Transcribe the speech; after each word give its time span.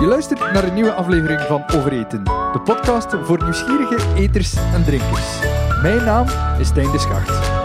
Je 0.00 0.06
luistert 0.06 0.40
naar 0.40 0.64
een 0.64 0.74
nieuwe 0.74 0.92
aflevering 0.92 1.40
van 1.40 1.64
Overeten, 1.74 2.24
de 2.24 2.60
podcast 2.64 3.14
voor 3.22 3.42
nieuwsgierige 3.42 4.14
eters 4.14 4.56
en 4.56 4.84
drinkers. 4.84 5.38
Mijn 5.82 6.04
naam 6.04 6.26
is 6.60 6.72
Tijn 6.72 6.90
de 6.92 6.98
Schacht. 6.98 7.56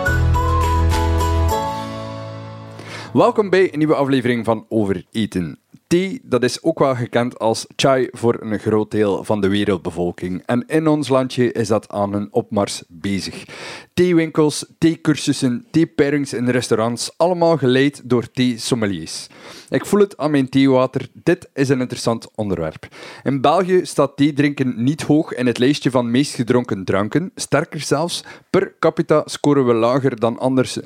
Welkom 3.13 3.49
bij 3.49 3.73
een 3.73 3.77
nieuwe 3.77 3.95
aflevering 3.95 4.45
van 4.45 4.65
Overeten. 4.69 5.62
Thee, 5.93 6.21
dat 6.23 6.43
is 6.43 6.63
ook 6.63 6.79
wel 6.79 6.95
gekend 6.95 7.39
als 7.39 7.65
chai 7.75 8.07
voor 8.11 8.37
een 8.41 8.59
groot 8.59 8.91
deel 8.91 9.23
van 9.23 9.41
de 9.41 9.47
wereldbevolking. 9.47 10.43
En 10.45 10.63
in 10.67 10.87
ons 10.87 11.07
landje 11.07 11.51
is 11.51 11.67
dat 11.67 11.89
aan 11.89 12.13
een 12.13 12.27
opmars 12.31 12.83
bezig. 12.87 13.45
Theewinkels, 13.93 14.65
theecursussen, 14.77 15.65
theepairings 15.71 16.33
in 16.33 16.49
restaurants, 16.49 17.13
allemaal 17.17 17.57
geleid 17.57 18.01
door 18.03 18.31
thee-sommeliers. 18.31 19.27
Ik 19.69 19.85
voel 19.85 19.99
het 19.99 20.17
aan 20.17 20.31
mijn 20.31 20.49
theewater, 20.49 21.07
dit 21.13 21.49
is 21.53 21.69
een 21.69 21.79
interessant 21.79 22.27
onderwerp. 22.35 22.87
In 23.23 23.41
België 23.41 23.85
staat 23.85 24.17
thee 24.17 24.33
drinken 24.33 24.83
niet 24.83 25.01
hoog 25.01 25.33
in 25.33 25.45
het 25.45 25.57
lijstje 25.57 25.91
van 25.91 26.11
meest 26.11 26.35
gedronken 26.35 26.83
dranken. 26.83 27.31
Sterker 27.35 27.79
zelfs, 27.79 28.23
per 28.49 28.75
capita 28.79 29.21
scoren 29.25 29.65
we 29.65 29.73
lager 29.73 30.19
dan 30.19 30.39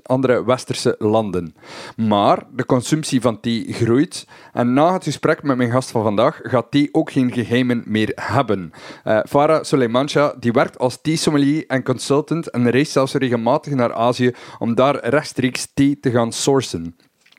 andere 0.03 0.45
westerse 0.45 0.95
landen. 0.99 1.55
Maar 1.95 2.43
de 2.55 2.65
consumptie 2.65 3.21
van 3.21 3.39
thee 3.39 3.73
groeit 3.73 4.27
en 4.53 4.73
na 4.73 4.96
het 4.97 5.05
gesprek 5.05 5.43
met 5.43 5.57
mijn 5.57 5.71
gast 5.71 5.91
van 5.91 6.03
vandaag 6.03 6.39
gaat 6.43 6.71
thee 6.71 6.89
ook 6.91 7.11
geen 7.11 7.31
geheimen 7.31 7.83
meer 7.85 8.11
hebben. 8.15 8.71
Uh, 9.05 9.19
Farah 9.29 9.63
Soleimancha 9.63 10.33
die 10.39 10.51
werkt 10.51 10.79
als 10.79 11.01
thee-sommelier 11.01 11.63
en 11.67 11.83
consultant 11.83 12.49
en 12.49 12.69
reist 12.69 12.91
zelfs 12.91 13.13
regelmatig 13.13 13.73
naar 13.73 13.93
Azië 13.93 14.31
om 14.59 14.75
daar 14.75 15.07
rechtstreeks 15.09 15.67
thee 15.73 15.99
te 15.99 16.11
gaan 16.11 16.31
sourcen. 16.31 16.95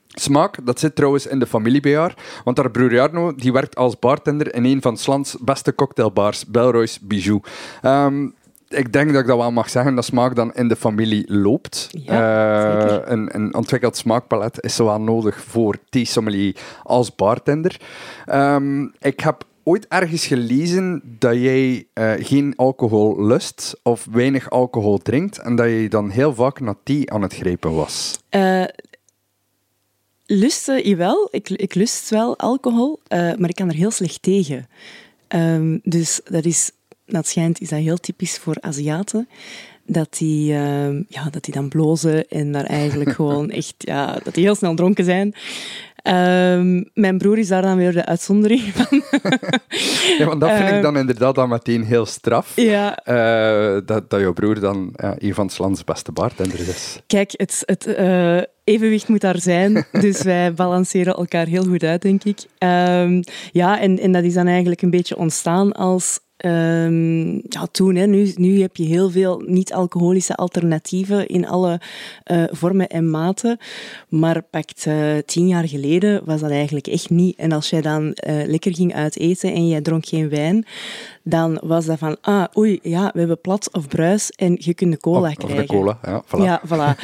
Smaak, 0.09 0.67
dat 0.67 0.81
zit 0.81 0.95
trouwens 0.95 1.27
in 1.27 1.39
de 1.39 1.47
familie 1.47 1.81
bij 1.81 1.97
haar, 1.97 2.15
want 2.45 2.57
haar 2.57 2.71
broer 2.71 2.93
Jarno 2.93 3.35
die 3.35 3.53
werkt 3.53 3.77
als 3.77 3.99
bartender 3.99 4.55
in 4.55 4.65
een 4.65 4.83
van 4.83 4.97
Slans 4.97 5.37
beste 5.41 5.75
cocktailbars, 5.75 6.47
Belroy's 6.47 7.01
Bijou. 7.01 7.41
Um, 7.83 8.35
ik 8.69 8.93
denk 8.93 9.13
dat 9.13 9.21
ik 9.21 9.27
dat 9.27 9.37
wel 9.37 9.53
mag 9.53 9.71
zeggen, 9.71 9.95
dat 9.95 10.05
smaak 10.05 10.35
dan 10.35 10.55
in 10.55 10.69
de 10.69 10.77
familie 10.77 11.35
loopt. 11.35 11.89
Ja, 11.91 12.99
uh, 12.99 12.99
een, 13.05 13.35
een, 13.35 13.55
ontwikkeld 13.55 13.97
smaakpalet 13.97 14.63
is 14.63 14.75
zowel 14.75 15.01
nodig 15.01 15.45
voor 15.45 15.77
thee-sommelier 15.89 16.57
als 16.83 17.15
bartender. 17.15 17.81
Um, 18.33 18.93
ik 18.99 19.21
heb 19.21 19.45
ooit 19.63 19.87
ergens 19.89 20.27
gelezen 20.27 21.03
dat 21.19 21.35
jij 21.35 21.87
uh, 21.95 22.13
geen 22.19 22.53
alcohol 22.57 23.27
lust 23.27 23.81
of 23.83 24.07
weinig 24.11 24.51
alcohol 24.51 24.99
drinkt 24.99 25.39
en 25.39 25.57
dat 25.57 25.67
je 25.67 25.89
dan 25.89 26.11
heel 26.11 26.35
vaak 26.35 26.61
naar 26.61 26.77
thee 26.83 27.13
aan 27.13 27.23
het 27.23 27.35
grijpen 27.35 27.75
was. 27.75 28.19
Uh, 28.31 28.65
lusten, 30.27 30.89
jawel. 30.89 31.29
Ik, 31.31 31.51
ik 31.51 31.75
lust 31.75 32.11
wel 32.11 32.39
alcohol, 32.39 33.01
maar 33.09 33.49
ik 33.49 33.55
kan 33.55 33.69
er 33.69 33.75
heel 33.75 33.91
slecht 33.91 34.23
tegen. 34.23 34.67
Um, 35.29 35.81
dus 35.83 36.21
dat 36.25 36.45
is, 36.45 36.71
dat 37.09 37.27
schijnt, 37.27 37.61
is 37.61 37.69
dat 37.69 37.79
heel 37.79 37.99
typisch 37.99 38.39
voor 38.39 38.57
Aziaten 38.61 39.29
dat 39.89 40.17
die, 40.19 40.53
uh, 40.53 40.89
ja, 41.09 41.31
dat 41.31 41.45
die 41.45 41.55
dan 41.55 41.69
blozen 41.69 42.29
en 42.29 42.53
daar 42.53 42.65
eigenlijk 42.65 43.11
gewoon 43.21 43.51
echt, 43.51 43.75
ja, 43.79 44.19
dat 44.25 44.35
die 44.35 44.45
heel 44.45 44.55
snel 44.55 44.75
dronken 44.75 45.05
zijn. 45.05 45.35
Um, 46.03 46.91
mijn 46.95 47.19
broer 47.19 47.39
is 47.39 47.49
daar 47.49 47.63
dan 47.63 47.77
weer 47.77 47.93
de 47.93 48.07
uitzondering 48.07 48.61
van. 48.75 49.03
ja, 50.19 50.25
want 50.25 50.41
dat 50.41 50.51
vind 50.51 50.71
ik 50.71 50.83
dan 50.83 50.97
inderdaad 50.97 51.35
dan 51.35 51.49
meteen 51.49 51.85
heel 51.85 52.07
straf. 52.07 52.53
Ja. 52.57 52.99
Uh, 53.07 53.81
dat, 53.87 54.11
dat 54.11 54.21
jouw 54.21 54.33
broer 54.33 54.61
dan 54.61 54.93
ja, 54.97 55.15
een 55.19 55.35
van 55.35 55.47
het 55.47 55.59
lands 55.59 55.85
beste 55.85 56.13
bartender 56.13 56.61
is. 56.69 57.01
Kijk, 57.07 57.33
het, 57.37 57.63
het 57.65 57.87
uh, 57.87 58.41
evenwicht 58.65 59.09
moet 59.09 59.21
daar 59.21 59.41
zijn. 59.41 59.87
Dus 60.01 60.23
wij 60.23 60.55
balanceren 60.55 61.15
elkaar 61.15 61.47
heel 61.47 61.65
goed 61.65 61.83
uit, 61.83 62.03
denk 62.03 62.25
ik. 62.25 62.39
Ja, 63.53 63.81
en, 63.81 63.99
en 63.99 64.13
dat 64.13 64.25
is 64.25 64.35
dan 64.35 64.47
eigenlijk 64.47 64.83
een 64.83 64.91
beetje 64.91 65.17
ontstaan 65.17 65.73
als 65.73 66.19
Um, 66.47 67.33
ja, 67.49 67.67
toen, 67.71 67.95
hè, 67.95 68.07
nu, 68.07 68.33
nu 68.37 68.61
heb 68.61 68.77
je 68.77 68.85
heel 68.85 69.11
veel 69.11 69.43
niet-alcoholische 69.47 70.35
alternatieven 70.35 71.27
in 71.27 71.47
alle 71.47 71.81
uh, 72.27 72.45
vormen 72.51 72.89
en 72.89 73.11
maten. 73.11 73.59
Maar 74.09 74.43
pakt 74.43 74.87
uh, 74.87 75.19
tien 75.27 75.49
jaar 75.49 75.69
geleden 75.69 76.23
was 76.25 76.41
dat 76.41 76.51
eigenlijk 76.51 76.87
echt 76.87 77.11
niet. 77.11 77.37
En 77.37 77.53
als 77.53 77.71
jij 77.71 77.81
dan 77.81 78.03
uh, 78.05 78.15
lekker 78.47 78.75
ging 78.75 78.95
uiteten 78.95 79.53
en 79.53 79.69
jij 79.69 79.81
dronk 79.81 80.07
geen 80.07 80.29
wijn, 80.29 80.67
dan 81.23 81.61
was 81.63 81.87
dat 81.87 81.99
van, 81.99 82.17
ah, 82.21 82.45
oei, 82.57 82.79
ja, 82.83 83.11
we 83.13 83.19
hebben 83.19 83.41
plat 83.41 83.69
of 83.73 83.89
bruis 83.89 84.31
en 84.31 84.57
je 84.59 84.75
kunt 84.75 84.93
de 84.93 84.99
cola 84.99 85.29
of, 85.29 85.35
krijgen. 85.35 85.59
Of 85.59 85.67
de 85.67 85.77
cola, 85.77 85.99
ja, 86.03 86.25
voilà. 86.25 86.43
Ja, 86.43 86.63
voilà. 86.67 86.99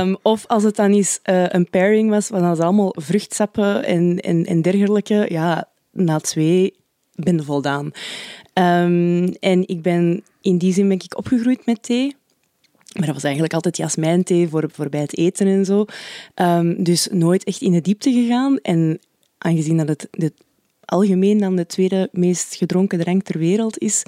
um, 0.00 0.16
of 0.32 0.46
als 0.46 0.62
het 0.62 0.76
dan 0.76 0.92
eens 0.92 1.20
een 1.22 1.70
pairing 1.70 2.10
was, 2.10 2.28
was 2.28 2.40
dat 2.40 2.60
allemaal 2.60 2.94
vruchtsappen 2.96 3.84
en, 3.84 4.18
en, 4.18 4.44
en 4.44 4.62
dergelijke. 4.62 5.26
Ja, 5.28 5.68
na 5.92 6.18
twee 6.18 6.74
ben 7.24 7.36
je 7.36 7.42
voldaan. 7.42 7.90
Um, 8.58 9.34
en 9.40 9.68
ik 9.68 9.82
ben 9.82 10.22
in 10.40 10.58
die 10.58 10.72
zin 10.72 10.88
ben 10.88 10.96
ik 10.96 11.18
opgegroeid 11.18 11.66
met 11.66 11.82
thee. 11.82 12.16
Maar 12.92 13.06
dat 13.06 13.14
was 13.14 13.24
eigenlijk 13.24 13.54
altijd 13.54 13.76
jasmijnthee 13.76 14.48
voor, 14.48 14.68
voor 14.72 14.88
bij 14.88 15.00
het 15.00 15.16
eten 15.16 15.46
en 15.46 15.64
zo. 15.64 15.84
Um, 16.34 16.84
dus 16.84 17.08
nooit 17.10 17.44
echt 17.44 17.60
in 17.60 17.72
de 17.72 17.80
diepte 17.80 18.12
gegaan. 18.12 18.58
En 18.58 19.00
aangezien 19.38 19.76
dat 19.76 19.88
het, 19.88 20.32
algemeen 20.84 21.38
dan 21.38 21.56
de 21.56 21.66
tweede 21.66 22.08
meest 22.12 22.54
gedronken 22.54 22.98
drank 22.98 23.22
ter 23.22 23.38
wereld 23.38 23.78
is, 23.78 24.02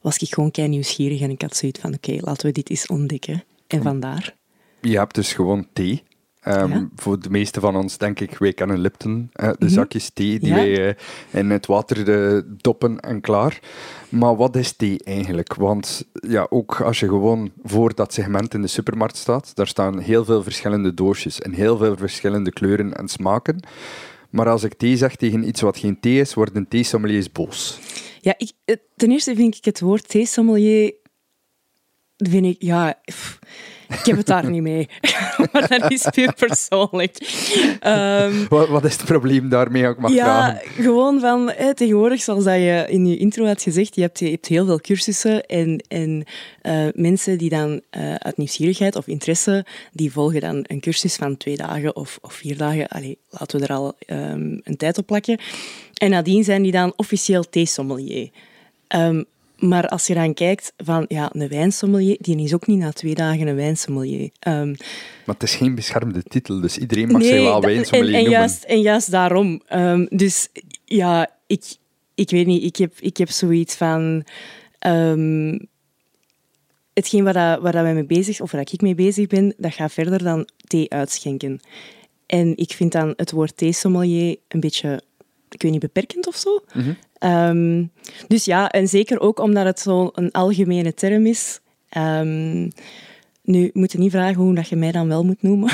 was 0.00 0.18
ik 0.18 0.34
gewoon 0.34 0.50
kei 0.50 0.68
nieuwsgierig. 0.68 1.20
En 1.20 1.30
ik 1.30 1.42
had 1.42 1.56
zoiets 1.56 1.80
van, 1.80 1.94
oké, 1.94 2.10
okay, 2.10 2.22
laten 2.24 2.46
we 2.46 2.52
dit 2.52 2.70
eens 2.70 2.86
ontdekken. 2.86 3.44
En 3.66 3.82
vandaar. 3.82 4.34
Je 4.80 4.98
hebt 4.98 5.14
dus 5.14 5.32
gewoon 5.32 5.66
thee. 5.72 6.02
Um, 6.46 6.70
ja. 6.70 6.88
Voor 6.94 7.20
de 7.20 7.30
meeste 7.30 7.60
van 7.60 7.76
ons, 7.76 7.98
denk 7.98 8.20
ik, 8.20 8.38
wij 8.38 8.52
kennen 8.52 8.78
Lipton, 8.78 9.12
uh, 9.12 9.46
de 9.46 9.48
mm 9.48 9.54
-hmm. 9.58 9.68
zakjes 9.68 10.10
thee 10.10 10.38
die 10.38 10.48
ja. 10.48 10.54
wij 10.54 10.88
uh, 10.88 10.94
in 11.30 11.50
het 11.50 11.66
water 11.66 12.04
de, 12.04 12.44
doppen 12.56 13.00
en 13.00 13.20
klaar. 13.20 13.60
Maar 14.08 14.36
wat 14.36 14.56
is 14.56 14.72
thee 14.72 14.98
eigenlijk? 15.04 15.54
Want 15.54 16.06
ja, 16.12 16.46
ook 16.50 16.80
als 16.80 17.00
je 17.00 17.08
gewoon 17.08 17.50
voor 17.62 17.94
dat 17.94 18.12
segment 18.12 18.54
in 18.54 18.62
de 18.62 18.68
supermarkt 18.68 19.16
staat, 19.16 19.56
daar 19.56 19.66
staan 19.66 19.98
heel 19.98 20.24
veel 20.24 20.42
verschillende 20.42 20.94
doosjes 20.94 21.40
en 21.40 21.52
heel 21.52 21.76
veel 21.76 21.96
verschillende 21.96 22.52
kleuren 22.52 22.94
en 22.94 23.08
smaken. 23.08 23.60
Maar 24.30 24.48
als 24.48 24.62
ik 24.62 24.74
thee 24.74 24.96
zeg 24.96 25.16
tegen 25.16 25.48
iets 25.48 25.60
wat 25.60 25.78
geen 25.78 26.00
thee 26.00 26.20
is, 26.20 26.34
worden 26.34 26.68
theesommeliers 26.68 27.32
boos. 27.32 27.78
Ja, 28.20 28.34
ik, 28.36 28.52
ten 28.96 29.10
eerste 29.10 29.34
vind 29.34 29.56
ik 29.56 29.64
het 29.64 29.80
woord 29.80 30.08
theesommelier 30.08 30.94
vind 32.16 32.46
ik, 32.46 32.56
ja, 32.62 33.00
pff, 33.04 33.38
ik 33.88 34.04
heb 34.04 34.16
het 34.16 34.26
daar 34.26 34.50
niet 34.50 34.62
mee. 34.62 34.88
maar 35.52 35.68
dat 35.68 35.90
is 35.90 36.06
puur 36.10 36.32
persoonlijk. 36.32 37.16
Um, 37.86 38.46
wat, 38.48 38.68
wat, 38.68 38.84
is 38.84 38.96
het 38.96 39.04
probleem 39.04 39.48
daarmee, 39.48 39.86
ook 39.86 39.98
mag 39.98 40.12
ja, 40.12 40.24
vragen? 40.24 40.82
gewoon 40.82 41.20
van, 41.20 41.50
hè, 41.56 41.74
tegenwoordig, 41.74 42.22
zoals 42.22 42.44
dat 42.44 42.54
je 42.54 42.86
in 42.88 43.06
je 43.06 43.16
intro 43.16 43.46
had 43.46 43.62
gezegd, 43.62 43.94
je 43.94 44.00
hebt, 44.00 44.18
je 44.18 44.30
hebt 44.30 44.46
heel 44.46 44.66
veel 44.66 44.80
cursussen 44.80 45.46
en, 45.46 45.84
en 45.88 46.24
uh, 46.62 46.86
mensen 46.94 47.38
die 47.38 47.50
dan 47.50 47.80
uh, 47.96 48.14
uit 48.14 48.36
nieuwsgierigheid 48.36 48.96
of 48.96 49.06
interesse, 49.06 49.66
die 49.92 50.12
volgen 50.12 50.40
dan 50.40 50.64
een 50.66 50.80
cursus 50.80 51.14
van 51.14 51.36
twee 51.36 51.56
dagen 51.56 51.96
of, 51.96 52.18
of 52.22 52.32
vier 52.32 52.56
dagen. 52.56 52.88
Allee, 52.88 53.18
laten 53.30 53.60
we 53.60 53.66
er 53.66 53.74
al 53.74 53.96
um, 54.06 54.60
een 54.64 54.76
tijd 54.76 54.98
op 54.98 55.06
plakken. 55.06 55.38
En 55.94 56.10
nadien 56.10 56.44
zijn 56.44 56.62
die 56.62 56.72
dan 56.72 56.92
officieel 56.96 57.48
theesommelier. 57.50 58.30
Um, 58.96 59.24
maar 59.58 59.88
als 59.88 60.06
je 60.06 60.14
dan 60.14 60.34
kijkt 60.34 60.72
van 60.76 61.04
ja, 61.08 61.30
een 61.32 61.48
wijnsommelier, 61.48 62.16
die 62.20 62.42
is 62.42 62.54
ook 62.54 62.66
niet 62.66 62.78
na 62.78 62.92
twee 62.92 63.14
dagen 63.14 63.46
een 63.46 63.56
wijnsommelier. 63.56 64.30
Um, 64.48 64.76
maar 65.26 65.34
het 65.34 65.42
is 65.42 65.54
geen 65.54 65.74
beschermde 65.74 66.22
titel, 66.22 66.60
dus 66.60 66.78
iedereen 66.78 67.08
mag 67.08 67.20
nee, 67.20 67.30
zich 67.30 67.42
wel 67.42 67.60
wijnsommelier 67.60 68.14
en, 68.14 68.18
en 68.18 68.24
noemen. 68.24 68.40
Juist, 68.40 68.64
en 68.64 68.80
juist 68.80 69.10
daarom. 69.10 69.62
Um, 69.72 70.06
dus 70.10 70.48
ja, 70.84 71.30
ik, 71.46 71.76
ik 72.14 72.30
weet 72.30 72.46
niet, 72.46 72.62
ik 72.62 72.76
heb, 72.76 72.92
ik 73.00 73.16
heb 73.16 73.30
zoiets 73.30 73.74
van... 73.74 74.24
Um, 74.86 75.68
hetgeen 76.92 77.24
waar, 77.24 77.32
dat, 77.32 77.62
waar 77.62 77.72
dat 77.72 77.82
wij 77.82 77.94
mee 77.94 78.04
bezig, 78.04 78.40
of 78.40 78.50
waar 78.50 78.60
ik 78.60 78.80
mee 78.80 78.94
bezig 78.94 79.26
ben, 79.26 79.54
dat 79.56 79.74
gaat 79.74 79.92
verder 79.92 80.22
dan 80.22 80.48
thee 80.66 80.90
uitschenken. 80.90 81.60
En 82.26 82.56
ik 82.56 82.72
vind 82.72 82.92
dan 82.92 83.12
het 83.16 83.30
woord 83.30 83.56
theesommelier 83.56 84.36
een 84.48 84.60
beetje 84.60 85.02
ik 85.50 85.62
weet 85.62 85.72
niet, 85.72 85.80
beperkend 85.80 86.26
of 86.26 86.36
zo. 86.36 86.62
Mm 86.72 86.82
-hmm. 86.82 86.96
Um, 87.18 87.90
dus 88.28 88.44
ja, 88.44 88.68
en 88.68 88.88
zeker 88.88 89.20
ook 89.20 89.38
omdat 89.40 89.64
het 89.64 89.80
zo'n 89.80 90.30
algemene 90.30 90.94
term 90.94 91.26
is. 91.26 91.60
Um, 91.96 92.70
nu, 93.42 93.70
moet 93.72 93.92
je 93.92 93.98
niet 93.98 94.10
vragen 94.10 94.42
hoe 94.42 94.54
dat 94.54 94.68
je 94.68 94.76
mij 94.76 94.92
dan 94.92 95.08
wel 95.08 95.24
moet 95.24 95.42
noemen. 95.42 95.70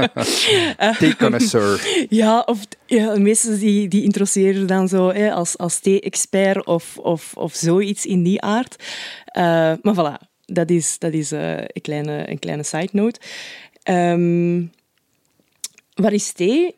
Thee-connoisseur. 0.98 1.86
ja, 2.08 2.40
of 2.40 2.60
ja, 2.86 3.18
meesten 3.18 3.58
die, 3.58 3.88
die 3.88 4.02
interesseren 4.02 4.66
dan 4.66 4.88
zo 4.88 5.12
hè, 5.12 5.32
als, 5.32 5.58
als 5.58 5.78
thee-expert 5.78 6.66
of, 6.66 6.98
of, 6.98 7.32
of 7.36 7.54
zoiets 7.54 8.06
in 8.06 8.22
die 8.22 8.40
aard. 8.40 8.76
Uh, 9.36 9.42
maar 9.82 9.94
voilà, 9.94 10.26
dat 10.44 10.70
is, 10.70 10.98
dat 10.98 11.12
is 11.12 11.32
uh, 11.32 11.56
een, 11.56 11.82
kleine, 11.82 12.30
een 12.30 12.38
kleine 12.38 12.62
side 12.62 12.88
note. 12.92 13.20
Um, 13.90 14.72
wat 15.94 16.12
is 16.12 16.32
thee? 16.32 16.74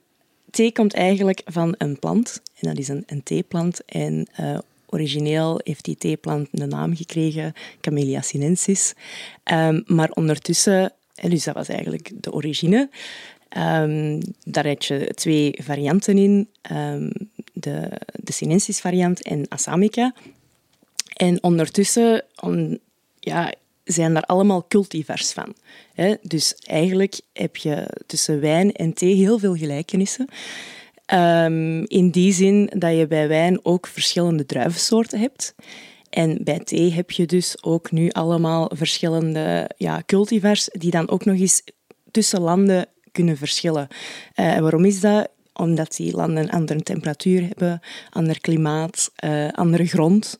thee 0.50 0.72
komt 0.72 0.94
eigenlijk 0.94 1.42
van 1.44 1.74
een 1.78 1.98
plant. 1.98 2.42
En 2.61 2.69
dat 2.69 2.79
is 2.79 2.88
een, 2.88 3.03
een 3.06 3.23
theeplant. 3.23 3.85
En 3.85 4.26
uh, 4.41 4.58
origineel 4.87 5.61
heeft 5.64 5.85
die 5.85 5.97
theeplant 5.97 6.49
de 6.50 6.67
naam 6.67 6.97
gekregen 6.97 7.53
Camellia 7.81 8.20
sinensis. 8.20 8.94
Um, 9.53 9.82
maar 9.87 10.11
ondertussen, 10.11 10.93
dus 11.14 11.44
dat 11.44 11.55
was 11.55 11.69
eigenlijk 11.69 12.11
de 12.14 12.32
origine. 12.32 12.88
Um, 13.56 14.20
daar 14.44 14.67
heb 14.67 14.82
je 14.82 15.12
twee 15.14 15.58
varianten 15.62 16.19
in. 16.19 16.49
Um, 16.73 17.11
de, 17.53 17.91
de 18.12 18.32
Sinensis 18.32 18.81
variant 18.81 19.23
en 19.23 19.49
Assamica. 19.49 20.14
En 21.17 21.43
ondertussen 21.43 22.25
on, 22.41 22.81
ja, 23.20 23.53
zijn 23.85 24.14
daar 24.14 24.23
allemaal 24.23 24.67
cultivars 24.69 25.32
van. 25.32 25.55
Dus 26.23 26.55
eigenlijk 26.55 27.20
heb 27.32 27.56
je 27.56 27.87
tussen 28.06 28.41
wijn 28.41 28.73
en 28.73 28.93
thee 28.93 29.14
heel 29.14 29.38
veel 29.38 29.56
gelijkenissen. 29.56 30.29
Um, 31.14 31.85
in 31.85 32.11
die 32.11 32.32
zin 32.32 32.70
dat 32.76 32.97
je 32.97 33.06
bij 33.06 33.29
wijn 33.29 33.61
ook 33.62 33.87
verschillende 33.87 34.47
druivensoorten 34.47 35.20
hebt. 35.20 35.55
En 36.11 36.38
bij 36.44 36.58
thee 36.58 36.93
heb 36.93 37.11
je 37.11 37.26
dus 37.26 37.64
ook 37.64 37.91
nu 37.91 38.11
allemaal 38.11 38.70
verschillende 38.75 39.70
ja, 39.76 40.03
cultivars 40.06 40.69
die 40.73 40.91
dan 40.91 41.08
ook 41.08 41.25
nog 41.25 41.38
eens 41.38 41.62
tussen 42.11 42.41
landen 42.41 42.87
kunnen 43.12 43.37
verschillen. 43.37 43.88
Uh, 44.37 44.58
waarom 44.58 44.85
is 44.85 45.00
dat? 45.00 45.29
Omdat 45.53 45.97
die 45.97 46.17
landen 46.17 46.43
een 46.43 46.50
andere 46.50 46.82
temperatuur 46.82 47.43
hebben, 47.43 47.81
ander 48.11 48.41
klimaat, 48.41 49.11
uh, 49.25 49.49
andere 49.49 49.87
grond. 49.87 50.38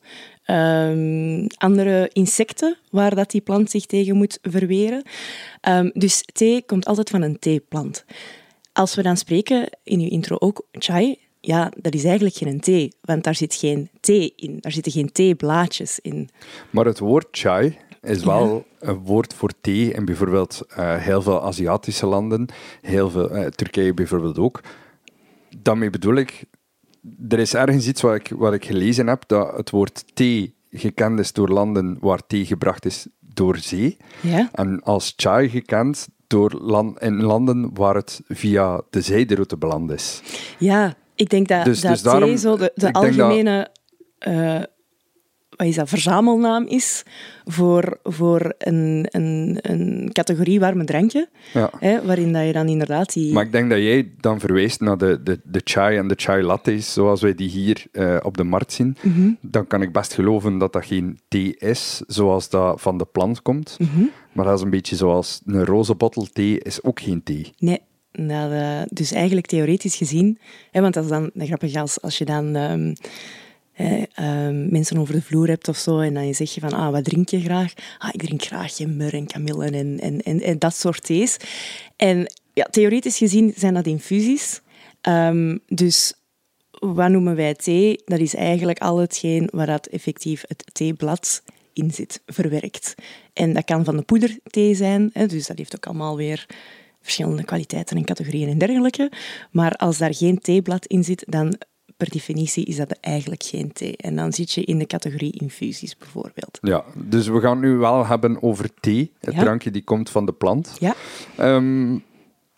Um, 0.51 1.47
andere 1.57 2.11
insecten 2.13 2.77
waar 2.91 3.15
dat 3.15 3.31
die 3.31 3.41
plant 3.41 3.71
zich 3.71 3.87
tegen 3.87 4.17
moet 4.17 4.39
verweren. 4.43 5.03
Um, 5.69 5.91
dus 5.95 6.25
thee 6.33 6.63
komt 6.63 6.87
altijd 6.87 7.11
van 7.11 7.23
een 7.23 7.39
theeplant. 7.39 8.05
Als 8.77 8.95
we 8.95 9.03
dan 9.03 9.17
spreken 9.17 9.69
in 9.83 10.01
uw 10.01 10.09
intro 10.09 10.37
ook 10.39 10.67
chai, 10.73 11.19
ja, 11.41 11.73
dat 11.77 11.95
is 11.95 12.05
eigenlijk 12.05 12.37
geen 12.37 12.61
thee, 12.61 12.93
want 13.01 13.25
daar 13.25 13.35
zit 13.35 13.55
geen 13.55 13.91
thee 14.01 14.33
in. 14.37 14.57
Daar 14.61 14.73
zitten 14.73 14.93
geen 14.93 15.13
theeblaadjes 15.13 15.99
in. 16.01 16.29
Maar 16.71 16.85
het 16.85 16.99
woord 16.99 17.27
chai 17.31 17.79
is 18.03 18.25
wel 18.25 18.67
een 18.79 18.95
woord 18.95 19.35
voor 19.35 19.51
thee 19.61 19.93
in 19.93 20.05
bijvoorbeeld 20.05 20.63
uh, 20.71 20.97
heel 20.97 21.23
veel 21.23 21.43
Aziatische 21.43 22.07
landen, 22.07 22.47
heel 22.81 23.11
veel, 23.11 23.37
uh, 23.37 23.47
Turkije 23.47 23.95
bijvoorbeeld 23.95 24.39
ook. 24.39 24.61
Daarmee 25.59 25.91
bedoel 25.91 26.15
ik, 26.15 26.45
er 27.29 27.39
is 27.39 27.55
ergens 27.55 27.87
iets 27.87 28.01
wat 28.01 28.15
ik, 28.15 28.29
wat 28.29 28.53
ik 28.53 28.65
gelezen 28.65 29.07
heb, 29.07 29.23
dat 29.27 29.57
het 29.57 29.71
woord 29.71 30.05
thee 30.15 30.55
gekend 30.71 31.19
is 31.19 31.33
door 31.33 31.49
landen 31.49 31.97
waar 32.01 32.27
thee 32.27 32.47
gebracht 32.47 32.85
is 32.85 33.07
door 33.21 33.57
zee. 33.57 33.97
Ja. 34.21 34.49
En 34.53 34.83
als 34.83 35.13
chai 35.17 35.49
gekend 35.49 36.09
door 36.27 36.59
land, 36.61 37.03
in 37.03 37.23
landen 37.23 37.71
waar 37.75 37.95
het 37.95 38.21
via 38.29 38.83
de 38.91 39.01
zijderoute 39.01 39.57
beland 39.57 39.91
is. 39.91 40.23
Ja, 40.59 40.95
ik 41.15 41.29
denk 41.29 41.49
dat, 41.49 41.65
dus, 41.65 41.81
dat 41.81 41.91
dus 41.91 42.03
daarom, 42.03 42.37
zo 42.37 42.57
de, 42.57 42.73
de 42.75 42.93
algemene... 42.93 43.69
Dat, 44.19 44.33
uh, 44.35 44.63
wat 45.57 45.67
is 45.67 45.75
dat, 45.75 45.89
verzamelnaam 45.89 46.67
is 46.67 47.03
voor, 47.45 47.99
voor 48.03 48.55
een, 48.59 49.07
een, 49.11 49.59
een 49.61 50.11
categorie 50.13 50.61
warme 50.61 50.85
drankje, 50.85 51.29
ja. 51.53 51.71
hè, 51.79 52.05
waarin 52.05 52.33
dat 52.33 52.47
je 52.47 52.53
dan 52.53 52.69
inderdaad 52.69 53.13
die... 53.13 53.33
Maar 53.33 53.45
ik 53.45 53.53
denk 53.53 53.71
dat 53.71 53.79
jij 53.79 54.11
dan 54.21 54.41
verweest 54.41 54.81
naar 54.81 54.99
de, 54.99 55.23
de, 55.23 55.41
de 55.45 55.61
chai 55.65 55.97
en 55.97 56.09
de 56.09 56.15
chai 56.17 56.43
lattes, 56.43 56.93
zoals 56.93 57.21
wij 57.21 57.35
die 57.35 57.49
hier 57.49 57.85
uh, 57.93 58.17
op 58.23 58.37
de 58.37 58.45
markt 58.45 58.73
zien. 58.73 58.97
Mm 59.03 59.13
-hmm. 59.13 59.39
Dan 59.41 59.67
kan 59.67 59.83
ik 59.83 59.93
best 59.93 60.15
geloven 60.15 60.59
dat 60.59 60.73
dat 60.73 60.87
geen 60.87 61.19
thee 61.29 61.57
is, 61.57 62.03
zoals 62.07 62.49
dat 62.49 62.81
van 62.81 62.99
de 62.99 63.07
plant 63.13 63.43
komt. 63.43 63.77
Mm 63.79 63.89
-hmm. 63.95 64.11
Maar 64.33 64.45
dat 64.45 64.57
is 64.59 64.65
een 64.65 64.71
beetje 64.71 64.97
zoals 64.97 65.41
een 65.47 65.65
roze 65.65 65.95
bottel 65.95 66.27
thee 66.33 66.59
is 66.59 66.83
ook 66.83 67.01
geen 67.01 67.23
thee. 67.23 67.53
Nee. 67.59 67.81
Nou, 68.13 68.53
uh, 68.53 68.83
dus 68.89 69.13
eigenlijk 69.13 69.47
theoretisch 69.47 69.97
gezien, 69.97 70.39
hè, 70.71 70.81
want 70.81 70.95
dat 70.95 71.05
is 71.05 71.11
dan 71.11 71.31
grappig 71.35 71.75
als, 71.75 72.01
als 72.01 72.19
je 72.19 72.25
dan... 72.25 72.57
Um, 72.57 72.95
eh, 73.77 74.49
mensen 74.71 74.99
over 74.99 75.15
de 75.15 75.23
vloer 75.23 75.49
hebt 75.49 75.69
of 75.69 75.77
zo, 75.77 75.99
en 76.01 76.15
dan 76.15 76.35
zeg 76.35 76.55
je 76.55 76.61
van, 76.61 76.73
ah, 76.73 76.91
wat 76.91 77.05
drink 77.05 77.29
je 77.29 77.41
graag? 77.41 77.73
Ah, 77.99 78.09
ik 78.13 78.21
drink 78.21 78.43
graag 78.43 78.77
gember 78.77 79.15
en 79.15 79.27
kamille 79.27 79.71
en, 79.71 79.99
en, 80.23 80.43
en, 80.43 80.59
dat 80.59 80.75
soort 80.75 81.05
thees. 81.05 81.37
En 81.97 82.33
ja, 82.53 82.65
theoretisch 82.71 83.19
gezien 83.19 83.53
zijn 83.57 83.75
dat 83.75 83.87
infusies. 83.87 84.61
Um, 85.09 85.61
dus 85.67 86.15
wat 86.71 87.09
noemen 87.09 87.37
wij 87.37 87.55
thee? 87.55 88.03
Dat 88.05 88.19
is 88.19 88.35
eigenlijk 88.35 88.79
al 88.79 88.99
hetgeen 88.99 89.49
waar 89.53 89.67
dat 89.67 89.87
effectief 89.87 90.45
het 90.49 90.65
theeblad 90.73 91.43
in 91.73 91.91
zit, 91.91 92.23
verwerkt. 92.27 92.95
En 93.33 93.53
dat 93.53 93.65
kan 93.65 93.85
van 93.85 93.97
de 93.97 94.03
poederthee 94.03 94.75
zijn, 94.75 95.11
hè, 95.13 95.27
dus 95.27 95.47
dat 95.47 95.59
heeft 95.59 95.77
ook 95.77 95.87
allemaal 95.87 96.17
weer 96.17 96.47
verschillende 97.01 97.45
kwaliteiten 97.45 97.97
en 97.97 98.05
categorieën 98.05 98.49
en 98.49 98.59
dergelijke. 98.59 99.13
Maar 99.51 99.73
als 99.73 99.99
daar 99.99 100.15
geen 100.15 100.39
theeblad 100.39 100.87
in 100.87 101.05
zit, 101.05 101.25
dan 101.29 101.59
per 101.97 102.09
definitie 102.09 102.65
is 102.65 102.77
dat 102.77 102.99
eigenlijk 103.01 103.43
geen 103.43 103.73
thee. 103.73 103.97
En 103.97 104.17
dan 104.17 104.33
zit 104.33 104.53
je 104.53 104.65
in 104.65 104.79
de 104.79 104.87
categorie 104.87 105.33
infusies 105.33 105.97
bijvoorbeeld. 105.97 106.59
Ja, 106.61 106.85
dus 106.95 107.29
we 107.29 107.41
gaan 107.41 107.61
nu 107.61 107.77
wel 107.77 108.07
hebben 108.07 108.43
over 108.43 108.71
thee, 108.81 109.13
het 109.21 109.39
drankje 109.39 109.71
die 109.71 109.85
komt 109.85 110.11
van 110.11 110.27
de 110.27 110.33
plant. 110.33 110.77
Ja. 110.79 110.95
Um, 111.41 112.05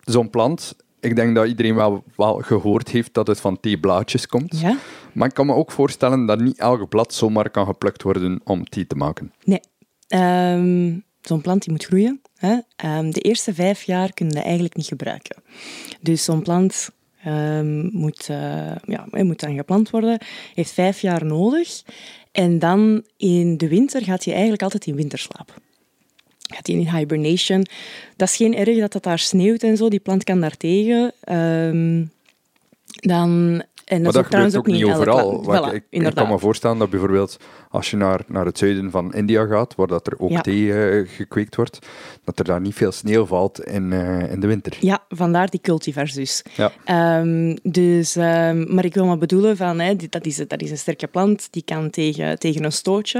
Zo'n 0.00 0.30
plant, 0.30 0.76
ik 1.00 1.16
denk 1.16 1.34
dat 1.34 1.46
iedereen 1.46 1.74
wel, 1.74 2.04
wel 2.16 2.34
gehoord 2.34 2.88
heeft 2.88 3.14
dat 3.14 3.26
het 3.26 3.40
van 3.40 3.60
theeblaadjes 3.60 4.26
komt. 4.26 4.60
Ja. 4.60 4.76
Maar 5.12 5.28
ik 5.28 5.34
kan 5.34 5.46
me 5.46 5.54
ook 5.54 5.70
voorstellen 5.70 6.26
dat 6.26 6.40
niet 6.40 6.58
elk 6.58 6.88
blad 6.88 7.14
zomaar 7.14 7.50
kan 7.50 7.66
geplukt 7.66 8.02
worden 8.02 8.40
om 8.44 8.64
thee 8.64 8.86
te 8.86 8.94
maken. 8.94 9.32
Nee. 9.44 9.60
Um, 10.08 11.04
zo'n 11.20 11.40
plant 11.40 11.62
die 11.62 11.72
moet 11.72 11.84
groeien. 11.84 12.20
Hè? 12.34 12.58
Um, 12.84 13.10
de 13.10 13.20
eerste 13.20 13.54
vijf 13.54 13.82
jaar 13.82 14.12
kunnen 14.12 14.34
we 14.34 14.42
eigenlijk 14.42 14.76
niet 14.76 14.86
gebruiken. 14.86 15.42
Dus 16.00 16.24
zo'n 16.24 16.42
plant 16.42 16.90
um, 17.26 17.88
moet, 17.92 18.28
uh, 18.30 18.74
ja, 18.84 19.06
moet 19.10 19.40
dan 19.40 19.56
geplant 19.56 19.90
worden, 19.90 20.18
heeft 20.54 20.70
vijf 20.70 21.00
jaar 21.00 21.24
nodig. 21.24 21.82
En 22.32 22.58
dan 22.58 23.02
in 23.16 23.56
de 23.56 23.68
winter 23.68 24.02
gaat 24.02 24.24
hij 24.24 24.32
eigenlijk 24.32 24.62
altijd 24.62 24.86
in 24.86 24.94
winterslaap. 24.94 25.60
Gaat 26.54 26.66
hij 26.66 26.76
in 26.76 26.96
hibernation. 26.96 27.66
Dat 28.16 28.28
is 28.28 28.36
geen 28.36 28.56
erg 28.56 28.78
dat 28.78 28.92
het 28.92 29.02
daar 29.02 29.18
sneeuwt 29.18 29.62
en 29.62 29.76
zo, 29.76 29.88
die 29.88 30.00
plant 30.00 30.24
kan 30.24 30.40
daar 30.40 30.56
tegen. 30.56 31.12
Um, 31.32 32.10
dan 32.86 33.62
en 33.88 34.02
dat, 34.02 34.14
maar 34.14 34.22
dat 34.22 34.32
gebeurt 34.32 34.56
ook 34.56 34.66
niet 34.66 34.84
overal. 34.84 35.44
Voilà, 35.44 35.74
ik, 35.74 35.84
ik, 35.90 36.14
kan 36.14 36.28
me 36.28 36.38
voorstellen 36.38 36.78
dat 36.78 36.90
bijvoorbeeld 36.90 37.36
als 37.70 37.90
je 37.90 37.96
naar, 37.96 38.20
naar 38.26 38.44
het 38.44 38.58
zuiden 38.58 38.90
van 38.90 39.14
India 39.14 39.46
gaat, 39.46 39.74
waar 39.74 39.86
dat 39.86 40.06
er 40.06 40.18
ook 40.18 40.30
ja. 40.30 40.40
thee 40.40 40.62
uh, 40.62 41.08
gekweekt 41.08 41.56
wordt, 41.56 41.78
dat 42.24 42.38
er 42.38 42.44
daar 42.44 42.60
niet 42.60 42.74
veel 42.74 42.92
sneeuw 42.92 43.26
valt 43.26 43.64
in, 43.64 43.92
uh, 43.92 44.32
in 44.32 44.40
de 44.40 44.46
winter. 44.46 44.76
Ja, 44.80 45.04
vandaar 45.08 45.50
die 45.50 45.60
cultivars 45.60 46.12
dus. 46.12 46.42
Ja. 46.54 47.20
Um, 47.20 47.56
dus 47.62 48.16
um, 48.16 48.74
maar 48.74 48.84
ik 48.84 48.94
wil 48.94 49.06
maar 49.06 49.18
bedoelen, 49.18 49.56
van, 49.56 49.80
hè, 49.80 49.96
dat, 50.08 50.26
is, 50.26 50.36
dat 50.36 50.62
is 50.62 50.70
een 50.70 50.78
sterke 50.78 51.06
plant, 51.06 51.48
die 51.50 51.62
kan 51.62 51.90
tegen, 51.90 52.38
tegen 52.38 52.64
een 52.64 52.72
stootje. 52.72 53.18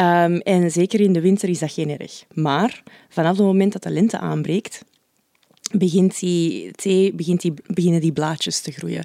Um, 0.00 0.38
en 0.38 0.70
zeker 0.70 1.00
in 1.00 1.12
de 1.12 1.20
winter 1.20 1.48
is 1.48 1.58
dat 1.58 1.72
geen 1.72 1.98
erg. 1.98 2.24
Maar 2.32 2.82
vanaf 3.08 3.36
het 3.36 3.46
moment 3.46 3.72
dat 3.72 3.82
de 3.82 3.90
lente 3.90 4.18
aanbreekt, 4.18 4.84
begint 5.72 6.20
die 6.20 6.70
thee, 6.70 7.12
begint 7.12 7.40
die, 7.40 7.54
beginnen 7.66 8.00
die 8.00 8.12
blaadjes 8.12 8.60
te 8.60 8.72
groeien. 8.72 9.04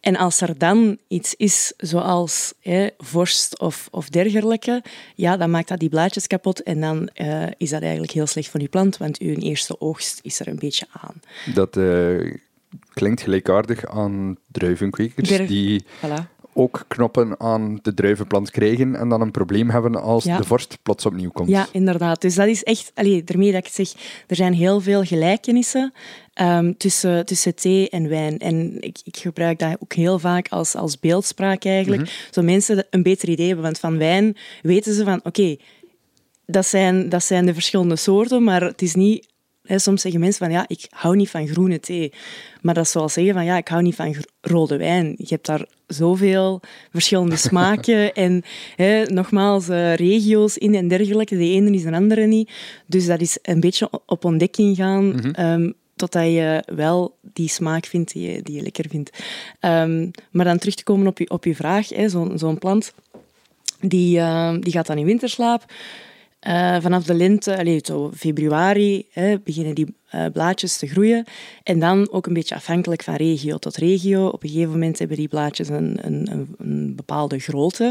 En 0.00 0.16
als 0.16 0.40
er 0.40 0.58
dan 0.58 0.98
iets 1.08 1.34
is 1.34 1.72
zoals 1.76 2.52
hè, 2.60 2.88
vorst 2.98 3.58
of, 3.58 3.88
of 3.90 4.08
dergelijke, 4.08 4.82
ja, 5.14 5.36
dan 5.36 5.50
maakt 5.50 5.68
dat 5.68 5.78
die 5.78 5.88
blaadjes 5.88 6.26
kapot 6.26 6.62
en 6.62 6.80
dan 6.80 7.08
uh, 7.14 7.46
is 7.56 7.70
dat 7.70 7.82
eigenlijk 7.82 8.12
heel 8.12 8.26
slecht 8.26 8.48
voor 8.48 8.60
die 8.60 8.68
plant, 8.68 8.96
want 8.96 9.18
uw 9.18 9.34
eerste 9.34 9.80
oogst 9.80 10.20
is 10.22 10.40
er 10.40 10.48
een 10.48 10.58
beetje 10.58 10.86
aan. 10.92 11.20
Dat 11.54 11.76
uh, 11.76 12.34
klinkt 12.92 13.20
gelijkaardig 13.22 13.86
aan 13.86 14.36
druivenkwekers 14.50 15.28
Der, 15.28 15.46
die 15.46 15.84
voilà 15.84 16.35
ook 16.56 16.84
knoppen 16.88 17.40
aan 17.40 17.78
de 17.82 17.94
druivenplant 17.94 18.50
krijgen 18.50 18.94
en 18.94 19.08
dan 19.08 19.20
een 19.20 19.30
probleem 19.30 19.70
hebben 19.70 20.02
als 20.02 20.24
de 20.24 20.44
vorst 20.44 20.78
plots 20.82 21.06
opnieuw 21.06 21.30
komt. 21.30 21.48
Ja, 21.48 21.66
inderdaad. 21.72 22.20
Dus 22.20 22.34
dat 22.34 22.46
is 22.46 22.62
echt, 22.62 22.92
allee, 22.94 23.24
daarmee 23.24 23.52
dat 23.52 23.66
ik 23.66 23.72
zeg, 23.72 23.92
er 24.26 24.36
zijn 24.36 24.52
heel 24.52 24.80
veel 24.80 25.04
gelijkenissen 25.04 25.92
um, 26.40 26.76
tussen, 26.76 27.26
tussen 27.26 27.54
thee 27.54 27.90
en 27.90 28.08
wijn. 28.08 28.38
En 28.38 28.76
ik, 28.80 28.98
ik, 29.04 29.16
gebruik 29.16 29.58
dat 29.58 29.76
ook 29.78 29.92
heel 29.92 30.18
vaak 30.18 30.48
als, 30.48 30.74
als 30.74 30.98
beeldspraak 30.98 31.64
eigenlijk. 31.64 32.02
Mm 32.02 32.08
Zo 32.30 32.42
mensen 32.42 32.86
een 32.90 33.02
beter 33.02 33.28
idee 33.28 33.46
hebben, 33.46 33.64
want 33.64 33.78
van 33.78 33.98
wijn 33.98 34.36
weten 34.62 34.94
ze 34.94 35.04
van, 35.04 35.20
oké, 35.22 35.56
dat, 36.46 36.66
zijn, 36.66 37.08
dat 37.08 37.24
zijn 37.24 37.46
de 37.46 37.54
verschillende 37.54 37.96
soorten, 37.96 38.44
maar 38.44 38.62
het 38.62 38.82
is 38.82 38.94
niet 38.94 39.34
soms 39.68 40.02
zeggen 40.02 40.20
mensen 40.20 40.46
van 40.46 40.54
ja, 40.54 40.64
ik 40.68 40.86
hou 40.90 41.16
niet 41.16 41.30
van 41.30 41.48
groene 41.48 41.80
thee. 41.80 42.12
Maar 42.62 42.74
dat 42.74 42.84
is 42.84 42.90
zoals 42.90 43.12
zeggen 43.12 43.34
van 43.34 43.44
ja, 43.44 43.56
ik 43.56 43.68
hou 43.68 43.82
niet 43.82 43.94
van 43.94 44.14
rode 44.40 44.76
wijn. 44.76 45.14
Je 45.16 45.26
hebt 45.28 45.46
daar 45.46 45.66
zoveel 45.86 46.60
verschillende 46.92 47.36
smaken 47.48 48.14
en 48.14 48.42
nogmaals 49.14 49.68
uh, 49.68 49.94
regio's 49.94 50.56
in 50.56 50.74
en 50.74 50.88
dergelijke. 50.88 51.36
De 51.36 51.44
ene 51.44 51.70
is 51.70 51.82
de 51.82 51.92
andere 51.92 52.26
niet. 52.26 52.50
Dus 52.86 53.06
dat 53.06 53.20
is 53.20 53.38
een 53.42 53.60
beetje 53.60 53.90
op 54.06 54.24
ontdekking 54.24 54.76
gaan. 54.76 55.04
Mm 55.04 55.34
-hmm. 55.34 55.74
totdat 55.96 56.24
je 56.24 56.62
wel 56.74 57.16
die 57.32 57.48
smaak 57.48 57.86
vindt 57.86 58.12
die 58.12 58.30
je, 58.30 58.42
die 58.42 58.56
je 58.56 58.62
lekker 58.62 58.84
vindt. 58.88 59.10
Um, 59.60 60.10
maar 60.30 60.44
dan 60.44 60.58
terug 60.58 60.74
te 60.74 60.84
komen 60.84 61.06
op 61.06 61.18
je, 61.18 61.30
op 61.30 61.44
je 61.44 61.54
vraag, 61.54 61.86
zo'n 62.06 62.38
zo 62.38 62.54
plant, 62.54 62.94
die, 63.80 64.18
uh, 64.18 64.54
die 64.60 64.72
gaat 64.72 64.86
dan 64.86 64.98
in 64.98 65.04
winterslaap. 65.04 65.64
Uh, 66.48 66.76
vanaf 66.80 67.04
de 67.04 67.14
lente, 67.14 67.58
allez, 67.58 67.80
zo 67.82 68.10
februari, 68.16 69.06
hè, 69.10 69.38
beginnen 69.38 69.74
die 69.74 69.94
uh, 70.14 70.26
blaadjes 70.32 70.76
te 70.76 70.86
groeien. 70.86 71.24
En 71.62 71.78
dan 71.78 72.10
ook 72.10 72.26
een 72.26 72.32
beetje 72.32 72.54
afhankelijk 72.54 73.02
van 73.02 73.14
regio 73.14 73.56
tot 73.56 73.76
regio. 73.76 74.26
Op 74.26 74.42
een 74.42 74.48
gegeven 74.48 74.70
moment 74.70 74.98
hebben 74.98 75.16
die 75.16 75.28
blaadjes 75.28 75.68
een, 75.68 75.98
een, 76.00 76.48
een 76.58 76.94
bepaalde 76.96 77.38
grootte. 77.38 77.84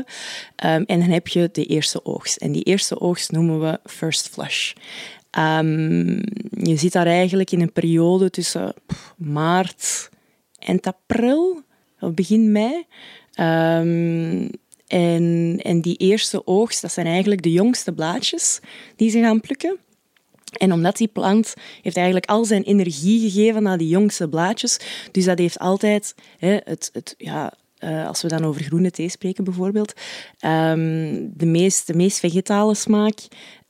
Um, 0.66 0.84
en 0.84 1.00
dan 1.00 1.10
heb 1.10 1.28
je 1.28 1.50
de 1.52 1.66
eerste 1.66 2.06
oogst. 2.06 2.38
En 2.38 2.52
die 2.52 2.64
eerste 2.64 3.00
oogst 3.00 3.32
noemen 3.32 3.60
we 3.60 3.80
first 3.84 4.30
flush. 4.30 4.74
Ehm, 5.30 6.10
je 6.50 6.76
zit 6.76 6.92
daar 6.92 7.08
eigenlijk 7.08 7.52
in 7.52 7.62
een 7.62 7.74
periode 7.74 8.30
tussen 8.30 8.74
maart 9.18 10.10
en 10.60 10.80
april, 10.82 11.62
begin 12.00 12.52
mei. 12.52 12.86
Um, 13.40 14.50
en, 14.88 15.60
en 15.64 15.82
die 15.82 15.98
eerste 15.98 16.48
oogst, 16.48 16.82
dat 16.82 16.92
zijn 16.92 17.06
eigenlijk 17.06 17.42
de 17.42 17.52
jongste 17.52 17.94
blaadjes 17.94 18.60
die 18.96 19.10
ze 19.10 19.20
gaan 19.20 19.40
plukken. 19.40 19.78
En 20.56 20.72
omdat 20.72 20.98
die 20.98 21.08
plant 21.08 21.54
heeft 21.82 21.96
eigenlijk 21.96 22.26
al 22.26 22.46
zijn 22.46 22.64
energie 22.64 23.30
gegeven 23.30 23.68
aan 23.68 23.78
die 23.78 23.88
jongste 23.88 24.30
blaadjes, 24.30 24.80
dus 25.12 25.26
dat 25.26 25.38
heeft 25.38 25.60
altijd 25.60 26.16
hè, 26.38 26.58
het, 26.64 26.90
het, 26.94 27.16
ja, 27.18 27.54
uh, 27.80 28.08
als 28.08 28.22
we 28.22 28.28
dan 28.28 28.46
over 28.46 28.64
groene 28.64 28.92
thee 28.92 29.10
spreken 29.10 29.44
bijvoorbeeld, 29.44 29.94
um, 30.46 31.32
de, 31.38 31.46
meest, 31.46 31.88
de 31.88 31.96
meest 31.96 32.20
vegetale 32.20 32.76
smaak, 32.76 33.20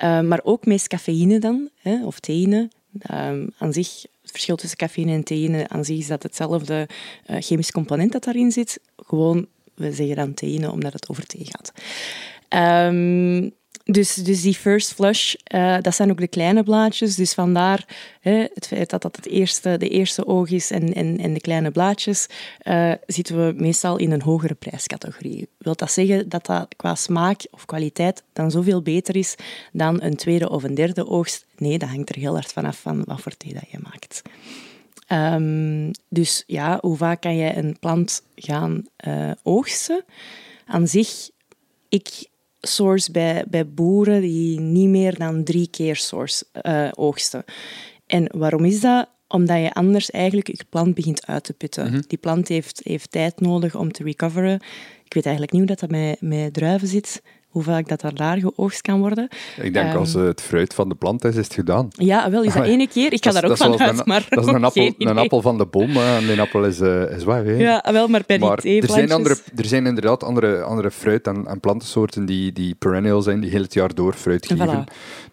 uh, 0.04 0.22
maar 0.22 0.40
ook 0.44 0.66
meest 0.66 0.88
cafeïne 0.88 1.40
dan, 1.40 1.70
hè, 1.82 2.06
of 2.06 2.20
theïne. 2.20 2.70
Um, 3.12 3.50
aan 3.58 3.74
zich, 3.74 4.06
het 4.22 4.32
verschil 4.32 4.56
tussen 4.56 4.78
cafeïne 4.78 5.12
en 5.12 5.24
theïne 5.24 5.68
aan 5.68 5.86
zich 5.86 5.98
is 5.98 6.08
dat 6.08 6.24
hetzelfde 6.24 6.90
uh, 7.30 7.38
chemisch 7.40 7.72
component 7.72 8.12
dat 8.12 8.24
daarin 8.24 8.52
zit. 8.52 8.80
Gewoon, 8.98 9.48
we 9.76 9.92
zeggen 9.92 10.16
dan 10.16 10.34
theïne 10.34 10.72
omdat 10.72 10.94
het 10.94 11.10
over 11.10 11.26
thee 11.26 11.46
gaat. 11.50 11.72
Um, 12.90 13.54
dus, 13.86 14.14
dus 14.14 14.42
die 14.42 14.54
first 14.54 14.94
flush, 14.94 15.34
uh, 15.56 15.78
dat 15.82 15.96
zijn 15.96 16.12
ook 16.12 16.20
de 16.20 16.28
kleine 16.28 16.64
blaadjes. 16.64 17.16
Dus 17.16 17.34
vandaar 17.34 17.86
hè, 18.22 18.46
het 18.54 18.68
feit 18.68 18.90
dat 18.90 19.02
dat 19.02 19.16
het 19.16 19.28
eerste, 19.28 19.78
de 19.78 19.90
eerste 19.90 20.28
oog 20.28 20.50
is 20.50 20.72
en, 20.72 20.94
en, 20.94 21.18
en 21.18 21.34
de 21.34 21.42
kleine 21.42 21.72
blaadjes, 21.72 22.28
uh, 22.64 22.92
zitten 23.06 23.46
we 23.46 23.54
meestal 23.58 23.98
in 23.98 24.12
een 24.12 24.22
hogere 24.22 24.54
prijscategorie. 24.54 25.48
Wil 25.58 25.76
dat 25.76 25.92
zeggen 25.92 26.30
dat 26.30 26.46
dat 26.46 26.68
qua 26.76 26.96
smaak 26.96 27.48
of 27.52 27.66
kwaliteit 27.66 28.24
dan 28.34 28.52
zoveel 28.52 28.82
beter 28.82 29.16
is 29.16 29.36
dan 29.72 30.02
een 30.02 30.16
tweede 30.16 30.50
of 30.50 30.64
een 30.64 30.76
derde 30.76 31.08
oogst? 31.08 31.46
Nee, 31.58 31.78
dat 31.78 31.90
hangt 31.90 32.10
er 32.10 32.20
heel 32.20 32.34
hard 32.34 32.52
vanaf 32.52 32.80
van 32.80 33.04
wat 33.04 33.22
voor 33.22 33.38
thee 33.38 33.54
dat 33.54 33.70
je 33.72 33.80
maakt. 33.82 34.22
Um, 35.12 35.92
dus 36.10 36.44
ja, 36.48 36.78
hoe 36.82 36.98
vaak 36.98 37.22
kan 37.22 37.36
je 37.36 37.56
een 37.56 37.78
plant 37.80 38.24
gaan 38.36 38.84
uh, 39.08 39.32
oogsten? 39.44 40.04
Aan 40.66 40.88
zich, 40.88 41.30
ik 41.90 42.28
source 42.62 43.12
bij, 43.12 43.44
bij 43.48 43.68
boeren 43.68 44.22
die 44.22 44.60
niet 44.60 44.90
meer 44.90 45.18
dan 45.18 45.44
drie 45.44 45.70
keer 45.70 45.96
source 45.96 46.46
uh, 46.62 46.90
oogsten. 46.94 47.44
En 48.08 48.30
waarom 48.38 48.66
is 48.66 48.82
dat? 48.82 49.10
Omdat 49.28 49.58
je 49.58 49.74
anders 49.74 50.12
eigenlijk 50.12 50.48
je 50.48 50.66
plant 50.70 50.96
begint 50.96 51.28
uit 51.28 51.44
te 51.44 51.54
putten. 51.54 51.92
Mhm. 51.92 52.02
Die 52.08 52.18
plant 52.18 52.48
heeft, 52.48 52.82
heeft 52.84 53.12
tijd 53.12 53.40
nodig 53.40 53.76
om 53.76 53.92
te 53.92 54.04
recoveren. 54.04 54.60
Ik 55.04 55.14
weet 55.14 55.26
eigenlijk 55.26 55.52
niet 55.52 55.62
hoe 55.62 55.76
dat, 55.76 55.80
dat 55.80 55.90
met, 55.90 56.22
met 56.22 56.54
druiven 56.54 56.88
zit 56.88 57.22
hoe 57.56 57.64
vaak 57.64 57.88
dat 57.88 58.04
er 58.04 58.16
daar 58.16 58.38
geoogst 58.38 58.82
kan 58.82 59.00
worden. 59.00 59.28
Ik 59.62 59.74
denk 59.74 59.94
um, 59.94 59.98
als 59.98 60.14
het 60.14 60.42
fruit 60.42 60.74
van 60.74 60.90
de 60.90 60.96
plant 60.96 61.24
is, 61.24 61.36
is 61.36 61.44
het 61.44 61.54
gedaan. 61.54 61.88
Ja, 61.90 62.32
wel, 62.32 62.44
is 62.44 62.54
dat 62.54 62.64
ene 62.64 62.88
keer? 62.88 63.14
Ik 63.14 63.26
ga 63.26 63.32
daar 63.32 63.46
ook 63.46 63.58
van 63.58 63.80
uit, 63.80 64.06
maar 64.06 64.26
Dat 64.30 64.48
is 64.48 64.54
een 64.54 64.64
appel, 64.64 64.94
een 64.98 65.18
appel 65.18 65.42
van 65.42 65.58
de 65.58 65.66
boom 65.66 65.98
en 65.98 66.28
die 66.28 66.42
appel 66.42 66.66
is, 66.66 66.80
uh, 66.80 67.12
is 67.12 67.24
weg. 67.24 67.44
Hè. 67.44 67.52
Ja, 67.52 67.86
wel, 67.92 68.08
maar 68.08 68.24
per 68.24 68.40
maar 68.40 68.58
er 68.64 68.90
zijn, 68.90 69.12
andere, 69.12 69.38
er 69.56 69.66
zijn 69.66 69.86
inderdaad 69.86 70.24
andere, 70.24 70.62
andere 70.62 70.92
fruit- 70.92 71.28
en, 71.28 71.48
en 71.48 71.60
plantensoorten 71.60 72.26
die, 72.26 72.52
die 72.52 72.76
perennial 72.76 73.22
zijn, 73.22 73.40
die 73.40 73.50
heel 73.50 73.62
het 73.62 73.74
jaar 73.74 73.94
door 73.94 74.14
fruit 74.14 74.46
geven. 74.46 74.84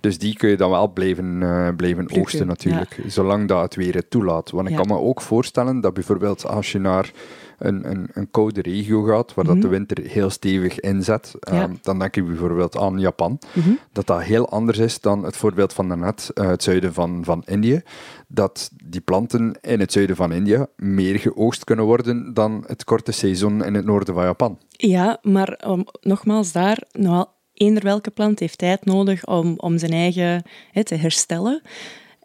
Dus 0.01 0.19
die 0.19 0.37
kun 0.37 0.49
je 0.49 0.57
dan 0.57 0.71
wel 0.71 0.93
blijven, 0.93 1.41
uh, 1.41 1.69
blijven 1.77 2.11
oogsten 2.11 2.47
natuurlijk, 2.47 2.97
ja. 3.03 3.09
zolang 3.09 3.49
dat 3.49 3.63
het 3.63 3.75
weer 3.75 3.95
het 3.95 4.11
toelaat. 4.11 4.51
Want 4.51 4.69
ik 4.69 4.77
kan 4.77 4.87
me 4.87 4.99
ook 4.99 5.21
voorstellen 5.21 5.81
dat 5.81 5.95
bijvoorbeeld 5.95 6.47
als 6.47 6.73
je 6.73 6.79
naar 6.79 7.11
een, 7.67 7.91
een, 7.91 8.09
een 8.13 8.31
koude 8.31 8.63
regio 8.63 9.03
gaat, 9.03 9.35
waar 9.35 9.45
dat 9.45 9.55
de 9.55 9.61
mhm. 9.61 9.71
winter 9.71 10.05
heel 10.05 10.31
stevig 10.31 10.81
inzet, 10.81 11.35
ja. 11.41 11.63
um, 11.63 11.79
dan 11.83 11.99
denk 11.99 12.17
ik 12.17 12.27
bijvoorbeeld 12.27 12.77
aan 12.77 12.99
Japan, 12.99 13.39
mm 13.53 13.63
-hmm. 13.63 13.79
dat 13.93 14.07
dat 14.07 14.23
heel 14.23 14.49
anders 14.49 14.79
is 14.79 15.01
dan 15.01 15.25
het 15.25 15.37
voorbeeld 15.37 15.73
van 15.73 15.89
daarnet, 15.89 16.31
uh, 16.35 16.47
het 16.47 16.63
zuiden 16.63 16.95
van, 16.95 17.25
van 17.25 17.43
Indië, 17.47 17.83
dat 18.29 18.71
die 18.85 19.01
planten 19.01 19.59
in 19.61 19.81
het 19.81 19.93
zuiden 19.93 20.17
van 20.17 20.33
India 20.33 20.67
meer 20.77 21.19
geoogst 21.19 21.65
kunnen 21.65 21.85
worden 21.85 22.35
dan 22.35 22.65
het 22.67 22.85
korte 22.85 23.13
seizoen 23.13 23.65
in 23.65 23.75
het 23.75 23.85
noorden 23.85 24.15
van 24.15 24.25
Japan. 24.25 24.59
Ja, 24.69 25.19
maar 25.23 25.65
um, 25.67 25.85
nogmaals 26.01 26.53
daar, 26.53 26.83
nou, 26.93 27.27
eender 27.55 27.83
welke 27.83 28.11
plant 28.11 28.39
heeft 28.39 28.59
tijd 28.59 28.85
nodig 28.85 29.27
om, 29.27 29.55
om 29.57 29.79
zijn 29.79 29.93
eigen 29.93 30.43
he, 30.73 30.85
te 30.85 30.95
herstellen 30.95 31.63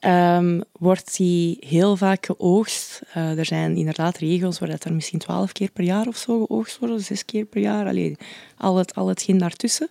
um, 0.05 0.63
wordt 0.71 1.17
die 1.17 1.57
heel 1.59 1.95
vaak 1.95 2.25
geoogst. 2.25 3.01
Uh, 3.17 3.37
er 3.37 3.45
zijn 3.45 3.75
inderdaad 3.75 4.17
regels 4.17 4.59
waar 4.59 4.69
dat 4.69 4.83
er 4.83 4.93
misschien 4.93 5.19
twaalf 5.19 5.51
keer 5.51 5.71
per 5.71 5.83
jaar 5.83 6.07
of 6.07 6.17
zo 6.17 6.45
geoogst 6.45 6.79
worden, 6.79 6.99
zes 6.99 7.25
keer 7.25 7.45
per 7.45 7.61
jaar, 7.61 7.85
Allee, 7.85 8.17
al, 8.57 8.75
het, 8.75 8.95
al 8.95 9.07
hetgeen 9.07 9.37
daartussen. 9.37 9.89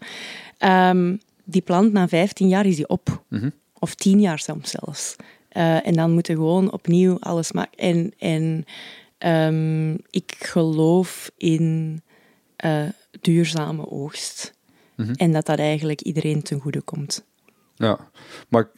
Um, 0.59 1.21
die 1.45 1.63
plant 1.63 1.93
na 1.93 2.09
15 2.09 2.49
jaar 2.49 2.67
is 2.67 2.77
die 2.77 2.89
op. 2.89 3.23
Mm 3.29 3.39
-hmm. 3.39 3.53
Of 3.79 3.95
10 3.95 4.21
jaar 4.21 4.39
soms 4.39 4.71
zelfs. 4.71 5.17
Uh, 5.53 5.87
en 5.87 5.95
dan 5.95 6.13
moeten 6.13 6.35
gewoon 6.35 6.73
opnieuw 6.73 7.19
alles 7.19 7.53
maken. 7.53 7.79
En, 7.79 8.13
en 8.19 8.65
um, 9.19 9.99
ik 10.11 10.35
geloof 10.39 11.31
in 11.37 12.01
uh, 12.65 12.89
duurzame 13.21 13.91
oogst. 13.91 14.53
Mm 14.97 15.05
-hmm. 15.05 15.15
En 15.15 15.33
dat 15.33 15.47
dat 15.47 15.59
eigenlijk 15.59 16.01
iedereen 16.01 16.43
ten 16.43 16.61
goede 16.61 16.81
komt. 16.81 17.25
Ja, 17.75 18.09
maar 18.49 18.71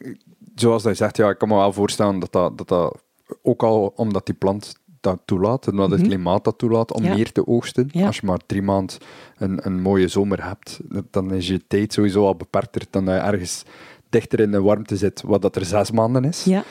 zoals 0.59 0.83
hij 0.83 0.93
zegt, 0.93 1.17
ja, 1.17 1.29
ik 1.29 1.37
kan 1.37 1.47
me 1.47 1.55
wel 1.55 1.73
voorstellen 1.73 2.19
dat 2.19 2.31
dat, 2.31 2.57
dat, 2.57 2.67
dat 2.67 3.01
ook 3.41 3.63
al 3.63 3.93
omdat 3.95 4.25
die 4.25 4.35
plant 4.35 4.75
dat 5.01 5.19
toelaat, 5.25 5.67
en 5.67 5.75
dat 5.75 5.89
het 5.89 5.99
mhm. 5.99 6.09
klimaat 6.09 6.43
dat 6.43 6.57
toelaat, 6.57 6.93
om 6.93 7.01
meer 7.01 7.31
te 7.31 7.47
oogsten. 7.47 7.91
Als 7.93 8.17
je 8.17 8.25
maar 8.25 8.39
drie 8.45 8.61
maanden 8.61 8.97
een, 9.37 9.65
een 9.65 9.81
mooie 9.81 10.07
zomer 10.07 10.43
hebt, 10.43 10.79
dan 11.11 11.33
is 11.33 11.47
je 11.47 11.67
tijd 11.67 11.93
sowieso 11.93 12.25
al 12.25 12.35
beperkter 12.35 12.81
dan 12.89 13.05
dat 13.05 13.15
je 13.15 13.21
ergens 13.21 13.63
dichter 14.09 14.39
in 14.39 14.51
de 14.51 14.61
warmte 14.61 14.97
zit, 14.97 15.21
wat 15.21 15.41
dat 15.41 15.55
er 15.55 15.65
zes 15.65 15.91
maanden 15.91 16.23
is. 16.23 16.43
Ja. 16.43 16.63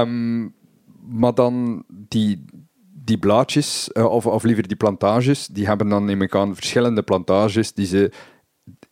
Um, 0.00 0.54
maar 1.08 1.34
dan 1.34 1.84
die, 1.88 2.44
die 3.04 3.18
blaadjes, 3.18 3.90
uh, 3.92 4.04
of, 4.04 4.26
of 4.26 4.42
liever 4.42 4.68
die 4.68 4.76
plantages, 4.76 5.46
die 5.46 5.66
hebben 5.66 5.88
dan 5.88 6.04
neem 6.04 6.22
ik 6.22 6.34
aan 6.34 6.54
verschillende 6.54 7.02
plantages 7.02 7.72
die 7.72 7.86
ze 7.86 8.12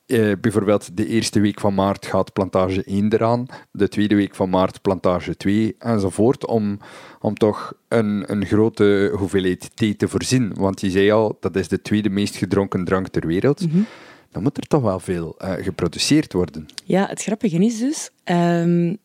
eh, 0.07 0.33
bijvoorbeeld 0.41 0.97
de 0.97 1.07
eerste 1.07 1.41
week 1.41 1.61
van 1.61 1.75
maart 1.75 2.07
gaat 2.07 2.33
plantage 2.33 2.85
1 2.85 3.13
eraan, 3.13 3.47
de 3.73 3.89
tweede 3.89 4.15
week 4.15 4.35
van 4.35 4.51
maart 4.51 4.83
plantage 4.83 5.37
2 5.37 5.75
enzovoort, 5.79 6.47
om, 6.47 6.79
om 7.21 7.35
toch 7.35 7.73
een, 7.89 8.33
een 8.33 8.47
grote 8.47 9.13
hoeveelheid 9.19 9.77
thee 9.77 9.97
te 9.97 10.09
voorzien. 10.09 10.55
Want 10.55 10.81
je 10.81 10.91
zei 10.91 11.11
al, 11.11 11.37
dat 11.41 11.57
is 11.57 11.69
de 11.69 11.83
tweede 11.83 12.09
meest 12.09 12.37
gedronken 12.37 12.85
drank 12.85 13.09
ter 13.09 13.27
wereld. 13.27 13.73
Mm 13.73 13.87
Dan 14.31 14.43
moet 14.43 14.57
er 14.57 14.67
toch 14.67 14.83
wel 14.83 15.01
veel 15.01 15.35
uh, 15.39 15.53
geproduceerd 15.53 16.33
worden. 16.33 16.67
Ja, 16.85 17.07
het 17.07 17.23
grappige 17.23 17.65
is 17.65 17.79
dus, 17.79 18.11
um, 18.25 18.97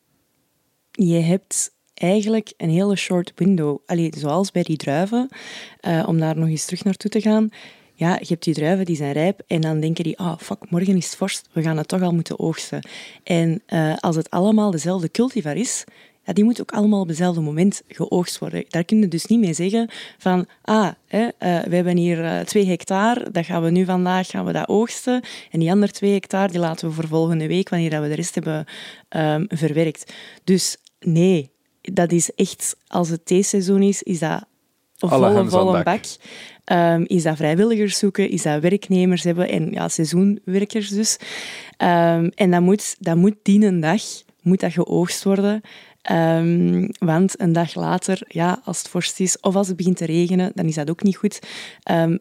je 0.91 1.20
hebt 1.20 1.72
eigenlijk 1.93 2.53
een 2.58 2.70
hele 2.70 2.96
short 2.96 3.31
window. 3.36 3.77
Allee, 3.86 4.12
zoals 4.17 4.51
bij 4.51 4.63
die 4.63 4.77
druiven, 4.77 5.29
uh, 5.81 6.03
om 6.08 6.20
daar 6.20 6.38
nog 6.38 6.50
eens 6.50 6.65
terug 6.65 6.84
naartoe 6.84 7.12
te 7.12 7.22
gaan 7.22 7.50
ja, 8.01 8.17
je 8.20 8.25
hebt 8.27 8.43
die 8.43 8.53
druiven 8.53 8.86
die 8.86 8.96
zijn 8.96 9.12
rijp 9.12 9.41
en 9.48 9.62
dan 9.62 9.79
denken 9.79 10.03
die, 10.03 10.17
ah, 10.17 10.27
oh, 10.27 10.38
fuck, 10.38 10.70
morgen 10.70 10.98
is 10.98 11.05
het 11.05 11.15
vorst, 11.15 11.50
we 11.51 11.62
gaan 11.62 11.77
het 11.77 11.88
toch 11.88 12.01
al 12.01 12.13
moeten 12.13 12.39
oogsten. 12.39 12.88
En 13.24 13.62
uh, 13.67 13.96
als 14.00 14.15
het 14.15 14.29
allemaal 14.29 14.72
dezelfde 14.72 15.12
cultivar 15.12 15.55
is, 15.55 15.84
ja, 16.24 16.34
die 16.34 16.43
moet 16.43 16.62
ook 16.62 16.72
allemaal 16.72 17.01
op 17.01 17.08
hetzelfde 17.08 17.41
moment 17.41 17.81
geoogst 17.88 18.38
worden. 18.38 18.65
Daar 18.70 18.84
kun 18.84 19.00
je 19.00 19.08
dus 19.08 19.25
niet 19.25 19.39
mee 19.39 19.53
zeggen 19.53 19.89
van, 20.17 20.46
ah, 20.62 20.91
hè, 21.08 21.24
uh, 21.24 21.29
we 21.39 21.75
hebben 21.75 21.98
hier 21.98 22.24
uh, 22.24 22.39
twee 22.39 22.65
hectare, 22.65 23.31
dat 23.31 23.46
gaan 23.46 23.63
we 23.63 23.70
nu 23.70 23.86
vandaag 23.86 24.27
gaan 24.27 24.46
we 24.46 24.51
dat 24.51 24.67
oogsten. 24.67 25.22
En 25.51 25.60
die 25.60 25.72
andere 25.72 25.91
twee 25.91 26.13
hectare, 26.13 26.51
die 26.51 26.60
laten 26.60 26.88
we 26.88 26.93
voor 26.93 27.08
volgende 27.08 27.48
week, 27.48 27.70
wanneer 27.70 28.01
we 28.01 28.08
de 28.08 28.15
rest 28.15 28.36
hebben 28.36 28.65
um, 29.10 29.46
verwerkt. 29.48 30.13
Dus 30.43 30.77
nee, 31.00 31.51
dat 31.81 32.12
is 32.12 32.34
echt, 32.36 32.75
als 32.88 33.10
het 33.10 33.25
theeseizoen 33.25 33.81
is, 33.81 34.03
is 34.03 34.20
dat 34.20 34.46
volle, 35.10 35.50
volle 35.50 35.84
bak. 35.84 36.03
Um, 36.65 37.03
is 37.07 37.23
dat 37.23 37.37
vrijwilligers 37.37 37.97
zoeken? 37.97 38.29
Is 38.29 38.41
dat 38.41 38.61
werknemers 38.61 39.23
hebben? 39.23 39.49
En 39.49 39.71
ja, 39.71 39.87
seizoenwerkers 39.87 40.89
dus. 40.89 41.17
Um, 41.77 42.31
en 42.35 42.51
dat 42.51 42.61
moet, 42.61 42.95
dat 42.99 43.15
moet 43.15 43.35
die 43.41 43.65
een 43.65 43.79
dag 43.79 44.01
moet 44.41 44.59
dat 44.59 44.73
geoogst 44.73 45.23
worden. 45.23 45.61
Um, 46.11 46.89
want 46.99 47.39
een 47.41 47.53
dag 47.53 47.75
later, 47.75 48.21
ja, 48.27 48.61
als 48.63 48.77
het 48.77 48.87
vorst 48.87 49.19
is 49.19 49.39
of 49.39 49.55
als 49.55 49.67
het 49.67 49.77
begint 49.77 49.97
te 49.97 50.05
regenen, 50.05 50.51
dan 50.55 50.65
is 50.65 50.75
dat 50.75 50.89
ook 50.89 51.03
niet 51.03 51.15
goed. 51.15 51.39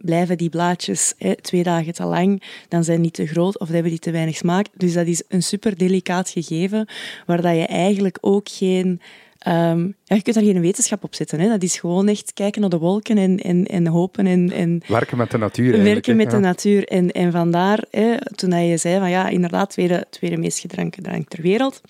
Blijven 0.00 0.38
die 0.38 0.48
blaadjes 0.48 1.14
hè, 1.18 1.36
twee 1.36 1.62
dagen 1.62 1.92
te 1.92 2.04
lang, 2.04 2.42
dan 2.68 2.84
zijn 2.84 3.02
die 3.02 3.10
te 3.10 3.26
groot 3.26 3.58
of 3.58 3.68
hebben 3.68 3.90
die 3.90 4.00
te 4.00 4.10
weinig 4.10 4.36
smaak. 4.36 4.66
Dus 4.76 4.92
dat 4.92 5.06
is 5.06 5.22
een 5.28 5.42
super 5.42 5.76
delicaat 5.76 6.30
gegeven, 6.30 6.88
waar 7.26 7.42
dat 7.42 7.54
je 7.54 7.66
eigenlijk 7.66 8.18
ook 8.20 8.48
geen 8.48 9.00
Um, 9.48 9.94
ja, 10.04 10.16
je 10.16 10.22
kunt 10.22 10.36
daar 10.36 10.44
geen 10.44 10.60
wetenschap 10.60 11.04
op 11.04 11.14
zetten. 11.14 11.40
Hè. 11.40 11.48
Dat 11.48 11.62
is 11.62 11.78
gewoon 11.78 12.08
echt 12.08 12.32
kijken 12.32 12.60
naar 12.60 12.70
de 12.70 12.78
wolken 12.78 13.18
en, 13.18 13.38
en, 13.38 13.64
en 13.64 13.86
hopen. 13.86 14.26
En, 14.26 14.52
en 14.52 14.82
werken 14.86 15.16
met 15.16 15.30
de 15.30 15.38
natuur. 15.38 15.82
Werken 15.82 16.16
met 16.16 16.30
de 16.30 16.38
natuur. 16.38 16.84
En, 16.84 17.10
en 17.10 17.32
vandaar, 17.32 17.84
hè, 17.90 18.16
toen 18.34 18.66
je 18.66 18.76
zei 18.76 18.98
van 18.98 19.10
ja, 19.10 19.28
inderdaad, 19.28 19.70
tweede, 19.70 20.06
tweede 20.10 20.36
meest 20.36 20.58
gedronken 20.58 21.02
drank 21.02 21.28
ter 21.28 21.42
wereld. 21.42 21.80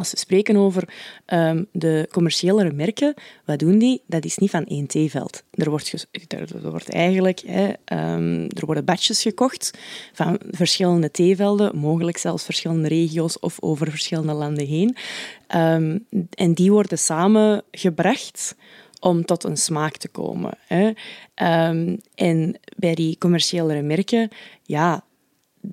Als 0.00 0.10
we 0.10 0.18
spreken 0.18 0.56
over 0.56 0.88
um, 1.26 1.66
de 1.72 2.08
commerciëlere 2.12 2.72
merken, 2.72 3.14
wat 3.44 3.58
doen 3.58 3.78
die? 3.78 4.02
Dat 4.06 4.24
is 4.24 4.36
niet 4.36 4.50
van 4.50 4.64
één 4.64 4.86
theeveld. 4.86 5.42
Er 5.50 5.70
wordt, 5.70 6.06
er, 6.28 6.70
wordt 6.70 6.90
eigenlijk, 6.90 7.42
hè, 7.46 7.66
um, 8.14 8.42
er 8.48 8.66
worden 8.66 8.84
batches 8.84 9.22
gekocht 9.22 9.78
van 10.12 10.40
verschillende 10.50 11.10
theevelden, 11.10 11.76
mogelijk 11.76 12.16
zelfs 12.16 12.44
verschillende 12.44 12.88
regio's 12.88 13.38
of 13.40 13.56
over 13.60 13.90
verschillende 13.90 14.32
landen 14.32 14.66
heen. 14.66 14.96
Um, 15.56 16.06
en 16.34 16.54
die 16.54 16.72
worden 16.72 16.98
samengebracht 16.98 18.54
om 19.00 19.24
tot 19.24 19.44
een 19.44 19.56
smaak 19.56 19.96
te 19.96 20.08
komen. 20.08 20.52
Hè. 20.66 20.90
en 22.14 22.60
bij 22.76 22.94
die 22.94 23.18
commerciëlere 23.18 23.82
merken, 23.82 24.28
ja, 24.62 25.04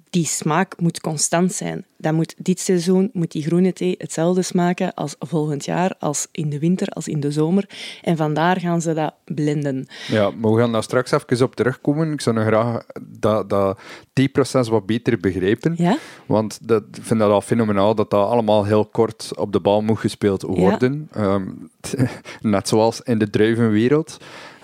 die 0.09 0.25
smaak 0.25 0.79
moet 0.79 1.01
constant 1.01 1.53
zijn. 1.53 1.85
Dat 1.97 2.13
moet, 2.13 2.35
dit 2.37 2.59
seizoen 2.59 3.09
moet 3.13 3.31
die 3.31 3.43
groene 3.43 3.73
thee 3.73 3.95
hetzelfde 3.97 4.41
smaken 4.41 4.93
als 4.93 5.15
volgend 5.19 5.65
jaar, 5.65 5.95
als 5.99 6.27
in 6.31 6.49
de 6.49 6.59
winter, 6.59 6.87
als 6.87 7.07
in 7.07 7.19
de 7.19 7.31
zomer. 7.31 7.69
En 8.01 8.17
vandaar 8.17 8.59
gaan 8.59 8.81
ze 8.81 8.93
dat 8.93 9.13
blenden. 9.25 9.87
Ja, 10.07 10.31
maar 10.31 10.51
we 10.51 10.59
gaan 10.59 10.71
daar 10.71 10.83
straks 10.83 11.11
even 11.11 11.45
op 11.45 11.55
terugkomen. 11.55 12.11
Ik 12.11 12.21
zou 12.21 12.35
nog 12.35 12.45
graag 12.45 12.85
dat, 13.19 13.49
dat 13.49 13.79
theeproces 14.13 14.67
wat 14.67 14.85
beter 14.85 15.19
begrijpen. 15.19 15.73
Ja? 15.77 15.97
Want 16.25 16.59
dat, 16.67 16.83
ik 16.91 17.03
vind 17.03 17.19
dat 17.19 17.31
al 17.31 17.41
fenomenaal 17.41 17.95
dat 17.95 18.09
dat 18.09 18.29
allemaal 18.29 18.65
heel 18.65 18.85
kort 18.85 19.31
op 19.35 19.51
de 19.51 19.59
bal 19.59 19.81
moet 19.81 19.99
gespeeld 19.99 20.41
worden. 20.41 21.09
Ja. 21.13 21.21
Ehm, 21.21 21.45
net 22.51 22.67
zoals 22.67 23.01
in 23.01 23.17
de 23.17 23.29
druivenwereld. 23.29 24.17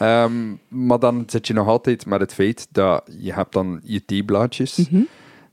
Um, 0.04 0.60
maar 0.68 1.00
dan 1.00 1.24
zit 1.28 1.48
je 1.48 1.54
nog 1.54 1.68
altijd 1.68 2.06
met 2.06 2.20
het 2.20 2.34
feit 2.34 2.68
dat 2.72 3.04
je 3.18 3.34
hebt 3.34 3.54
dan 3.54 3.80
je 3.84 4.06
theeblaadjes. 4.06 4.90
Mm 4.90 5.08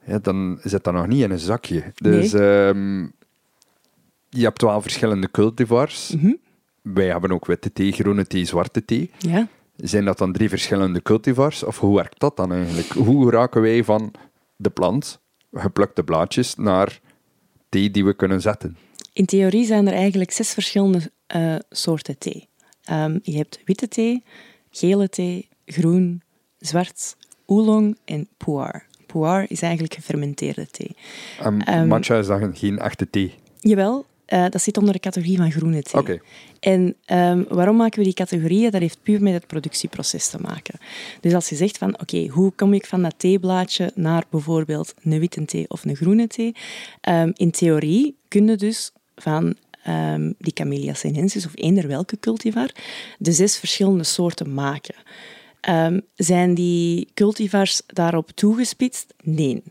ja, 0.06 0.18
dan 0.18 0.58
zit 0.62 0.84
dat 0.84 0.94
nog 0.94 1.06
niet 1.06 1.22
in 1.22 1.30
een 1.30 1.38
zakje. 1.38 1.92
Dus 1.94 2.32
nee. 2.32 2.66
um, 2.66 3.12
je 4.28 4.42
hebt 4.42 4.62
wel 4.62 4.82
verschillende 4.82 5.30
cultivars. 5.30 6.10
Mm 6.10 6.20
-hmm. 6.20 6.38
Wij 6.82 7.06
hebben 7.06 7.32
ook 7.32 7.46
witte 7.46 7.72
thee, 7.72 7.92
groene 7.92 8.26
thee, 8.26 8.44
zwarte 8.44 8.84
thee. 8.84 9.10
Ja. 9.18 9.48
Zijn 9.76 10.04
dat 10.04 10.18
dan 10.18 10.32
drie 10.32 10.48
verschillende 10.48 11.02
cultivars? 11.02 11.62
Of 11.62 11.78
hoe 11.78 11.96
werkt 11.96 12.20
dat 12.20 12.36
dan 12.36 12.52
eigenlijk? 12.52 12.88
Hoe 12.88 13.30
raken 13.30 13.60
wij 13.60 13.84
van 13.84 14.12
de 14.56 14.70
plant, 14.70 15.20
geplukte 15.52 16.04
blaadjes, 16.04 16.54
naar 16.54 17.00
thee 17.68 17.90
die 17.90 18.04
we 18.04 18.14
kunnen 18.14 18.40
zetten? 18.40 18.76
In 19.12 19.26
theorie 19.26 19.64
zijn 19.64 19.86
er 19.86 19.94
eigenlijk 19.94 20.30
zes 20.30 20.52
verschillende 20.52 21.10
uh, 21.36 21.56
soorten 21.70 22.18
thee. 22.18 22.48
Um, 22.92 23.20
je 23.22 23.36
hebt 23.36 23.60
witte 23.64 23.88
thee, 23.88 24.22
gele 24.70 25.08
thee, 25.08 25.48
groen, 25.66 26.22
zwart, 26.58 27.16
oolong 27.46 27.96
en 28.04 28.28
pu'er. 28.36 28.86
Pu'er 29.06 29.44
is 29.48 29.62
eigenlijk 29.62 29.94
gefermenteerde 29.94 30.66
thee. 30.66 30.96
Um, 31.44 31.60
um, 31.68 31.86
matcha 31.86 32.18
is 32.18 32.26
dan 32.26 32.56
geen 32.56 32.78
echte 32.78 33.10
thee? 33.10 33.34
Jawel, 33.60 34.06
uh, 34.28 34.44
dat 34.48 34.62
zit 34.62 34.76
onder 34.76 34.92
de 34.92 35.00
categorie 35.00 35.36
van 35.36 35.52
groene 35.52 35.82
thee. 35.82 36.00
Okay. 36.00 36.20
En 36.60 36.96
um, 37.06 37.46
waarom 37.48 37.76
maken 37.76 37.98
we 37.98 38.04
die 38.04 38.14
categorieën? 38.14 38.70
Dat 38.70 38.80
heeft 38.80 39.02
puur 39.02 39.22
met 39.22 39.32
het 39.32 39.46
productieproces 39.46 40.28
te 40.28 40.38
maken. 40.40 40.78
Dus 41.20 41.34
als 41.34 41.48
je 41.48 41.56
zegt 41.56 41.78
van, 41.78 41.92
oké, 41.92 42.02
okay, 42.02 42.26
hoe 42.26 42.52
kom 42.52 42.72
ik 42.72 42.86
van 42.86 43.02
dat 43.02 43.14
theeblaadje 43.16 43.92
naar 43.94 44.24
bijvoorbeeld 44.30 44.94
een 45.02 45.18
witte 45.18 45.44
thee 45.44 45.64
of 45.68 45.84
een 45.84 45.96
groene 45.96 46.26
thee? 46.26 46.54
Um, 47.08 47.32
in 47.34 47.50
theorie 47.50 48.16
kun 48.28 48.46
je 48.46 48.56
dus 48.56 48.92
van 49.16 49.54
um, 49.88 50.34
die 50.38 50.52
Camellia 50.52 50.94
sinensis 50.94 51.46
of 51.46 51.52
eender 51.54 51.86
welke 51.86 52.18
cultivar 52.20 52.70
de 53.18 53.32
zes 53.32 53.56
verschillende 53.56 54.04
soorten 54.04 54.54
maken. 54.54 54.94
Um, 55.68 56.00
zijn 56.14 56.54
die 56.54 57.08
cultivars 57.14 57.82
daarop 57.86 58.30
toegespitst? 58.30 59.14
Nee. 59.22 59.62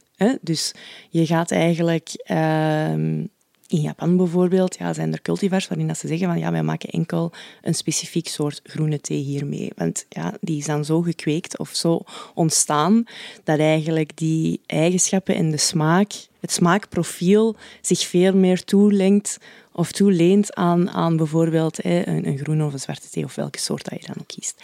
Dus 0.42 0.74
je 1.10 1.26
gaat 1.26 1.52
eigenlijk... 1.52 2.10
Um, 2.32 3.30
in 3.70 3.82
Japan 3.82 4.18
bijvoorbeeld 4.18 4.78
ja, 4.78 4.94
zijn 4.94 5.14
er 5.14 5.22
cultivars 5.22 5.68
waarin 5.68 5.88
dat 5.88 5.98
ze 5.98 6.08
zeggen 6.08 6.28
van 6.28 6.40
ja, 6.40 6.52
wij 6.52 6.64
maken 6.64 6.90
enkel 6.90 7.32
een 7.62 7.76
specifiek 7.76 8.28
soort 8.28 8.60
groene 8.64 9.02
thee 9.02 9.18
hiermee. 9.18 9.72
Want 9.76 10.06
ja, 10.10 10.34
die 10.42 10.58
is 10.58 10.66
dan 10.66 10.86
zo 10.86 11.02
gekweekt 11.02 11.58
of 11.58 11.70
zo 11.70 12.02
ontstaan 12.34 13.04
dat 13.44 13.60
eigenlijk 13.60 14.18
die 14.18 14.62
eigenschappen 14.66 15.36
en 15.36 15.52
de 15.52 15.58
smaak, 15.58 16.12
het 16.40 16.52
smaakprofiel 16.52 17.56
zich 17.82 18.00
veel 18.00 18.36
meer 18.36 18.64
toelengt 18.64 19.38
of 19.72 19.92
toeleent 19.92 20.56
aan, 20.56 20.90
aan 20.90 21.18
bijvoorbeeld 21.18 21.86
een, 21.86 22.28
een 22.28 22.38
groene 22.38 22.66
of 22.66 22.74
een 22.74 22.80
zwarte 22.80 23.10
thee 23.10 23.24
of 23.24 23.36
welke 23.36 23.60
soort 23.60 23.90
dat 23.90 24.02
je 24.02 24.08
dan 24.08 24.18
ook 24.20 24.28
kiest. 24.28 24.62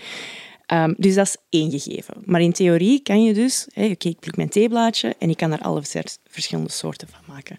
Um, 0.73 0.95
dus 0.97 1.15
dat 1.15 1.27
is 1.27 1.37
één 1.49 1.71
gegeven. 1.79 2.15
Maar 2.25 2.41
in 2.41 2.53
theorie 2.53 2.99
kan 2.99 3.23
je 3.23 3.33
dus, 3.33 3.67
oké, 3.75 4.07
ik 4.07 4.19
pluk 4.19 4.35
mijn 4.35 4.49
theeblaadje 4.49 5.15
en 5.19 5.29
ik 5.29 5.37
kan 5.37 5.51
er 5.51 5.61
alle 5.61 5.81
verschillende 6.27 6.71
soorten 6.71 7.07
van 7.07 7.35
maken. 7.35 7.57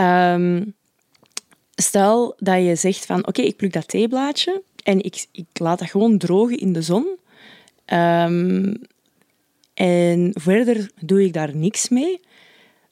Um, 0.00 0.74
stel 1.74 2.34
dat 2.38 2.64
je 2.64 2.74
zegt 2.74 3.06
van, 3.06 3.18
oké, 3.18 3.28
okay, 3.28 3.44
ik 3.44 3.56
pluk 3.56 3.72
dat 3.72 3.88
theeblaadje 3.88 4.62
en 4.82 5.02
ik, 5.02 5.26
ik 5.32 5.46
laat 5.52 5.78
dat 5.78 5.90
gewoon 5.90 6.18
drogen 6.18 6.58
in 6.58 6.72
de 6.72 6.82
zon. 6.82 7.06
Um, 7.86 8.80
en 9.74 10.30
verder 10.34 10.90
doe 11.00 11.24
ik 11.24 11.32
daar 11.32 11.56
niks 11.56 11.88
mee. 11.88 12.20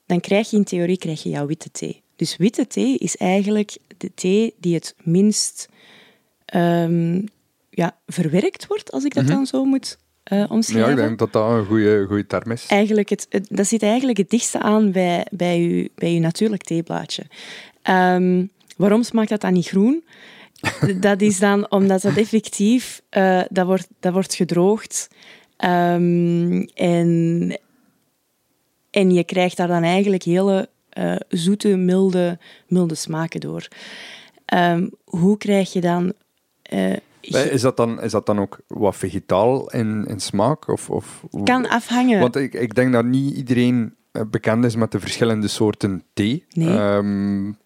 Dan 0.06 0.20
krijg 0.20 0.50
je 0.50 0.56
in 0.56 0.64
theorie 0.64 0.98
krijg 0.98 1.22
je 1.22 1.28
jouw 1.28 1.46
witte 1.46 1.70
thee. 1.70 2.02
Dus 2.16 2.36
witte 2.36 2.66
thee 2.66 2.98
is 2.98 3.16
eigenlijk 3.16 3.76
de 3.96 4.14
thee 4.14 4.54
die 4.60 4.74
het 4.74 4.94
minst 5.02 5.68
um, 6.54 7.24
ja, 7.70 7.98
verwerkt 8.06 8.66
wordt, 8.66 8.92
als 8.92 9.04
ik 9.04 9.14
dat 9.14 9.22
mm 9.22 9.28
-hmm. 9.28 9.38
dan 9.38 9.46
zo 9.46 9.64
moet 9.64 9.98
uh, 10.32 10.44
omschrijven. 10.50 10.90
Ja, 10.90 10.96
ik 10.96 11.06
denk 11.06 11.18
dat 11.18 11.32
dat 11.32 11.50
een 11.50 11.64
goede, 11.64 12.04
goede 12.06 12.26
term 12.26 12.50
is. 12.50 12.66
Eigenlijk 12.68 13.08
het, 13.08 13.26
het, 13.28 13.46
dat 13.50 13.66
zit 13.66 13.82
eigenlijk 13.82 14.18
het 14.18 14.30
dichtste 14.30 14.60
aan 14.60 14.92
bij, 14.92 15.26
bij, 15.30 15.60
je, 15.60 15.90
bij 15.94 16.12
je 16.12 16.20
natuurlijk 16.20 16.62
theeblaadje. 16.62 17.22
Um, 17.90 18.50
waarom 18.76 19.02
smaakt 19.02 19.28
dat 19.28 19.40
dan 19.40 19.52
niet 19.52 19.68
groen? 19.68 20.04
dat 21.00 21.20
is 21.20 21.38
dan 21.38 21.70
omdat 21.70 22.02
dat 22.02 22.16
effectief 22.16 23.02
uh, 23.10 23.42
dat 23.50 23.66
wordt, 23.66 23.88
dat 24.00 24.12
wordt 24.12 24.34
gedroogd. 24.34 25.08
Um, 25.64 26.62
en, 26.74 27.58
en 28.90 29.10
je 29.10 29.24
krijgt 29.24 29.56
daar 29.56 29.68
dan 29.68 29.82
eigenlijk 29.82 30.22
hele 30.22 30.68
uh, 30.98 31.16
zoete, 31.28 31.76
milde, 31.76 32.38
milde 32.66 32.94
smaken 32.94 33.40
door. 33.40 33.68
Um, 34.54 34.90
hoe 35.04 35.38
krijg 35.38 35.72
je 35.72 35.80
dan... 35.80 36.12
Uh, 36.72 36.96
is 37.34 37.60
dat, 37.60 37.76
dan, 37.76 38.02
is 38.02 38.12
dat 38.12 38.26
dan 38.26 38.38
ook 38.40 38.60
wat 38.66 38.96
vegetaal 38.96 39.70
in, 39.70 40.04
in 40.06 40.20
smaak? 40.20 40.68
Of, 40.68 40.90
of, 40.90 41.24
kan 41.44 41.68
afhangen. 41.68 42.20
Want 42.20 42.36
ik, 42.36 42.54
ik 42.54 42.74
denk 42.74 42.92
dat 42.92 43.04
niet 43.04 43.36
iedereen 43.36 43.94
bekend 44.26 44.64
is 44.64 44.76
met 44.76 44.92
de 44.92 45.00
verschillende 45.00 45.48
soorten 45.48 46.02
thee. 46.12 46.44
Nee. 46.50 46.78
Um, 46.78 47.56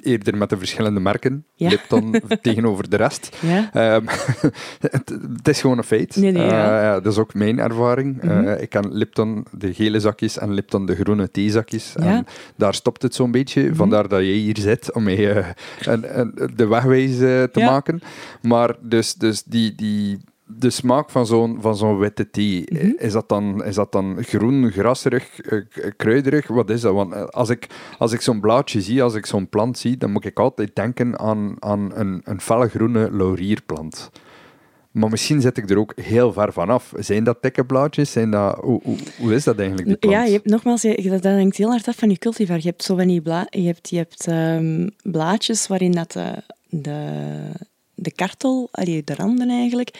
eerder 0.00 0.36
met 0.36 0.50
de 0.50 0.58
verschillende 0.58 1.00
merken. 1.00 1.44
Ja. 1.54 1.68
Lipton 1.68 2.14
tegenover 2.42 2.90
de 2.90 2.96
rest. 2.96 3.36
Ja. 3.40 3.94
Um, 3.94 4.04
het, 4.90 5.08
het, 5.36 5.48
is 5.48 5.60
gewoon 5.60 5.78
een 5.78 5.84
feit. 5.84 6.16
Nee, 6.16 6.32
nee, 6.32 6.46
ja. 6.46 6.96
uh, 6.96 7.02
dat 7.02 7.12
is 7.12 7.18
ook 7.18 7.34
mijn 7.34 7.58
ervaring. 7.58 8.22
Mm 8.22 8.30
-hmm. 8.30 8.46
uh, 8.46 8.60
ik 8.60 8.68
ken 8.68 8.94
Lipton 8.94 9.46
de 9.50 9.74
gele 9.74 10.00
zakjes 10.00 10.38
en 10.38 10.54
Lipton 10.54 10.86
de 10.86 10.94
groene 10.94 11.30
theezakjes. 11.30 11.94
En 11.96 12.26
daar 12.56 12.74
stopt 12.74 13.02
het 13.02 13.14
zo'n 13.14 13.30
beetje. 13.30 13.60
Mm 13.60 13.66
-hmm. 13.66 13.76
Vandaar 13.76 14.08
dat 14.08 14.20
jij 14.20 14.28
hier 14.28 14.58
zit 14.58 14.92
om 14.92 15.02
mij 15.02 15.36
uh, 15.36 15.46
een, 15.80 16.50
de 16.54 16.66
wegwijs 16.66 17.16
te 17.52 17.60
maken. 17.60 18.00
Maar 18.42 18.76
dus, 18.80 19.14
dus 19.14 19.42
die... 19.42 19.74
die 19.74 20.18
de 20.46 20.70
smaak 20.70 21.10
van 21.10 21.26
zo'n, 21.26 21.60
van 21.60 21.76
zo'n 21.76 21.98
witte 21.98 22.30
thee, 22.30 22.66
mm 22.68 22.78
-hmm. 22.78 22.94
is, 22.98 23.12
dat 23.12 23.28
dan, 23.28 23.64
is 23.64 23.74
dat 23.74 23.92
dan 23.92 24.22
groen, 24.22 24.70
grasserig, 24.70 25.40
kruiderig? 25.96 26.46
Wat 26.46 26.70
is 26.70 26.80
dat? 26.80 26.94
Want 26.94 27.32
als 27.32 27.48
ik, 27.48 27.66
als 27.98 28.12
ik 28.12 28.20
zo'n 28.20 28.40
blaadje 28.40 28.80
zie, 28.80 29.02
als 29.02 29.14
ik 29.14 29.26
zo'n 29.26 29.48
plant 29.48 29.78
zie, 29.78 29.96
dan 29.96 30.10
moet 30.10 30.24
ik 30.24 30.38
altijd 30.38 30.76
denken 30.76 31.18
aan, 31.18 31.56
aan 31.58 31.90
een, 31.94 32.20
een 32.24 32.40
felle 32.40 32.68
groene 32.68 33.08
laurierplant. 33.12 34.10
Maar 34.92 35.10
misschien 35.10 35.40
zit 35.40 35.56
ik 35.56 35.70
er 35.70 35.78
ook 35.78 35.92
heel 36.00 36.32
ver 36.32 36.52
vanaf. 36.52 36.92
Zijn 36.96 37.24
dat 37.24 37.42
dikke 37.42 37.64
blaadjes? 37.64 38.12
Zijn 38.12 38.30
dat, 38.30 38.58
hoe, 38.60 38.80
hoe, 38.84 38.96
hoe 39.18 39.34
is 39.34 39.44
dat 39.44 39.58
eigenlijk, 39.58 39.88
die 39.88 39.96
plant? 39.96 40.14
Ja, 40.14 40.24
je 40.24 40.32
hebt, 40.32 40.46
nogmaals, 40.46 40.82
je, 40.82 41.08
dat 41.10 41.24
hangt 41.24 41.56
heel 41.56 41.70
hard 41.70 41.88
af 41.88 41.96
van 41.96 42.10
je 42.10 42.18
cultivar. 42.18 42.56
Je 42.56 42.68
hebt, 42.68 42.82
zo 42.82 42.96
van 42.96 43.06
die 43.06 43.20
bla 43.20 43.46
je 43.50 43.62
hebt, 43.62 43.90
je 43.90 43.96
hebt 43.96 44.26
um, 44.26 44.90
blaadjes 45.02 45.66
waarin 45.66 45.92
dat 45.92 46.12
de, 46.12 46.42
de, 46.68 46.98
de 48.02 48.12
kartel, 48.12 48.68
allee, 48.70 49.04
de 49.04 49.14
randen 49.14 49.50
eigenlijk, 49.50 49.90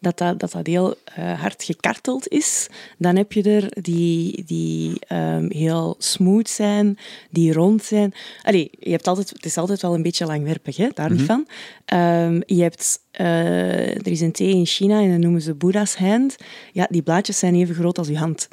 dat 0.00 0.18
dat, 0.18 0.40
dat, 0.40 0.52
dat 0.52 0.66
heel 0.66 0.94
uh, 1.18 1.40
hard 1.40 1.64
gekarteld 1.64 2.28
is. 2.28 2.68
Dan 2.98 3.16
heb 3.16 3.32
je 3.32 3.42
er 3.42 3.82
die, 3.82 4.44
die 4.44 4.98
um, 5.12 5.50
heel 5.50 5.94
smooth 5.98 6.48
zijn, 6.48 6.98
die 7.30 7.52
rond 7.52 7.84
zijn. 7.84 8.14
Allee, 8.42 8.70
je 8.78 8.90
hebt 8.90 9.06
altijd, 9.06 9.30
het 9.30 9.44
is 9.44 9.56
altijd 9.56 9.82
wel 9.82 9.94
een 9.94 10.02
beetje 10.02 10.26
langwerpig, 10.26 10.76
hè? 10.76 10.88
daar 10.94 11.10
niet 11.10 11.20
mm 11.20 11.26
-hmm. 11.26 11.46
van. 11.86 11.98
Um, 11.98 12.42
je 12.46 12.62
hebt, 12.62 13.00
uh, 13.20 13.94
er 13.94 14.08
is 14.08 14.20
een 14.20 14.32
thee 14.32 14.54
in 14.54 14.66
China 14.66 15.00
en 15.00 15.10
dat 15.10 15.20
noemen 15.20 15.42
ze 15.42 15.54
Buddha's 15.54 15.94
hand. 15.94 16.36
Ja, 16.72 16.86
die 16.90 17.02
blaadjes 17.02 17.38
zijn 17.38 17.54
even 17.54 17.74
groot 17.74 17.98
als 17.98 18.08
je 18.08 18.18
hand. 18.18 18.48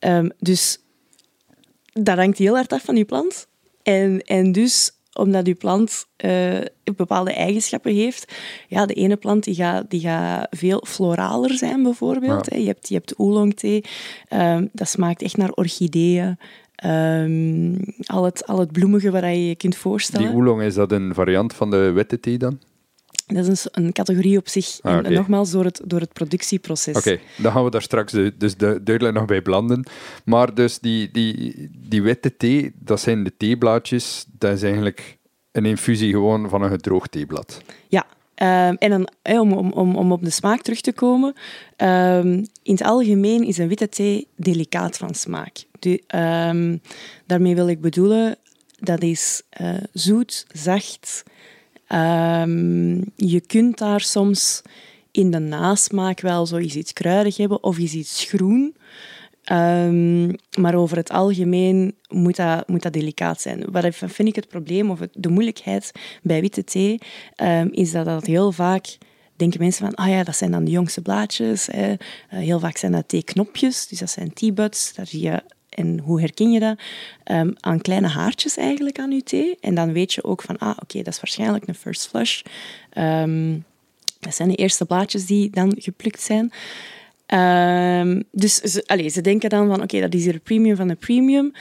Um, 0.00 0.32
dus 0.38 0.78
dat 1.92 2.16
hangt 2.16 2.38
heel 2.38 2.54
hard 2.54 2.72
af 2.72 2.84
van 2.84 2.96
je 2.96 3.04
plant. 3.04 3.46
En, 3.82 4.20
en 4.20 4.52
dus 4.52 4.90
omdat 5.18 5.46
uw 5.46 5.56
plant 5.56 6.06
uh, 6.24 6.58
bepaalde 6.96 7.32
eigenschappen 7.32 7.94
heeft. 7.94 8.32
Ja, 8.68 8.86
de 8.86 8.94
ene 8.94 9.16
plant 9.16 9.44
die 9.44 9.54
gaat, 9.54 9.90
die 9.90 10.00
gaat 10.00 10.46
veel 10.50 10.84
floraler 10.86 11.54
zijn, 11.54 11.82
bijvoorbeeld. 11.82 12.50
Ja. 12.50 12.58
Je 12.58 12.66
hebt, 12.66 12.88
je 12.88 12.94
hebt 12.94 13.18
oolong-thee, 13.18 13.84
um, 14.30 14.68
dat 14.72 14.88
smaakt 14.88 15.22
echt 15.22 15.36
naar 15.36 15.50
orchideeën. 15.50 16.38
ehm, 16.74 17.74
al, 18.04 18.24
het, 18.24 18.46
al 18.46 18.58
het 18.58 18.72
bloemige 18.72 19.10
wat 19.10 19.22
je 19.22 19.48
je 19.48 19.56
kunt 19.56 19.76
voorstellen. 19.76 20.26
Die 20.26 20.36
oolong, 20.36 20.62
is 20.62 20.74
dat 20.74 20.92
een 20.92 21.14
variant 21.14 21.54
van 21.54 21.70
de 21.70 21.90
witte 21.90 22.20
thee 22.20 22.38
dan? 22.38 22.58
Dat 23.26 23.46
is 23.48 23.66
een, 23.70 23.92
categorie 23.92 24.38
op 24.38 24.48
zich. 24.48 24.78
Ah, 24.82 25.06
en, 25.06 25.12
nogmaals, 25.12 25.50
door 25.50 25.64
het, 25.64 25.80
door 25.84 26.00
het 26.00 26.12
productieproces. 26.12 26.96
Oké, 26.96 27.18
dan 27.38 27.52
gaan 27.52 27.64
we 27.64 27.70
daar 27.70 27.82
straks 27.82 28.12
de- 28.12 28.34
dus 28.38 28.56
du- 28.56 28.82
duidelijk 28.82 29.16
nog 29.16 29.24
bij 29.26 29.42
belanden. 29.42 29.86
Maar 30.24 30.54
dus 30.54 30.78
die, 30.78 31.10
die, 31.12 31.68
die 31.88 32.02
witte 32.02 32.36
thee, 32.36 32.72
dat 32.78 33.00
zijn 33.00 33.24
de 33.24 33.32
theeblaadjes. 33.36 34.26
Dat 34.38 34.52
is 34.52 34.62
eigenlijk 34.62 35.18
een 35.52 35.64
infusie 35.66 36.10
gewoon 36.12 36.48
van 36.48 36.62
een 36.62 36.70
gedroogd 36.70 37.10
theeblad. 37.10 37.60
Ja, 37.88 38.06
ehm, 38.34 38.74
en 38.78 38.90
dan, 38.90 39.08
om, 39.40 39.52
om, 39.52 39.72
om, 39.72 39.96
om 39.96 40.12
op 40.12 40.24
de 40.24 40.30
smaak 40.30 40.62
terug 40.62 40.80
te 40.80 40.92
komen. 40.92 41.34
ehm, 41.76 42.28
in 42.62 42.72
het 42.72 42.82
algemeen 42.82 43.44
is 43.44 43.58
een 43.58 43.68
witte 43.68 43.88
thee 43.88 44.26
delicaat 44.36 44.96
van 44.96 45.14
smaak. 45.14 45.64
Ehm, 46.06 46.76
daarmee 47.26 47.54
wil 47.54 47.68
ik 47.68 47.80
bedoelen, 47.80 48.36
dat 48.78 49.02
is 49.02 49.42
eh, 49.50 49.74
zoet, 49.92 50.46
zacht. 50.52 51.22
Ehm, 51.92 53.00
je 53.16 53.40
kunt 53.46 53.78
daar 53.78 54.00
soms 54.00 54.62
in 55.10 55.30
de 55.30 55.38
nasmaak 55.38 56.20
wel 56.20 56.46
zoiets 56.46 56.76
iets 56.76 56.92
kruidig 56.92 57.36
hebben 57.36 57.62
of 57.62 57.78
iets 57.78 58.24
groen. 58.24 58.76
Ehm, 59.42 60.28
maar 60.60 60.74
over 60.74 60.96
het 60.96 61.10
algemeen 61.10 61.94
moet 62.08 62.36
dat, 62.36 62.68
moet 62.68 62.82
dat 62.82 62.92
delicaat 62.92 63.40
zijn. 63.40 63.64
Wat 63.70 63.94
vind 63.94 64.28
ik 64.28 64.34
het 64.34 64.48
probleem 64.48 64.90
of 64.90 64.98
de 65.12 65.28
moeilijkheid 65.28 65.92
bij 66.22 66.40
witte 66.40 66.64
thee, 66.64 66.98
ehm, 67.34 67.68
is 67.70 67.92
dat 67.92 68.04
dat 68.04 68.26
heel 68.26 68.52
vaak 68.52 68.98
denken 69.36 69.60
mensen 69.60 69.86
van, 69.86 69.94
ah 69.94 70.08
ja, 70.08 70.24
dat 70.24 70.36
zijn 70.36 70.50
dan 70.50 70.64
de 70.64 70.70
jongste 70.70 71.02
blaadjes. 71.02 71.68
Eh, 71.68 71.92
heel 72.28 72.60
vaak 72.60 72.76
zijn 72.76 72.92
dat 72.92 73.08
theeknopjes, 73.08 73.86
dus 73.88 73.98
dat 73.98 74.10
zijn 74.10 74.32
teabuds. 74.32 74.94
Daar 74.94 75.06
zie 75.06 75.22
je, 75.22 75.42
en 75.74 75.98
hoe 75.98 76.20
herken 76.20 76.52
je 76.52 76.60
dat? 76.60 76.78
Ehm, 77.24 77.50
aan 77.60 77.80
kleine 77.80 78.08
haartjes 78.08 78.56
eigenlijk 78.56 78.98
aan 78.98 79.10
je 79.10 79.22
thee. 79.22 79.56
En 79.60 79.74
dan 79.74 79.92
weet 79.92 80.12
je 80.12 80.24
ook 80.24 80.42
van, 80.42 80.58
ah, 80.58 80.76
oké, 80.82 80.98
dat 80.98 81.14
is 81.14 81.20
waarschijnlijk 81.20 81.68
een 81.68 81.74
first 81.74 82.08
flush. 82.08 82.42
Ehm, 82.90 83.58
dat 84.20 84.34
zijn 84.34 84.48
de 84.48 84.54
eerste 84.54 84.84
blaadjes 84.84 85.26
die 85.26 85.50
dan 85.50 85.74
geplukt 85.78 86.20
zijn. 86.20 86.52
Ehm, 87.26 88.22
dus 88.30 88.54
ze, 88.54 88.82
allee, 88.86 89.08
ze 89.08 89.20
denken 89.20 89.50
dan 89.50 89.68
van, 89.68 89.82
oké, 89.82 90.00
dat 90.00 90.14
is 90.14 90.24
hier 90.24 90.38
premium 90.38 90.76
van 90.76 90.88
de 90.88 90.94
premium. 90.94 91.52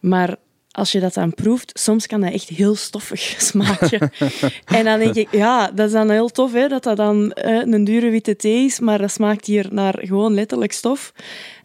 Maar 0.00 0.36
als 0.70 0.92
je 0.92 1.00
dat 1.00 1.14
dan 1.14 1.34
proeft, 1.34 1.70
soms 1.74 2.06
kan 2.06 2.20
dat 2.20 2.32
echt 2.32 2.48
heel 2.48 2.74
stoffig 2.74 3.20
smaken. 3.50 4.10
en 4.64 4.84
dan 4.84 4.98
denk 4.98 5.14
ik, 5.14 5.28
ja, 5.32 5.70
dat 5.70 5.86
is 5.86 5.92
dan 5.92 6.10
heel 6.10 6.28
tof, 6.28 6.52
hè, 6.52 6.68
dat 6.68 6.82
dat 6.82 6.96
dan 6.96 7.32
eh, 7.32 7.72
een 7.72 7.84
dure 7.84 8.10
witte 8.10 8.36
thee 8.36 8.64
is, 8.64 8.80
maar 8.80 8.98
dat 8.98 9.10
smaakt 9.10 9.46
hier 9.46 9.66
naar 9.70 9.98
gewoon 10.00 10.34
letterlijk 10.34 10.72
stof. 10.72 11.12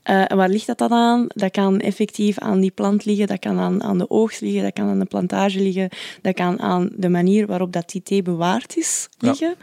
En 0.07 0.37
waar 0.37 0.49
ligt 0.49 0.67
dat 0.67 0.77
dan 0.77 0.91
aan? 0.91 1.25
Dat 1.27 1.51
kan 1.51 1.79
effectief 1.79 2.39
aan 2.39 2.59
die 2.59 2.71
plant 2.71 3.05
liggen, 3.05 3.27
dat 3.27 3.39
kan 3.39 3.59
aan, 3.59 3.83
aan 3.83 3.97
de 3.97 4.09
oogst 4.09 4.41
liggen, 4.41 4.63
dat 4.63 4.73
kan 4.73 4.89
aan 4.89 4.99
de 4.99 5.05
plantage 5.05 5.59
liggen, 5.59 5.89
dat 6.21 6.33
kan 6.33 6.59
aan 6.59 6.89
de 6.95 7.09
manier 7.09 7.47
waarop 7.47 7.73
dat 7.73 7.89
die 7.89 8.03
thee 8.03 8.21
bewaard 8.21 8.77
is 8.77 9.07
Ja. 9.17 9.29
liggen. 9.29 9.55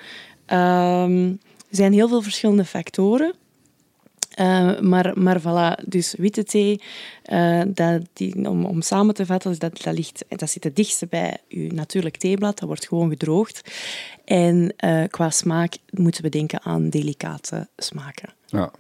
Ehm, 0.46 1.26
er 1.70 1.76
zijn 1.76 1.92
heel 1.92 2.08
veel 2.08 2.22
verschillende 2.22 2.64
factoren. 2.64 3.34
Eh, 4.34 4.80
maar, 4.80 5.18
maar 5.18 5.40
voilà, 5.40 5.84
dus 5.88 6.14
witte 6.18 6.44
thee, 6.44 6.80
eh, 7.22 7.62
dat, 7.68 8.02
die, 8.12 8.48
om, 8.48 8.64
om 8.64 8.82
samen 8.82 9.14
te 9.14 9.26
vatten, 9.26 9.58
dat, 9.58 9.82
dat, 9.82 9.94
ligt, 9.94 10.24
dat 10.28 10.50
zit 10.50 10.64
het 10.64 10.76
dichtste 10.76 11.06
bij 11.06 11.36
je 11.48 11.72
natuurlijk 11.72 12.16
theeblad. 12.16 12.58
Dat 12.58 12.68
wordt 12.68 12.88
gewoon 12.88 13.08
gedroogd. 13.08 13.70
En 14.24 14.74
qua 15.10 15.30
smaak 15.30 15.76
moeten 15.90 16.22
we 16.22 16.28
denken 16.28 16.62
aan 16.62 16.88
delicate 16.90 17.68
smaken. 17.76 18.32
Ja. 18.46 18.70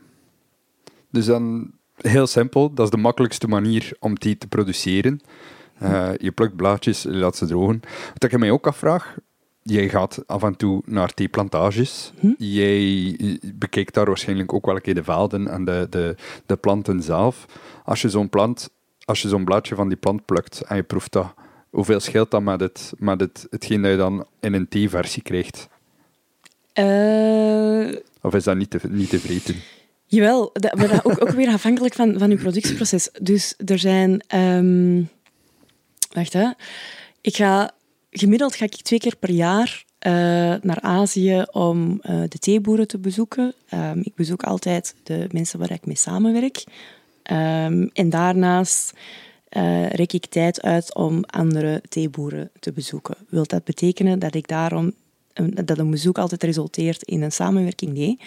Dus 1.14 1.26
dan 1.26 1.70
heel 1.96 2.26
simpel, 2.26 2.72
dat 2.72 2.84
is 2.84 2.90
de 2.90 2.96
makkelijkste 2.96 3.48
manier 3.48 3.96
om 4.00 4.18
thee 4.18 4.38
te 4.38 4.46
produceren. 4.46 5.20
Eh, 5.78 6.10
je 6.16 6.32
plukt 6.32 6.56
blaadjes, 6.56 7.02
je 7.02 7.10
laat 7.10 7.36
ze 7.36 7.46
drogen. 7.46 7.80
Wat 8.12 8.32
ik 8.32 8.38
mij 8.38 8.50
ook 8.50 8.66
afvraag, 8.66 9.16
jij 9.62 9.88
gaat 9.88 10.22
af 10.26 10.42
en 10.42 10.56
toe 10.56 10.82
naar 10.86 11.14
theeplantages. 11.14 12.12
Jij 12.38 13.16
bekijkt 13.54 13.94
daar 13.94 14.06
waarschijnlijk 14.06 14.52
ook 14.52 14.66
wel 14.66 14.74
een 14.74 14.80
keer 14.80 14.94
de 14.94 15.04
velden 15.04 15.48
en 15.48 15.64
de, 15.64 15.86
de, 15.90 16.16
de 16.46 16.56
planten 16.56 17.02
zelf. 17.02 17.46
Als 17.84 18.02
je 18.02 18.08
zo'n 18.08 18.28
plant, 18.28 18.70
als 19.04 19.22
je 19.22 19.28
zo'n 19.28 19.44
blaadje 19.44 19.74
van 19.74 19.88
die 19.88 19.96
plant 19.96 20.24
plukt 20.24 20.60
en 20.60 20.76
je 20.76 20.82
proeft 20.82 21.12
dat, 21.12 21.34
hoeveel 21.70 22.00
scheelt 22.00 22.30
dat 22.30 22.42
met, 22.42 22.60
het, 22.60 22.92
met 22.98 23.20
het, 23.20 23.46
hetgeen 23.50 23.82
dat 23.82 23.90
je 23.90 23.96
dan 23.96 24.26
in 24.40 24.54
een 24.54 24.68
theeversie 24.68 25.22
krijgt? 25.22 25.68
Eh, 26.72 27.96
Of 28.20 28.34
is 28.34 28.44
dat 28.44 28.56
niet 28.56 28.70
te, 28.70 28.80
niet 28.88 29.10
te 29.10 29.18
vreten? 29.20 29.54
Jawel, 30.06 30.50
dat, 30.52 30.74
maar 30.74 31.00
ook, 31.02 31.22
ook 31.22 31.30
weer 31.30 31.48
afhankelijk 31.48 31.94
van, 31.94 32.18
van 32.18 32.30
uw 32.30 32.36
productieproces. 32.36 33.10
Dus 33.22 33.54
er 33.64 33.78
zijn... 33.78 34.22
ehm, 34.26 35.02
wacht, 36.12 36.32
hè. 36.32 36.50
Ik 37.20 37.36
ga... 37.36 37.70
Gemiddeld 38.10 38.54
ga 38.54 38.64
ik 38.64 38.82
twee 38.82 38.98
keer 38.98 39.16
per 39.16 39.30
jaar 39.30 39.84
eh, 39.98 40.12
naar 40.60 40.80
Azië 40.80 41.44
om 41.52 41.98
eh, 42.02 42.22
de 42.28 42.38
theeboeren 42.38 42.86
te 42.86 42.98
bezoeken. 42.98 43.54
Ehm, 43.68 43.98
ik 44.02 44.14
bezoek 44.14 44.42
altijd 44.42 44.94
de 45.02 45.26
mensen 45.30 45.58
waar 45.58 45.70
ik 45.70 45.86
mee 45.86 45.96
samenwerk. 45.96 46.64
Ehm, 47.22 47.86
en 47.92 48.10
daarnaast 48.10 48.92
eh 49.48 49.88
rek 49.88 50.12
ik 50.12 50.26
tijd 50.26 50.62
uit 50.62 50.94
om 50.94 51.24
andere 51.24 51.82
theeboeren 51.88 52.50
te 52.60 52.72
bezoeken. 52.72 53.16
Wil 53.28 53.46
dat 53.46 53.64
betekenen 53.64 54.18
dat 54.18 54.34
ik 54.34 54.48
daarom 54.48 54.92
dat 55.64 55.78
een 55.78 55.90
bezoek 55.90 56.18
altijd 56.18 56.42
resulteert 56.42 57.02
in 57.02 57.22
een 57.22 57.32
samenwerking? 57.32 57.92
Nee. 57.92 58.18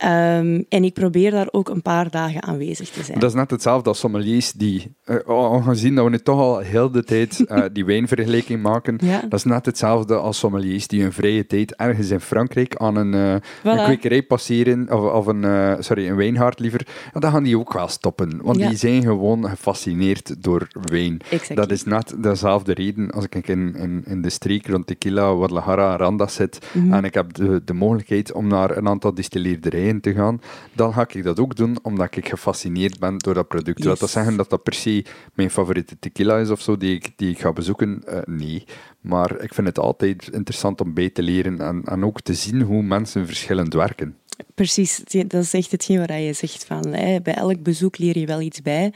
Ehm, 0.00 0.62
en 0.68 0.84
ik 0.84 0.94
probeer 0.94 1.30
daar 1.30 1.48
ook 1.50 1.68
een 1.68 1.82
paar 1.82 2.10
dagen 2.10 2.42
aanwezig 2.42 2.88
te 2.88 3.02
zijn. 3.02 3.18
Dat 3.18 3.28
is 3.30 3.34
net 3.36 3.50
hetzelfde 3.50 3.88
als 3.88 3.98
sommeliers 3.98 4.52
die, 4.52 4.94
aangezien 5.26 5.94
dat 5.94 6.04
we 6.04 6.10
nu 6.10 6.18
toch 6.18 6.38
al 6.38 6.58
heel 6.58 6.90
de 6.90 7.04
tijd 7.04 7.44
eh, 7.46 7.62
die 7.72 7.84
wijnvergelijking 7.84 8.62
maken, 8.62 8.98
Ja. 9.02 9.20
dat 9.20 9.32
is 9.38 9.44
net 9.44 9.66
hetzelfde 9.66 10.16
als 10.16 10.38
sommeliers 10.38 10.86
die 10.86 11.02
hun 11.02 11.12
vrije 11.12 11.46
tijd 11.46 11.74
ergens 11.76 12.10
in 12.10 12.20
Frankrijk 12.20 12.76
aan 12.76 12.96
een, 12.96 13.14
eh, 13.14 13.72
een 13.72 13.84
kwekerij 13.84 14.22
passeren, 14.22 14.92
of, 14.92 15.12
of 15.12 15.26
een, 15.26 15.76
sorry, 15.84 16.08
een 16.08 16.16
wijngaard 16.16 16.58
liever, 16.58 16.86
ja, 17.14 17.20
dan 17.20 17.30
gaan 17.30 17.42
die 17.42 17.58
ook 17.58 17.72
wel 17.72 17.88
stoppen. 17.88 18.38
Want 18.42 18.58
Ja. 18.58 18.68
die 18.68 18.76
zijn 18.78 19.02
gewoon 19.02 19.48
gefascineerd 19.48 20.42
door 20.42 20.68
wijn. 20.90 21.20
Exactly. 21.30 21.56
Dat 21.56 21.70
is 21.70 21.84
net 21.84 22.14
dezelfde 22.18 22.74
reden 22.74 23.10
als 23.10 23.24
ik 23.30 23.48
in, 23.48 23.74
in, 23.76 24.02
in 24.06 24.22
de 24.22 24.30
streek 24.30 24.66
rond 24.68 24.86
Tequila, 24.86 25.28
Guadalajara, 25.30 25.96
Randas 25.96 26.34
zit 26.34 26.58
Mhm. 26.72 26.92
en 26.92 27.04
ik 27.04 27.14
heb 27.14 27.32
de, 27.34 27.62
de 27.64 27.72
mogelijkheid 27.72 28.32
om 28.32 28.46
naar 28.46 28.76
een 28.76 28.88
aantal 28.88 29.14
distilleerderijen 29.14 29.89
te 30.00 30.12
gaan, 30.14 30.40
dan 30.72 30.92
ga 30.92 31.06
ik 31.08 31.22
dat 31.24 31.40
ook 31.40 31.56
doen, 31.56 31.78
omdat 31.82 32.16
ik 32.16 32.28
gefascineerd 32.28 32.98
ben 32.98 33.18
door 33.18 33.34
dat 33.34 33.48
product. 33.48 33.78
Wil 33.82 33.90
Yes. 33.90 34.00
dat 34.00 34.10
zeggen 34.10 34.36
dat 34.36 34.50
dat 34.50 34.62
per 34.62 34.74
se 34.74 35.04
mijn 35.34 35.50
favoriete 35.50 35.96
tequila 35.98 36.38
is 36.38 36.50
of 36.50 36.60
zo, 36.60 36.76
die 36.76 36.94
ik, 36.94 37.12
die 37.16 37.30
ik 37.30 37.40
ga 37.40 37.52
bezoeken? 37.52 38.02
Eh, 38.06 38.18
nee. 38.26 38.64
Maar 39.00 39.42
ik 39.42 39.54
vind 39.54 39.66
het 39.66 39.78
altijd 39.78 40.28
interessant 40.32 40.80
om 40.80 40.94
bij 40.94 41.10
te 41.10 41.22
leren 41.22 41.60
en, 41.60 41.82
en 41.84 42.04
ook 42.04 42.20
te 42.20 42.34
zien 42.34 42.60
hoe 42.62 42.82
mensen 42.82 43.26
verschillend 43.26 43.74
werken. 43.74 44.16
Precies, 44.54 45.02
dat 45.26 45.42
is 45.42 45.54
echt 45.54 45.70
hetgeen 45.70 45.98
wat 45.98 46.08
je 46.08 46.32
zegt. 46.32 46.64
Van, 46.64 46.86
hè, 46.86 47.20
bij 47.20 47.34
elk 47.34 47.62
bezoek 47.62 47.98
leer 47.98 48.18
je 48.18 48.26
wel 48.26 48.40
iets 48.40 48.62
bij. 48.62 48.92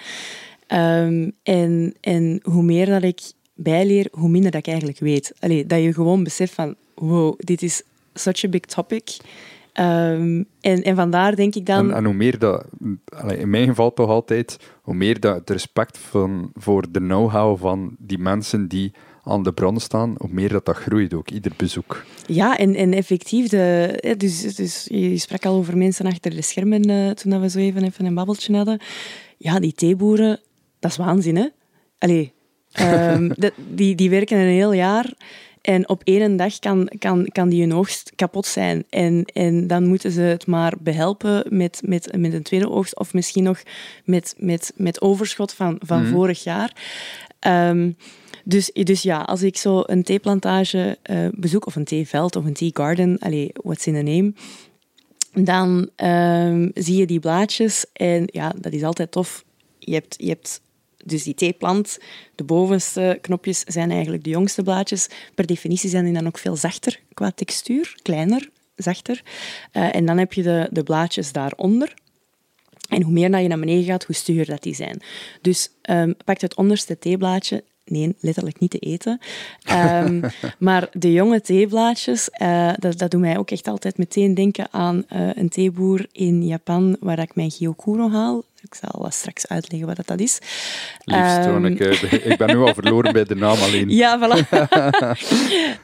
Ehm, 0.66 1.30
en, 1.42 1.94
en 2.00 2.40
hoe 2.42 2.62
meer 2.62 2.86
dat 2.86 3.02
ik 3.02 3.20
bijleer, 3.54 4.08
hoe 4.12 4.28
minder 4.28 4.50
dat 4.50 4.60
ik 4.60 4.66
eigenlijk 4.66 4.98
weet. 4.98 5.32
Allee, 5.38 5.66
dat 5.66 5.82
je 5.82 5.92
gewoon 5.92 6.22
beseft 6.24 6.52
van, 6.52 6.74
wow, 6.94 7.34
dit 7.38 7.62
is 7.62 7.82
such 8.14 8.44
a 8.44 8.48
big 8.48 8.60
topic. 8.60 9.16
Ehm, 9.74 10.42
en, 10.60 10.82
en 10.82 10.96
vandaar 10.96 11.36
denk 11.36 11.54
ik 11.54 11.66
dan... 11.66 11.90
En, 11.90 11.96
en 11.96 12.04
hoe 12.04 12.14
meer 12.14 12.38
dat, 12.38 12.64
in 13.36 13.50
mijn 13.50 13.68
geval 13.68 13.92
toch 13.92 14.08
altijd, 14.08 14.58
hoe 14.82 14.94
meer 14.94 15.20
dat 15.20 15.34
het 15.34 15.50
respect 15.50 15.98
van, 15.98 16.50
voor 16.54 16.92
de 16.92 16.98
know-how 16.98 17.58
van 17.58 17.96
die 17.98 18.18
mensen 18.18 18.68
die 18.68 18.92
aan 19.22 19.42
de 19.42 19.52
bron 19.52 19.80
staan, 19.80 20.14
hoe 20.18 20.30
meer 20.32 20.48
dat 20.48 20.64
dat 20.64 20.76
groeit 20.76 21.14
ook, 21.14 21.30
ieder 21.30 21.52
bezoek. 21.56 22.04
Ja, 22.26 22.58
en, 22.58 22.74
en 22.74 22.92
effectief, 22.92 23.48
de, 23.48 24.14
dus, 24.18 24.54
dus 24.54 24.86
je 24.90 25.18
sprak 25.18 25.44
al 25.44 25.54
over 25.54 25.76
mensen 25.76 26.06
achter 26.06 26.30
de 26.34 26.42
schermen 26.42 26.82
eh, 26.82 27.10
toen 27.10 27.40
we 27.40 27.48
zo 27.48 27.58
even, 27.58 27.84
even 27.84 28.04
een 28.04 28.14
babbeltje 28.14 28.56
hadden. 28.56 28.80
Ja, 29.38 29.60
die 29.60 29.72
theeboeren, 29.72 30.40
dat 30.78 30.90
is 30.90 30.96
waanzin, 30.96 31.36
hè? 31.36 31.48
Allee, 31.98 32.32
ehm, 32.72 33.30
die, 33.74 33.94
die 33.94 34.10
werken 34.10 34.38
een 34.38 34.48
heel 34.48 34.72
jaar 34.72 35.12
en 35.64 35.88
op 35.88 36.00
één 36.04 36.36
dag 36.36 36.58
kan, 36.58 36.90
kan, 36.98 37.28
kan 37.32 37.48
die 37.48 37.60
hun 37.60 37.74
oogst 37.74 38.12
kapot 38.16 38.46
zijn. 38.46 38.84
En, 38.90 39.24
en 39.24 39.66
dan 39.66 39.86
moeten 39.86 40.10
ze 40.10 40.20
het 40.20 40.46
maar 40.46 40.72
behelpen 40.80 41.44
met, 41.48 41.80
met, 41.84 42.16
met 42.16 42.32
een 42.32 42.42
tweede 42.42 42.70
oogst 42.70 42.98
of 42.98 43.14
misschien 43.14 43.42
nog 43.42 43.62
met, 44.04 44.34
met, 44.38 44.72
met 44.76 45.00
overschot 45.00 45.52
van, 45.52 45.78
van 45.80 46.06
vorig 46.06 46.42
jaar. 46.42 46.72
Ehm, 47.38 47.90
dus, 48.44 48.70
dus 48.72 49.02
ja, 49.02 49.20
als 49.20 49.42
ik 49.42 49.56
zo 49.56 49.82
een 49.86 50.02
theeplantage 50.02 50.98
eh, 51.02 51.26
bezoek, 51.32 51.66
of 51.66 51.76
een 51.76 51.84
theeveld 51.84 52.36
of 52.36 52.44
een 52.44 52.52
theegarden, 52.52 53.18
allee, 53.18 53.50
what's 53.52 53.86
in 53.86 53.94
the 53.94 54.02
name, 54.02 54.32
dan 55.44 55.88
ehm, 55.96 56.70
zie 56.74 56.96
je 56.96 57.06
die 57.06 57.20
blaadjes 57.20 57.86
en 57.92 58.22
ja, 58.26 58.52
dat 58.60 58.72
is 58.72 58.82
altijd 58.82 59.10
tof. 59.10 59.44
Je 59.78 59.92
hebt, 59.92 60.14
je 60.18 60.28
hebt 60.28 60.60
dus 61.04 61.22
die 61.22 61.34
theeplant, 61.34 61.98
de 62.34 62.44
bovenste 62.44 63.18
knopjes 63.20 63.60
zijn 63.60 63.90
eigenlijk 63.90 64.24
de 64.24 64.30
jongste 64.30 64.62
blaadjes. 64.62 65.08
Per 65.34 65.46
definitie 65.46 65.90
zijn 65.90 66.04
die 66.04 66.14
dan 66.14 66.26
ook 66.26 66.38
veel 66.38 66.56
zachter 66.56 67.00
qua 67.14 67.30
textuur, 67.30 67.96
kleiner, 68.02 68.48
zachter. 68.76 69.22
Eh, 69.72 69.94
en 69.94 70.06
dan 70.06 70.18
heb 70.18 70.32
je 70.32 70.42
de, 70.42 70.68
de 70.70 70.82
blaadjes 70.82 71.32
daaronder. 71.32 71.94
En 72.88 73.02
hoe 73.02 73.12
meer 73.12 73.30
dat 73.30 73.40
je 73.40 73.48
naar 73.48 73.58
beneden 73.58 73.84
gaat, 73.84 74.04
hoe 74.04 74.14
stugger 74.14 74.46
dat 74.46 74.62
die 74.62 74.74
zijn. 74.74 75.02
Dus 75.40 75.70
um, 75.90 76.14
pak 76.24 76.40
het 76.40 76.56
onderste 76.56 76.98
theeblaadje. 76.98 77.64
Nee, 77.84 78.14
letterlijk 78.20 78.58
niet 78.60 78.70
te 78.70 78.78
eten. 78.78 79.20
Um, 79.72 80.22
maar 80.58 80.88
de 80.92 81.12
jonge 81.12 81.40
theeblaadjes, 81.40 82.28
uh, 82.42 82.72
dat, 82.78 82.98
dat 82.98 83.10
doet 83.10 83.20
mij 83.20 83.38
ook 83.38 83.50
echt 83.50 83.68
altijd 83.68 83.98
meteen 83.98 84.34
denken 84.34 84.66
aan 84.70 85.04
uh, 85.12 85.30
een 85.34 85.48
theeboer 85.48 86.06
in 86.12 86.46
Japan 86.46 86.96
waar 87.00 87.18
ik 87.18 87.34
mijn 87.34 87.50
Gyokuro 87.50 88.10
haal. 88.10 88.44
Ik 88.64 88.74
zal 88.74 89.06
straks 89.10 89.48
uitleggen 89.48 89.86
wat 89.86 90.06
dat 90.06 90.20
is. 90.20 90.38
Liefst, 91.04 91.46
um, 91.46 91.64
ik, 91.64 91.80
ik, 92.30 92.36
ben 92.38 92.48
nu 92.48 92.56
al 92.56 92.74
verloren 92.74 93.12
bij 93.12 93.24
de 93.24 93.34
naam 93.34 93.58
alleen. 93.58 93.88
Ja, 93.88 94.18
voilà. 94.18 94.38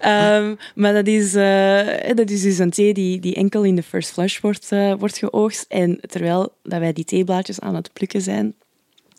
um, 0.04 0.56
maar 0.82 0.92
dat 0.92 1.06
is, 1.06 1.34
uh, 1.34 2.14
dat 2.14 2.30
is 2.30 2.42
dus 2.42 2.58
een 2.58 2.70
thee 2.70 2.94
die, 2.94 3.20
die 3.20 3.34
enkel 3.34 3.64
in 3.64 3.74
de 3.74 3.82
first 3.82 4.10
flush 4.10 4.40
wordt, 4.40 4.72
uh, 4.72 4.94
wordt 4.94 5.18
geoogst. 5.18 5.64
En 5.68 6.00
terwijl 6.00 6.52
dat 6.62 6.78
wij 6.78 6.92
die 6.92 7.04
theeblaadjes 7.04 7.60
aan 7.60 7.74
het 7.74 7.92
plukken 7.92 8.20
zijn, 8.20 8.54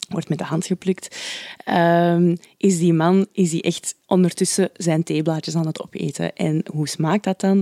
wordt 0.10 0.30
met 0.30 0.38
de 0.38 0.43
hand 0.43 0.65
geplukt, 0.65 1.17
um, 1.69 2.38
is 2.58 2.80
die 2.80 2.93
man 2.93 3.28
is 3.32 3.50
die 3.50 3.62
echt 3.62 3.95
ondertussen 4.06 4.69
zijn 4.74 5.04
theeblaadjes 5.04 5.56
aan 5.56 5.67
het 5.67 5.82
opeten. 5.82 6.36
En 6.36 6.63
hoe 6.71 6.88
smaakt 6.88 7.24
dat 7.24 7.39
dan? 7.39 7.58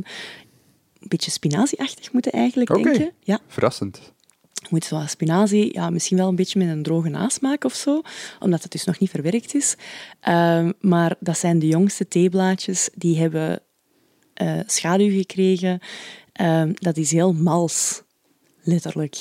Een 1.00 1.08
beetje 1.08 1.32
spinazieachtig 1.32 2.12
moeten 2.14 2.32
eigenlijk 2.32 2.70
okay. 2.70 2.84
denken. 2.84 3.12
Ja. 3.24 3.40
Verrassend 3.48 4.14
moet 4.70 4.86
zoals 4.86 5.12
spinazie 5.12 5.74
ja, 5.74 5.90
misschien 5.90 6.18
wel 6.18 6.28
een 6.28 6.36
beetje 6.36 6.60
met 6.60 6.68
een 6.68 6.84
droge 6.84 7.10
nasmaak 7.10 7.64
of 7.64 7.74
zo, 7.74 8.02
omdat 8.40 8.64
het 8.64 8.72
dus 8.72 8.84
nog 8.84 9.00
niet 9.00 9.10
verwerkt 9.10 9.56
is. 9.56 9.76
Uh, 10.28 10.70
maar 10.80 11.16
dat 11.20 11.38
zijn 11.38 11.60
de 11.60 11.68
jongste 11.68 12.08
theeblaadjes, 12.08 12.90
die 12.96 13.20
hebben 13.20 13.62
uh, 14.42 14.60
schaduw 14.66 15.10
gekregen. 15.10 15.80
Uh, 16.42 16.64
dat 16.74 16.98
is 16.98 17.12
heel 17.12 17.34
mals, 17.34 18.02
letterlijk. 18.62 19.18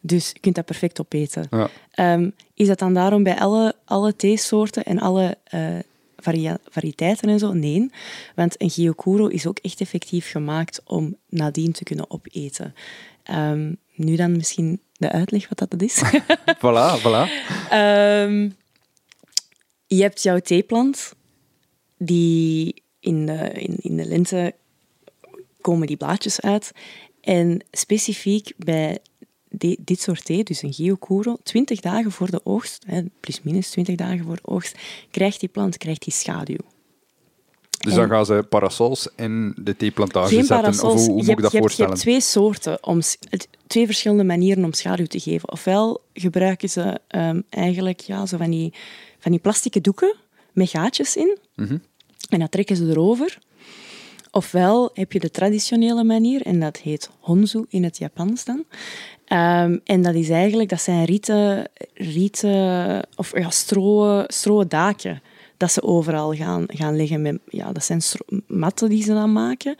Dus 0.00 0.30
je 0.32 0.40
kunt 0.40 0.54
dat 0.54 0.64
perfect 0.64 1.00
opeten. 1.00 1.48
Ja. 1.50 2.14
Um, 2.14 2.34
is 2.54 2.66
dat 2.66 2.78
dan 2.78 2.94
daarom 2.94 3.22
bij 3.22 3.38
alle, 3.38 3.74
alle 3.84 4.16
theesoorten 4.16 4.84
en 4.84 4.98
alle 4.98 5.38
uh, 5.54 5.78
varia 6.16 6.58
variëteiten 6.68 7.28
en 7.28 7.38
zo? 7.38 7.52
Nee, 7.52 7.90
want 8.34 8.62
een 8.62 8.70
gyokuro 8.70 9.26
is 9.26 9.46
ook 9.46 9.58
echt 9.58 9.80
effectief 9.80 10.30
gemaakt 10.30 10.80
om 10.84 11.16
nadien 11.28 11.72
te 11.72 11.84
kunnen 11.84 12.10
opeten. 12.10 12.74
Um, 13.30 13.78
nu 13.96 14.16
dan 14.16 14.36
misschien 14.36 14.80
de 14.92 15.10
uitleg 15.10 15.48
wat 15.48 15.70
dat 15.70 15.82
is. 15.82 16.02
voilà, 16.64 17.00
voilà. 17.00 17.28
Um, 17.72 18.56
je 19.86 20.02
hebt 20.02 20.22
jouw 20.22 20.38
theeplant, 20.38 21.14
die 21.98 22.82
in 23.00 23.26
de, 23.26 23.50
in, 23.52 23.76
in 23.80 23.96
de 23.96 24.06
lente 24.06 24.54
komen 25.60 25.86
die 25.86 25.96
blaadjes 25.96 26.40
uit. 26.40 26.72
En 27.20 27.64
specifiek 27.70 28.52
bij 28.56 28.98
de, 29.48 29.76
dit 29.80 30.00
soort 30.00 30.24
thee, 30.24 30.44
dus 30.44 30.62
een 30.62 30.72
Gyokuro, 30.72 31.36
20 31.42 31.80
dagen 31.80 32.12
voor 32.12 32.30
de 32.30 32.40
oogst, 32.44 32.84
plus 33.20 33.42
minus 33.42 33.70
20 33.70 33.94
dagen 33.94 34.24
voor 34.24 34.36
de 34.36 34.46
oogst, 34.48 34.78
krijgt 35.10 35.40
die 35.40 35.48
plant 35.48 35.76
krijgt 35.76 36.02
die 36.02 36.12
schaduw. 36.12 36.75
Dus 37.86 37.94
dan 37.94 38.08
gaan 38.08 38.26
ze 38.26 38.46
parasols 38.48 39.08
in 39.16 39.54
de 39.56 39.76
theeplantage 39.76 40.34
Geen 40.34 40.44
zetten? 40.44 40.56
Parasols. 40.56 40.94
Of 40.94 41.06
hoe, 41.06 41.14
hoe 41.14 41.24
moet 41.24 41.28
ik 41.28 41.40
dat 41.40 41.52
je 41.52 41.58
voorstellen? 41.58 41.90
Hebt, 41.90 42.02
je 42.02 42.10
hebt 42.10 42.22
twee 42.24 42.42
soorten, 42.42 42.86
om, 42.86 43.00
twee 43.66 43.86
verschillende 43.86 44.24
manieren 44.24 44.64
om 44.64 44.72
schaduw 44.72 45.06
te 45.06 45.20
geven. 45.20 45.52
Ofwel 45.52 46.02
gebruiken 46.12 46.68
ze 46.68 47.00
um, 47.08 47.42
eigenlijk 47.50 48.00
ja, 48.00 48.26
zo 48.26 48.36
van, 48.36 48.50
die, 48.50 48.72
van 49.18 49.30
die 49.30 49.40
plastieke 49.40 49.80
doeken 49.80 50.14
met 50.52 50.70
gaatjes 50.70 51.16
in. 51.16 51.38
Mm 51.54 51.66
-hmm. 51.66 51.82
En 52.28 52.38
dat 52.38 52.50
trekken 52.50 52.76
ze 52.76 52.86
erover. 52.86 53.38
Ofwel 54.30 54.90
heb 54.94 55.12
je 55.12 55.20
de 55.20 55.30
traditionele 55.30 56.04
manier, 56.04 56.42
en 56.42 56.60
dat 56.60 56.76
heet 56.76 57.10
honzu 57.20 57.64
in 57.68 57.84
het 57.84 57.98
Japans 57.98 58.44
dan. 58.44 58.64
Um, 59.28 59.80
en 59.84 60.02
dat 60.02 60.14
is 60.14 60.28
eigenlijk, 60.28 60.68
dat 60.68 60.80
zijn 60.80 61.04
rieten, 61.04 61.68
rieten 61.94 63.02
of 63.16 63.38
ja, 63.38 63.50
stroe, 63.50 64.24
stroe 64.26 64.66
daken 64.66 65.22
dat 65.56 65.72
ze 65.72 65.82
overal 65.82 66.34
gaan, 66.34 66.64
gaan 66.66 66.96
liggen. 66.96 67.22
Met, 67.22 67.38
ja, 67.48 67.72
dat 67.72 67.84
zijn 67.84 68.00
matten 68.46 68.88
die 68.88 69.02
ze 69.02 69.12
dan 69.12 69.32
maken. 69.32 69.76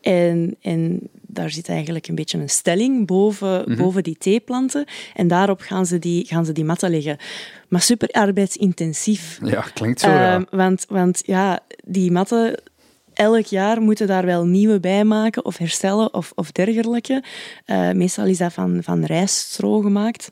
En, 0.00 0.56
en 0.60 1.00
daar 1.20 1.50
zit 1.50 1.68
eigenlijk 1.68 2.08
een 2.08 2.14
beetje 2.14 2.38
een 2.38 2.50
stelling 2.50 3.06
boven, 3.06 3.58
mm 3.58 3.64
-hmm. 3.64 3.76
boven 3.76 4.02
die 4.02 4.16
theeplanten. 4.18 4.84
En 5.14 5.28
daarop 5.28 5.60
gaan 5.60 5.86
ze 5.86 5.98
die, 5.98 6.26
gaan 6.26 6.44
ze 6.44 6.52
die 6.52 6.64
matten 6.64 6.90
leggen. 6.90 7.16
Maar 7.68 7.82
super 7.82 8.08
arbeidsintensief. 8.08 9.38
Ja, 9.42 9.60
klinkt 9.60 10.00
zo, 10.00 10.08
ja. 10.08 10.34
Um, 10.34 10.46
want, 10.50 10.84
want 10.88 11.22
ja, 11.26 11.60
die 11.84 12.10
matten 12.10 12.62
elk 13.12 13.44
jaar 13.44 13.82
moeten 13.82 14.06
daar 14.06 14.26
wel 14.26 14.44
nieuwe 14.44 14.80
bij 14.80 15.04
maken 15.04 15.44
of 15.44 15.56
herstellen 15.56 16.14
of, 16.14 16.32
of 16.34 16.52
dergelijke. 16.52 17.22
Uh, 17.66 17.90
meestal 17.90 18.24
is 18.24 18.38
dat 18.38 18.52
van, 18.52 18.78
van 18.82 19.04
rijststro 19.04 19.80
gemaakt. 19.80 20.30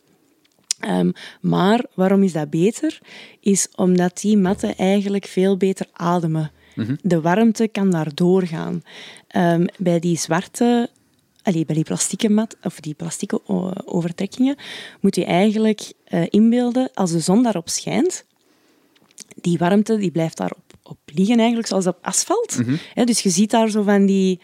Um, 0.87 1.13
maar 1.41 1.85
waarom 1.95 2.23
is 2.23 2.33
dat 2.33 2.51
beter? 2.51 2.99
Is 3.41 3.69
omdat 3.77 4.21
die 4.21 4.37
matten 4.37 4.77
eigenlijk 4.77 5.27
veel 5.27 5.57
beter 5.57 5.87
ademen. 5.93 6.51
Mm 6.75 6.85
-hmm. 6.85 6.99
De 7.03 7.21
warmte 7.21 7.69
kan 7.69 7.91
daar 7.91 8.15
doorgaan. 8.15 8.83
Um, 9.37 9.67
bij 9.79 9.99
die 9.99 10.19
zwarte, 10.19 10.91
allee, 11.43 11.65
bij 11.65 11.75
die 11.75 11.85
plastieke 11.85 12.29
mat, 12.29 12.57
of 12.63 12.81
die 12.81 12.95
plastieke 12.95 13.41
overtrekkingen, 13.85 14.57
moet 15.01 15.17
je 15.17 15.25
eigenlijk 15.25 15.93
uh, 16.09 16.23
inbeelden, 16.29 16.91
als 16.95 17.13
de 17.13 17.21
zon 17.21 17.43
daarop 17.43 17.69
schijnt, 17.69 18.25
die 19.41 19.59
warmte 19.59 19.97
die 19.97 20.11
blijft 20.11 20.37
daarop 20.37 20.63
op 20.83 20.99
liggen, 21.05 21.39
eigenlijk, 21.39 21.69
zoals 21.69 21.87
op 21.87 21.99
asfalt. 22.03 22.59
Mm 22.59 22.65
-hmm. 22.65 22.79
ja, 22.95 23.05
dus 23.05 23.21
je 23.21 23.31
ziet 23.31 23.51
daar 23.51 23.71
zo 23.71 23.83
van 23.83 24.07
die... 24.07 24.41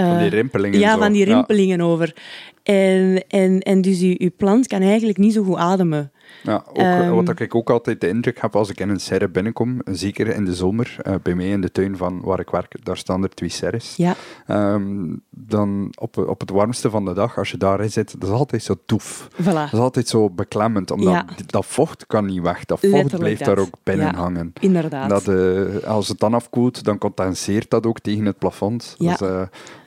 Van 0.00 0.18
die 0.18 0.28
rimpelingen. 0.28 0.78
Ja, 0.78 0.92
zo. 0.92 0.98
van 0.98 1.12
die 1.12 1.24
rimpelingen 1.24 1.78
ja. 1.78 1.84
over. 1.84 2.14
En, 2.62 3.24
en, 3.28 3.60
en 3.60 3.80
dus 3.80 4.00
je, 4.00 4.14
je 4.18 4.30
plant 4.30 4.66
kan 4.66 4.80
eigenlijk 4.80 5.18
niet 5.18 5.32
zo 5.32 5.42
goed 5.42 5.56
ademen. 5.56 6.12
Ja, 6.42 6.64
ook, 6.68 6.78
um, 6.78 7.24
wat 7.24 7.40
ik 7.40 7.54
ook 7.54 7.70
altijd 7.70 8.00
de 8.00 8.08
indruk 8.08 8.40
heb 8.40 8.56
als 8.56 8.70
ik 8.70 8.80
in 8.80 8.88
een 8.88 9.00
serre 9.00 9.28
binnenkom, 9.28 9.80
zeker 9.84 10.26
in 10.26 10.44
de 10.44 10.54
zomer, 10.54 10.96
uh, 11.06 11.14
bij 11.22 11.34
mij 11.34 11.48
in 11.48 11.60
de 11.60 11.72
tuin 11.72 11.96
van 11.96 12.20
waar 12.20 12.40
ik 12.40 12.50
werk, 12.50 12.74
daar 12.82 12.96
staan 12.96 13.22
er 13.22 13.28
twee 13.28 13.48
serres. 13.48 13.94
Ja. 13.96 14.14
Um, 14.46 15.22
dan 15.30 15.92
op, 15.98 16.16
op 16.18 16.40
het 16.40 16.50
warmste 16.50 16.90
van 16.90 17.04
de 17.04 17.12
dag, 17.14 17.38
als 17.38 17.50
je 17.50 17.56
daarin 17.56 17.90
zit, 17.90 18.20
dat 18.20 18.28
is 18.28 18.34
altijd 18.34 18.62
zo 18.62 18.74
toef. 18.86 19.28
Voilà. 19.42 19.44
Dat 19.44 19.72
is 19.72 19.78
altijd 19.78 20.08
zo 20.08 20.30
beklemmend, 20.30 20.90
omdat 20.90 21.12
Ja. 21.12 21.26
dat 21.46 21.66
vocht 21.66 22.06
kan 22.06 22.26
niet 22.26 22.42
weg. 22.42 22.64
Dat 22.64 22.80
vocht 22.80 22.92
Letterlijk 22.92 23.22
blijft 23.22 23.44
dat. 23.44 23.56
daar 23.56 23.64
ook 23.64 23.74
binnen 23.82 24.06
Ja. 24.06 24.14
hangen. 24.14 24.52
Inderdaad. 24.60 25.08
Dat, 25.08 25.28
eh, 25.28 25.84
als 25.84 26.08
het 26.08 26.18
dan 26.18 26.34
afkoelt, 26.34 26.84
dan 26.84 26.98
condenseert 26.98 27.70
dat 27.70 27.86
ook 27.86 28.00
tegen 28.00 28.26
het 28.26 28.38
plafond. 28.38 28.94
Ja. 28.98 29.10
Dus, 29.10 29.28
eh, 29.28 29.42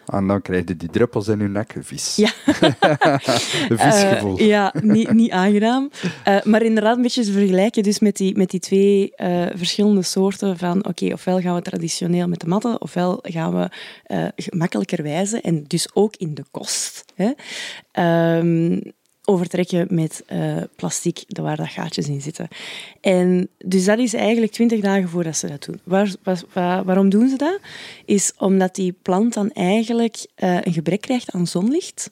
en 0.06 0.28
dan 0.28 0.42
krijg 0.42 0.68
je 0.68 0.76
die 0.78 0.90
druppels 0.90 1.28
in 1.28 1.40
je 1.40 1.48
nek. 1.48 1.76
Vies. 1.80 2.16
Ja. 2.16 2.30
een 3.70 3.78
vies 3.80 4.02
Eh, 4.04 4.10
gevoel. 4.12 4.42
ja, 4.42 4.74
niet, 4.82 5.14
niet 5.14 5.32
aangenaam. 5.32 5.90
Eh, 6.24 6.44
maar 6.44 6.62
inderdaad, 6.62 6.96
een 6.96 7.02
beetje 7.02 7.24
vergelijken 7.24 7.84
dus 7.84 8.00
met, 8.00 8.16
die, 8.18 8.38
met 8.38 8.50
die 8.50 8.60
twee 8.60 9.16
eh, 9.16 9.46
verschillende 9.56 10.02
soorten 10.02 10.58
van 10.58 10.86
oké, 10.88 11.14
ofwel 11.14 11.40
gaan 11.42 11.56
we 11.56 11.62
traditioneel 11.62 12.28
met 12.28 12.40
de 12.40 12.48
matten, 12.48 12.82
ofwel 12.82 13.20
gaan 13.22 13.54
we 13.54 13.70
gemakkelijker 14.36 15.04
wijzen 15.04 15.42
en 15.42 15.64
dus 15.68 15.90
ook 15.94 16.16
in 16.16 16.34
de 16.34 16.44
kost. 16.52 17.06
Hè, 17.16 17.32
ehm, 17.92 18.80
overtrekken 19.26 19.88
met 19.90 20.24
eh, 20.26 20.58
plastic 20.76 21.24
waar 21.28 21.56
dat 21.58 21.68
gaatjes 21.68 22.08
in 22.08 22.22
zitten. 22.22 22.48
En 23.02 23.50
dus 23.66 23.86
dat 23.86 24.00
is 24.00 24.14
eigenlijk 24.14 24.52
twintig 24.52 24.80
dagen 24.82 25.10
voordat 25.10 25.38
ze 25.38 25.48
dat 25.48 25.64
doen. 25.66 25.80
Waar, 25.84 26.14
waar- 26.24 26.42
waar- 26.54 26.84
waarom 26.84 27.10
doen 27.10 27.30
ze 27.30 27.36
dat? 27.36 27.60
Is 28.06 28.34
omdat 28.38 28.76
die 28.76 28.96
plant 29.02 29.34
dan 29.34 29.52
eigenlijk 29.52 30.26
eh, 30.36 30.58
een 30.62 30.74
gebrek 30.74 31.02
krijgt 31.02 31.32
aan 31.32 31.48
zonlicht. 31.48 32.12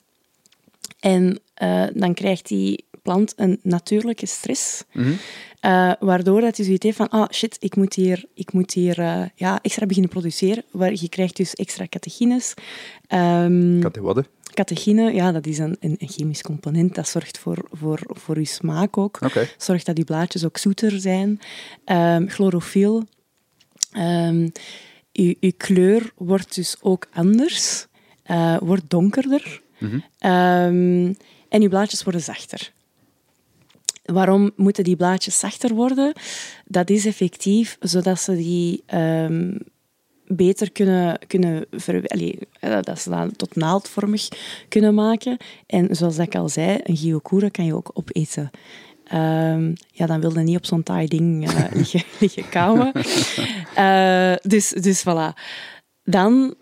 En 0.99 1.39
eh, 1.53 1.83
dan 1.93 2.13
krijgt 2.13 2.47
die 2.47 2.85
plant 3.01 3.33
een 3.35 3.59
natuurlijke 3.63 4.25
stress. 4.25 4.83
Mhm. 4.91 5.13
Waardoor 5.99 6.41
dat 6.41 6.55
hij 6.57 6.65
zoiets 6.65 6.85
heeft 6.85 6.97
van, 6.97 7.09
ah 7.09 7.29
shit, 7.31 7.57
ik 7.59 7.75
moet 7.75 7.93
hier, 7.93 8.25
ik 8.33 8.53
moet 8.53 8.73
hier 8.73 8.95
ja, 9.35 9.59
extra 9.61 9.85
beginnen 9.85 10.11
produceren. 10.11 10.63
Waar 10.71 10.91
je 10.93 11.09
krijgt 11.09 11.35
dus 11.35 11.53
extra 11.53 11.87
catechines. 11.89 12.53
Ehm, 13.07 13.79
die 13.91 14.01
wadden. 14.01 14.25
Catechine, 14.53 15.13
ja, 15.13 15.31
dat 15.31 15.45
is 15.45 15.57
een, 15.57 15.77
een, 15.79 15.95
een 15.97 16.09
chemisch 16.09 16.41
component. 16.41 16.95
Dat 16.95 17.07
zorgt 17.07 17.37
voor, 17.37 17.65
voor, 17.71 17.99
voor 18.07 18.39
je 18.39 18.45
smaak 18.45 18.97
ook. 18.97 19.19
Zorgt 19.57 19.85
dat 19.85 19.95
die 19.95 20.05
blaadjes 20.05 20.45
ook 20.45 20.57
zoeter 20.57 20.99
zijn. 20.99 21.39
Ehm 21.85 22.27
chlorofiel. 22.27 23.03
Ehm 23.91 24.47
je, 25.11 25.37
je 25.39 25.51
kleur 25.51 26.11
wordt 26.15 26.55
dus 26.55 26.75
ook 26.81 27.07
anders. 27.13 27.87
eh, 28.23 28.57
wordt 28.59 28.89
donkerder. 28.89 29.61
Mhm. 29.79 29.99
Ehm, 30.17 31.13
en 31.49 31.61
je 31.61 31.69
blaadjes 31.69 32.03
worden 32.03 32.21
zachter. 32.21 32.71
Waarom 34.03 34.51
moeten 34.55 34.83
die 34.83 34.95
blaadjes 34.95 35.39
zachter 35.39 35.73
worden? 35.73 36.13
Dat 36.65 36.89
is 36.89 37.05
effectief 37.05 37.77
zodat 37.79 38.19
ze 38.19 38.35
die 38.35 38.83
ehm, 38.85 39.55
beter 40.35 40.71
kunnen, 40.71 41.19
kunnen 41.27 41.65
ver, 41.71 42.07
allee, 42.07 42.39
eh, 42.59 42.77
dat 42.81 42.99
ze 42.99 43.09
dat 43.09 43.37
tot 43.37 43.55
naaldvormig 43.55 44.27
kunnen 44.69 44.93
maken. 44.93 45.37
En 45.65 45.95
zoals 45.95 46.17
ik 46.17 46.35
al 46.35 46.49
zei, 46.49 46.79
een 46.83 46.97
gyokura 46.97 47.49
kan 47.49 47.65
je 47.65 47.75
ook 47.75 47.91
opeten. 47.93 48.51
Ehm, 49.03 49.73
ja, 49.91 50.05
dan 50.05 50.21
wilde 50.21 50.41
niet 50.41 50.57
op 50.57 50.65
zo'n 50.65 50.83
taai 50.83 51.07
ding 51.07 51.47
eh, 51.47 51.63
liggen, 51.79 52.03
liggen 52.19 52.49
kauwen. 52.49 52.91
Eh, 53.75 54.33
dus, 54.41 54.69
dus 54.69 55.03
voilà. 55.07 55.39
Dan 56.03 56.55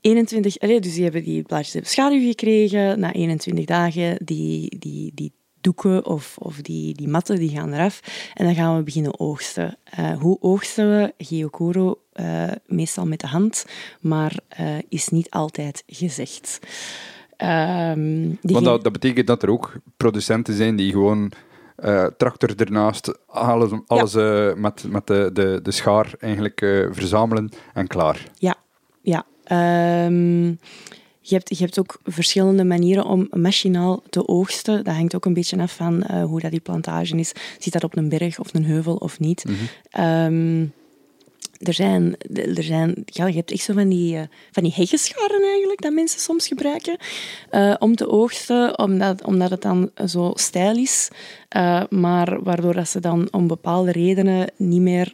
21, 0.00 0.58
allee, 0.58 0.80
dus 0.80 0.94
die 0.94 1.02
hebben 1.02 1.24
die 1.24 1.42
blaadjes 1.42 1.72
hebben 1.72 1.90
schaduw 1.90 2.20
gekregen. 2.20 3.00
Na 3.00 3.12
21 3.12 3.64
dagen 3.64 4.16
die, 4.24 4.78
die, 4.78 5.12
die, 5.14 5.32
doeken 5.60 6.06
of, 6.06 6.36
of 6.38 6.56
die, 6.56 6.94
die 6.94 7.08
matten 7.08 7.36
die 7.36 7.48
gaan 7.48 7.72
eraf. 7.72 8.00
En 8.34 8.44
dan 8.44 8.54
gaan 8.54 8.76
we 8.76 8.82
beginnen 8.82 9.20
oogsten. 9.20 9.78
Uh, 9.98 10.20
hoe 10.20 10.36
oogsten 10.40 10.90
we? 10.90 11.24
Geokuro 11.24 11.98
uh, 12.20 12.52
meestal 12.66 13.06
met 13.06 13.20
de 13.20 13.26
hand, 13.26 13.66
maar 14.00 14.38
uh, 14.60 14.78
is 14.88 15.08
niet 15.08 15.30
altijd 15.30 15.82
gezegd. 15.86 16.58
Um, 17.38 18.38
Want 18.42 18.64
dat, 18.64 18.84
dat, 18.84 18.92
betekent 18.92 19.26
dat 19.26 19.42
er 19.42 19.50
ook 19.50 19.72
producenten 19.96 20.54
zijn 20.54 20.76
die 20.76 20.92
gewoon 20.92 21.32
uh, 21.84 22.06
tractor 22.16 22.52
ernaast, 22.56 23.18
alles, 23.26 23.70
alles 23.86 24.12
ja. 24.12 24.54
met, 24.56 24.84
met 24.88 25.06
de, 25.06 25.30
de, 25.32 25.60
de 25.62 25.70
schaar 25.70 26.12
eigenlijk 26.18 26.58
verzamelen 26.90 27.50
en 27.74 27.86
klaar. 27.86 28.30
Ja, 28.38 28.56
ja. 29.02 29.26
Um, 30.06 30.58
je 31.30 31.34
hebt, 31.34 31.58
je 31.58 31.64
hebt 31.64 31.78
ook 31.78 31.98
verschillende 32.04 32.64
manieren 32.64 33.04
om 33.04 33.28
machinaal 33.30 34.02
te 34.10 34.28
oogsten. 34.28 34.84
Dat 34.84 34.94
hangt 34.94 35.14
ook 35.14 35.24
een 35.24 35.34
beetje 35.34 35.60
af 35.60 35.74
van 35.74 36.04
uh, 36.10 36.24
hoe 36.24 36.40
dat 36.40 36.50
die 36.50 36.60
plantage 36.60 37.16
is. 37.16 37.32
Zit 37.58 37.72
dat 37.72 37.84
op 37.84 37.96
een 37.96 38.08
berg 38.08 38.38
of 38.38 38.54
een 38.54 38.64
heuvel 38.64 38.94
of 38.94 39.18
niet? 39.18 39.44
Mm 39.44 39.54
-hmm. 39.90 40.04
um, 40.04 40.72
er 41.60 41.74
zijn, 41.74 42.16
er 42.34 42.62
zijn, 42.62 43.02
ja, 43.04 43.26
je 43.26 43.34
hebt 43.34 43.50
echt 43.50 43.62
zo 43.62 43.72
van 43.72 43.88
die, 43.88 44.14
uh, 44.14 44.22
van 44.50 44.62
die 44.62 44.72
heggenscharen 44.74 45.42
eigenlijk, 45.42 45.82
dat 45.82 45.92
mensen 45.92 46.20
soms 46.20 46.46
gebruiken 46.46 46.96
uh, 47.50 47.74
om 47.78 47.96
te 47.96 48.08
oogsten, 48.08 48.78
omdat, 48.78 49.24
omdat 49.24 49.50
het 49.50 49.62
dan 49.62 49.90
zo 50.06 50.32
stijl 50.34 50.76
is, 50.76 51.08
uh, 51.56 51.82
maar 51.90 52.42
waardoor 52.42 52.74
dat 52.74 52.88
ze 52.88 53.00
dan 53.00 53.28
om 53.30 53.46
bepaalde 53.46 53.92
redenen 53.92 54.50
niet 54.56 54.80
meer 54.80 55.12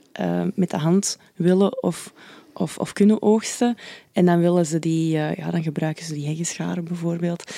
met 0.55 0.71
de 0.71 0.77
hand 0.77 1.19
willen 1.35 1.83
of 1.83 2.13
of, 2.59 2.79
of 2.79 2.93
kunnen 2.93 3.23
oogsten. 3.23 3.77
En 4.13 4.27
dan, 4.27 4.41
willen 4.41 4.67
ze 4.67 4.79
die, 4.79 5.11
ja, 5.13 5.51
dan 5.51 5.63
gebruiken 5.63 6.05
ze 6.05 6.15
die 6.15 6.27
heggenscharen 6.27 6.85
bijvoorbeeld. 6.85 7.53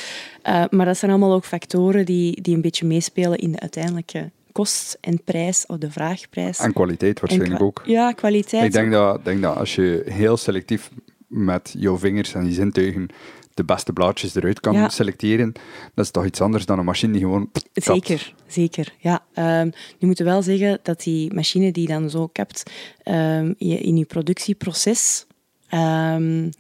Maar 0.71 0.85
dat 0.85 0.97
zijn 0.97 1.11
allemaal 1.11 1.33
ook 1.33 1.45
factoren 1.45 2.07
die, 2.07 2.43
die 2.43 2.55
een 2.55 2.61
beetje 2.61 2.87
meespelen 2.87 3.39
in 3.39 3.53
de 3.53 3.61
uiteindelijke 3.61 4.31
kost 4.59 4.99
en 5.01 5.23
prijs, 5.25 5.67
of 5.67 5.77
de 5.79 5.91
vraagprijs. 5.91 6.59
En 6.59 6.73
kwaliteit 6.73 7.21
waarschijnlijk 7.21 7.63
ook. 7.63 7.83
Ja, 7.85 8.13
kwaliteit. 8.13 8.65
Ik 8.65 8.73
denk 8.73 8.93
dat, 8.93 9.25
denk 9.25 9.43
dat 9.43 9.57
als 9.57 9.75
je 9.75 10.03
heel 10.07 10.37
selectief 10.37 10.91
met 11.27 11.75
jouw 11.79 11.99
vingers 11.99 12.35
en 12.35 12.45
die 12.45 12.53
zintuigen 12.55 13.07
de 13.55 13.65
beste 13.65 13.93
blaadjes 13.93 14.35
eruit 14.35 14.61
kan 14.61 14.91
selecteren, 14.91 15.53
dat 15.95 16.05
is 16.05 16.11
toch 16.11 16.25
iets 16.25 16.41
anders 16.41 16.67
dan 16.67 16.79
een 16.79 16.85
machine 16.85 17.13
die 17.13 17.21
gewoon. 17.21 17.51
Zeker, 17.73 18.35
zeker. 18.47 18.95
Ja. 18.99 19.25
Um, 19.61 19.73
nu 19.99 20.07
moeten 20.07 20.25
we 20.25 20.31
wel 20.31 20.43
zeggen 20.43 20.79
dat 20.83 21.03
die 21.03 21.35
machine 21.35 21.73
die 21.73 21.87
dan 21.87 22.11
zo 22.11 22.27
kapt, 22.27 22.63
um, 23.05 23.55
je 23.59 23.79
in 23.79 23.97
je 23.97 24.05
productieproces. 24.05 25.27
Um, 25.75 26.51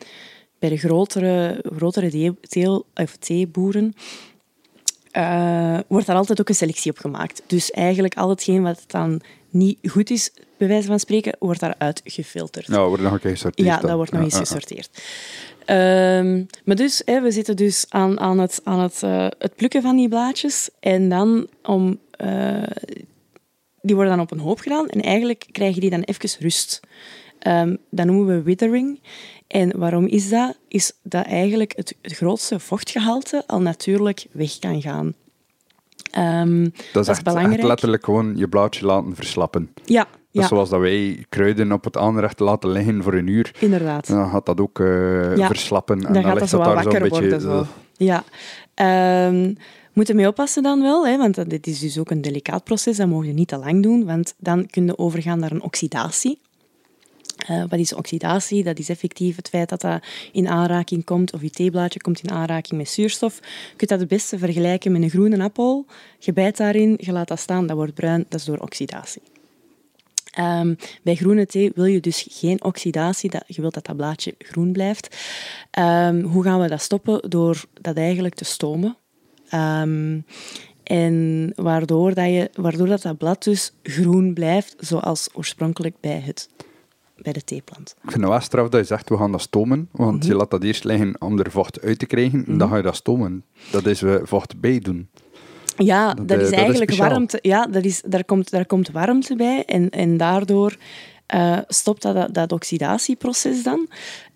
bij 0.59 0.69
de 0.69 0.77
grotere, 0.77 1.65
grotere 1.77 2.35
teel, 2.41 2.87
of 2.95 3.17
theeboeren 3.17 3.95
uh, 5.19 5.79
wordt 5.87 6.07
daar 6.07 6.17
altijd 6.17 6.41
ook 6.41 6.49
een 6.49 6.55
selectie 6.55 6.91
op 6.91 6.99
gemaakt. 6.99 7.43
Dus 7.47 7.71
eigenlijk 7.71 8.17
al 8.17 8.29
hetgeen 8.29 8.63
wat 8.63 8.85
dan 8.87 9.21
niet 9.51 9.79
goed 9.83 10.11
is, 10.11 10.31
bij 10.57 10.69
wijze 10.69 10.87
van 10.87 10.99
spreken, 10.99 11.37
wordt 11.39 11.61
daaruit 11.61 12.01
gefilterd. 12.05 12.67
Ja, 12.67 12.87
wordt 12.87 13.03
nog 13.03 13.13
een 13.13 13.21
keer 13.21 13.31
gesorteerd. 13.31 13.69
Ja, 13.69 13.81
dat 13.81 13.97
wordt 13.97 14.13
nog 14.13 14.23
eens 14.23 14.37
gesorteerd. 14.37 15.03
Um, 15.67 16.47
maar 16.65 16.77
dus, 16.77 17.03
hè, 17.05 17.21
we 17.21 17.31
zitten 17.31 17.57
dus 17.57 17.87
aan, 17.89 18.21
aan, 18.21 18.39
het, 18.39 18.61
aan 18.65 18.81
het, 18.81 19.03
uh, 19.05 19.27
het 19.39 19.55
plukken 19.57 19.83
van 19.83 19.97
die 19.97 20.09
blaadjes. 20.09 20.71
En 20.81 21.09
dan 21.09 21.47
om... 21.63 21.99
Uh, 22.25 22.63
die 23.83 23.95
worden 23.95 24.17
dan 24.17 24.25
op 24.25 24.31
een 24.31 24.39
hoop 24.39 24.59
gedaan. 24.59 24.89
En 24.89 25.01
eigenlijk 25.01 25.47
krijgen 25.53 25.81
die 25.81 25.91
dan 25.91 26.03
even 26.03 26.31
rust. 26.41 26.81
Um, 27.47 27.79
dat 27.91 28.07
noemen 28.07 28.27
we 28.27 28.43
withering. 28.43 29.01
En 29.49 29.79
waarom 29.79 30.07
is 30.07 30.29
dat? 30.29 30.59
Is 30.69 30.93
dat 31.03 31.25
eigenlijk 31.25 31.73
het, 31.77 31.97
het 32.03 32.13
grootste 32.13 32.61
vochtgehalte 32.61 33.43
al 33.47 33.61
natuurlijk 33.61 34.27
weg 34.33 34.59
kan 34.59 34.83
gaan. 34.83 35.15
Um, 36.19 36.63
dat 36.65 36.73
is, 36.75 36.93
dat 36.93 37.03
is 37.03 37.09
echt, 37.09 37.25
belangrijk. 37.25 37.59
Echt 37.59 37.69
letterlijk 37.69 38.05
gewoon 38.05 38.37
je 38.37 38.49
blaadje 38.49 38.87
laten 38.87 39.15
verslappen. 39.15 39.71
Ja, 39.85 40.07
ja. 40.31 40.47
zoals 40.47 40.69
dat 40.69 40.81
wij 40.81 41.25
kruiden 41.29 41.73
op 41.73 41.85
het 41.85 41.97
aanrecht 41.97 42.41
laten 42.41 42.71
liggen 42.71 43.03
voor 43.03 43.15
een 43.15 43.27
uur. 43.27 43.55
Inderdaad. 43.59 44.07
Dan 44.07 44.31
gaat 44.31 44.47
dat 44.47 44.61
ook 44.61 44.79
uh, 44.79 45.37
ja. 45.37 45.47
verslappen. 45.47 45.97
En 45.97 46.03
dan, 46.03 46.13
dan 46.13 46.23
gaat 46.23 46.39
dat 46.39 46.51
daar 46.51 46.75
wakker 46.75 46.93
zo 46.93 46.99
een 46.99 47.09
worden. 47.09 47.31
Beetje, 47.31 47.41
zo. 47.41 47.67
Ja. 47.97 48.25
Um, 49.27 49.57
moet 49.93 50.15
mee 50.15 50.27
oppassen 50.27 50.63
dan 50.63 50.83
wel, 50.83 51.07
hè, 51.07 51.17
want 51.17 51.51
dit 51.51 51.67
is 51.67 51.79
dus 51.79 51.99
ook 51.99 52.11
een 52.11 52.23
delicaat 52.23 52.65
proces. 52.65 52.97
Dat 52.97 53.09
mogen 53.09 53.27
je 53.27 53.33
niet 53.33 53.49
te 53.49 53.57
lang 53.57 53.83
doen, 53.83 54.05
want 54.05 54.35
dan 54.39 54.67
kun 54.67 54.87
je 54.87 54.99
overgaan 54.99 55.39
naar 55.39 55.53
een 55.53 55.63
oxidatie. 55.63 56.41
Uh, 57.51 57.64
wat 57.68 57.79
is 57.79 57.94
oxidatie? 57.94 58.64
Dat 58.64 58.79
is 58.79 58.88
effectief 58.88 59.37
het 59.37 59.48
feit 59.48 59.68
dat 59.68 59.81
dat 59.81 60.03
in 60.33 60.48
aanraking 60.48 61.05
komt, 61.05 61.33
of 61.33 61.42
je 61.42 61.51
theeblaadje 61.51 62.01
komt 62.01 62.20
in 62.22 62.31
aanraking 62.31 62.81
met 62.81 62.88
zuurstof. 62.88 63.37
Je 63.70 63.77
kunt 63.77 63.90
dat 63.90 64.01
het 64.01 64.09
beste 64.09 64.38
vergelijken 64.38 64.92
met 64.92 65.03
een 65.03 65.11
groene 65.11 65.42
appel. 65.42 65.87
Je 66.18 66.33
bijt 66.33 66.57
daarin, 66.57 66.94
je 67.01 67.12
laat 67.12 67.29
dat 67.29 67.40
staan, 67.40 67.66
dat 67.66 67.77
wordt 67.77 67.94
bruin, 67.94 68.27
dat 68.29 68.40
is 68.40 68.46
door 68.46 68.59
oxidatie. 68.59 69.22
Um, 70.38 70.77
bij 71.03 71.14
groene 71.14 71.46
thee 71.46 71.72
wil 71.74 71.85
je 71.85 72.01
dus 72.01 72.27
geen 72.31 72.64
oxidatie, 72.64 73.31
dat, 73.31 73.44
je 73.46 73.61
wilt 73.61 73.74
dat 73.74 73.87
dat 73.87 73.96
blaadje 73.96 74.35
groen 74.38 74.72
blijft. 74.72 75.16
Um, 75.79 76.22
hoe 76.22 76.42
gaan 76.42 76.61
we 76.61 76.68
dat 76.68 76.83
stoppen? 76.83 77.31
Door 77.31 77.64
dat 77.81 77.96
eigenlijk 77.96 78.35
te 78.35 78.44
stomen. 78.44 78.96
Um, 79.55 80.24
en 80.83 81.53
waardoor, 81.55 82.14
dat, 82.14 82.27
je, 82.27 82.51
waardoor 82.55 82.87
dat, 82.87 83.03
dat 83.03 83.18
blad 83.18 83.44
dus 83.44 83.72
groen 83.83 84.35
blijft, 84.35 84.74
zoals 84.79 85.29
oorspronkelijk 85.33 85.94
bij, 86.01 86.22
het, 86.24 86.48
bij 87.23 87.33
de 87.33 87.45
theeplant. 87.45 87.95
Ik 88.03 88.11
vind 88.11 88.23
het 88.23 88.31
wel 88.31 88.41
straf 88.41 88.69
dat 88.69 88.81
je 88.81 88.87
zegt, 88.87 89.09
we 89.09 89.17
gaan 89.17 89.33
dat 89.33 89.41
stomen, 89.41 89.89
want 89.93 90.13
mm 90.13 90.21
-hmm. 90.21 90.29
je 90.29 90.37
laat 90.37 90.51
dat 90.51 90.63
eerst 90.63 90.85
liggen 90.85 91.21
om 91.21 91.39
er 91.39 91.51
vocht 91.51 91.81
uit 91.81 91.99
te 91.99 92.07
krijgen, 92.07 92.39
mm 92.39 92.45
-hmm. 92.45 92.59
dan 92.59 92.69
ga 92.69 92.77
je 92.77 92.83
dat 92.83 92.97
stomen. 92.97 93.45
Dat 93.71 93.87
is 93.87 94.01
we 94.01 94.21
vocht 94.25 94.61
bij 94.61 94.79
doen. 94.79 95.09
Ja, 95.77 96.15
dat, 96.15 96.29
dat 96.29 96.41
is 96.41 96.51
dat 96.51 96.59
eigenlijk 96.59 96.91
is 96.91 96.99
warmte. 96.99 97.39
Ja, 97.43 97.67
dat 97.67 97.85
is, 97.85 98.03
daar, 98.07 98.25
komt, 98.25 98.51
daar 98.51 98.67
komt 98.67 98.91
warmte 98.91 99.37
bij 99.37 99.65
en, 99.65 99.91
en 99.91 100.17
daardoor 100.17 100.77
uh, 101.35 101.59
stopt 101.67 102.03
dat, 102.03 102.35
dat, 102.35 102.53
oxidatieproces 102.53 103.63
dan. 103.63 103.89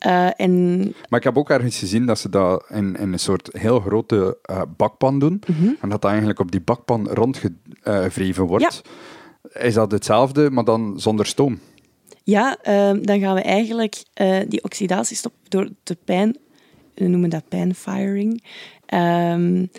Uh, 0.06 0.40
en... 0.40 0.78
Maar 1.08 1.18
ik 1.18 1.24
heb 1.24 1.38
ook 1.38 1.50
ergens 1.50 1.78
gezien 1.78 2.06
dat 2.06 2.18
ze 2.18 2.28
dat 2.28 2.64
in, 2.68 2.96
in 2.96 3.12
een 3.12 3.18
soort 3.18 3.48
heel 3.52 3.80
grote 3.80 4.38
uh, 4.50 4.62
bakpan 4.76 5.18
doen 5.18 5.42
mm 5.46 5.54
-hmm. 5.54 5.76
en 5.80 5.88
dat 5.88 6.00
dat 6.00 6.10
eigenlijk 6.10 6.40
op 6.40 6.50
die 6.50 6.60
bakpan 6.60 7.08
rondgewreven 7.08 8.44
wordt. 8.44 8.82
Ja. 8.84 9.60
Is 9.60 9.74
dat 9.74 9.92
hetzelfde, 9.92 10.50
maar 10.50 10.64
dan 10.64 10.94
zonder 10.96 11.26
stoom? 11.26 11.58
Ja, 12.24 12.56
dan 13.02 13.20
gaan 13.20 13.34
we 13.34 13.42
eigenlijk 13.42 14.02
die 14.48 14.64
oxidatie 14.64 15.16
stoppen 15.16 15.40
door 15.48 15.68
de 15.82 15.96
pijn, 16.04 16.36
we 16.94 17.06
noemen 17.06 17.30
dat 17.30 17.48
pijnfiring. 17.48 18.44
Um, 18.94 19.70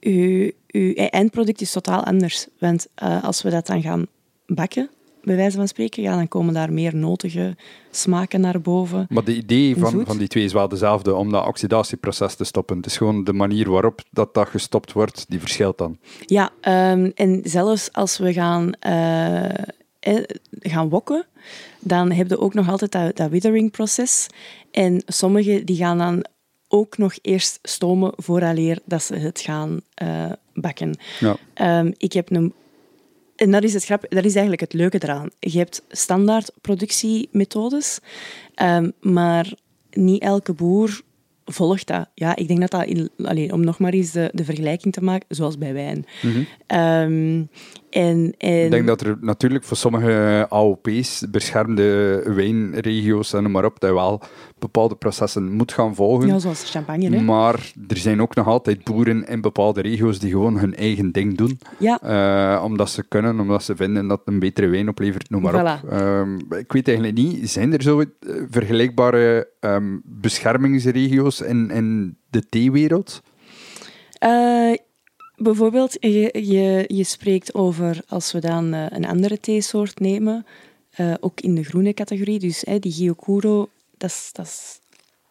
uw, 0.00 0.50
uw 0.66 0.94
eindproduct 0.94 1.60
is 1.60 1.72
totaal 1.72 2.04
anders. 2.04 2.46
Want 2.58 2.86
uh, 3.02 3.24
als 3.24 3.42
we 3.42 3.50
dat 3.50 3.66
dan 3.66 3.82
gaan 3.82 4.06
bakken, 4.46 4.90
bij 5.22 5.36
wijze 5.36 5.56
van 5.56 5.68
spreken, 5.68 6.02
ja, 6.02 6.16
dan 6.16 6.28
komen 6.28 6.54
daar 6.54 6.72
meer 6.72 6.96
notige 6.96 7.56
smaken 7.90 8.40
naar 8.40 8.60
boven. 8.60 9.06
Maar 9.08 9.24
de 9.24 9.36
idee 9.36 9.76
van, 9.76 10.06
van 10.06 10.18
die 10.18 10.28
twee 10.28 10.44
is 10.44 10.52
wel 10.52 10.68
dezelfde, 10.68 11.14
om 11.14 11.30
dat 11.30 11.46
oxidatieproces 11.46 12.34
te 12.34 12.44
stoppen. 12.44 12.76
Het 12.76 12.86
is 12.86 12.96
gewoon 12.96 13.24
de 13.24 13.32
manier 13.32 13.70
waarop 13.70 14.00
dat, 14.10 14.34
dat 14.34 14.48
gestopt 14.48 14.92
wordt, 14.92 15.24
die 15.28 15.40
verschilt 15.40 15.78
dan. 15.78 15.98
Ja, 16.26 16.50
um, 16.92 17.12
en 17.14 17.40
zelfs 17.44 17.92
als 17.92 18.18
we 18.18 18.32
gaan, 18.32 18.72
uh, 18.86 19.50
eh, 19.98 20.22
gaan 20.48 20.88
wokken, 20.88 21.26
dan 21.80 22.12
heb 22.12 22.28
je 22.28 22.38
ook 22.38 22.54
nog 22.54 22.68
altijd 22.68 22.92
dat, 22.92 23.16
dat 23.16 23.30
withering-proces. 23.30 24.26
En 24.70 25.02
sommigen 25.06 25.66
die 25.66 25.76
gaan 25.76 25.98
dan 25.98 26.24
ook 26.68 26.98
nog 26.98 27.18
eerst 27.22 27.58
stomen 27.62 28.12
vooraleer 28.16 28.78
dat 28.84 29.02
ze 29.02 29.14
het 29.14 29.40
gaan 29.40 29.80
uh, 30.02 30.32
bakken. 30.54 30.96
Ja. 31.20 31.36
Um, 31.80 31.94
ik 31.96 32.12
heb 32.12 32.30
een 32.30 32.52
en 33.36 33.50
dat 33.50 33.62
is, 33.62 33.74
het 33.74 33.84
grap, 33.84 34.06
dat 34.08 34.24
is 34.24 34.32
eigenlijk 34.32 34.60
het 34.60 34.72
leuke 34.72 34.98
eraan. 35.02 35.30
Je 35.38 35.58
hebt 35.58 35.82
standaard 35.88 36.52
productiemethodes, 36.60 37.98
um, 38.62 38.92
maar 39.00 39.52
niet 39.90 40.22
elke 40.22 40.52
boer 40.52 41.00
volgt 41.44 41.86
dat. 41.86 42.08
Ja, 42.14 42.36
ik 42.36 42.48
denk 42.48 42.60
dat 42.60 42.70
dat, 42.70 42.84
in, 42.84 43.10
alleen, 43.16 43.52
om 43.52 43.64
nog 43.64 43.78
maar 43.78 43.92
eens 43.92 44.10
de, 44.10 44.30
de 44.32 44.44
vergelijking 44.44 44.92
te 44.92 45.02
maken, 45.02 45.36
zoals 45.36 45.58
bij 45.58 45.72
wijn. 45.72 46.06
Mm 46.22 46.32
-hmm. 46.32 46.78
um, 46.78 47.48
en, 47.92 48.34
en... 48.38 48.64
Ik 48.64 48.70
denk 48.70 48.86
dat 48.86 49.00
er 49.00 49.16
natuurlijk 49.20 49.64
voor 49.64 49.76
sommige 49.76 50.46
AOP's, 50.48 51.24
beschermde 51.30 52.20
wijnregio's 52.24 53.32
en 53.32 53.50
maar 53.50 53.64
op, 53.64 53.80
dat 53.80 53.90
je 53.90 53.96
wel 53.96 54.22
bepaalde 54.58 54.94
processen 54.94 55.52
moet 55.52 55.72
gaan 55.72 55.94
volgen. 55.94 56.26
Ja, 56.26 56.38
zoals 56.38 56.70
champagne. 56.70 57.16
Hè? 57.16 57.22
Maar 57.22 57.72
er 57.88 57.96
zijn 57.96 58.22
ook 58.22 58.34
nog 58.34 58.46
altijd 58.46 58.84
boeren 58.84 59.26
in 59.26 59.40
bepaalde 59.40 59.80
regio's 59.80 60.18
die 60.18 60.30
gewoon 60.30 60.58
hun 60.58 60.74
eigen 60.74 61.12
ding 61.12 61.36
doen. 61.36 61.58
Ja. 61.78 62.00
Uh, 62.04 62.64
omdat 62.64 62.90
ze 62.90 63.02
kunnen, 63.08 63.40
omdat 63.40 63.62
ze 63.62 63.76
vinden 63.76 64.08
dat 64.08 64.18
het 64.18 64.28
een 64.28 64.38
betere 64.38 64.66
wijn 64.66 64.88
oplevert, 64.88 65.30
noem 65.30 65.42
maar 65.42 65.80
voilà. 65.80 65.84
op. 65.84 65.92
Um, 65.92 66.36
ik 66.50 66.72
weet 66.72 66.88
eigenlijk 66.88 67.16
niet, 67.16 67.50
zijn 67.50 67.72
er 67.72 67.82
zo 67.82 68.00
uh, 68.00 68.06
vergelijkbare 68.50 69.48
um, 69.60 70.02
beschermingsregio's 70.04 71.40
in, 71.40 71.70
in 71.70 72.16
de 72.30 72.48
theewereld? 72.48 73.22
Uh, 74.24 74.74
bijvoorbeeld, 75.42 75.96
je, 76.00 76.30
je, 76.32 76.84
je 76.86 77.04
spreekt 77.04 77.54
over, 77.54 78.00
als 78.08 78.32
we 78.32 78.40
dan 78.40 78.74
uh, 78.74 78.86
een 78.88 79.06
andere 79.06 79.40
theesoort 79.40 80.00
nemen, 80.00 80.46
uh, 81.00 81.14
ook 81.20 81.40
in 81.40 81.54
de 81.54 81.64
groene 81.64 81.94
categorie, 81.94 82.38
dus 82.38 82.64
die 82.80 82.92
Gyokuro, 82.92 83.68
dat 83.96 84.10
is, 84.10 84.30
dat 84.32 84.46
is 84.46 84.80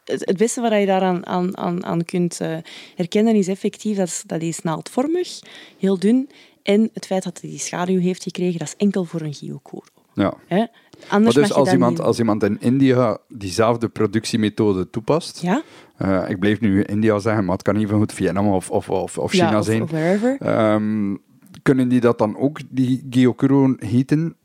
het, 0.06 0.38
beste 0.38 0.62
wat 0.62 0.72
je 0.80 0.86
daaraan 0.86 1.26
aan, 1.26 1.58
aan, 1.58 1.86
aan 1.86 2.06
kunt 2.06 2.40
uh, 2.42 2.58
herkennen 2.96 3.36
is 3.36 3.48
effectief 3.48 3.98
dat, 3.98 4.24
dat 4.26 4.42
is 4.42 4.62
naaldvormig, 4.62 5.40
heel 5.78 6.00
dun. 6.00 6.30
En 6.64 6.90
het 6.94 7.06
feit 7.06 7.24
dat 7.24 7.42
hij 7.42 7.50
die 7.50 7.60
schaduw 7.60 8.00
heeft 8.00 8.24
gekregen, 8.24 8.60
dat 8.60 8.68
is 8.68 8.76
enkel 8.78 9.04
voor 9.04 9.22
een 9.22 9.34
Gyokuro. 9.34 10.01
Ja. 10.14 10.34
Hè? 10.48 10.66
Anders 11.10 11.36
Maar 11.36 11.44
dus 11.44 11.54
als 11.54 11.72
iemand, 11.72 11.92
niet- 11.92 12.02
als 12.02 12.20
iemand 12.20 12.44
in 12.44 12.58
India 12.60 13.18
diezelfde 13.28 13.90
productiemethode 13.90 14.90
toepast, 14.90 15.42
Ja? 15.42 15.62
eh, 15.98 16.24
ik 16.30 16.40
blijf 16.40 16.60
nu 16.60 16.84
India 16.84 17.20
zeggen, 17.20 17.44
maar 17.46 17.54
het 17.54 17.64
kan 17.64 17.76
even 17.76 17.98
goed 17.98 18.14
Vietnam 18.14 18.48
of, 18.48 18.70
of, 18.70 18.90
of, 18.90 19.18
of 19.18 19.32
China 19.32 19.50
ja, 19.52 19.60
of, 19.60 19.66
zijn, 19.66 19.82
of 19.82 19.90
wherever. 19.92 20.38
Ehm, 20.40 21.16
kunnen 21.62 21.88
die 21.88 22.00
dat 22.00 22.18
dan 22.18 22.38
ook, 22.38 22.60
die 22.70 23.08
Gyokuro, 23.10 23.76
heten 23.78 24.36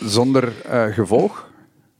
zonder 0.00 0.52
eh, 0.66 0.84
gevolg? 0.84 1.50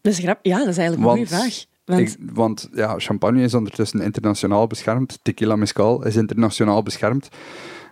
Dat 0.00 0.12
is 0.12 0.18
grap. 0.18 0.38
Ja, 0.42 0.58
dat 0.58 0.68
is 0.68 0.76
eigenlijk 0.78 1.08
een 1.08 1.16
goede 1.16 1.34
vraag. 1.36 1.64
Want, 1.84 2.00
Ik- 2.00 2.16
want 2.32 2.68
ja, 2.72 2.98
champagne 2.98 3.42
is 3.42 3.54
ondertussen 3.54 4.00
internationaal 4.00 4.66
beschermd. 4.66 5.18
Tequila 5.22 5.56
Mescal 5.56 6.06
is 6.06 6.16
internationaal 6.16 6.82
beschermd. 6.82 7.28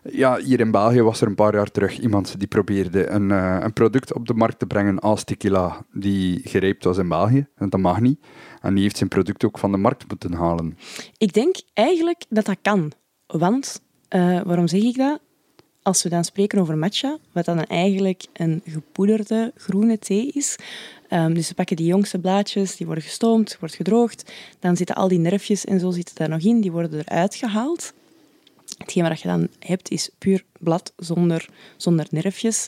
Ja, 0.02 0.38
hier 0.38 0.60
in 0.60 0.70
België 0.70 1.02
was 1.02 1.20
er 1.20 1.26
een 1.26 1.34
paar 1.34 1.54
jaar 1.54 1.70
terug 1.70 1.98
iemand 1.98 2.38
die 2.38 2.48
probeerde 2.48 3.06
een, 3.06 3.30
eh, 3.30 3.58
een 3.60 3.72
product 3.72 4.14
op 4.14 4.26
de 4.26 4.34
markt 4.34 4.58
te 4.58 4.66
brengen 4.66 4.98
als 4.98 5.24
tequila 5.24 5.84
die 5.92 6.40
gerijpt 6.44 6.84
was 6.84 6.98
in 6.98 7.08
België. 7.08 7.46
En 7.54 7.68
dat 7.68 7.80
mag 7.80 8.00
niet. 8.00 8.18
En 8.60 8.74
die 8.74 8.82
heeft 8.82 8.96
zijn 8.96 9.08
product 9.08 9.44
ook 9.44 9.58
van 9.58 9.72
de 9.72 9.78
markt 9.78 10.08
moeten 10.08 10.32
halen. 10.32 10.78
Ik 11.16 11.32
denk 11.32 11.56
eigenlijk 11.74 12.24
dat 12.28 12.44
dat 12.44 12.56
kan. 12.62 12.92
Want, 13.26 13.80
eh, 14.08 14.40
waarom 14.40 14.68
zeg 14.68 14.82
ik 14.82 14.96
dat? 14.96 15.20
Als 15.82 16.02
we 16.02 16.08
dan 16.08 16.24
spreken 16.24 16.58
over 16.58 16.78
matcha, 16.78 17.18
wat 17.32 17.44
dan 17.44 17.64
eigenlijk 17.64 18.26
een 18.32 18.62
gepoederde 18.64 19.52
groene 19.56 19.98
thee 19.98 20.30
is. 20.32 20.56
ehm, 21.08 21.34
dus 21.34 21.48
we 21.48 21.54
pakken 21.54 21.76
die 21.76 21.86
jongste 21.86 22.18
blaadjes, 22.18 22.76
die 22.76 22.86
worden 22.86 23.04
gestoomd, 23.04 23.56
wordt 23.60 23.74
gedroogd. 23.74 24.32
Dan 24.58 24.76
zitten 24.76 24.96
al 24.96 25.08
die 25.08 25.18
nerfjes 25.18 25.64
en 25.64 25.80
zo 25.80 25.90
zitten 25.90 26.14
daar 26.14 26.28
nog 26.28 26.40
in, 26.40 26.60
die 26.60 26.72
worden 26.72 26.98
eruit 26.98 27.34
gehaald. 27.34 27.92
Hetgeen 28.82 29.08
wat 29.08 29.20
je 29.20 29.28
dan 29.28 29.48
hebt 29.58 29.90
is 29.90 30.10
puur 30.18 30.44
blad 30.58 30.92
zonder, 30.96 31.48
zonder 31.76 32.06
nerfjes. 32.10 32.66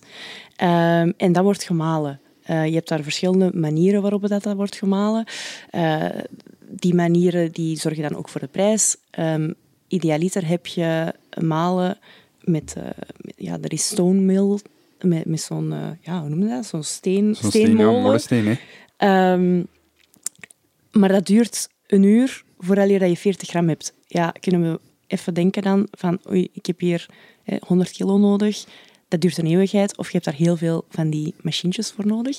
Ehm, 0.57 1.13
en 1.17 1.33
dat 1.33 1.43
wordt 1.45 1.63
gemalen. 1.63 2.21
Eh, 2.43 2.67
je 2.67 2.75
hebt 2.75 2.89
daar 2.89 3.03
verschillende 3.03 3.51
manieren 3.55 4.03
waarop 4.03 4.29
dat, 4.29 4.43
dat 4.43 4.57
wordt 4.57 4.77
gemalen. 4.77 5.25
Eh, 5.71 6.09
die 6.69 6.95
manieren 6.95 7.53
die 7.53 7.77
zorgen 7.79 8.03
dan 8.03 8.17
ook 8.17 8.29
voor 8.29 8.41
de 8.41 8.47
prijs. 8.47 8.97
Ehm, 9.11 9.53
idealiter 9.89 10.49
heb 10.49 10.67
je 10.67 11.15
malen 11.41 11.99
met, 12.41 12.75
eh, 12.77 12.85
met- 13.17 13.35
ja, 13.37 13.59
er 13.63 13.73
is 13.73 13.87
stone 13.87 14.21
mill, 14.21 14.59
met, 15.01 15.25
met 15.25 15.41
zo'n, 15.41 15.75
ja, 16.01 16.21
hoe 16.21 16.29
noem 16.29 16.43
je 16.43 16.49
dat? 16.49 16.67
Zo'n 16.67 16.83
steen, 16.83 17.35
Zo'n 17.35 17.51
steen, 17.51 17.63
ja, 17.63 17.67
steenmolen. 17.69 18.03
Ehm, 18.97 19.63
maar 20.91 21.09
dat 21.09 21.27
duurt 21.27 21.69
een 21.87 22.03
uur 22.03 22.45
voordat 22.59 22.89
je 22.91 22.99
dat 22.99 23.09
je 23.09 23.17
40 23.17 23.49
gram 23.49 23.69
hebt. 23.69 23.95
Ja, 24.07 24.35
kunnen 24.41 24.73
we 24.73 24.81
even 25.13 25.35
denken 25.35 25.63
dan 25.63 25.87
van, 25.91 26.19
oei, 26.31 26.49
ik 26.53 26.67
heb 26.67 26.81
hier 26.81 27.07
eh, 27.45 27.61
100 27.67 27.91
kilo 27.91 28.19
nodig. 28.19 28.65
Dat 29.09 29.21
duurt 29.21 29.39
een 29.39 29.47
eeuwigheid. 29.47 29.97
Of 29.97 30.07
je 30.07 30.13
hebt 30.13 30.25
daar 30.25 30.35
heel 30.35 30.57
veel 30.57 30.85
van 30.89 31.11
die 31.11 31.35
machientjes 31.41 31.91
voor 31.91 32.07
nodig. 32.07 32.39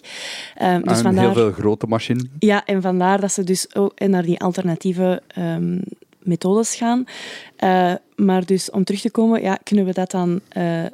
Ehm, 0.55 0.82
dus 0.82 0.97
en 0.97 1.03
vandaar, 1.03 1.24
heel 1.24 1.34
veel 1.34 1.51
grote 1.51 1.88
machines. 1.88 2.24
Ja, 2.39 2.65
en 2.65 2.82
vandaar 2.82 3.19
dat 3.19 3.32
ze 3.32 3.43
dus 3.43 3.76
ook 3.76 3.99
naar 3.99 4.24
die 4.24 4.39
alternatieve 4.39 5.21
ehm, 5.28 5.80
methodes 6.19 6.76
gaan. 6.76 7.05
Eh, 7.55 7.93
maar 8.15 8.45
dus 8.45 8.71
om 8.71 8.84
terug 8.84 9.01
te 9.01 9.11
komen, 9.11 9.41
ja, 9.41 9.59
kunnen 9.63 9.86
we 9.86 9.93
dat 9.93 10.11
dan... 10.11 10.39
eh, 10.49 10.86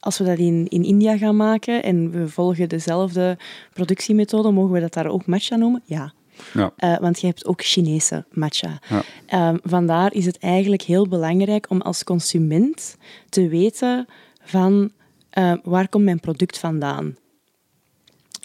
als 0.00 0.18
we 0.18 0.24
dat 0.24 0.38
in, 0.38 0.66
in 0.68 0.84
India 0.84 1.16
gaan 1.16 1.36
maken 1.36 1.82
en 1.82 2.10
we 2.10 2.28
volgen 2.28 2.68
dezelfde 2.68 3.38
productiemethode, 3.72 4.50
mogen 4.50 4.72
we 4.72 4.80
dat 4.80 4.92
daar 4.92 5.06
ook 5.06 5.26
matcha 5.26 5.56
noemen? 5.56 5.82
Ja. 5.84 6.12
Ja. 6.54 6.72
Eh, 6.76 6.98
want 6.98 7.20
je 7.20 7.26
hebt 7.26 7.46
ook 7.46 7.62
Chinese 7.62 8.24
matcha. 8.30 8.78
Ja. 8.88 9.02
Ehm, 9.26 9.56
vandaar 9.62 10.12
is 10.12 10.26
het 10.26 10.38
eigenlijk 10.38 10.82
heel 10.82 11.08
belangrijk 11.08 11.70
om 11.70 11.80
als 11.80 12.04
consument 12.04 12.96
te 13.28 13.48
weten 13.48 14.06
van 14.42 14.90
eh, 15.30 15.52
waar 15.62 15.88
komt 15.88 16.04
mijn 16.04 16.20
product 16.20 16.58
vandaan. 16.58 17.16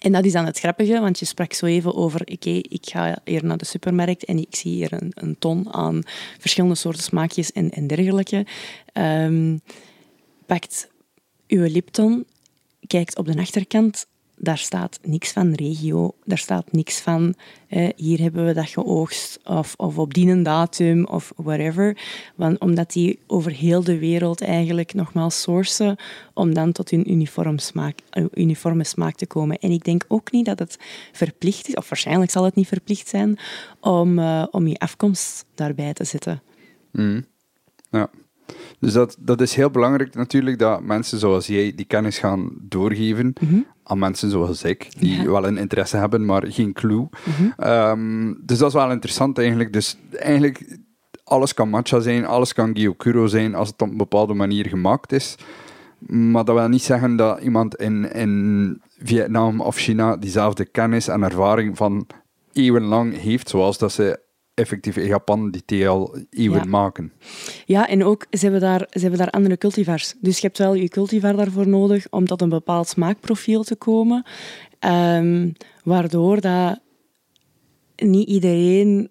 En 0.01 0.11
dat 0.11 0.25
is 0.25 0.31
dan 0.31 0.45
het 0.45 0.59
grappige, 0.59 0.99
want 0.99 1.19
je 1.19 1.25
sprak 1.25 1.53
zo 1.53 1.65
even 1.65 1.95
over, 1.95 2.21
oké, 2.21 2.49
ik 2.49 2.85
ga 2.89 3.21
hier 3.23 3.45
naar 3.45 3.57
de 3.57 3.65
supermarkt 3.65 4.25
en 4.25 4.37
ik 4.37 4.55
zie 4.55 4.71
hier 4.71 4.93
een, 4.93 5.11
een 5.15 5.35
ton 5.39 5.73
aan 5.73 6.03
verschillende 6.39 6.75
soorten 6.75 7.03
smaakjes 7.03 7.51
en, 7.51 7.69
en 7.71 7.87
dergelijke. 7.87 8.45
Ehm, 8.93 9.57
pakt 10.45 10.89
uw 11.47 11.63
Lipton, 11.63 12.25
kijkt 12.87 13.17
op 13.17 13.25
de 13.25 13.37
achterkant, 13.37 14.07
daar 14.43 14.57
staat 14.57 14.99
niks 15.03 15.31
van 15.31 15.53
regio, 15.53 16.15
daar 16.25 16.37
staat 16.37 16.71
niks 16.71 16.99
van 16.99 17.35
eh, 17.67 17.89
hier 17.95 18.19
hebben 18.19 18.45
we 18.45 18.53
dat 18.53 18.69
geoogst 18.69 19.39
of, 19.43 19.73
of 19.77 19.97
op 19.97 20.13
die 20.13 20.27
een 20.27 20.43
datum 20.43 21.05
of 21.05 21.33
whatever. 21.35 21.97
Want, 22.35 22.59
omdat 22.59 22.91
die 22.91 23.19
over 23.27 23.51
heel 23.51 23.83
de 23.83 23.99
wereld 23.99 24.41
eigenlijk 24.41 24.93
nogmaals 24.93 25.41
sourcen 25.41 25.95
om 26.33 26.53
dan 26.53 26.71
tot 26.71 26.89
hun 26.89 27.11
uniform 27.11 27.57
smaak, 27.57 27.99
eh, 28.09 28.25
uniforme 28.33 28.83
smaak 28.83 29.15
te 29.15 29.27
komen. 29.27 29.59
En 29.59 29.71
ik 29.71 29.83
denk 29.83 30.05
ook 30.07 30.31
niet 30.31 30.45
dat 30.45 30.59
het 30.59 30.77
verplicht 31.11 31.67
is, 31.67 31.75
of 31.75 31.89
waarschijnlijk 31.89 32.31
zal 32.31 32.43
het 32.43 32.55
niet 32.55 32.67
verplicht 32.67 33.07
zijn, 33.07 33.39
om, 33.79 34.19
eh, 34.19 34.45
om 34.51 34.67
je 34.67 34.77
afkomst 34.77 35.45
daarbij 35.55 35.93
te 35.93 36.03
zetten. 36.03 36.41
Mhm. 36.91 37.21
Ja. 37.91 38.09
Dus 38.81 38.93
dat, 38.93 39.15
dat 39.19 39.41
is 39.41 39.55
heel 39.55 39.69
belangrijk 39.69 40.15
natuurlijk, 40.15 40.59
dat 40.59 40.81
mensen 40.83 41.19
zoals 41.19 41.47
jij 41.47 41.73
die 41.75 41.85
kennis 41.85 42.19
gaan 42.19 42.49
doorgeven 42.61 43.33
aan 43.83 43.99
mensen 43.99 44.29
zoals 44.29 44.63
ik, 44.63 44.99
die 44.99 45.21
Ja. 45.21 45.29
wel 45.31 45.47
een 45.47 45.57
interesse 45.57 45.97
hebben, 45.97 46.25
maar 46.25 46.43
geen 46.47 46.73
clue. 46.73 47.09
Ehm, 47.57 48.33
dus 48.43 48.57
dat 48.57 48.67
is 48.67 48.73
wel 48.73 48.91
interessant 48.91 49.37
eigenlijk. 49.37 49.73
Dus 49.73 49.97
eigenlijk, 50.11 50.77
alles 51.23 51.53
kan 51.53 51.69
matcha 51.69 51.99
zijn, 51.99 52.25
alles 52.25 52.53
kan 52.53 52.75
gyokuro 52.75 53.27
zijn, 53.27 53.55
als 53.55 53.67
het 53.69 53.81
op 53.81 53.89
een 53.91 53.97
bepaalde 53.97 54.33
manier 54.33 54.67
gemaakt 54.67 55.11
is. 55.11 55.35
Maar 56.07 56.45
dat 56.45 56.55
wil 56.55 56.67
niet 56.67 56.83
zeggen 56.83 57.15
dat 57.15 57.41
iemand 57.41 57.75
in, 57.75 58.11
in 58.13 58.81
Vietnam 59.03 59.61
of 59.61 59.75
China 59.77 60.17
diezelfde 60.17 60.65
kennis 60.65 61.07
en 61.07 61.23
ervaring 61.23 61.77
van 61.77 62.07
eeuwenlang 62.53 63.17
heeft, 63.17 63.49
zoals 63.49 63.77
dat 63.77 63.91
ze 63.91 64.19
effectief 64.53 64.97
in 64.97 65.07
Japan 65.07 65.51
die 65.51 65.65
thee 65.65 65.87
al 65.87 66.17
eeuwen 66.29 66.59
Ja. 66.63 66.65
maken. 66.69 67.11
Ja, 67.65 67.87
en 67.87 68.03
ook, 68.03 68.25
ze 68.29 68.39
hebben, 68.39 68.61
daar, 68.61 68.87
ze 68.91 68.99
hebben 68.99 69.19
daar 69.19 69.29
andere 69.29 69.57
cultivars. 69.57 70.13
Dus 70.21 70.35
je 70.39 70.45
hebt 70.45 70.57
wel 70.57 70.73
je 70.73 70.87
cultivar 70.89 71.35
daarvoor 71.35 71.67
nodig 71.67 72.07
om 72.09 72.25
tot 72.25 72.41
een 72.41 72.49
bepaald 72.49 72.87
smaakprofiel 72.87 73.63
te 73.63 73.75
komen. 73.75 74.23
Ehm, 74.79 75.49
waardoor 75.83 76.41
dat 76.41 76.79
niet 77.95 78.27
iedereen 78.27 79.09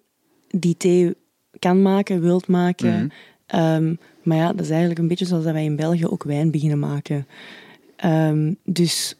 die 0.49 0.77
thee 0.77 1.15
kan 1.59 1.81
maken, 1.81 2.21
wilt 2.21 2.47
maken. 2.47 2.93
Mhm. 2.95 3.07
Ehm, 3.45 3.95
maar 4.23 4.37
ja, 4.37 4.47
dat 4.53 4.61
is 4.61 4.69
eigenlijk 4.69 4.99
een 4.99 5.07
beetje 5.07 5.25
zoals 5.25 5.43
dat 5.43 5.53
wij 5.53 5.63
in 5.63 5.75
België 5.75 6.07
ook 6.07 6.23
wijn 6.23 6.51
beginnen 6.51 6.79
maken. 6.79 7.27
Ehm, 7.95 8.53
dus 8.63 9.15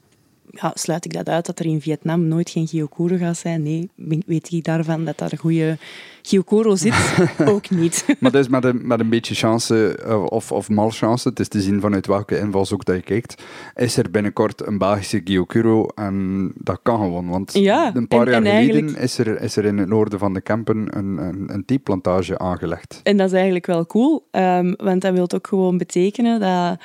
ja, 0.53 0.71
sluit 0.73 1.05
ik 1.05 1.13
dat 1.13 1.29
uit 1.29 1.45
dat 1.45 1.59
er 1.59 1.65
in 1.65 1.81
Vietnam 1.81 2.27
nooit 2.27 2.49
geen 2.49 2.67
Gyokuro 2.67 3.17
gaat 3.17 3.37
zijn? 3.37 3.63
Nee, 3.63 3.89
weet 4.25 4.51
ik 4.51 4.63
daarvan 4.63 5.05
dat 5.05 5.17
daar 5.17 5.31
een 5.31 5.37
goede 5.37 5.77
Gyokuro 6.21 6.75
zit? 6.75 6.93
ook 7.45 7.69
niet. 7.69 8.05
Maar 8.19 8.31
dat 8.31 8.41
is 8.41 8.47
met 8.49 8.63
een, 8.63 8.87
met 8.87 8.99
een 8.99 9.09
beetje 9.09 9.35
chance 9.35 9.95
eh, 9.97 10.23
of, 10.25 10.51
of 10.51 10.69
malchance, 10.69 11.29
het 11.29 11.39
is 11.39 11.47
te 11.47 11.61
zien 11.61 11.81
vanuit 11.81 12.07
welke 12.07 12.39
invalshoek 12.39 12.85
dat 12.85 12.95
je 12.95 13.01
kijkt, 13.01 13.43
is 13.75 13.97
er 13.97 14.11
binnenkort 14.11 14.67
een 14.67 14.77
Belgische 14.77 15.21
Gyokuro 15.23 15.85
en 15.85 16.51
dat 16.55 16.79
kan 16.83 16.97
gewoon. 16.99 17.29
Want 17.29 17.53
Ja, 17.53 17.91
een 17.95 18.07
paar 18.07 18.27
en- 18.27 18.31
jaar 18.31 18.41
en 18.41 18.47
geleden 18.47 18.75
eigenlijk- 18.75 19.03
is, 19.03 19.17
er, 19.17 19.41
is 19.41 19.55
er 19.55 19.65
in 19.65 19.77
het 19.77 19.87
noorden 19.89 20.19
van 20.19 20.33
de 20.33 20.41
Kempen 20.41 20.97
een, 20.97 21.17
een, 21.17 21.53
een 21.53 21.65
theeplantage 21.65 22.37
aangelegd. 22.39 22.99
En 23.03 23.17
dat 23.17 23.27
is 23.27 23.33
eigenlijk 23.33 23.65
wel 23.65 23.85
cool, 23.85 24.27
ehm, 24.31 24.73
want 24.77 25.01
dat 25.01 25.13
wil 25.13 25.31
ook 25.31 25.47
gewoon 25.47 25.77
betekenen 25.77 26.39
dat, 26.39 26.79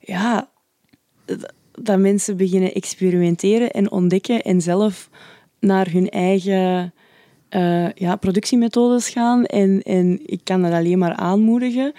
ja, 0.00 0.48
dat 1.82 1.98
mensen 1.98 2.36
beginnen 2.36 2.74
experimenteren 2.74 3.70
en 3.70 3.90
ontdekken 3.90 4.42
en 4.42 4.60
zelf 4.60 5.10
naar 5.60 5.90
hun 5.90 6.08
eigen 6.08 6.94
eh, 7.48 7.92
ja, 7.92 8.16
productiemethodes 8.16 9.08
gaan. 9.08 9.44
En, 9.44 9.82
en 9.82 10.20
ik 10.26 10.40
kan 10.44 10.62
dat 10.62 10.72
alleen 10.72 10.98
maar 10.98 11.14
aanmoedigen. 11.14 11.92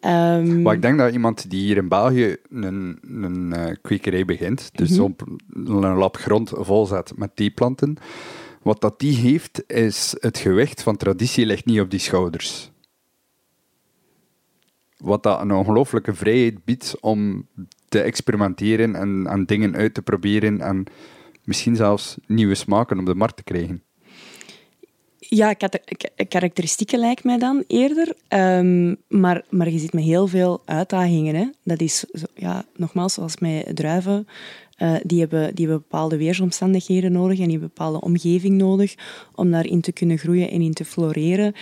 Ehm, 0.00 0.62
Maar 0.62 0.74
ik 0.74 0.82
denk 0.82 0.98
dat 0.98 1.12
iemand 1.12 1.50
die 1.50 1.60
hier 1.60 1.76
in 1.76 1.88
België 1.88 2.36
een, 2.50 2.98
een 3.02 3.52
eh, 3.52 3.76
kwekerij 3.82 4.24
begint, 4.24 4.70
dus 4.72 4.98
op 4.98 5.26
een 5.52 5.94
lap 5.94 6.16
grond 6.16 6.52
volzet 6.54 7.12
met 7.16 7.36
theeplanten, 7.36 7.96
wat 8.62 8.80
dat 8.80 8.98
die 8.98 9.16
heeft, 9.16 9.62
is 9.66 10.14
het 10.20 10.38
gewicht 10.38 10.82
van 10.82 10.96
traditie 10.96 11.46
ligt 11.46 11.64
niet 11.64 11.80
op 11.80 11.90
die 11.90 12.00
schouders. 12.00 12.70
Wat 14.96 15.22
dat 15.22 15.40
een 15.40 15.52
ongelooflijke 15.52 16.14
vrijheid 16.14 16.64
biedt 16.64 16.96
om 17.00 17.46
te 17.90 18.00
experimenteren 18.00 18.94
en, 18.94 19.26
en 19.26 19.44
dingen 19.44 19.76
uit 19.76 19.94
te 19.94 20.02
proberen 20.02 20.60
en 20.60 20.84
misschien 21.44 21.76
zelfs 21.76 22.16
nieuwe 22.26 22.54
smaken 22.54 22.98
op 22.98 23.06
de 23.06 23.14
markt 23.14 23.36
te 23.36 23.42
krijgen. 23.42 23.82
Ja, 25.18 25.54
karakteristieken 26.28 26.98
lijkt 26.98 27.24
mij 27.24 27.38
dan 27.38 27.64
eerder. 27.66 28.14
Ehm, 28.28 28.94
maar, 29.08 29.44
maar 29.50 29.70
je 29.70 29.78
zit 29.78 29.92
met 29.92 30.04
heel 30.04 30.26
veel 30.26 30.62
uitdagingen. 30.64 31.34
Hè. 31.34 31.46
Dat 31.64 31.80
is, 31.80 32.04
ja, 32.34 32.64
nogmaals, 32.76 33.14
zoals 33.14 33.38
met 33.38 33.76
druiven. 33.76 34.26
eh, 34.76 34.94
die, 35.02 35.20
hebben, 35.20 35.54
die 35.54 35.66
hebben 35.66 35.84
bepaalde 35.88 36.16
weersomstandigheden 36.16 37.12
nodig 37.12 37.38
en 37.38 37.44
die 37.44 37.52
hebben 37.52 37.72
bepaalde 37.74 38.00
omgeving 38.00 38.56
nodig 38.56 38.94
om 39.34 39.50
daarin 39.50 39.80
te 39.80 39.92
kunnen 39.92 40.18
groeien 40.18 40.50
en 40.50 40.60
in 40.60 40.72
te 40.72 40.84
floreren. 40.84 41.52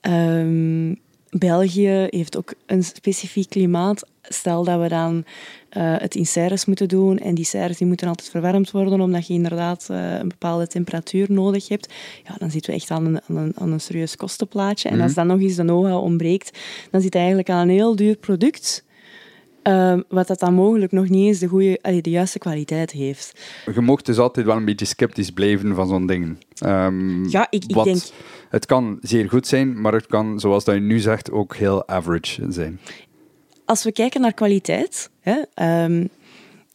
Ehm, 0.00 0.94
België 1.38 2.06
heeft 2.10 2.36
ook 2.36 2.54
een 2.66 2.84
specifiek 2.84 3.48
klimaat. 3.48 4.06
Stel 4.22 4.64
dat 4.64 4.80
we 4.80 4.88
dan 4.88 5.24
uh, 5.76 5.94
het 5.98 6.14
in 6.14 6.26
serres 6.26 6.64
moeten 6.64 6.88
doen 6.88 7.18
en 7.18 7.34
die 7.34 7.44
serres 7.44 7.76
die 7.76 7.86
moeten 7.86 8.08
altijd 8.08 8.30
verwarmd 8.30 8.70
worden 8.70 9.00
omdat 9.00 9.26
je 9.26 9.34
inderdaad 9.34 9.88
uh, 9.90 10.18
een 10.18 10.28
bepaalde 10.28 10.66
temperatuur 10.66 11.26
nodig 11.32 11.68
hebt, 11.68 11.92
ja, 12.24 12.34
dan 12.38 12.50
zitten 12.50 12.70
we 12.70 12.76
echt 12.76 12.90
aan 12.90 13.06
een, 13.06 13.20
aan 13.28 13.36
een, 13.36 13.52
aan 13.56 13.72
een 13.72 13.80
serieus 13.80 14.16
kostenplaatje. 14.16 14.88
En 14.88 15.00
als 15.00 15.14
dan 15.14 15.26
nog 15.26 15.40
eens 15.40 15.54
de 15.54 15.62
know-how 15.62 16.02
ontbreekt, 16.02 16.58
dan 16.90 17.00
zit 17.00 17.12
je 17.12 17.18
eigenlijk 17.18 17.50
aan 17.50 17.68
een 17.68 17.74
heel 17.74 17.96
duur 17.96 18.16
product 18.16 18.84
Um, 19.68 20.04
wat 20.08 20.26
dat 20.26 20.38
dan 20.38 20.54
mogelijk 20.54 20.92
nog 20.92 21.08
niet 21.08 21.26
eens 21.26 21.38
de, 21.38 21.46
goede, 21.46 21.78
allee, 21.82 22.02
de 22.02 22.10
juiste 22.10 22.38
kwaliteit 22.38 22.90
heeft. 22.90 23.40
Je 23.74 23.80
mocht 23.80 24.06
dus 24.06 24.18
altijd 24.18 24.46
wel 24.46 24.56
een 24.56 24.64
beetje 24.64 24.86
sceptisch 24.86 25.30
blijven 25.30 25.74
van 25.74 25.88
zo'n 25.88 26.06
ding. 26.06 26.44
Um, 26.66 27.28
ja, 27.28 27.46
ik, 27.50 27.64
ik 27.64 27.82
denk... 27.84 28.02
Het 28.48 28.66
kan 28.66 28.98
zeer 29.00 29.28
goed 29.28 29.46
zijn, 29.46 29.80
maar 29.80 29.92
het 29.92 30.06
kan, 30.06 30.40
zoals 30.40 30.64
dat 30.64 30.74
je 30.74 30.80
nu 30.80 30.98
zegt, 30.98 31.30
ook 31.30 31.56
heel 31.56 31.88
average 31.88 32.46
zijn. 32.48 32.80
Als 33.64 33.84
we 33.84 33.92
kijken 33.92 34.20
naar 34.20 34.34
kwaliteit, 34.34 35.10
hè, 35.20 35.42
um, 35.84 36.08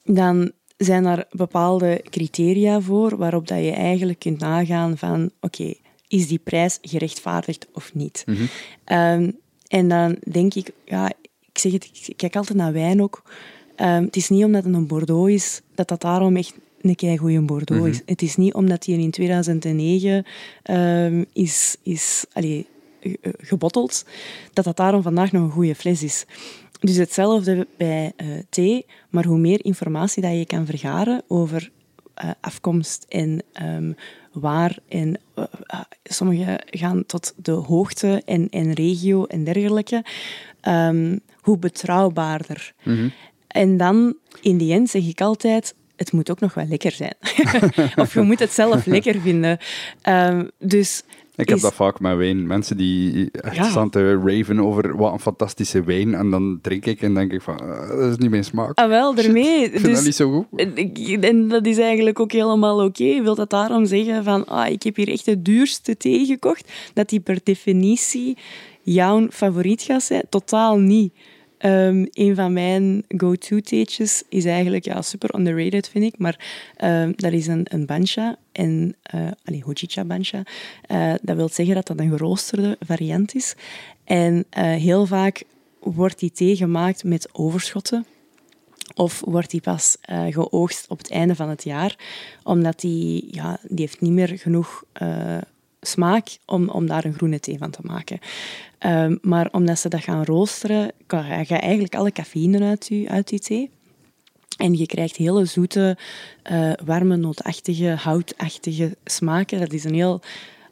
dan 0.03 0.51
zijn 0.77 1.05
er 1.05 1.25
bepaalde 1.29 2.03
criteria 2.09 2.81
voor 2.81 3.17
waarop 3.17 3.47
dat 3.47 3.63
je 3.63 3.71
eigenlijk 3.71 4.19
kunt 4.19 4.39
nagaan 4.39 4.97
van 4.97 5.31
oké, 5.39 5.61
okay, 5.61 5.79
is 6.07 6.27
die 6.27 6.39
prijs 6.43 6.77
gerechtvaardigd 6.81 7.67
of 7.73 7.93
niet? 7.93 8.23
Mm 8.25 8.35
-hmm. 8.35 9.37
en 9.67 9.87
dan 9.87 10.17
denk 10.31 10.53
ik, 10.53 10.71
ja, 10.85 11.11
ik 11.53 11.59
zeg 11.59 11.71
het, 11.71 11.89
ik 12.05 12.17
kijk 12.17 12.35
altijd 12.35 12.57
naar 12.57 12.73
wijn 12.73 13.01
ook. 13.01 13.23
Um, 13.77 14.03
het 14.03 14.15
is 14.15 14.29
niet 14.29 14.43
omdat 14.43 14.63
het 14.63 14.73
een 14.73 14.87
Bordeaux 14.87 15.31
is, 15.31 15.61
dat 15.75 15.87
dat 15.87 16.01
daarom 16.01 16.35
echt 16.35 16.53
een 16.81 16.95
kei 16.95 17.17
goede 17.17 17.41
Bordeaux 17.41 17.87
is. 17.87 17.93
Mm 17.93 17.97
-hmm. 17.99 18.13
Het 18.13 18.21
is 18.21 18.35
niet 18.35 18.53
omdat 18.53 18.83
die 18.83 18.99
in 18.99 19.11
2009 19.11 20.25
um, 20.63 21.25
is, 21.33 21.77
is 21.83 22.25
allee, 22.33 22.67
gebotteld, 23.37 24.05
dat 24.53 24.65
dat 24.65 24.77
daarom 24.77 25.01
vandaag 25.01 25.31
nog 25.31 25.43
een 25.43 25.51
goede 25.51 25.75
fles 25.75 26.03
is. 26.03 26.25
Dus 26.79 26.95
hetzelfde 26.95 27.67
bij 27.77 28.11
uh, 28.17 28.27
thee, 28.49 28.85
maar 29.09 29.25
hoe 29.25 29.37
meer 29.37 29.65
informatie 29.65 30.21
dat 30.21 30.31
je 30.31 30.45
kan 30.45 30.65
vergaren 30.65 31.21
over 31.27 31.71
uh, 32.23 32.31
afkomst 32.41 33.05
en 33.09 33.43
um, 33.63 33.95
waar 34.31 34.77
en 34.87 35.19
uh, 35.35 35.45
sommige 36.03 36.61
gaan 36.65 37.05
tot 37.05 37.33
de 37.37 37.51
hoogte 37.51 38.21
en, 38.25 38.49
en 38.49 38.73
regio 38.73 39.25
en 39.25 39.43
dergelijke, 39.43 40.03
um, 40.67 41.19
hoe 41.41 41.57
betrouwbaarder. 41.57 42.73
Mm 42.83 42.95
-hmm. 42.95 43.11
En 43.47 43.77
dan, 43.77 44.15
in 44.41 44.57
die 44.57 44.73
end, 44.73 44.89
zeg 44.89 45.07
ik 45.07 45.21
altijd, 45.21 45.75
het 45.95 46.11
moet 46.11 46.31
ook 46.31 46.39
nog 46.39 46.53
wel 46.53 46.65
lekker 46.65 46.91
zijn. 46.91 47.15
of 47.95 48.13
je 48.13 48.21
moet 48.21 48.39
het 48.39 48.51
zelf 48.51 48.85
lekker 48.85 49.21
vinden. 49.21 49.57
Um, 50.09 50.49
dus... 50.59 51.03
Ik 51.35 51.47
heb 51.47 51.57
is... 51.57 51.63
dat 51.63 51.73
vaak 51.73 51.99
met 51.99 52.17
wijn. 52.17 52.47
Mensen 52.47 52.77
die 52.77 53.31
echt 53.31 53.55
ja. 53.55 53.69
staan 53.69 53.89
te 53.89 54.15
raven 54.25 54.59
over 54.59 54.97
wat 54.97 55.13
een 55.13 55.19
fantastische 55.19 55.83
wijn. 55.83 56.13
En 56.13 56.29
dan 56.29 56.59
drink 56.61 56.85
ik 56.85 57.01
en 57.01 57.13
denk 57.13 57.31
ik 57.31 57.41
van, 57.41 57.59
uh, 57.63 57.87
dat 57.87 58.11
is 58.11 58.17
niet 58.17 58.29
mijn 58.29 58.43
smaak. 58.43 58.77
Ah, 58.77 58.87
wel, 58.87 59.15
daarmee. 59.15 59.63
ik 59.63 59.71
vind 59.71 59.83
dus, 59.83 59.95
dat 59.95 60.03
niet 60.03 60.15
zo 60.15 60.31
goed. 60.31 61.23
En 61.23 61.47
dat 61.47 61.65
is 61.65 61.77
eigenlijk 61.77 62.19
ook 62.19 62.31
helemaal 62.31 62.75
oké. 62.75 62.85
Okay. 62.85 63.07
Je 63.07 63.21
wilt 63.21 63.37
dat 63.37 63.49
daarom 63.49 63.85
zeggen 63.85 64.23
van, 64.23 64.45
ah, 64.45 64.71
ik 64.71 64.83
heb 64.83 64.95
hier 64.95 65.09
echt 65.09 65.25
de 65.25 65.41
duurste 65.41 65.97
thee 65.97 66.25
gekocht. 66.25 66.71
Dat 66.93 67.09
die 67.09 67.19
per 67.19 67.39
definitie 67.43 68.37
jouw 68.81 69.27
favoriet 69.29 69.81
gaat 69.81 70.03
zijn. 70.03 70.23
Totaal 70.29 70.77
niet. 70.77 71.13
Um, 71.65 72.07
een 72.11 72.35
van 72.35 72.53
mijn 72.53 73.03
go-to-theetjes 73.07 74.23
is 74.29 74.45
eigenlijk 74.45 74.85
ja, 74.85 75.01
super 75.01 75.35
underrated, 75.35 75.89
vind 75.89 76.05
ik. 76.05 76.17
Maar 76.17 76.39
um, 76.83 77.13
dat 77.15 77.31
is 77.31 77.47
een, 77.47 77.65
een 77.69 77.85
bancha. 77.85 78.35
En, 78.51 78.95
uh, 79.15 79.27
allee, 79.43 79.63
hojicha 79.63 80.03
bancha. 80.03 80.43
Uh, 80.91 81.13
dat 81.21 81.35
wil 81.35 81.49
zeggen 81.49 81.75
dat 81.75 81.87
dat 81.87 81.99
een 81.99 82.09
geroosterde 82.09 82.77
variant 82.79 83.35
is. 83.35 83.55
En 84.03 84.33
uh, 84.35 84.63
heel 84.63 85.05
vaak 85.05 85.43
wordt 85.79 86.19
die 86.19 86.31
thee 86.31 86.55
gemaakt 86.55 87.03
met 87.03 87.29
overschotten. 87.31 88.05
Of 88.93 89.21
wordt 89.25 89.51
die 89.51 89.61
pas 89.61 89.97
geoogst 90.29 90.85
op 90.89 90.97
het 90.97 91.11
einde 91.11 91.35
van 91.35 91.49
het 91.49 91.63
jaar. 91.63 91.95
Omdat 92.43 92.79
die, 92.79 93.27
ja, 93.31 93.59
die 93.67 93.85
heeft 93.85 94.01
niet 94.01 94.11
meer 94.11 94.37
genoeg 94.37 94.83
smaak 95.81 96.37
om, 96.45 96.69
om 96.69 96.87
daar 96.87 97.05
een 97.05 97.13
groene 97.13 97.39
thee 97.39 97.57
van 97.57 97.71
te 97.71 97.81
maken. 97.81 98.19
Um, 98.85 99.19
maar 99.21 99.49
omdat 99.51 99.79
ze 99.79 99.89
dat 99.89 100.01
gaan 100.01 100.25
roosteren, 100.25 100.91
ga 101.07 101.39
je 101.47 101.55
eigenlijk 101.55 101.95
alle 101.95 102.11
cafeïne 102.11 102.63
uit 102.65 102.87
die, 102.87 103.09
uit 103.09 103.27
die 103.27 103.39
thee. 103.39 103.69
En 104.57 104.77
je 104.77 104.85
krijgt 104.85 105.15
hele 105.15 105.45
zoete, 105.45 105.97
uh, 106.51 106.71
warme, 106.85 107.15
nootachtige, 107.15 107.87
houtachtige 107.89 108.97
smaken. 109.03 109.59
Dat 109.59 109.73
is 109.73 109.83
een 109.83 109.93
heel 109.93 110.21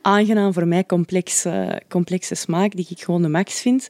aangenaam 0.01 0.53
voor 0.53 0.68
mij 0.68 0.86
complexe, 0.86 1.82
complexe 1.89 2.36
smaak, 2.36 2.76
die 2.76 2.88
ik 2.89 3.01
gewoon 3.01 3.22
de 3.22 3.28
max 3.28 3.62
vind. 3.62 3.88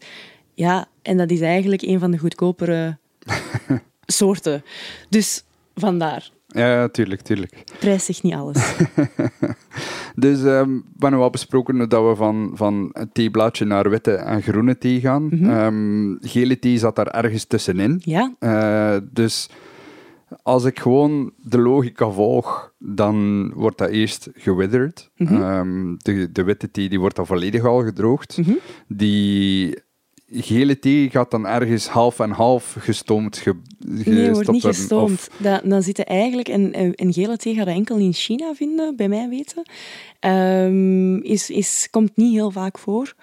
Ja, 0.53 0.87
en 1.01 1.17
dat 1.17 1.31
is 1.31 1.41
eigenlijk 1.41 1.81
een 1.81 1.99
van 1.99 2.11
de 2.11 2.17
goedkopere 2.17 2.97
soorten. 4.05 4.63
Dus 5.09 5.43
vandaar. 5.75 6.29
Ja, 6.51 6.87
tuurlijk, 6.87 7.21
tuurlijk. 7.21 7.63
Prijs 7.79 8.05
zegt 8.05 8.23
niet 8.23 8.33
alles. 8.33 8.75
dus 10.15 10.39
um, 10.41 10.85
we 10.97 10.99
hebben 10.99 11.19
al 11.19 11.29
besproken 11.29 11.89
dat 11.89 12.07
we 12.07 12.15
van, 12.15 12.51
van 12.53 12.89
het 12.93 13.13
theeblaadje 13.13 13.65
naar 13.65 13.89
witte 13.89 14.13
en 14.13 14.41
groene 14.41 14.77
thee 14.77 14.99
gaan. 14.99 15.23
Mm 15.23 15.29
-hmm. 15.29 15.49
um, 15.49 16.17
gele 16.21 16.59
thee 16.59 16.77
zat 16.77 16.95
daar 16.95 17.07
ergens 17.07 17.45
tussenin. 17.45 18.01
Ja. 18.03 18.33
Uh, 18.39 18.97
dus 19.11 19.49
als 20.43 20.65
ik 20.65 20.79
gewoon 20.79 21.31
de 21.37 21.59
logica 21.59 22.09
volg, 22.09 22.73
dan 22.77 23.49
wordt 23.53 23.77
dat 23.77 23.89
eerst 23.89 24.29
gewithered. 24.33 25.09
Mm 25.15 25.27
-hmm. 25.27 25.41
um, 25.41 25.95
de, 25.97 26.31
de 26.31 26.43
witte 26.43 26.71
thee 26.71 26.89
die 26.89 26.99
wordt 26.99 27.15
dan 27.15 27.25
volledig 27.25 27.65
al 27.65 27.83
gedroogd. 27.83 28.37
Mm 28.37 28.43
-hmm. 28.43 28.59
Die 28.87 29.77
gele 30.31 30.79
thee 30.79 31.09
gaat 31.09 31.31
dan 31.31 31.47
ergens 31.47 31.87
half 31.87 32.19
en 32.19 32.31
half 32.31 32.75
gestoomd 32.79 33.37
ge, 33.37 33.55
Nee, 33.79 34.31
wordt 34.31 34.51
niet 34.51 34.63
gestoomd. 34.63 35.11
Of... 35.11 35.29
Dat, 35.37 35.61
dan 35.63 35.83
zit 35.83 36.03
eigenlijk... 36.03 36.47
En, 36.47 36.95
en 36.95 37.13
gele 37.13 37.37
thee 37.37 37.55
gaat 37.55 37.67
je 37.67 37.73
enkel 37.73 37.97
in 37.97 38.13
China 38.13 38.53
vinden, 38.53 38.95
bij 38.95 39.07
mij 39.07 39.29
weten. 39.29 39.63
Um, 40.65 41.23
is, 41.23 41.49
is, 41.49 41.87
komt 41.91 42.15
niet 42.15 42.33
heel 42.33 42.51
vaak 42.51 42.77
voor. 42.77 43.13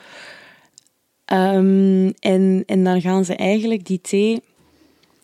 Um, 1.32 2.12
en, 2.18 2.62
en 2.66 2.84
dan 2.84 3.00
gaan 3.00 3.24
ze 3.24 3.36
eigenlijk 3.36 3.86
die 3.86 4.00
thee... 4.00 4.42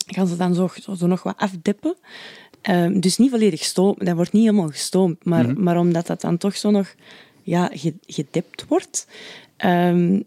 Gaan 0.07 0.27
ze 0.27 0.37
dan 0.37 0.55
zo, 0.55 0.71
zo 0.97 1.07
nog 1.07 1.23
wat 1.23 1.37
afdippen. 1.37 1.97
Um, 2.71 3.01
dus 3.01 3.19
niet 3.19 3.31
volledig 3.31 3.65
stoom. 3.65 3.95
Dat 3.99 4.15
wordt 4.15 4.33
niet 4.33 4.45
helemaal 4.45 4.69
gestoomd. 4.69 5.25
Maar, 5.25 5.45
mm 5.45 5.55
-hmm. 5.55 5.63
maar 5.63 5.79
omdat 5.79 6.07
dat 6.07 6.21
dan 6.21 6.39
toch 6.39 6.57
zo 6.57 6.71
nog 6.71 6.95
ja, 7.43 7.71
gedipt 8.07 8.65
wordt... 8.69 9.07
Um, 9.65 10.25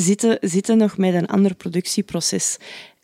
zitten, 0.00 0.38
zitten 0.40 0.78
nog 0.78 0.96
met 0.96 1.14
een 1.14 1.26
ander 1.26 1.54
productieproces. 1.54 2.56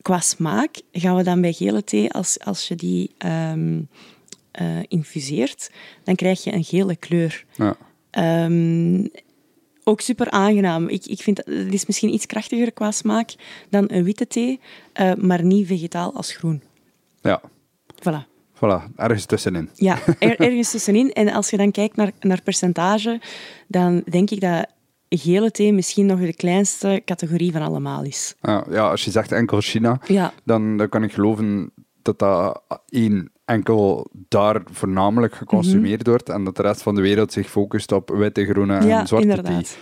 Qua 0.03 0.20
smaak 0.20 0.80
gaan 0.92 1.16
we 1.16 1.22
dan 1.22 1.40
bij 1.40 1.53
gele 1.53 1.84
thee, 1.84 2.12
als, 2.12 2.38
als 2.40 2.68
je 2.68 2.74
die 2.74 3.11
um, 3.53 3.88
uh, 4.61 4.78
infuseert, 4.88 5.70
dan 6.05 6.14
krijg 6.14 6.45
je 6.45 6.53
een 6.53 6.64
gele 6.64 6.97
kleur. 6.97 7.45
Ja. 7.55 7.76
Um, 8.45 9.11
ook 9.84 10.01
super 10.01 10.30
aangenaam. 10.30 10.88
Ik, 10.88 11.07
ik 11.07 11.22
vind 11.22 11.38
het 11.38 11.72
is 11.72 11.86
misschien 11.86 12.12
iets 12.12 12.26
krachtiger 12.26 12.72
qua 12.72 12.90
smaak 12.90 13.34
dan 13.68 13.84
een 13.88 14.05
witte 14.05 14.26
thee, 14.26 14.61
uh, 15.01 15.14
maar 15.14 15.45
niet 15.45 15.66
vegetaal 15.66 16.14
als 16.14 16.32
groen. 16.32 16.62
Ja. 17.22 17.42
Voilà. 17.95 18.32
Voilà, 18.55 18.95
ergens 18.97 19.24
tussenin. 19.24 19.70
Ja, 19.74 19.99
er, 20.18 20.40
ergens 20.47 20.70
tussenin. 20.70 21.12
En 21.12 21.32
als 21.32 21.51
je 21.51 21.57
dan 21.57 21.70
kijkt 21.70 21.97
naar, 21.97 22.12
naar 22.20 22.42
percentage, 22.42 23.20
dan 23.66 24.03
denk 24.11 24.30
ik 24.30 24.40
dat 24.40 24.66
gele 25.18 25.50
thee 25.50 25.72
misschien 25.72 26.06
nog 26.06 26.20
de 26.20 26.34
kleinste 26.34 27.02
categorie 27.04 27.52
van 27.52 27.62
allemaal 27.62 28.02
is. 28.04 28.34
Ja, 28.40 28.64
ja 28.70 28.90
als 28.90 29.04
je 29.04 29.10
zegt 29.10 29.32
enkel 29.32 29.60
China, 29.60 30.00
ja. 30.06 30.32
dan, 30.44 30.76
dan 30.76 30.88
kan 30.88 31.02
ik 31.02 31.12
geloven 31.12 31.70
dat 32.02 32.18
dat 32.18 32.62
één 32.88 33.30
enkel 33.44 34.06
daar 34.28 34.62
voornamelijk 34.72 35.34
geconsumeerd 35.34 35.84
mm 35.98 36.02
-hmm. 36.04 36.10
wordt 36.10 36.28
en 36.28 36.44
dat 36.44 36.56
de 36.56 36.62
rest 36.62 36.82
van 36.82 36.94
de 36.94 37.00
wereld 37.00 37.32
zich 37.32 37.50
focust 37.50 37.92
op 37.92 38.08
witte, 38.10 38.44
groene 38.44 38.76
en 38.76 38.86
ja, 38.86 39.06
zwarte 39.06 39.26
inderdaad. 39.28 39.64
thee. 39.64 39.76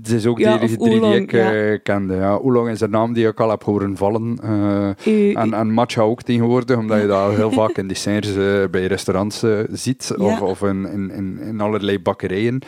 Het 0.00 0.08
is 0.12 0.26
ook 0.26 0.36
de 0.36 0.42
Ja, 0.42 0.58
enige 0.58 0.76
drie 0.76 1.00
die 1.00 1.14
ik 1.14 1.32
ja. 1.32 1.52
eh, 1.54 1.78
kende. 1.82 2.14
Ja. 2.14 2.34
Oolong 2.36 2.68
is 2.68 2.80
een 2.80 2.90
naam 2.90 3.12
die 3.12 3.26
ik 3.26 3.40
al 3.40 3.50
heb 3.50 3.62
horen 3.62 3.96
vallen. 3.96 4.38
eh, 4.42 4.90
U- 5.12 5.32
en, 5.32 5.54
en 5.54 5.70
matcha 5.72 6.02
ook 6.02 6.22
tegenwoordig, 6.22 6.76
omdat 6.76 7.00
je 7.00 7.06
dat 7.06 7.34
heel 7.34 7.50
vaak 7.50 7.76
in 7.78 7.88
desserts 7.88 8.28
eh, 8.36 8.64
bij 8.70 8.86
restaurants 8.86 9.44
ziet. 9.72 10.14
Of, 10.18 10.40
of 10.40 10.62
in, 10.62 10.86
in, 11.12 11.38
in 11.40 11.60
allerlei 11.60 11.98
bakkerijen. 12.00 12.58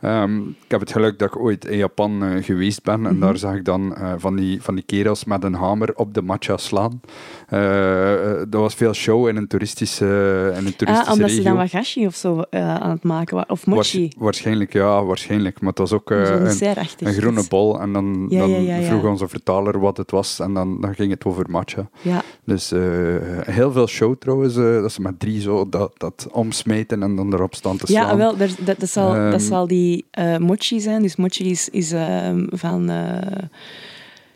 Ehm, 0.00 0.38
ik 0.40 0.68
heb 0.68 0.80
het 0.80 0.92
geluk 0.92 1.18
dat 1.18 1.28
ik 1.28 1.40
ooit 1.40 1.64
in 1.64 1.76
Japan 1.76 2.22
eh, 2.24 2.44
geweest 2.44 2.82
ben. 2.82 3.06
En 3.06 3.12
Mhm. 3.12 3.20
daar 3.20 3.36
zag 3.36 3.54
ik 3.54 3.64
dan 3.64 3.94
eh, 3.94 4.12
van, 4.16 4.36
die, 4.36 4.62
van 4.62 4.74
die 4.74 4.84
kerels 4.84 5.24
met 5.24 5.44
een 5.44 5.54
hamer 5.54 5.94
op 5.94 6.14
de 6.14 6.22
matcha 6.22 6.56
slaan. 6.56 7.00
Eh, 7.48 8.32
dat 8.48 8.60
was 8.60 8.74
veel 8.74 8.92
show 8.94 9.28
in 9.28 9.36
een 9.36 9.46
toeristische, 9.46 10.04
in 10.58 10.66
een 10.66 10.76
toeristische 10.76 11.10
Ah, 11.10 11.12
omdat 11.12 11.30
ze 11.30 11.36
regio. 11.36 11.42
dan 11.42 11.56
wagashi 11.56 12.06
of 12.06 12.14
zo 12.14 12.42
aan 12.50 12.90
het 12.90 13.02
maken 13.02 13.34
waren. 13.36 13.50
Of 13.50 13.66
mochi. 13.66 14.00
Waars- 14.02 14.14
waarschijnlijk, 14.18 14.72
ja, 14.72 15.04
waarschijnlijk. 15.04 15.60
Maar 15.60 15.70
het 15.70 15.78
was 15.78 15.92
ook 15.92 16.10
een, 16.10 16.46
een 16.98 17.12
groene 17.12 17.44
bol. 17.48 17.80
En 17.80 17.92
dan, 17.92 18.26
Ja, 18.28 18.38
dan 18.38 18.50
ja, 18.50 18.56
ja, 18.58 18.76
ja. 18.76 18.82
vroeg 18.86 19.04
onze 19.04 19.28
vertaler 19.28 19.80
wat 19.80 19.96
het 19.96 20.10
was. 20.10 20.40
En 20.40 20.54
dan, 20.54 20.80
dan 20.80 20.94
ging 20.94 21.10
het 21.10 21.24
over 21.24 21.44
matcha. 21.50 21.88
Ja, 22.00 22.22
Dus 22.44 22.70
heel 23.44 23.72
veel 23.72 23.86
show 23.86 24.16
trouwens. 24.18 24.54
dat 24.54 24.92
ze 24.92 25.00
met 25.00 25.20
drie 25.20 25.40
zo 25.40 25.68
dat, 25.68 25.92
dat 25.96 26.28
omsmijten 26.32 27.02
en 27.02 27.16
dan 27.16 27.32
erop 27.34 27.54
staan 27.54 27.76
te 27.76 27.86
slaan. 27.86 28.06
ja 28.06 28.16
wel, 28.16 28.36
dat, 28.36 28.56
dat, 28.78 28.88
zal, 28.88 29.14
Ehm. 29.14 29.30
dat 29.30 29.42
zal 29.42 29.66
die 29.66 29.87
eh, 30.10 30.36
mochi 30.36 30.80
zijn. 30.80 31.02
Dus 31.02 31.16
mochi 31.16 31.50
is, 31.50 31.68
is 31.68 31.92
ehm, 31.92 32.46
van... 32.50 32.90
eh, 32.90 33.48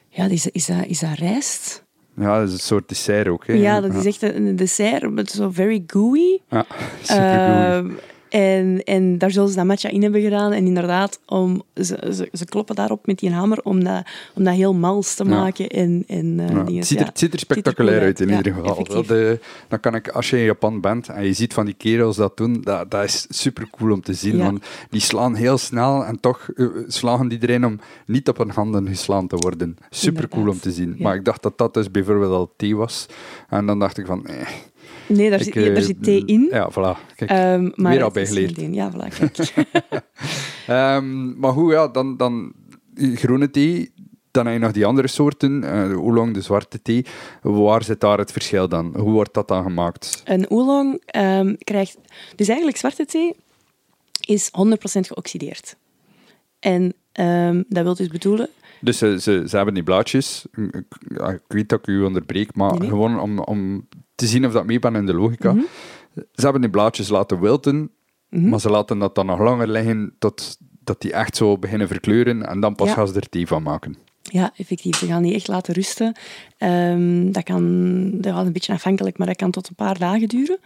ja, 0.09 0.24
is, 0.24 0.46
is, 0.46 0.66
dat, 0.66 0.86
is 0.86 0.98
dat 0.98 1.18
rijst? 1.18 1.84
Ja, 2.16 2.38
dat 2.38 2.48
is 2.48 2.55
een 2.55 2.61
soort 2.61 2.88
dessert 2.88 3.28
ook. 3.28 3.46
Hè. 3.46 3.53
Ja, 3.53 3.80
dat 3.80 3.94
is 3.94 4.05
echt 4.05 4.22
een 4.22 4.57
dessert, 4.57 5.11
met 5.11 5.30
zo 5.30 5.50
very 5.50 5.84
gooey. 5.86 6.40
Ja, 6.48 6.66
supergoed. 7.03 7.90
Ehm, 7.90 7.90
en, 8.33 8.83
en 8.85 9.18
daar 9.18 9.30
zullen 9.30 9.49
ze 9.49 9.57
dat 9.57 9.64
matcha 9.64 9.89
in 9.89 10.03
hebben 10.03 10.20
gedaan. 10.20 10.53
En 10.53 10.66
inderdaad, 10.66 11.20
om, 11.26 11.62
ze, 11.74 11.83
ze, 12.12 12.28
ze 12.33 12.45
kloppen 12.45 12.74
daarop 12.74 13.07
met 13.07 13.18
die 13.18 13.30
hamer 13.30 13.61
om 13.62 13.85
dat, 13.85 14.07
om 14.35 14.45
dat 14.45 14.55
heel 14.55 14.74
mals 14.74 15.14
te 15.14 15.24
Ja. 15.24 15.30
maken. 15.30 15.68
En, 15.68 16.05
en, 16.07 16.41
eh, 16.41 16.49
Ja, 16.49 16.62
dingen. 16.62 16.76
het, 16.76 16.87
ziet 16.87 16.99
er, 16.99 17.05
Ja. 17.05 17.09
het 17.11 17.18
ziet 17.18 17.33
er 17.33 17.39
spectaculair 17.39 18.01
uit 18.01 18.20
in 18.20 18.28
ieder 18.28 18.47
Ja, 18.47 18.53
geval. 18.53 18.85
Dat, 18.85 19.11
eh, 19.11 19.30
dan 19.68 19.80
kan 19.80 19.95
ik, 19.95 20.09
als 20.09 20.30
je 20.30 20.37
in 20.39 20.45
Japan 20.45 20.80
bent 20.80 21.09
en 21.09 21.24
je 21.24 21.33
ziet 21.33 21.55
van 21.55 21.64
die 21.64 21.74
kerels 21.74 22.16
dat 22.16 22.37
doen, 22.37 22.61
dat, 22.62 22.91
dat 22.91 23.05
is 23.05 23.26
super 23.28 23.66
cool 23.70 23.93
om 23.93 24.01
te 24.03 24.14
zien. 24.14 24.37
Ja. 24.37 24.45
Want 24.45 24.64
die 24.91 25.01
slaan 25.01 25.35
heel 25.35 25.59
snel 25.59 26.05
en 26.05 26.20
toch 26.20 26.49
eh, 26.55 26.66
slagen 26.87 27.28
die 27.28 27.39
erin 27.43 27.66
om 27.66 27.80
niet 28.07 28.28
op 28.28 28.39
hun 28.39 28.51
handen 28.51 28.89
geslaan 28.89 29.26
te 29.26 29.37
worden. 29.37 29.76
Super 29.91 30.28
cool 30.28 30.49
om 30.49 30.61
te 30.61 30.70
zien. 30.70 30.95
ja. 30.97 31.03
Maar 31.03 31.14
ik 31.14 31.24
dacht 31.24 31.43
dat 31.43 31.59
dat 31.59 31.74
dus 31.74 31.91
bijvoorbeeld 31.91 32.33
al 32.33 32.53
thee 32.57 32.76
was. 32.76 33.07
En 33.49 33.66
dan 33.66 33.78
dacht 33.78 33.99
ik 33.99 34.07
van, 34.07 34.26
eh, 34.26 34.47
Nee, 35.16 35.30
daar, 35.30 35.38
ik, 35.38 35.44
zit, 35.44 35.54
daar 35.54 35.76
eh, 35.76 35.82
zit 35.82 36.02
thee 36.02 36.24
in. 36.24 36.48
Ja, 36.50 36.70
voilà. 36.70 37.14
Kijk. 37.14 37.30
Ehm, 37.30 37.70
maar 37.74 37.92
weer 37.92 38.02
al. 38.02 38.72
Ja, 38.72 38.92
voilà, 38.92 39.16
kijk. 39.18 39.38
Ehm, 40.66 41.38
maar 41.38 41.52
goed, 41.52 41.72
ja, 41.72 41.88
dan, 41.88 42.16
dan 42.16 42.52
die 42.94 43.16
groene 43.16 43.50
thee. 43.50 43.92
Dan 44.30 44.46
heb 44.46 44.54
je 44.54 44.60
nog 44.60 44.72
die 44.72 44.86
andere 44.86 45.08
soorten, 45.08 45.64
eh, 45.64 45.88
de 45.88 46.00
oolong, 46.00 46.34
de 46.34 46.40
zwarte 46.40 46.82
thee. 46.82 47.06
Waar 47.42 47.84
zit 47.84 48.00
daar 48.00 48.18
het 48.18 48.32
verschil 48.32 48.68
dan? 48.68 48.96
Hoe 48.96 49.12
wordt 49.12 49.34
dat 49.34 49.48
dan 49.48 49.62
gemaakt? 49.62 50.22
Een 50.24 50.50
oolong 50.50 51.02
ehm, 51.06 51.54
krijgt... 51.58 51.98
Dus 52.36 52.48
eigenlijk 52.48 52.78
zwarte 52.78 53.04
thee 53.04 53.34
is 54.20 54.50
100% 54.50 55.06
geoxideerd. 55.06 55.76
En 56.58 56.94
dat 57.68 57.82
wil 57.82 57.94
dus 57.94 58.08
bedoelen... 58.08 58.48
Dus 58.83 58.99
ze, 58.99 59.20
ze, 59.20 59.45
ze 59.49 59.57
hebben 59.57 59.74
die 59.74 59.83
blaadjes. 59.83 60.47
Ik, 60.57 60.85
ja, 61.16 61.28
ik 61.30 61.41
weet 61.49 61.68
dat 61.68 61.78
ik 61.78 61.87
u 61.87 62.03
onderbreek, 62.03 62.55
maar 62.55 62.78
Nee, 62.78 62.89
gewoon 62.89 63.20
om, 63.20 63.39
om 63.39 63.89
te 64.14 64.26
zien 64.26 64.47
of 64.47 64.53
dat 64.53 64.66
mee 64.66 64.78
ben 64.78 64.95
in 64.95 65.07
de 65.07 65.14
logica. 65.14 65.53
Mhm. 65.53 65.64
Ze 66.14 66.43
hebben 66.43 66.61
die 66.61 66.70
blaadjes 66.70 67.09
laten 67.09 67.41
wilten, 67.41 67.91
Mhm. 68.28 68.49
maar 68.49 68.61
ze 68.61 68.70
laten 68.70 68.99
dat 68.99 69.14
dan 69.14 69.26
nog 69.26 69.39
langer 69.39 69.68
liggen 69.68 70.14
tot 70.18 70.57
dat 70.85 71.01
die 71.01 71.12
echt 71.12 71.37
zo 71.37 71.59
beginnen 71.59 71.89
verkleuren 71.89 72.47
en 72.47 72.61
dan 72.61 72.74
pas 72.74 72.89
Ja. 72.89 72.95
gaan 72.95 73.09
ze 73.09 73.14
er 73.14 73.28
thee 73.28 73.47
van 73.47 73.62
maken. 73.62 73.97
Ja, 74.22 74.53
effectief. 74.57 74.97
Ze 74.97 75.07
gaan 75.07 75.22
die 75.22 75.35
echt 75.35 75.49
laten 75.49 75.74
rusten. 75.74 76.12
Ehm, 76.59 77.30
dat 77.30 77.43
kan 77.43 78.11
dat 78.20 78.35
is 78.41 78.47
een 78.47 78.53
beetje 78.53 78.72
afhankelijk, 78.72 79.18
maar 79.18 79.26
dat 79.26 79.37
kan 79.37 79.51
tot 79.51 79.68
een 79.68 79.74
paar 79.74 79.99
dagen 79.99 80.28
duren. 80.28 80.59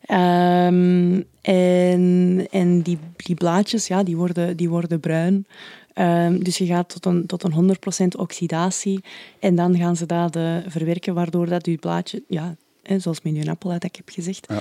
Ehm, 0.00 1.20
en 1.40 2.46
en 2.50 2.80
die, 2.82 2.98
die 3.16 3.34
blaadjes, 3.34 3.86
ja, 3.86 4.02
die 4.02 4.16
worden, 4.16 4.56
die 4.56 4.68
worden 4.68 5.00
bruin. 5.00 5.46
Ehm, 5.94 6.38
dus 6.38 6.58
je 6.58 6.66
gaat 6.66 6.88
tot 6.88 7.06
een, 7.06 7.26
tot 7.26 7.42
een 7.42 7.52
100% 7.52 8.16
oxidatie. 8.16 9.04
En 9.38 9.54
dan 9.54 9.76
gaan 9.76 9.96
ze 9.96 10.06
dat 10.06 10.36
eh, 10.36 10.56
verwerken, 10.66 11.14
waardoor 11.14 11.48
dat 11.48 11.66
je 11.66 11.76
blaadje... 11.76 12.22
Ja, 12.28 12.56
hè, 12.82 12.98
zoals 12.98 13.22
met 13.22 13.36
je 13.36 13.50
appel, 13.50 13.70
dat 13.70 13.84
ik 13.84 13.96
heb 13.96 14.08
gezegd. 14.08 14.46
Ja. 14.48 14.60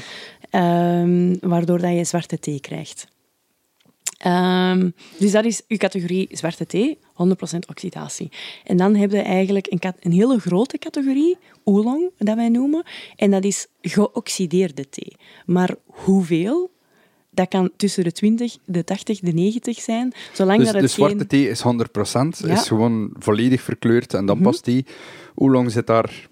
Ehm, 0.49 1.35
waardoor 1.39 1.79
dat 1.79 1.93
je 1.93 2.03
zwarte 2.03 2.39
thee 2.39 2.59
krijgt. 2.59 3.07
Ehm, 4.17 4.89
dus 5.19 5.31
dat 5.31 5.45
is 5.45 5.61
uw 5.67 5.77
categorie 5.77 6.27
zwarte 6.31 6.65
thee, 6.65 6.97
100% 7.13 7.67
oxidatie. 7.69 8.31
En 8.63 8.77
dan 8.77 8.95
heb 8.95 9.11
je 9.11 9.21
eigenlijk 9.21 9.67
een, 9.69 9.93
een 9.99 10.11
hele 10.11 10.39
grote 10.39 10.77
categorie, 10.77 11.37
oolong, 11.63 12.11
dat 12.17 12.35
wij 12.35 12.49
noemen. 12.49 12.83
En 13.15 13.31
dat 13.31 13.43
is 13.43 13.67
geoxideerde 13.81 14.89
thee. 14.89 15.15
Maar 15.45 15.75
hoeveel? 15.85 16.71
Dat 17.33 17.47
kan 17.47 17.69
tussen 17.77 18.03
de 18.03 18.11
20, 18.11 18.57
de 18.65 18.83
80, 18.83 19.19
de 19.19 19.31
90 19.33 19.79
zijn. 19.81 20.13
Zolang 20.33 20.57
Dus 20.57 20.65
dat 20.67 20.75
de 20.75 20.81
het 20.81 20.91
zwarte 20.91 21.15
geen... 21.17 21.27
thee 21.27 21.49
is 21.49 21.59
100%, 21.63 21.63
Ja. 21.63 22.47
Mhm. 22.47 22.51
is 22.51 22.67
gewoon 22.67 23.09
volledig 23.19 23.61
verkleurd 23.61 24.13
en 24.13 24.25
dan 24.25 24.41
past 24.41 24.65
die. 24.65 24.85
Oolong 25.35 25.71
zit 25.71 25.87
daar 25.87 26.27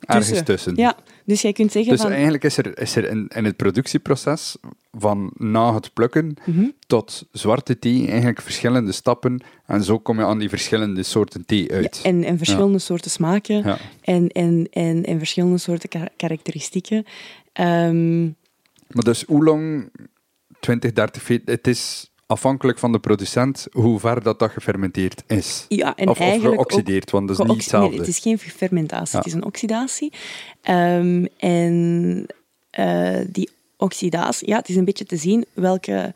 ergens 0.00 0.42
tussen. 0.44 0.76
Ja, 0.76 0.96
dus 1.24 1.42
jij 1.42 1.52
kunt 1.52 1.72
zeggen 1.72 1.92
Dus 1.92 2.00
van... 2.00 2.10
eigenlijk 2.10 2.44
is 2.44 2.56
er, 2.56 2.78
is 2.78 2.96
er 2.96 3.04
in, 3.10 3.28
in 3.34 3.44
het 3.44 3.56
productieproces 3.56 4.56
van 4.98 5.30
na 5.36 5.74
het 5.74 5.92
plukken 5.92 6.36
Mhm. 6.44 6.64
tot 6.86 7.26
zwarte 7.32 7.78
thee 7.78 8.08
eigenlijk 8.08 8.40
verschillende 8.42 8.92
stappen 8.92 9.42
en 9.66 9.84
zo 9.84 9.98
kom 9.98 10.18
je 10.18 10.24
aan 10.24 10.38
die 10.38 10.48
verschillende 10.48 11.02
soorten 11.02 11.44
thee 11.46 11.72
uit. 11.72 12.00
Ja, 12.02 12.08
en, 12.08 12.24
en 12.24 12.36
verschillende 12.36 12.78
soorten 12.78 13.10
smaken 13.10 13.78
en, 14.00 14.28
en, 14.28 14.68
en, 14.70 15.04
en 15.04 15.18
verschillende 15.18 15.58
soorten 15.58 15.88
ka- 15.88 16.08
karakteristieken. 16.16 17.04
Ehm, 17.52 18.22
Maar 18.86 19.04
dus 19.04 19.28
oolong 19.28 19.90
20, 20.66 20.92
30 20.92 21.22
feet, 21.22 21.42
het 21.44 21.66
is 21.66 22.10
afhankelijk 22.26 22.78
van 22.78 22.92
de 22.92 22.98
producent 22.98 23.66
hoe 23.72 24.00
ver 24.00 24.22
dat, 24.22 24.38
dat 24.38 24.50
gefermenteerd 24.50 25.22
is. 25.26 25.64
ja, 25.68 25.96
en 25.96 26.08
of, 26.08 26.20
of 26.20 26.40
geoxideerd, 26.40 27.10
want 27.10 27.28
dat 27.28 27.38
is 27.38 27.46
niet 27.46 27.56
hetzelfde. 27.56 27.90
Nee, 27.90 27.98
het 27.98 28.08
is 28.08 28.18
geen 28.18 28.38
fermentatie, 28.38 29.12
Ja. 29.12 29.18
het 29.18 29.26
is 29.26 29.32
een 29.32 29.44
oxidatie. 29.44 30.12
Ehm, 30.62 31.24
en 31.38 32.26
eh, 32.70 33.20
die 33.28 33.50
oxidatie, 33.76 34.48
ja, 34.48 34.56
het 34.56 34.68
is 34.68 34.76
een 34.76 34.84
beetje 34.84 35.04
te 35.04 35.16
zien 35.16 35.44
welke, 35.52 36.14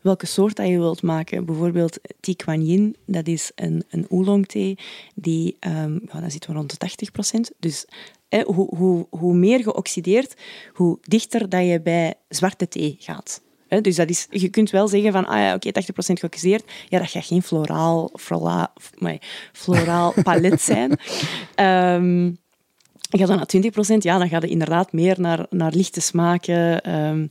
welke 0.00 0.26
soort 0.26 0.56
dat 0.56 0.66
je 0.68 0.78
wilt 0.78 1.02
maken. 1.02 1.44
Bijvoorbeeld 1.44 1.98
Thi 2.20 2.36
Quan 2.36 2.66
Yin, 2.66 2.96
dat 3.06 3.26
is 3.26 3.50
een, 3.54 3.84
een 3.90 4.06
oolong 4.08 4.46
thee, 4.46 4.78
die, 5.14 5.56
ehm 5.60 5.98
ja, 6.12 6.28
zitten 6.28 6.50
we 6.50 6.56
rond 6.56 6.70
de 6.70 6.76
80 6.76 7.10
Dus 7.58 7.86
eh, 8.28 8.44
hoe, 8.44 8.76
hoe, 8.76 9.06
hoe 9.10 9.34
meer 9.34 9.62
geoxideerd, 9.62 10.34
hoe 10.72 10.98
dichter 11.02 11.48
dat 11.48 11.66
je 11.66 11.80
bij 11.80 12.14
zwarte 12.28 12.68
thee 12.68 12.96
gaat. 12.98 13.40
Hè, 13.72 13.80
dus 13.80 13.96
dat 13.96 14.10
is, 14.10 14.26
je 14.30 14.48
kunt 14.48 14.70
wel 14.70 14.88
zeggen 14.88 15.12
van, 15.12 15.26
ah 15.26 15.38
ja, 15.38 15.54
oké, 15.54 15.68
80% 15.68 15.72
geoxideerd. 16.12 16.64
Ja, 16.88 16.98
dat 16.98 17.10
gaat 17.10 17.24
geen 17.26 17.42
floraal, 17.42 18.10
floraal, 18.14 18.72
floraal 19.52 20.14
palet 20.22 20.60
zijn. 20.60 20.98
Ehm 21.54 22.30
gaat 23.18 23.28
dan 23.28 23.36
naar 23.36 23.96
20%, 23.96 23.96
ja, 23.98 24.18
dan 24.18 24.28
gaat 24.28 24.42
het 24.42 24.50
inderdaad 24.50 24.92
meer 24.92 25.20
naar, 25.20 25.46
naar 25.50 25.72
lichte 25.74 26.00
smaken. 26.00 26.82
ehm, 26.82 27.26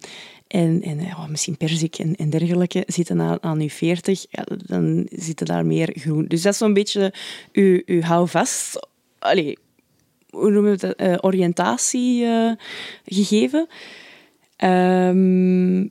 en, 0.48 0.82
en 0.82 1.00
ja, 1.00 1.28
misschien 1.28 1.58
perzik 1.58 1.98
en, 1.98 2.16
en 2.16 2.30
dergelijke 2.30 2.84
zitten 2.88 3.22
aan, 3.22 3.44
aan 3.44 3.60
uw 3.60 3.70
40, 3.70 4.26
ja, 4.30 4.46
dan 4.66 5.08
zitten 5.12 5.46
daar 5.46 5.66
meer 5.66 5.96
groen. 6.00 6.26
Dus 6.28 6.42
dat 6.42 6.54
is 6.54 6.60
zo'n 6.60 6.74
beetje 6.74 7.14
uw, 7.52 7.82
uw 7.86 8.02
houvast. 8.02 8.88
Allee, 9.20 9.58
hoe 10.30 10.52
noemen 10.52 10.78
we 10.78 10.88
het? 10.88 10.96
eh, 10.96 11.18
oriëntatie 11.22 12.26
eh, 12.26 12.52
gegeven. 13.06 13.68
Ehm, 14.56 15.88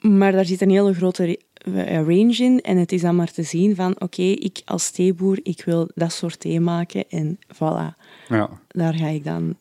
maar 0.00 0.32
daar 0.32 0.44
zit 0.44 0.60
een 0.60 0.70
hele 0.70 0.94
grote 0.94 1.38
eh, 1.54 1.94
range 1.94 2.36
in. 2.36 2.60
En 2.60 2.76
het 2.76 2.92
is 2.92 3.00
dan 3.00 3.16
maar 3.16 3.32
te 3.32 3.42
zien 3.42 3.74
van, 3.74 4.00
oké, 4.00 4.22
ik 4.22 4.62
als 4.64 4.90
theeboer, 4.90 5.38
ik 5.42 5.62
wil 5.64 5.90
dat 5.94 6.12
soort 6.12 6.40
thee 6.40 6.60
maken. 6.60 7.04
En 7.08 7.38
voilà, 7.54 7.96
Ja. 8.28 8.50
Daar 8.72 8.94
ga 8.94 9.06
ik 9.06 9.24
dan 9.24 9.56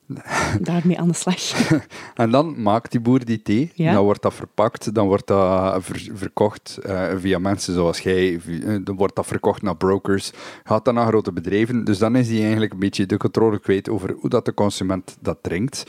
daarmee 0.61 0.99
aan 0.99 1.07
de 1.07 1.13
slag. 1.13 1.37
En 2.15 2.31
dan 2.31 2.61
maakt 2.61 2.91
die 2.91 2.99
boer 2.99 3.25
die 3.25 3.41
thee, 3.41 3.71
Ja. 3.75 3.93
dan 3.93 4.03
wordt 4.03 4.21
dat 4.21 4.33
verpakt, 4.33 4.93
dan 4.93 5.07
wordt 5.07 5.27
dat 5.27 5.83
ver- 5.83 6.09
verkocht 6.13 6.77
eh, 6.77 7.07
via 7.17 7.39
mensen 7.39 7.73
zoals 7.73 7.99
jij, 7.99 8.39
eh, 8.65 8.75
dan 8.83 8.95
wordt 8.95 9.15
dat 9.15 9.25
verkocht 9.25 9.61
naar 9.61 9.75
brokers, 9.77 10.31
gaat 10.63 10.85
dan 10.85 10.93
naar 10.93 11.07
grote 11.07 11.31
bedrijven, 11.31 11.83
dus 11.83 11.97
dan 11.97 12.15
is 12.15 12.29
hij 12.29 12.41
eigenlijk 12.41 12.73
een 12.73 12.79
beetje 12.79 13.05
de 13.05 13.17
controle 13.17 13.59
kwijt 13.59 13.89
over 13.89 14.15
hoe 14.19 14.29
dat 14.29 14.45
de 14.45 14.53
consument 14.53 15.17
dat 15.21 15.37
drinkt. 15.41 15.83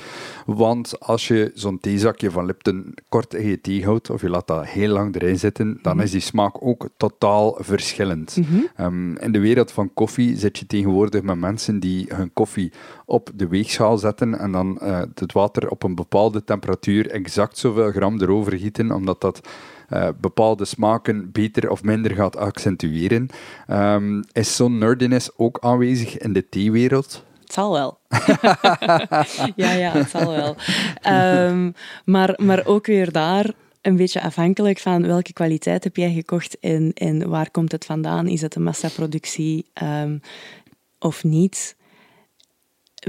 Want 0.47 1.01
als 1.01 1.29
je 1.29 1.51
zo'n 1.55 1.81
theezakje 1.81 2.31
van 2.31 2.47
Lipton 2.47 2.95
kort 3.09 3.35
in 3.35 3.47
je 3.49 3.61
thee 3.61 3.85
houdt, 3.85 4.11
of 4.11 4.21
je 4.21 4.29
laat 4.31 4.47
dat 4.47 4.67
heel 4.67 4.93
lang 4.93 5.15
erin 5.15 5.39
zitten, 5.39 5.79
dan 5.83 6.03
is 6.03 6.11
die 6.11 6.21
smaak 6.21 6.57
ook 6.63 6.89
totaal 6.97 7.57
verschillend. 7.61 8.37
Ehm, 8.77 9.17
in 9.17 9.33
de 9.33 9.41
wereld 9.41 9.73
van 9.73 9.95
koffie 9.95 10.37
zit 10.39 10.59
je 10.59 10.67
tegenwoordig 10.67 11.23
met 11.23 11.39
mensen 11.39 11.81
die 11.81 12.07
hun 12.15 12.33
koffie 12.33 12.73
op 13.11 13.31
de 13.35 13.49
weegschaal 13.49 13.99
zetten 13.99 14.39
en 14.39 14.53
dan 14.53 14.81
eh, 14.81 15.01
het 15.15 15.33
water 15.33 15.71
op 15.71 15.83
een 15.83 15.95
bepaalde 15.95 16.45
temperatuur 16.45 17.11
exact 17.11 17.59
zoveel 17.59 17.91
gram 17.91 18.21
erover 18.21 18.59
gieten, 18.59 18.93
omdat 18.93 19.21
dat 19.21 19.41
eh, 19.89 20.09
bepaalde 20.21 20.65
smaken 20.65 21.33
beter 21.33 21.71
of 21.71 21.83
minder 21.83 22.11
gaat 22.15 22.37
accentueren. 22.37 23.29
Ehm, 23.67 24.23
is 24.33 24.57
zo'n 24.57 24.79
nerdiness 24.79 25.31
ook 25.37 25.59
aanwezig 25.61 26.19
in 26.19 26.33
de 26.33 26.49
theewereld? 26.49 27.25
Het 27.41 27.53
zal 27.53 27.73
wel. 27.73 27.99
ja, 29.65 29.73
ja, 29.73 29.93
het 29.93 30.11
zal 30.11 30.31
wel. 30.31 30.57
Ehm, 31.01 31.71
maar, 32.05 32.35
maar 32.37 32.67
ook 32.67 32.87
weer 32.87 33.13
daar 33.13 33.53
een 33.81 33.97
beetje 33.97 34.23
afhankelijk 34.23 34.79
van 34.79 35.07
welke 35.07 35.33
kwaliteit 35.33 35.85
heb 35.85 35.97
jij 35.97 36.13
gekocht 36.13 36.59
en, 36.59 36.93
en 36.93 37.29
waar 37.29 37.51
komt 37.51 37.73
het 37.73 37.85
vandaan? 37.85 38.27
Is 38.27 38.41
het 38.41 38.55
een 38.55 38.63
massaproductie 38.63 39.67
ehm, 39.73 40.19
of 40.99 41.25
niet? 41.25 41.79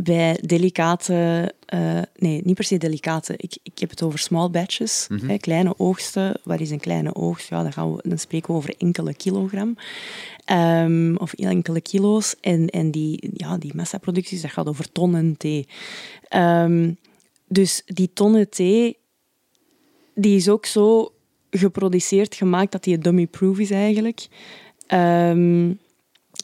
Bij 0.04 0.40
delicate 0.46 1.52
eh, 1.66 2.02
nee, 2.16 2.42
niet 2.44 2.56
per 2.56 2.64
se 2.64 2.78
delicate. 2.78 3.34
Ik, 3.38 3.58
ik 3.64 3.80
heb 3.80 3.90
het 3.90 4.02
over 4.04 4.20
small 4.20 4.50
batches, 4.50 5.06
Mhm. 5.10 5.28
hè, 5.30 5.38
kleine 5.38 5.74
oogsten. 5.78 6.40
Wat 6.44 6.60
is 6.60 6.70
een 6.72 6.80
kleine 6.80 7.16
oogst? 7.16 7.50
Ja, 7.50 7.64
dan, 7.64 7.74
gaan 7.74 7.96
we, 7.96 8.02
dan 8.10 8.18
spreken 8.20 8.50
we 8.52 8.58
over 8.58 8.76
enkele 8.78 9.14
kilogram. 9.14 9.76
Ehm, 10.46 11.16
of 11.16 11.34
enkele 11.34 11.82
kilo's. 11.82 12.36
En, 12.42 12.68
en 12.70 12.92
die, 12.92 13.30
ja, 13.34 13.58
die 13.58 13.76
massaproducties, 13.76 14.42
dat 14.42 14.52
gaat 14.52 14.68
over 14.68 14.92
tonnen 14.92 15.38
thee. 15.38 15.68
Ehm, 16.28 16.94
dus 17.48 17.82
die 17.86 18.10
tonnen 18.14 18.50
thee, 18.50 18.98
die 20.16 20.36
is 20.36 20.50
ook 20.50 20.66
zo 20.66 21.12
geproduceerd, 21.50 22.36
gemaakt, 22.36 22.72
dat 22.72 22.84
die 22.84 22.98
dummy-proof 22.98 23.60
is 23.60 23.72
eigenlijk. 23.72 24.28
Ehm, 24.88 25.74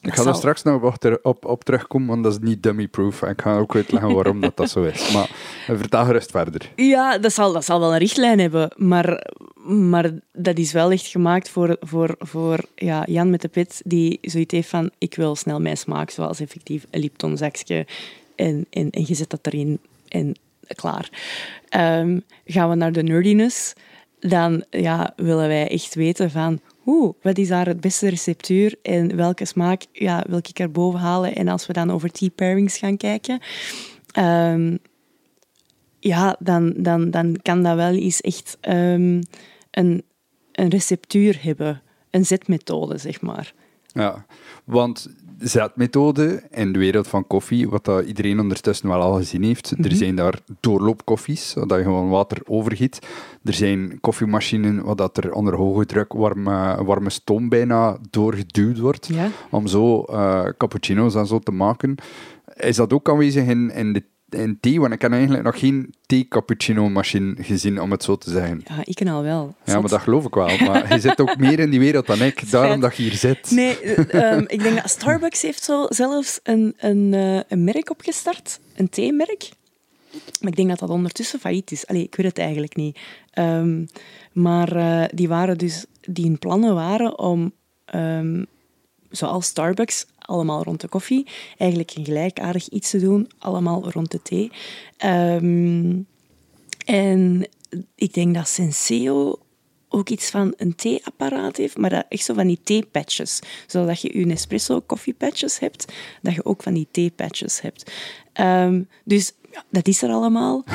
Ik 0.07 0.15
ga 0.15 0.33
straks 0.33 0.63
nog 0.63 0.83
op, 0.83 1.19
op, 1.21 1.45
op 1.45 1.63
terugkomen, 1.63 2.07
want 2.07 2.23
dat 2.23 2.31
is 2.31 2.39
niet 2.39 2.63
dummy-proof. 2.63 3.21
En 3.21 3.29
ik 3.29 3.41
ga 3.41 3.57
ook 3.57 3.75
uitleggen 3.75 4.13
waarom 4.13 4.41
dat, 4.41 4.57
dat 4.57 4.69
zo 4.69 4.83
is. 4.83 5.09
Maar 5.13 5.29
eh, 5.67 5.77
vertel 5.77 6.05
gerust 6.05 6.31
verder. 6.31 6.71
Ja, 6.75 7.17
dat 7.17 7.33
zal, 7.33 7.53
dat 7.53 7.65
zal 7.65 7.79
wel 7.79 7.91
een 7.91 7.97
richtlijn 7.99 8.39
hebben, 8.39 8.71
maar, 8.75 9.31
maar 9.65 10.11
dat 10.33 10.57
is 10.57 10.71
wel 10.71 10.91
echt 10.91 11.07
gemaakt 11.07 11.49
voor, 11.49 11.77
voor, 11.79 12.15
voor 12.19 12.59
ja, 12.75 13.03
Jan 13.05 13.29
met 13.29 13.41
de 13.41 13.47
pit, 13.47 13.81
die 13.85 14.17
zoiets 14.21 14.53
heeft 14.53 14.69
van, 14.69 14.89
ik 14.97 15.15
wil 15.15 15.35
snel 15.35 15.59
mijn 15.59 15.77
smaak, 15.77 16.09
zoals 16.09 16.39
effectief 16.39 16.85
een 16.91 16.99
Lipton 16.99 17.37
zakje, 17.37 17.87
en, 18.35 18.65
en, 18.69 18.89
en 18.89 19.03
je 19.07 19.13
zet 19.13 19.29
dat 19.29 19.45
erin 19.45 19.79
en 20.07 20.35
klaar. 20.75 21.09
Ehm, 21.69 22.19
gaan 22.45 22.69
we 22.69 22.75
naar 22.75 22.91
de 22.91 23.03
nerdiness, 23.03 23.73
dan 24.19 24.63
ja, 24.69 25.13
willen 25.15 25.47
wij 25.47 25.69
echt 25.69 25.95
weten 25.95 26.31
van, 26.31 26.59
oeh, 26.87 27.13
wat 27.21 27.37
is 27.37 27.47
daar 27.47 27.65
het 27.65 27.81
beste 27.81 28.09
receptuur 28.09 28.75
en 28.81 29.15
welke 29.15 29.45
smaak 29.45 29.85
ja, 29.91 30.23
wil 30.27 30.37
ik 30.37 30.59
erboven 30.59 30.99
halen? 30.99 31.35
En 31.35 31.47
als 31.47 31.67
we 31.67 31.73
dan 31.73 31.91
over 31.91 32.11
tea 32.11 32.29
pairings 32.35 32.77
gaan 32.77 32.97
kijken... 32.97 33.39
ehm, 34.11 34.75
ja, 35.99 36.35
dan, 36.39 36.73
dan, 36.77 37.11
dan 37.11 37.39
kan 37.41 37.63
dat 37.63 37.75
wel 37.75 37.93
eens 37.93 38.21
echt 38.21 38.57
ehm, 38.61 39.21
een, 39.71 40.03
een 40.51 40.69
receptuur 40.69 41.37
hebben. 41.41 41.81
Een 42.09 42.25
zetmethode, 42.25 42.97
zeg 42.97 43.21
maar. 43.21 43.53
Ja, 43.97 44.25
want 44.65 45.07
zetmethode 45.39 46.43
in 46.51 46.71
de 46.73 46.79
wereld 46.79 47.07
van 47.07 47.27
koffie, 47.27 47.69
wat 47.69 47.85
dat 47.85 48.05
iedereen 48.05 48.39
ondertussen 48.39 48.87
wel 48.89 49.01
al 49.01 49.13
gezien 49.13 49.43
heeft, 49.43 49.73
er 49.85 49.91
zijn 49.91 50.15
daar 50.15 50.39
doorloopkoffies, 50.59 51.53
dat 51.53 51.77
je 51.77 51.83
gewoon 51.83 52.09
water 52.09 52.37
overgiet. 52.45 52.99
Er 53.43 53.53
zijn 53.53 53.99
koffiemachines 53.99 54.81
waar 54.83 54.95
dat 54.95 55.17
er 55.17 55.31
onder 55.33 55.55
hoge 55.55 55.85
druk 55.85 56.13
warme, 56.13 56.83
warme 56.83 57.09
stoom 57.09 57.49
bijna 57.49 57.97
doorgeduwd 58.09 58.79
wordt, 58.79 59.07
Ja. 59.07 59.29
om 59.49 59.67
zo 59.67 60.01
eh, 60.03 60.43
cappuccino's 60.57 61.15
en 61.15 61.27
zo 61.27 61.39
te 61.39 61.51
maken. 61.51 61.95
Is 62.55 62.75
dat 62.75 62.93
ook 62.93 63.09
aanwezig 63.09 63.45
in, 63.47 63.71
in 63.71 63.93
de 63.93 64.03
in 64.29 64.57
thee? 64.59 64.79
Want 64.79 64.93
ik 64.93 65.01
heb 65.01 65.11
eigenlijk 65.11 65.43
nog 65.43 65.59
geen 65.59 65.93
thee-cappuccino-machine 66.05 67.35
gezien, 67.43 67.81
om 67.81 67.91
het 67.91 68.03
zo 68.03 68.15
te 68.15 68.29
zeggen. 68.29 68.61
Ja, 68.67 68.75
ik 68.83 68.95
ken 68.95 69.07
al 69.07 69.23
wel. 69.23 69.55
Ja, 69.65 69.71
Zot. 69.71 69.81
maar 69.81 69.89
dat 69.89 70.01
geloof 70.01 70.25
ik 70.25 70.33
wel. 70.33 70.57
Maar 70.57 70.87
je 70.93 70.99
zit 70.99 71.21
ook 71.21 71.37
meer 71.37 71.59
in 71.59 71.69
die 71.69 71.79
wereld 71.79 72.07
dan 72.07 72.21
ik, 72.21 72.51
daarom 72.51 72.79
dat 72.79 72.95
je 72.95 73.03
hier 73.03 73.13
zit. 73.13 73.51
Nee, 73.51 73.79
eh, 73.79 74.13
ehm, 74.31 74.43
ik 74.47 74.63
denk 74.63 74.75
dat 74.75 74.89
Starbucks 74.89 75.41
heeft 75.41 75.63
zo 75.63 75.85
zelfs 75.89 76.39
een, 76.43 76.75
een, 76.77 77.13
eh, 77.13 77.39
een 77.47 77.63
merk 77.63 77.89
opgestart. 77.89 78.59
Een 78.75 78.89
theemerk. 78.89 79.49
Maar 80.41 80.51
ik 80.51 80.55
denk 80.55 80.69
dat 80.69 80.79
dat 80.79 80.89
ondertussen 80.89 81.39
failliet 81.39 81.71
is. 81.71 81.87
Allee, 81.87 82.03
ik 82.03 82.15
weet 82.15 82.25
het 82.25 82.37
eigenlijk 82.37 82.75
niet. 82.75 82.99
Ehm, 83.31 83.85
maar 84.31 84.75
eh, 84.75 85.03
die 85.13 85.27
waren 85.27 85.57
dus... 85.57 85.85
Die 86.09 86.25
hun 86.25 86.39
plannen 86.39 86.75
waren 86.75 87.19
om... 87.19 87.51
ehm, 87.85 88.43
zoals 89.09 89.45
Starbucks, 89.45 90.05
allemaal 90.27 90.63
rond 90.63 90.81
de 90.81 90.87
koffie, 90.87 91.27
eigenlijk 91.57 91.91
een 91.95 92.05
gelijkaardig 92.05 92.67
iets 92.67 92.89
te 92.89 92.99
doen, 92.99 93.29
allemaal 93.39 93.91
rond 93.91 94.11
de 94.11 94.21
thee. 94.21 94.51
Ehm, 94.97 95.95
en 96.85 97.47
ik 97.95 98.13
denk 98.13 98.35
dat 98.35 98.47
Senseo 98.47 99.39
ook 99.89 100.09
iets 100.09 100.29
van 100.29 100.53
een 100.57 100.75
theeapparaat 100.75 101.57
heeft, 101.57 101.77
maar 101.77 101.89
dat 101.89 102.05
echt 102.09 102.23
zo 102.23 102.33
van 102.33 102.47
die 102.47 102.59
theepatches. 102.63 103.39
Zodat 103.67 104.01
je 104.01 104.17
je 104.17 104.25
Nespresso 104.25 104.81
koffiepatches 104.81 105.59
hebt, 105.59 105.93
dat 106.21 106.33
je 106.33 106.45
ook 106.45 106.63
van 106.63 106.73
die 106.73 106.87
theepatches 106.91 107.61
hebt. 107.61 107.91
Ehm, 108.33 108.83
dus 109.03 109.33
dat 109.69 109.87
is 109.87 110.01
er 110.01 110.09
allemaal. 110.09 110.63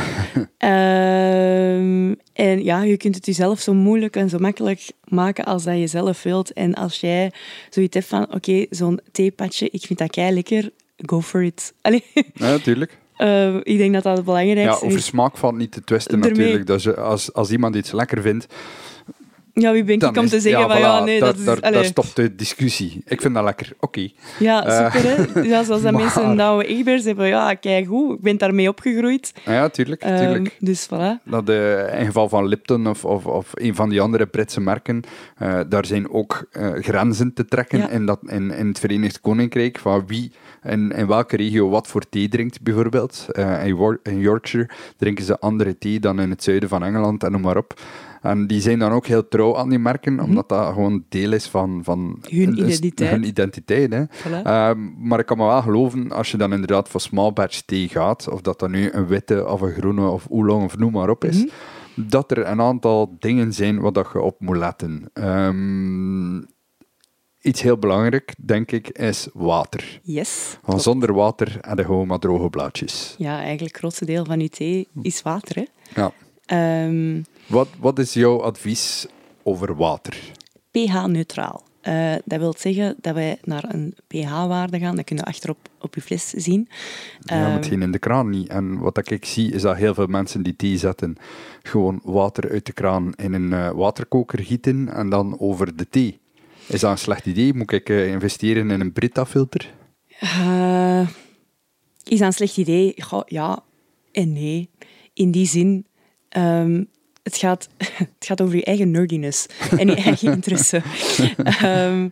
Ehm, 0.58 2.14
en 2.32 2.64
ja, 2.64 2.82
je 2.82 2.96
kunt 2.96 3.14
het 3.14 3.26
jezelf 3.26 3.60
zo 3.60 3.74
moeilijk 3.74 4.16
en 4.16 4.28
zo 4.28 4.38
makkelijk 4.38 4.90
maken 5.04 5.44
als 5.44 5.64
dat 5.64 5.78
je 5.78 5.86
zelf 5.86 6.22
wilt. 6.22 6.52
En 6.52 6.74
als 6.74 7.00
jij 7.00 7.32
zoiets 7.70 7.94
hebt 7.94 8.06
van, 8.06 8.34
oké, 8.34 8.66
zo'n 8.70 9.00
theepatje, 9.12 9.68
ik 9.70 9.82
vind 9.86 9.98
dat 9.98 10.10
kei 10.10 10.34
lekker, 10.34 10.70
go 10.96 11.20
for 11.20 11.42
it. 11.42 11.72
Allee, 11.82 12.04
Ja, 12.14 12.22
natuurlijk. 12.34 12.98
eh, 13.16 13.54
ik 13.62 13.78
denk 13.78 13.92
dat 13.94 14.02
dat 14.02 14.16
het 14.16 14.26
Ja, 14.26 14.32
belangrijkste 14.32 14.84
over 14.84 14.98
is. 14.98 15.04
smaak 15.04 15.36
valt 15.36 15.56
niet 15.56 15.72
te 15.72 15.84
twisten 15.84 16.22
Ermee. 16.22 16.30
natuurlijk. 16.30 16.82
Je, 16.82 16.96
als, 16.96 17.32
als 17.32 17.50
iemand 17.50 17.74
iets 17.76 17.92
lekker 17.92 18.22
vindt, 18.22 18.46
Ja, 19.54 19.72
wie 19.72 19.84
ben 19.84 19.94
ik 20.00 20.16
om 20.16 20.26
te 20.26 20.40
zeggen 20.40 20.62
van, 20.68 20.76
voilà, 20.78 20.80
ja, 20.80 21.04
nee, 21.04 21.20
daar, 21.20 21.44
dat 21.44 21.56
is... 21.56 21.60
daar, 21.72 21.84
stopt 21.84 22.16
de 22.16 22.34
discussie. 22.34 23.02
Ik 23.06 23.20
vind 23.20 23.34
dat 23.34 23.44
lekker. 23.44 23.72
Oké. 23.80 24.08
Ja, 24.38 24.66
Eh, 24.66 24.92
super, 24.94 25.34
hè? 25.34 25.42
Ja, 25.52 25.62
zoals 25.64 25.82
dat 25.82 25.92
maar- 25.92 26.00
mensen 26.02 26.24
een 26.28 26.40
oude 26.40 26.66
Egbers 26.66 27.04
hebben. 27.04 27.26
Ja, 27.26 27.54
kijk 27.54 27.86
hoe, 27.86 28.14
ik 28.14 28.20
ben 28.20 28.38
daarmee 28.38 28.68
opgegroeid. 28.68 29.32
Ah 29.44 29.52
Ja, 29.54 29.68
tuurlijk. 29.68 30.02
Ehm, 30.02 30.16
tuurlijk. 30.18 30.56
dus 30.58 30.86
voilà. 30.86 31.22
Dat 31.24 31.48
eh, 31.48 31.98
in 32.00 32.06
geval 32.06 32.28
van 32.28 32.46
Lipton 32.46 32.86
of, 32.86 33.04
of, 33.04 33.26
of 33.26 33.50
een 33.54 33.74
van 33.74 33.88
die 33.88 34.00
andere 34.00 34.26
Britse 34.26 34.60
merken, 34.60 35.02
eh, 35.36 35.60
daar 35.68 35.86
zijn 35.86 36.10
ook 36.10 36.44
grenzen 36.80 37.32
te 37.34 37.44
trekken 37.44 37.78
Ja. 37.78 37.88
in, 37.88 38.06
dat, 38.06 38.18
in, 38.26 38.50
in 38.50 38.66
het 38.66 38.78
Verenigd 38.78 39.20
Koninkrijk, 39.20 39.78
van 39.78 40.04
wie 40.06 40.32
in, 40.62 40.92
in 40.92 41.06
welke 41.06 41.36
regio 41.36 41.68
wat 41.68 41.86
voor 41.86 42.08
thee 42.08 42.28
drinkt, 42.28 42.60
bijvoorbeeld. 42.62 43.26
In 44.02 44.18
Yorkshire 44.18 44.68
drinken 44.96 45.24
ze 45.24 45.38
andere 45.38 45.78
thee 45.78 46.00
dan 46.00 46.20
in 46.20 46.30
het 46.30 46.42
zuiden 46.42 46.68
van 46.68 46.84
Engeland 46.84 47.24
en 47.24 47.32
noem 47.32 47.40
maar 47.40 47.56
op. 47.56 47.80
En 48.22 48.46
die 48.46 48.60
zijn 48.60 48.78
dan 48.78 48.92
ook 48.92 49.06
heel 49.06 49.28
trouw 49.28 49.56
aan 49.56 49.68
die 49.68 49.78
merken, 49.78 50.20
omdat 50.20 50.48
dat 50.48 50.72
gewoon 50.72 51.04
deel 51.08 51.32
is 51.32 51.46
van, 51.46 51.80
van 51.84 52.00
Mhm. 52.02 52.36
Hun 52.36 52.58
identiteit. 52.58 53.10
hun 53.10 53.24
identiteit 53.24 53.92
hè. 53.92 54.04
Voilà. 54.04 54.42
Ehm, 54.44 55.08
maar 55.08 55.18
ik 55.18 55.26
kan 55.26 55.36
me 55.36 55.44
wel 55.44 55.62
geloven, 55.62 56.12
als 56.12 56.30
je 56.30 56.36
dan 56.36 56.52
inderdaad 56.52 56.88
voor 56.88 57.00
small 57.00 57.32
batch 57.32 57.60
thee 57.60 57.88
gaat, 57.88 58.28
of 58.28 58.40
dat 58.40 58.58
dat 58.58 58.70
nu 58.70 58.90
een 58.92 59.06
witte 59.06 59.48
of 59.48 59.60
een 59.60 59.72
groene 59.72 60.08
of 60.08 60.26
oolong 60.30 60.64
of 60.64 60.78
noem 60.78 60.92
maar 60.92 61.10
op 61.10 61.24
is, 61.24 61.36
Mhm. 61.36 62.08
dat 62.08 62.30
er 62.30 62.46
een 62.46 62.60
aantal 62.60 63.16
dingen 63.18 63.52
zijn 63.52 63.80
waar 63.80 63.92
dat 63.92 64.08
je 64.12 64.20
op 64.20 64.40
moet 64.40 64.56
letten. 64.56 65.10
Ehm, 65.12 66.36
iets 67.40 67.62
heel 67.62 67.78
belangrijk, 67.78 68.34
denk 68.38 68.70
ik, 68.72 68.88
is 68.88 69.28
water. 69.32 70.00
Yes. 70.02 70.58
Want 70.64 70.82
zonder 70.82 71.12
water 71.14 71.58
heb 71.60 71.78
je 71.78 71.84
gewoon 71.84 72.06
maar 72.06 72.18
droge 72.18 72.50
blaadjes. 72.50 73.14
Ja, 73.18 73.32
eigenlijk 73.34 73.60
het 73.60 73.76
grootste 73.76 74.04
deel 74.04 74.24
van 74.24 74.40
je 74.40 74.48
thee 74.48 74.88
is 75.02 75.22
water, 75.22 75.56
hè. 75.56 75.64
Ja. 76.00 76.12
Ehm, 76.46 77.20
Wat, 77.46 77.68
wat 77.78 77.98
is 77.98 78.12
jouw 78.12 78.42
advies 78.42 79.06
over 79.42 79.76
water? 79.76 80.16
pH-neutraal. 80.70 81.62
Eh, 81.80 82.14
dat 82.24 82.38
wil 82.38 82.54
zeggen 82.58 82.96
dat 83.00 83.14
wij 83.14 83.38
naar 83.44 83.64
een 83.68 83.94
pH-waarde 84.06 84.78
gaan. 84.78 84.96
Dat 84.96 85.04
kun 85.04 85.16
je 85.16 85.24
achterop 85.24 85.58
op 85.80 85.94
je 85.94 86.00
fles 86.00 86.28
zien. 86.28 86.68
Ja, 87.20 87.36
maar 87.36 87.46
Ehm, 87.46 87.56
hetgeen 87.56 87.82
in 87.82 87.92
de 87.92 87.98
kraan 87.98 88.30
niet. 88.30 88.48
En 88.48 88.78
wat 88.78 89.10
ik 89.10 89.24
zie, 89.24 89.52
is 89.52 89.62
dat 89.62 89.76
heel 89.76 89.94
veel 89.94 90.06
mensen 90.06 90.42
die 90.42 90.56
thee 90.56 90.78
zetten, 90.78 91.16
gewoon 91.62 92.00
water 92.04 92.50
uit 92.50 92.66
de 92.66 92.72
kraan 92.72 93.12
in 93.14 93.32
een 93.32 93.52
eh, 93.52 93.70
waterkoker 93.70 94.38
gieten 94.38 94.88
en 94.94 95.08
dan 95.08 95.40
over 95.40 95.76
de 95.76 95.88
thee. 95.88 96.20
Is 96.66 96.80
dat 96.80 96.90
een 96.90 96.98
slecht 96.98 97.26
idee? 97.26 97.54
Moet 97.54 97.72
ik 97.72 97.88
eh, 97.88 98.06
investeren 98.08 98.70
in 98.70 98.80
een 98.80 98.92
Brita-filter? 98.92 99.74
Is 102.04 102.18
dat 102.18 102.26
een 102.28 102.32
slecht 102.32 102.56
idee? 102.56 102.94
Goh, 102.96 103.22
ja 103.26 103.62
en 104.12 104.32
nee. 104.32 104.70
In 105.14 105.30
die 105.30 105.46
zin, 105.46 105.86
ehm, 106.28 106.84
het, 107.22 107.36
gaat, 107.36 107.68
het 107.78 108.08
gaat 108.18 108.40
over 108.40 108.56
je 108.56 108.64
eigen 108.64 108.90
nerdiness 108.90 109.46
en 109.78 109.88
je 109.88 109.94
eigen 109.94 110.32
interesse. 110.36 110.82
Ehm 111.44 112.08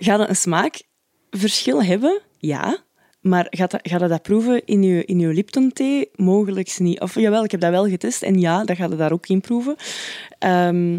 gaat 0.00 0.18
het 0.18 0.28
een 0.28 0.36
smaakverschil 0.36 1.82
hebben? 1.82 2.20
Ja. 2.38 2.78
Maar 3.20 3.46
gaat 3.50 3.70
dat, 3.70 3.80
gaat 3.82 4.00
dat, 4.00 4.08
dat 4.08 4.22
proeven 4.22 4.64
in 4.64 4.82
je, 4.82 5.04
in 5.04 5.18
je 5.18 5.32
Lipton-thee? 5.32 6.10
Mogelijk 6.14 6.78
niet. 6.78 7.00
Of 7.00 7.14
jawel, 7.14 7.44
ik 7.44 7.50
heb 7.50 7.60
dat 7.60 7.70
wel 7.70 7.88
getest 7.88 8.22
en 8.22 8.40
ja, 8.40 8.64
dat 8.64 8.76
gaat 8.76 8.90
het 8.90 8.98
daar 8.98 9.12
ook 9.12 9.26
in 9.26 9.40
proeven. 9.40 9.76
Ehm, 10.38 10.98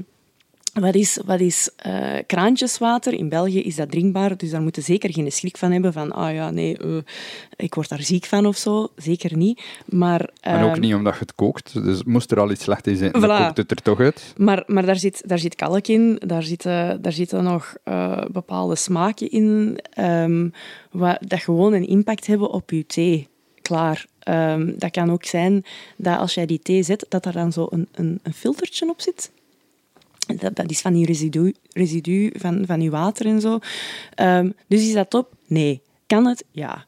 wat 0.74 0.96
is, 0.96 1.20
wat 1.26 1.40
is 1.40 1.70
eh, 1.76 2.18
kraantjeswater? 2.26 3.14
In 3.14 3.30
België 3.30 3.62
is 3.62 3.76
dat 3.76 3.92
drinkbaar, 3.92 4.38
dus 4.38 4.50
daar 4.50 4.62
moeten 4.62 4.84
zeker 4.84 5.14
geen 5.14 5.32
schrik 5.32 5.58
van 5.58 5.72
hebben 5.72 5.94
van 5.94 6.12
ah 6.12 6.34
ja, 6.34 6.50
nee, 6.50 6.78
eh, 6.78 6.98
ik 7.56 7.74
word 7.74 7.90
daar 7.90 8.02
ziek 8.02 8.26
van 8.26 8.46
of 8.46 8.58
zo. 8.58 8.88
Zeker 8.96 9.38
niet. 9.38 9.62
Maar, 9.86 10.30
En 10.42 10.64
ook 10.64 10.72
ehm, 10.72 10.80
niet 10.80 10.94
omdat 10.94 11.14
je 11.14 11.20
het 11.20 11.36
kookt. 11.36 11.74
Dus 11.74 12.04
moest 12.04 12.32
er 12.32 12.40
al 12.40 12.52
iets 12.52 12.64
slecht 12.64 12.88
in 12.88 12.96
zijn, 12.96 13.12
dan 13.12 13.22
kookt 13.22 13.58
het 13.58 13.72
er 13.72 13.82
toch 13.82 14.00
uit. 14.00 14.34
Maar, 14.38 14.64
maar 14.68 14.86
daar, 14.86 14.96
zit, 14.96 15.24
daar 15.26 15.40
zit 15.40 15.56
kalk 15.56 15.88
in, 15.88 16.22
daar 16.26 16.44
zitten, 16.44 17.02
daar 17.02 17.12
zitten 17.12 17.44
nog 17.44 17.76
eh, 17.84 18.24
bepaalde 18.32 18.76
smaken 18.76 19.32
in, 19.32 19.80
ehm, 19.94 20.50
wat, 20.92 21.18
dat 21.20 21.40
gewoon 21.40 21.74
een 21.74 21.88
impact 21.88 22.28
hebben 22.28 22.50
op 22.50 22.70
je 22.70 22.86
thee. 22.86 23.30
Klaar. 23.62 24.06
Ehm, 24.20 24.72
dat 24.78 24.92
kan 24.92 25.12
ook 25.12 25.26
zijn 25.26 25.64
dat 25.98 26.20
als 26.20 26.34
jij 26.34 26.46
die 26.46 26.60
thee 26.60 26.84
zet, 26.84 27.06
dat 27.10 27.26
er 27.26 27.34
dan 27.34 27.52
zo 27.52 27.68
een, 27.70 27.88
een, 27.92 28.20
een 28.24 28.34
filtertje 28.34 28.90
op 28.90 29.02
zit. 29.02 29.32
Dat, 30.40 30.56
dat 30.56 30.70
is 30.70 30.82
van 30.82 30.94
die 30.94 31.06
residu, 31.06 31.54
residu 31.74 32.32
van, 32.36 32.64
van 32.66 32.82
je 32.82 32.90
water 32.90 33.26
en 33.26 33.42
zo. 33.42 33.60
Ehm, 34.16 34.50
dus 34.68 34.88
is 34.88 34.94
dat 34.94 35.10
top? 35.10 35.34
Nee. 35.48 35.82
Kan 36.08 36.26
het? 36.26 36.44
Ja. 36.52 36.86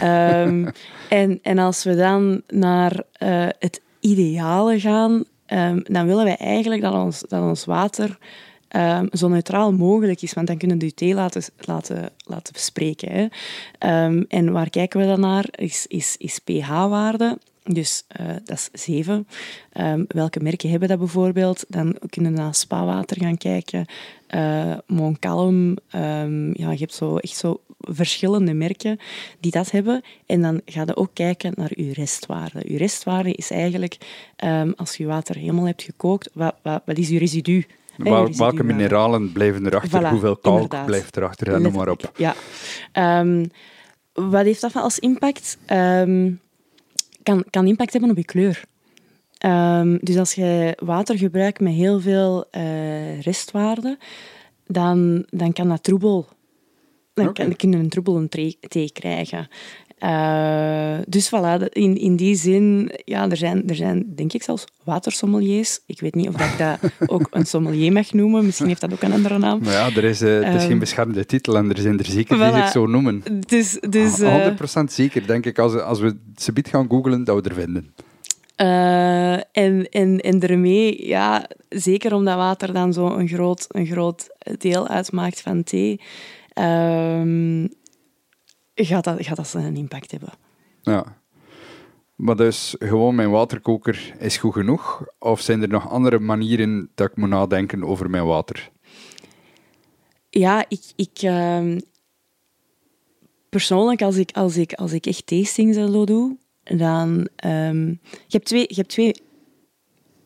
Ehm, 0.00 0.70
en, 1.20 1.38
en 1.42 1.58
als 1.58 1.84
we 1.84 1.96
dan 1.96 2.42
naar 2.48 3.02
uh, 3.22 3.46
het 3.58 3.80
ideale 4.00 4.80
gaan, 4.80 5.24
um, 5.46 5.82
dan 5.84 6.06
willen 6.06 6.24
wij 6.24 6.36
eigenlijk 6.36 6.82
dat 6.82 6.92
ons, 6.92 7.24
dat 7.28 7.42
ons 7.42 7.64
water 7.64 8.18
um, 8.76 9.08
zo 9.12 9.28
neutraal 9.28 9.72
mogelijk 9.72 10.22
is. 10.22 10.32
Want 10.32 10.46
dan 10.46 10.56
kunnen 10.56 10.78
we 10.78 10.84
de 10.84 10.94
thee 10.94 11.14
laten, 11.14 11.42
laten, 11.58 12.10
laten 12.24 12.54
spreken. 12.56 13.12
Hè. 13.12 13.26
en 14.28 14.52
waar 14.52 14.70
kijken 14.70 15.00
we 15.00 15.06
dan 15.06 15.20
naar? 15.20 15.46
Is, 15.50 15.86
is, 15.86 16.16
is 16.18 16.38
pH-waarde. 16.38 17.38
Dus 17.64 18.04
uh, 18.20 18.26
dat 18.44 18.70
is 18.72 18.84
7. 18.84 19.26
Um, 19.80 20.04
welke 20.08 20.40
merken 20.40 20.70
hebben 20.70 20.88
dat 20.88 20.98
bijvoorbeeld? 20.98 21.64
Dan 21.68 21.96
kunnen 22.10 22.32
we 22.32 22.38
naar 22.38 22.54
spawater 22.54 23.16
gaan 23.20 23.38
kijken. 23.38 23.86
Uh, 24.34 24.74
Montcalm. 24.86 25.76
Um, 25.94 26.50
ja, 26.54 26.70
je 26.70 26.78
hebt 26.78 26.94
zo, 26.94 27.16
echt 27.16 27.36
zo 27.36 27.60
verschillende 27.78 28.52
merken 28.52 28.98
die 29.40 29.50
dat 29.50 29.70
hebben. 29.70 30.02
En 30.26 30.42
dan 30.42 30.60
ga 30.64 30.82
je 30.86 30.96
ook 30.96 31.10
kijken 31.12 31.52
naar 31.56 31.70
je 31.74 31.92
restwaarde. 31.92 32.62
Je 32.66 32.76
restwaarde 32.76 33.32
is 33.32 33.50
eigenlijk, 33.50 33.96
um, 34.44 34.72
als 34.76 34.96
je 34.96 35.06
water 35.06 35.36
helemaal 35.36 35.66
hebt 35.66 35.82
gekookt, 35.82 36.30
wat, 36.32 36.54
wat, 36.62 36.82
wat 36.86 36.98
is 36.98 37.08
je 37.08 37.18
residu? 37.18 37.66
Waar, 37.96 38.36
welke 38.36 38.64
mineralen 38.64 39.32
blijven 39.32 39.66
erachter? 39.66 40.02
Voilà, 40.02 40.08
Hoeveel 40.08 40.36
kalk 40.36 40.54
inderdaad. 40.54 40.86
blijft 40.86 41.16
erachter? 41.16 41.54
En 41.54 41.62
noem 41.62 41.72
maar 41.72 41.88
op. 41.88 42.12
Ja. 42.16 42.34
Wat 44.12 44.44
heeft 44.44 44.60
dat 44.60 44.74
als 44.74 44.98
impact? 44.98 45.58
Kan, 47.22 47.44
kan 47.50 47.66
impact 47.66 47.92
hebben 47.92 48.10
op 48.10 48.16
je 48.16 48.24
kleur. 48.24 48.64
Um, 49.46 49.98
dus 50.02 50.16
als 50.16 50.34
je 50.34 50.76
water 50.78 51.18
gebruikt 51.18 51.60
met 51.60 51.72
heel 51.72 52.00
veel 52.00 52.44
uh, 52.56 53.20
restwaarde, 53.20 53.98
dan, 54.66 55.26
dan 55.30 55.52
kan 55.52 55.68
dat 55.68 55.82
troebel. 55.82 56.26
Dan, 57.14 57.28
okay. 57.28 57.46
kan, 57.46 57.56
kun 57.56 57.70
je 57.70 57.76
een 57.76 57.88
troebel 57.88 58.28
thee 58.68 58.90
krijgen. 58.92 59.48
Uh, 60.04 60.98
dus 61.06 61.30
voilà, 61.30 61.68
in, 61.68 61.96
in 61.96 62.16
die 62.16 62.34
zin, 62.34 62.92
ja, 63.04 63.30
er 63.30 63.36
zijn, 63.36 63.68
er 63.68 63.74
zijn 63.74 64.12
denk 64.14 64.32
ik 64.32 64.42
zelfs 64.42 64.64
watersommeliers. 64.84 65.80
Ik 65.86 66.00
weet 66.00 66.14
niet 66.14 66.28
of 66.28 66.40
ik 66.40 66.58
dat 66.58 66.78
ook 67.14 67.26
een 67.30 67.46
sommelier 67.46 67.92
mag 67.92 68.12
noemen. 68.12 68.44
Misschien 68.44 68.66
heeft 68.66 68.80
dat 68.80 68.92
ook 68.92 69.02
een 69.02 69.12
andere 69.12 69.38
naam. 69.38 69.60
Maar 69.62 69.72
ja, 69.72 69.86
er 69.96 70.04
is, 70.04 70.22
uh, 70.22 70.44
het 70.44 70.54
is 70.54 70.60
geen 70.60 70.70
ehm, 70.70 70.78
beschermde 70.78 71.26
titel 71.26 71.56
en 71.56 71.70
er 71.70 71.78
zijn 71.78 71.98
er 71.98 72.04
zeker 72.04 72.36
voilà. 72.36 72.52
die 72.52 72.62
zich 72.62 72.70
zo 72.70 72.86
noemen. 72.86 73.22
Dus, 73.46 73.78
dus, 73.88 74.20
uh, 74.20 74.46
100% 74.46 74.84
zeker, 74.84 75.26
denk 75.26 75.46
ik, 75.46 75.58
als, 75.58 75.74
als 75.74 76.00
we 76.00 76.16
ze 76.36 76.52
gaan 76.54 76.88
googlen, 76.88 77.24
dat 77.24 77.42
we 77.42 77.48
er 77.48 77.54
vinden. 77.54 77.94
Uh, 78.56 79.32
en, 79.32 79.88
en, 79.90 80.20
en 80.20 80.38
daarmee, 80.38 81.06
ja, 81.06 81.48
zeker 81.68 82.14
omdat 82.14 82.36
water 82.36 82.72
dan 82.72 82.92
zo 82.92 83.06
een 83.06 83.28
groot, 83.28 83.66
een 83.68 83.86
groot 83.86 84.26
deel 84.58 84.88
uitmaakt 84.88 85.40
van 85.40 85.62
thee, 85.62 86.00
uh, 86.58 87.64
gaat 88.74 89.04
dat, 89.04 89.26
gaat 89.26 89.36
dat 89.36 89.54
een 89.54 89.76
impact 89.76 90.10
hebben. 90.10 90.32
Ja. 90.82 91.20
Maar 92.14 92.36
dus 92.36 92.74
gewoon 92.78 93.14
mijn 93.14 93.30
waterkoker 93.30 94.14
is 94.18 94.36
goed 94.36 94.52
genoeg? 94.52 95.04
Of 95.18 95.40
zijn 95.40 95.62
er 95.62 95.68
nog 95.68 95.90
andere 95.90 96.18
manieren 96.18 96.90
dat 96.94 97.10
ik 97.10 97.16
moet 97.16 97.28
nadenken 97.28 97.84
over 97.84 98.10
mijn 98.10 98.26
water? 98.26 98.70
Ja, 100.30 100.64
ik... 100.68 100.82
ik 100.96 101.22
uh, 101.22 101.76
persoonlijk, 103.48 104.02
als 104.02 104.16
ik, 104.16 104.30
als, 104.32 104.56
ik, 104.56 104.72
als 104.72 104.92
ik 104.92 105.06
echt 105.06 105.26
tastings 105.26 105.76
zo 105.76 106.04
doe, 106.04 106.36
dan... 106.62 107.28
Um, 107.44 108.00
je, 108.26 108.36
hebt 108.36 108.44
twee, 108.44 108.64
je 108.68 108.74
hebt 108.74 108.88
twee 108.88 109.14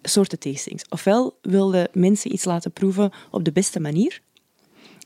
soorten 0.03 0.39
tastings. 0.39 0.89
Ofwel 0.89 1.39
wilde 1.43 1.89
mensen 1.93 2.33
iets 2.33 2.45
laten 2.45 2.73
proeven 2.73 3.13
op 3.31 3.45
de 3.45 3.53
beste 3.53 3.81
manier. 3.81 4.21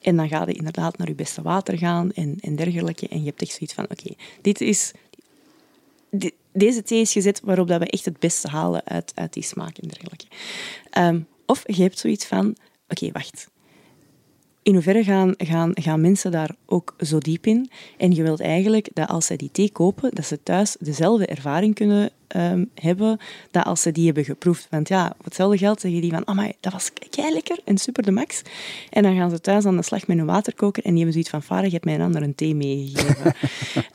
En 0.01 0.16
dan 0.16 0.28
ga 0.28 0.44
je 0.46 0.53
inderdaad 0.53 0.98
naar 0.98 1.09
je 1.09 1.14
beste 1.14 1.42
water 1.42 1.78
gaan 1.78 2.12
en, 2.12 2.36
en 2.40 2.57
dergelijke. 2.57 3.09
En 3.09 3.18
je 3.18 3.26
hebt 3.26 3.42
echt 3.42 3.53
zoiets 3.53 3.74
van, 3.74 3.84
oké, 3.84 4.14
dit 4.40 4.61
is... 4.61 4.92
deze 6.53 6.82
thee 6.82 7.01
is 7.01 7.12
gezet 7.12 7.40
waarop 7.44 7.68
dat 7.68 7.80
we 7.80 7.86
echt 7.86 8.05
het 8.05 8.18
beste 8.18 8.48
halen 8.48 8.82
uit, 8.84 9.12
uit 9.14 9.32
die 9.32 9.42
smaak 9.42 9.78
en 9.78 9.88
dergelijke. 9.88 10.26
Um, 10.98 11.26
of 11.46 11.62
je 11.66 11.82
hebt 11.82 11.98
zoiets 11.98 12.26
van, 12.26 12.57
oké, 12.88 13.11
wacht 13.12 13.48
in 14.62 14.72
hoeverre 14.72 15.05
gaan, 15.05 15.34
gaan, 15.36 15.70
gaan 15.74 16.01
mensen 16.01 16.30
daar 16.30 16.55
ook 16.66 16.94
zo 16.98 17.18
diep 17.18 17.46
in? 17.46 17.70
En 17.96 18.14
je 18.14 18.22
wilt 18.22 18.40
eigenlijk 18.40 18.88
dat 18.92 19.09
als 19.09 19.26
ze 19.26 19.36
die 19.36 19.51
thee 19.53 19.70
kopen, 19.70 20.11
dat 20.14 20.26
ze 20.26 20.42
thuis 20.42 20.76
dezelfde 20.80 21.26
ervaring 21.26 21.74
kunnen 21.74 22.11
um, 22.36 22.70
hebben 22.74 23.18
dat 23.50 23.64
als 23.64 23.82
ze 23.82 23.92
die 23.92 24.04
hebben 24.04 24.24
geproefd. 24.24 24.66
Want 24.70 24.88
ja, 24.88 25.06
voor 25.16 25.24
hetzelfde 25.24 25.58
geld 25.58 25.80
zeggen 25.80 26.00
die 26.00 26.10
van, 26.10 26.26
amai, 26.26 26.52
dat 26.60 26.72
was 26.72 26.90
kei 27.10 27.32
lekker 27.32 27.58
en 27.64 27.78
super 27.78 28.02
de 28.02 28.10
max. 28.10 28.42
En 28.90 29.02
dan 29.02 29.16
gaan 29.16 29.30
ze 29.30 29.40
thuis 29.40 29.64
aan 29.64 29.76
de 29.76 29.82
slag 29.82 30.06
met 30.06 30.18
een 30.18 30.26
waterkoker 30.26 30.84
en 30.84 30.94
die 30.94 31.04
hebben 31.04 31.12
zoiets 31.12 31.30
van, 31.30 31.42
vader, 31.42 31.64
je 31.64 31.72
hebt 31.72 31.84
mij 31.84 31.94
een 31.94 32.00
ander 32.00 32.22
een 32.22 32.34
thee 32.34 32.54
meegegeven. 32.54 33.34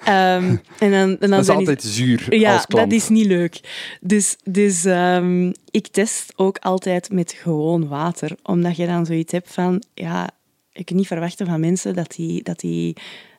um, 0.07 0.61
en 0.85 0.91
dan, 0.91 0.91
en 0.91 1.17
dan 1.19 1.29
dat 1.29 1.39
is 1.39 1.49
altijd 1.49 1.83
zuur 1.83 2.35
ja, 2.35 2.53
als 2.53 2.65
dat 2.67 2.91
is 2.91 3.09
niet 3.09 3.25
leuk. 3.25 3.59
Dus, 4.01 4.37
dus 4.43 4.85
um, 4.85 5.53
ik 5.71 5.87
test 5.87 6.33
ook 6.35 6.57
altijd 6.57 7.11
met 7.11 7.31
gewoon 7.31 7.87
water, 7.87 8.35
omdat 8.43 8.75
je 8.75 8.85
dan 8.85 9.05
zoiets 9.05 9.31
hebt 9.31 9.53
van, 9.53 9.83
ja, 9.93 10.29
ik 10.71 10.85
kan 10.85 10.95
niet 10.95 11.07
verwachten 11.07 11.45
van 11.45 11.59
mensen 11.59 11.95
dat 11.95 12.11
die, 12.15 12.43
dat 12.43 12.59
die 12.59 12.95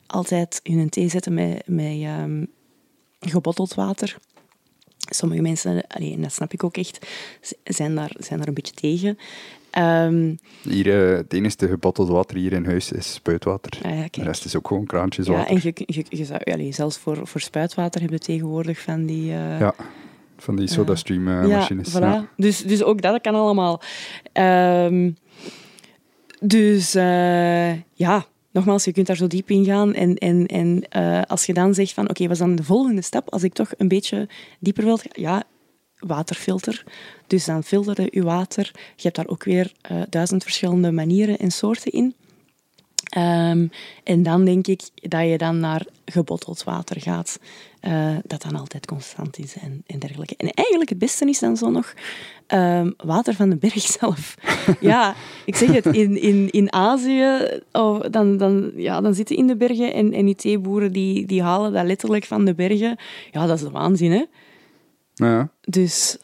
altijd 0.06 0.60
hun 0.62 0.88
thee 0.88 1.08
zetten 1.08 1.34
met, 1.34 1.62
met 1.66 2.02
um, 2.02 2.46
gebotteld 3.20 3.74
water. 3.74 4.16
Sommige 5.08 5.42
mensen, 5.42 5.86
en 5.86 6.22
dat 6.22 6.32
snap 6.32 6.52
ik 6.52 6.64
ook 6.64 6.76
echt, 6.76 7.06
zijn 7.64 7.94
daar, 7.94 8.12
zijn 8.18 8.38
daar 8.38 8.48
een 8.48 8.54
beetje 8.54 8.74
tegen. 8.74 9.18
Um, 9.78 10.38
hier, 10.62 10.86
uh, 10.86 11.16
het 11.16 11.32
enige 11.32 11.68
gebotteld 11.68 12.08
water 12.08 12.36
hier 12.36 12.52
in 12.52 12.64
huis 12.64 12.92
is 12.92 13.12
spuitwater. 13.12 13.78
Ah 13.82 13.98
ja, 13.98 14.06
de 14.10 14.22
rest 14.22 14.44
is 14.44 14.56
ook 14.56 14.66
gewoon 14.66 14.86
kraantjes 14.86 15.26
water. 15.26 15.54
Ja, 15.54 15.60
en 15.60 15.60
je, 15.62 15.84
je, 15.86 16.04
je 16.08 16.24
zou, 16.24 16.72
zelfs 16.72 16.98
voor, 16.98 17.26
voor 17.26 17.40
spuitwater 17.40 18.00
hebben 18.00 18.18
we 18.18 18.24
tegenwoordig 18.24 18.80
van 18.80 19.06
die... 19.06 19.30
Uh, 19.30 19.60
ja, 19.60 19.74
van 20.38 20.56
die 20.56 20.68
SodaStream 20.68 21.28
uh, 21.28 21.46
machines. 21.46 21.90
Voilà. 21.90 22.00
Ja, 22.00 22.28
Dus, 22.36 22.62
dus 22.62 22.82
ook 22.82 23.02
dat 23.02 23.20
kan 23.20 23.34
allemaal. 23.34 23.82
Um, 24.32 25.16
dus 26.40 26.92
ja, 27.92 28.26
nogmaals, 28.56 28.84
je 28.84 28.92
kunt 28.92 29.06
daar 29.06 29.16
zo 29.16 29.26
diep 29.26 29.50
in 29.50 29.64
gaan. 29.64 29.94
En, 29.94 30.14
en, 30.14 30.46
en 30.46 30.84
uh, 30.96 31.22
als 31.22 31.46
je 31.46 31.54
dan 31.54 31.74
zegt 31.74 31.92
van, 31.92 32.08
oké, 32.08 32.22
wat 32.22 32.32
is 32.32 32.38
dan 32.38 32.54
de 32.54 32.62
volgende 32.62 33.02
stap? 33.02 33.30
Als 33.30 33.42
ik 33.42 33.52
toch 33.52 33.70
een 33.76 33.88
beetje 33.88 34.28
dieper 34.60 34.84
wil 34.84 34.96
gaan, 34.96 35.10
ja, 35.12 35.42
waterfilter. 35.98 36.84
Dus 37.26 37.44
dan 37.44 37.64
filteren 37.64 38.08
je 38.10 38.22
water. 38.22 38.70
Je 38.74 39.02
hebt 39.02 39.16
daar 39.16 39.28
ook 39.28 39.44
weer 39.44 39.72
uh, 39.90 40.02
duizend 40.08 40.42
verschillende 40.42 40.92
manieren 40.92 41.38
en 41.38 41.50
soorten 41.50 41.92
in. 41.92 42.14
Um, 43.16 43.70
en 44.04 44.22
dan 44.22 44.44
denk 44.44 44.66
ik 44.66 44.80
dat 44.94 45.28
je 45.28 45.38
dan 45.38 45.60
naar 45.60 45.86
gebotteld 46.04 46.64
water 46.64 47.00
gaat, 47.00 47.38
uh, 47.82 48.16
dat 48.24 48.42
dan 48.42 48.56
altijd 48.56 48.86
constant 48.86 49.38
is 49.38 49.56
en, 49.56 49.82
en 49.86 49.98
dergelijke. 49.98 50.34
En 50.36 50.50
eigenlijk 50.50 50.90
het 50.90 50.98
beste 50.98 51.28
is 51.28 51.38
dan 51.38 51.56
zo 51.56 51.70
nog 51.70 51.94
um, 52.48 52.94
water 52.96 53.34
van 53.34 53.50
de 53.50 53.56
berg 53.56 53.80
zelf. 54.00 54.34
ja, 54.80 55.14
ik 55.44 55.56
zeg 55.56 55.72
het, 55.72 55.86
in, 55.86 56.20
in, 56.22 56.50
in 56.50 56.72
Azië, 56.72 57.60
oh, 57.72 58.04
dan, 58.10 58.36
dan, 58.36 58.72
ja, 58.74 59.00
dan 59.00 59.14
zitten 59.14 59.36
in 59.36 59.46
de 59.46 59.56
bergen 59.56 59.92
en, 59.92 60.12
en 60.12 60.24
die 60.24 60.34
theeboeren 60.34 60.92
die, 60.92 61.26
die 61.26 61.42
halen 61.42 61.72
dat 61.72 61.86
letterlijk 61.86 62.24
van 62.24 62.44
de 62.44 62.54
bergen. 62.54 62.96
Ja, 63.30 63.46
dat 63.46 63.56
is 63.56 63.64
de 63.64 63.70
waanzin, 63.70 64.12
hè? 64.12 64.24
Ja. 65.14 65.50
Dus 65.60 66.18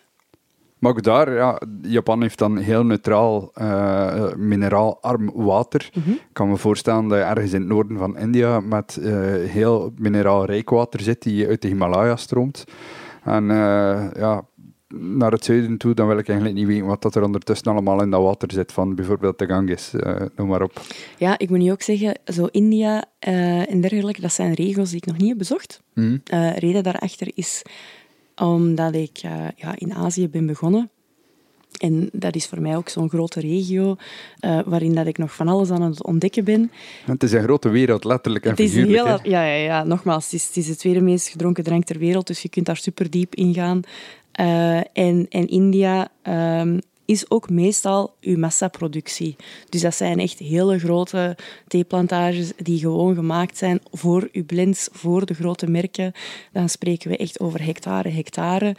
maar 0.83 0.91
ook 0.91 1.03
daar, 1.03 1.33
ja, 1.33 1.61
Japan 1.83 2.23
heeft 2.23 2.39
dan 2.39 2.57
heel 2.57 2.85
neutraal, 2.85 3.51
uh, 3.61 4.35
mineraalarm 4.35 5.31
water. 5.35 5.91
Mhm. 5.95 6.11
Ik 6.11 6.29
kan 6.33 6.49
me 6.49 6.57
voorstellen 6.57 7.09
dat 7.09 7.19
je 7.19 7.25
ergens 7.25 7.53
in 7.53 7.61
het 7.61 7.69
noorden 7.69 7.99
van 7.99 8.19
India 8.19 8.61
met 8.61 8.99
uh, 9.01 9.11
heel 9.51 9.93
mineraalrijk 9.97 10.71
water 10.71 11.01
zit 11.01 11.23
die 11.23 11.47
uit 11.47 11.63
de 11.63 11.69
Himalaya 11.69 12.17
stroomt. 12.17 12.65
En 13.25 13.45
uh, 13.45 14.07
ja, 14.15 14.45
naar 14.95 15.33
het 15.33 15.45
zuiden 15.45 15.77
toe, 15.77 15.95
dan 15.95 16.07
wil 16.07 16.19
ik 16.19 16.29
eigenlijk 16.29 16.59
niet 16.59 16.67
weten 16.67 16.87
wat 16.87 17.03
dat 17.03 17.15
er 17.15 17.23
ondertussen 17.25 17.73
allemaal 17.73 18.03
in 18.03 18.11
dat 18.11 18.23
water 18.23 18.53
zit, 18.53 18.73
van 18.73 18.95
bijvoorbeeld 18.95 19.39
de 19.39 19.47
Ganges, 19.47 19.93
noem 20.37 20.49
maar 20.49 20.63
op. 20.63 20.81
Ja, 21.19 21.39
ik 21.39 21.51
moet 21.51 21.59
nu 21.59 21.71
ook 21.71 21.83
zeggen, 21.83 22.19
zo 22.25 22.47
India 22.51 23.05
en 23.19 23.81
dergelijke, 23.81 24.21
dat 24.21 24.33
zijn 24.33 24.55
regio's 24.55 24.89
die 24.89 24.99
ik 24.99 25.07
nog 25.07 25.17
niet 25.17 25.29
heb 25.29 25.39
bezocht. 25.39 25.83
Mm. 25.95 26.23
reden 26.55 26.83
daarachter 26.83 27.31
is 27.35 27.63
omdat 28.37 28.95
ik 28.95 29.23
uh, 29.25 29.47
ja, 29.57 29.75
in 29.77 29.95
Azië 29.95 30.29
ben 30.29 30.47
begonnen. 30.47 30.91
En 31.79 32.09
dat 32.13 32.35
is 32.35 32.47
voor 32.47 32.61
mij 32.61 32.77
ook 32.77 32.89
zo'n 32.89 33.09
grote 33.09 33.41
regio 33.41 33.97
uh, 34.41 34.61
waarin 34.65 34.95
dat 34.95 35.07
ik 35.07 35.19
nog 35.19 35.35
van 35.35 35.49
alles 35.49 35.71
aan 35.71 35.83
het 35.83 36.05
ontdekken 36.05 36.45
ben. 36.45 36.71
Het 37.05 37.23
is 37.23 37.33
een 37.33 37.43
grote 37.43 37.69
wereld, 37.69 38.05
letterlijk 38.05 38.45
en 38.45 38.51
het 38.51 38.61
is 38.61 38.73
figuurlijk. 38.73 39.23
Heel, 39.23 39.31
ja, 39.31 39.45
ja, 39.45 39.55
ja, 39.55 39.85
nogmaals, 39.85 40.25
het 40.25 40.33
is, 40.33 40.47
het 40.47 40.57
is 40.57 40.67
de 40.67 40.77
tweede 40.77 41.01
meest 41.01 41.29
gedronken 41.29 41.65
drank 41.65 41.85
ter 41.85 41.99
wereld, 41.99 42.27
dus 42.27 42.43
je 42.43 42.49
kunt 42.49 42.67
daar 42.67 42.77
super 42.77 43.11
diep 43.11 43.35
in 43.35 43.55
gaan. 43.55 43.81
Uh, 44.41 44.77
en, 44.77 45.27
en 45.29 45.47
India 45.47 46.09
um, 46.61 46.81
is 47.13 47.31
ook 47.31 47.51
meestal 47.51 48.15
uw 48.21 48.39
massaproductie. 48.39 49.37
Dus 49.69 49.81
dat 49.81 49.95
zijn 49.95 50.19
echt 50.19 50.39
hele 50.39 50.79
grote 50.79 51.37
theeplantages 51.69 52.53
die 52.57 52.79
gewoon 52.79 53.15
gemaakt 53.15 53.57
zijn 53.57 53.81
voor 53.91 54.29
uw 54.33 54.45
blends, 54.45 54.89
voor 54.93 55.27
de 55.27 55.35
grote 55.35 55.71
merken. 55.71 56.13
Dan 56.53 56.69
spreken 56.69 57.11
we 57.11 57.17
echt 57.17 57.41
over 57.41 57.65
hectare, 57.65 58.09
hectare. 58.09 58.77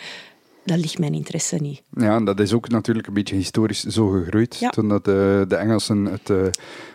dat 0.65 0.77
ligt 0.77 0.99
mijn 0.99 1.13
interesse 1.13 1.55
niet. 1.55 1.81
Ja, 1.97 2.15
en 2.15 2.25
dat 2.25 2.39
is 2.39 2.53
ook 2.53 2.69
natuurlijk 2.69 3.07
een 3.07 3.13
beetje 3.13 3.36
historisch 3.36 3.84
zo 3.84 4.07
gegroeid. 4.07 4.57
Ja. 4.59 4.69
Toen 4.69 4.89
dat, 4.89 5.05
de, 5.05 5.45
de 5.47 5.55
Engelsen 5.55 6.05
het, 6.05 6.29
eh, 6.29 6.38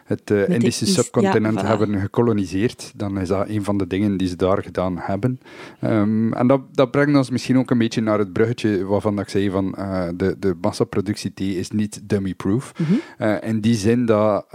het 0.08 0.30
eh, 0.30 0.48
Indische 0.48 0.84
East- 0.84 0.94
subcontinent 0.94 1.54
ja, 1.60 1.64
voilà. 1.64 1.68
hebben 1.68 2.00
gekoloniseerd, 2.00 2.92
dan 2.96 3.18
is 3.18 3.28
dat 3.28 3.48
een 3.48 3.64
van 3.64 3.78
de 3.78 3.86
dingen 3.86 4.16
die 4.16 4.28
ze 4.28 4.36
daar 4.36 4.62
gedaan 4.62 4.96
hebben. 4.98 5.40
Ehm, 5.80 6.32
en 6.32 6.46
dat, 6.46 6.60
dat 6.72 6.90
brengt 6.90 7.16
ons 7.16 7.30
misschien 7.30 7.58
ook 7.58 7.70
een 7.70 7.78
beetje 7.78 8.00
naar 8.00 8.18
het 8.18 8.32
bruggetje 8.32 8.84
waarvan 8.84 9.16
dat 9.16 9.24
ik 9.24 9.30
zei 9.30 9.50
van 9.50 9.74
eh, 9.74 10.08
de, 10.16 10.36
de 10.38 10.54
massaproductie 10.60 11.34
thee 11.34 11.56
is 11.58 11.70
niet 11.70 12.00
dummy-proof. 12.08 12.72
Mhm. 12.78 12.92
Eh, 13.18 13.48
in 13.48 13.60
die 13.60 13.74
zin 13.74 14.06
dat 14.06 14.46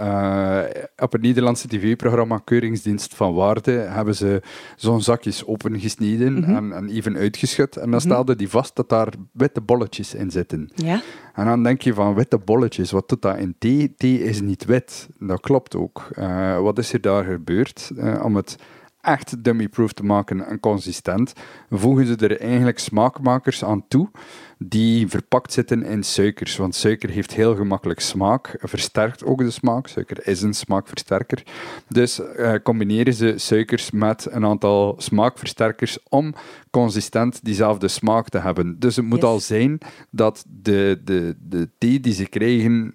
op 0.96 1.12
het 1.12 1.22
Nederlandse 1.22 1.68
tv-programma 1.68 2.38
Keuringsdienst 2.44 3.14
van 3.14 3.34
Waarde 3.34 3.70
hebben 3.72 4.14
ze 4.16 4.42
zo'n 4.76 5.02
zakjes 5.02 5.46
opengesneden 5.46 6.32
Mhm. 6.38 6.54
en, 6.54 6.72
en 6.72 6.88
even 6.88 7.16
uitgeschud. 7.16 7.76
En 7.76 7.90
dan 7.90 8.00
stelde 8.00 8.36
die 8.36 8.48
vast 8.48 8.76
dat 8.76 8.88
daar 8.88 9.08
witte 9.32 9.60
bolletjes 9.60 10.14
in 10.14 10.30
zitten. 10.30 10.70
Ja, 10.74 11.02
En 11.34 11.44
dan 11.46 11.62
denk 11.62 11.82
je 11.82 11.94
van 11.94 12.14
witte 12.14 12.38
bolletjes, 12.38 12.90
wat 12.90 13.08
doet 13.08 13.22
dat 13.22 13.36
in 13.38 13.54
thee? 13.58 13.94
Thee 13.96 14.22
is 14.24 14.40
niet 14.40 14.64
wit. 14.64 15.08
Dat 15.18 15.40
klopt 15.44 15.76
ook. 15.76 16.08
Eh, 16.14 16.60
wat 16.60 16.78
is 16.78 16.92
er 16.92 17.00
daar 17.00 17.24
gebeurd? 17.24 17.90
Eh, 17.96 18.24
om 18.24 18.36
het 18.36 18.56
echt 19.00 19.44
dummy-proof 19.44 19.92
te 19.92 20.04
maken 20.04 20.46
en 20.46 20.60
consistent, 20.60 21.32
voegen 21.70 22.06
ze 22.06 22.16
er 22.16 22.40
eigenlijk 22.40 22.78
smaakmakers 22.78 23.64
aan 23.64 23.88
toe 23.88 24.10
die 24.58 25.08
verpakt 25.08 25.52
zitten 25.52 25.82
in 25.82 26.02
suikers. 26.02 26.56
Want 26.56 26.74
suiker 26.74 27.10
heeft 27.10 27.34
heel 27.34 27.54
gemakkelijk 27.56 28.00
smaak, 28.00 28.56
versterkt 28.60 29.24
ook 29.24 29.38
de 29.38 29.50
smaak. 29.50 29.86
Suiker 29.86 30.26
is 30.26 30.42
een 30.42 30.54
smaakversterker. 30.54 31.42
Dus 31.88 32.20
eh, 32.20 32.54
combineren 32.62 33.14
ze 33.14 33.34
suikers 33.36 33.90
met 33.90 34.26
een 34.30 34.44
aantal 34.44 34.94
smaakversterkers 34.98 35.98
om 36.08 36.34
consistent 36.70 37.44
diezelfde 37.44 37.88
smaak 37.88 38.28
te 38.28 38.38
hebben. 38.38 38.78
Dus 38.78 38.96
het 38.96 39.04
moet 39.04 39.20
Yes. 39.20 39.28
al 39.28 39.40
zijn 39.40 39.78
dat 40.10 40.44
de, 40.48 41.00
de, 41.04 41.36
de 41.40 41.68
thee 41.78 42.00
die 42.00 42.14
ze 42.14 42.26
krijgen 42.28 42.94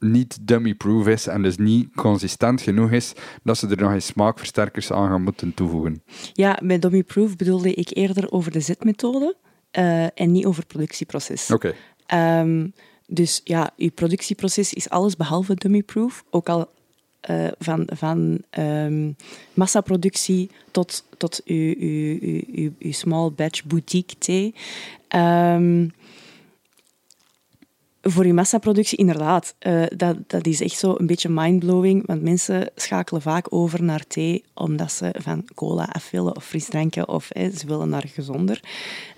niet 0.00 0.38
dummy-proof 0.40 1.06
is 1.06 1.26
en 1.26 1.42
dus 1.42 1.56
niet 1.56 1.94
consistent 1.94 2.60
genoeg 2.60 2.90
is, 2.90 3.12
dat 3.42 3.58
ze 3.58 3.68
er 3.68 3.82
nog 3.82 3.92
eens 3.92 4.06
smaakversterkers 4.06 4.92
aan 4.92 5.08
gaan 5.08 5.22
moeten 5.22 5.54
toevoegen. 5.54 6.02
ja 6.32 6.58
met 6.62 6.82
dummy 6.82 7.02
proof 7.02 7.36
bedoelde 7.36 7.74
ik 7.74 7.96
eerder 7.96 8.32
over 8.32 8.52
de 8.52 8.60
zetmethode 8.60 9.36
eh, 9.70 10.20
en 10.20 10.32
niet 10.32 10.44
over 10.44 10.60
het 10.60 10.72
productieproces. 10.72 11.50
Oké. 11.50 11.74
Ehm, 12.06 12.66
dus 13.06 13.40
ja, 13.44 13.70
uw 13.76 13.90
productieproces 13.90 14.72
is 14.74 14.88
alles 14.90 15.16
behalve 15.16 15.54
dummy-proof. 15.54 16.24
Ook 16.30 16.48
al 16.48 16.68
eh, 17.20 17.46
van, 17.58 17.88
van 17.94 18.38
ehm, 18.50 19.12
massaproductie 19.54 20.50
tot, 20.70 21.04
tot 21.16 21.40
uw, 21.44 21.74
uw, 21.78 22.18
uw, 22.20 22.40
uw, 22.54 22.70
uw 22.78 22.92
small 22.92 23.32
batch 23.32 23.64
boutique 23.64 24.18
thee. 24.18 24.54
Ehm, 25.08 25.88
voor 28.02 28.24
uw 28.24 28.32
massaproductie, 28.34 28.98
inderdaad, 28.98 29.54
eh, 29.58 29.82
dat, 29.96 30.16
dat 30.26 30.46
is 30.46 30.60
echt 30.60 30.78
zo 30.78 30.94
een 30.98 31.06
beetje 31.06 31.28
mindblowing. 31.28 32.06
Want 32.06 32.22
mensen 32.22 32.70
schakelen 32.74 33.22
vaak 33.22 33.46
over 33.48 33.82
naar 33.82 34.04
thee 34.06 34.44
omdat 34.54 34.92
ze 34.92 35.14
van 35.18 35.44
cola 35.54 35.88
af 35.92 36.10
willen 36.10 36.36
of 36.36 36.44
frisdranken 36.44 37.08
of 37.08 37.30
eh, 37.30 37.50
ze 37.56 37.66
willen 37.66 37.88
naar 37.88 38.04
gezonder. 38.14 38.60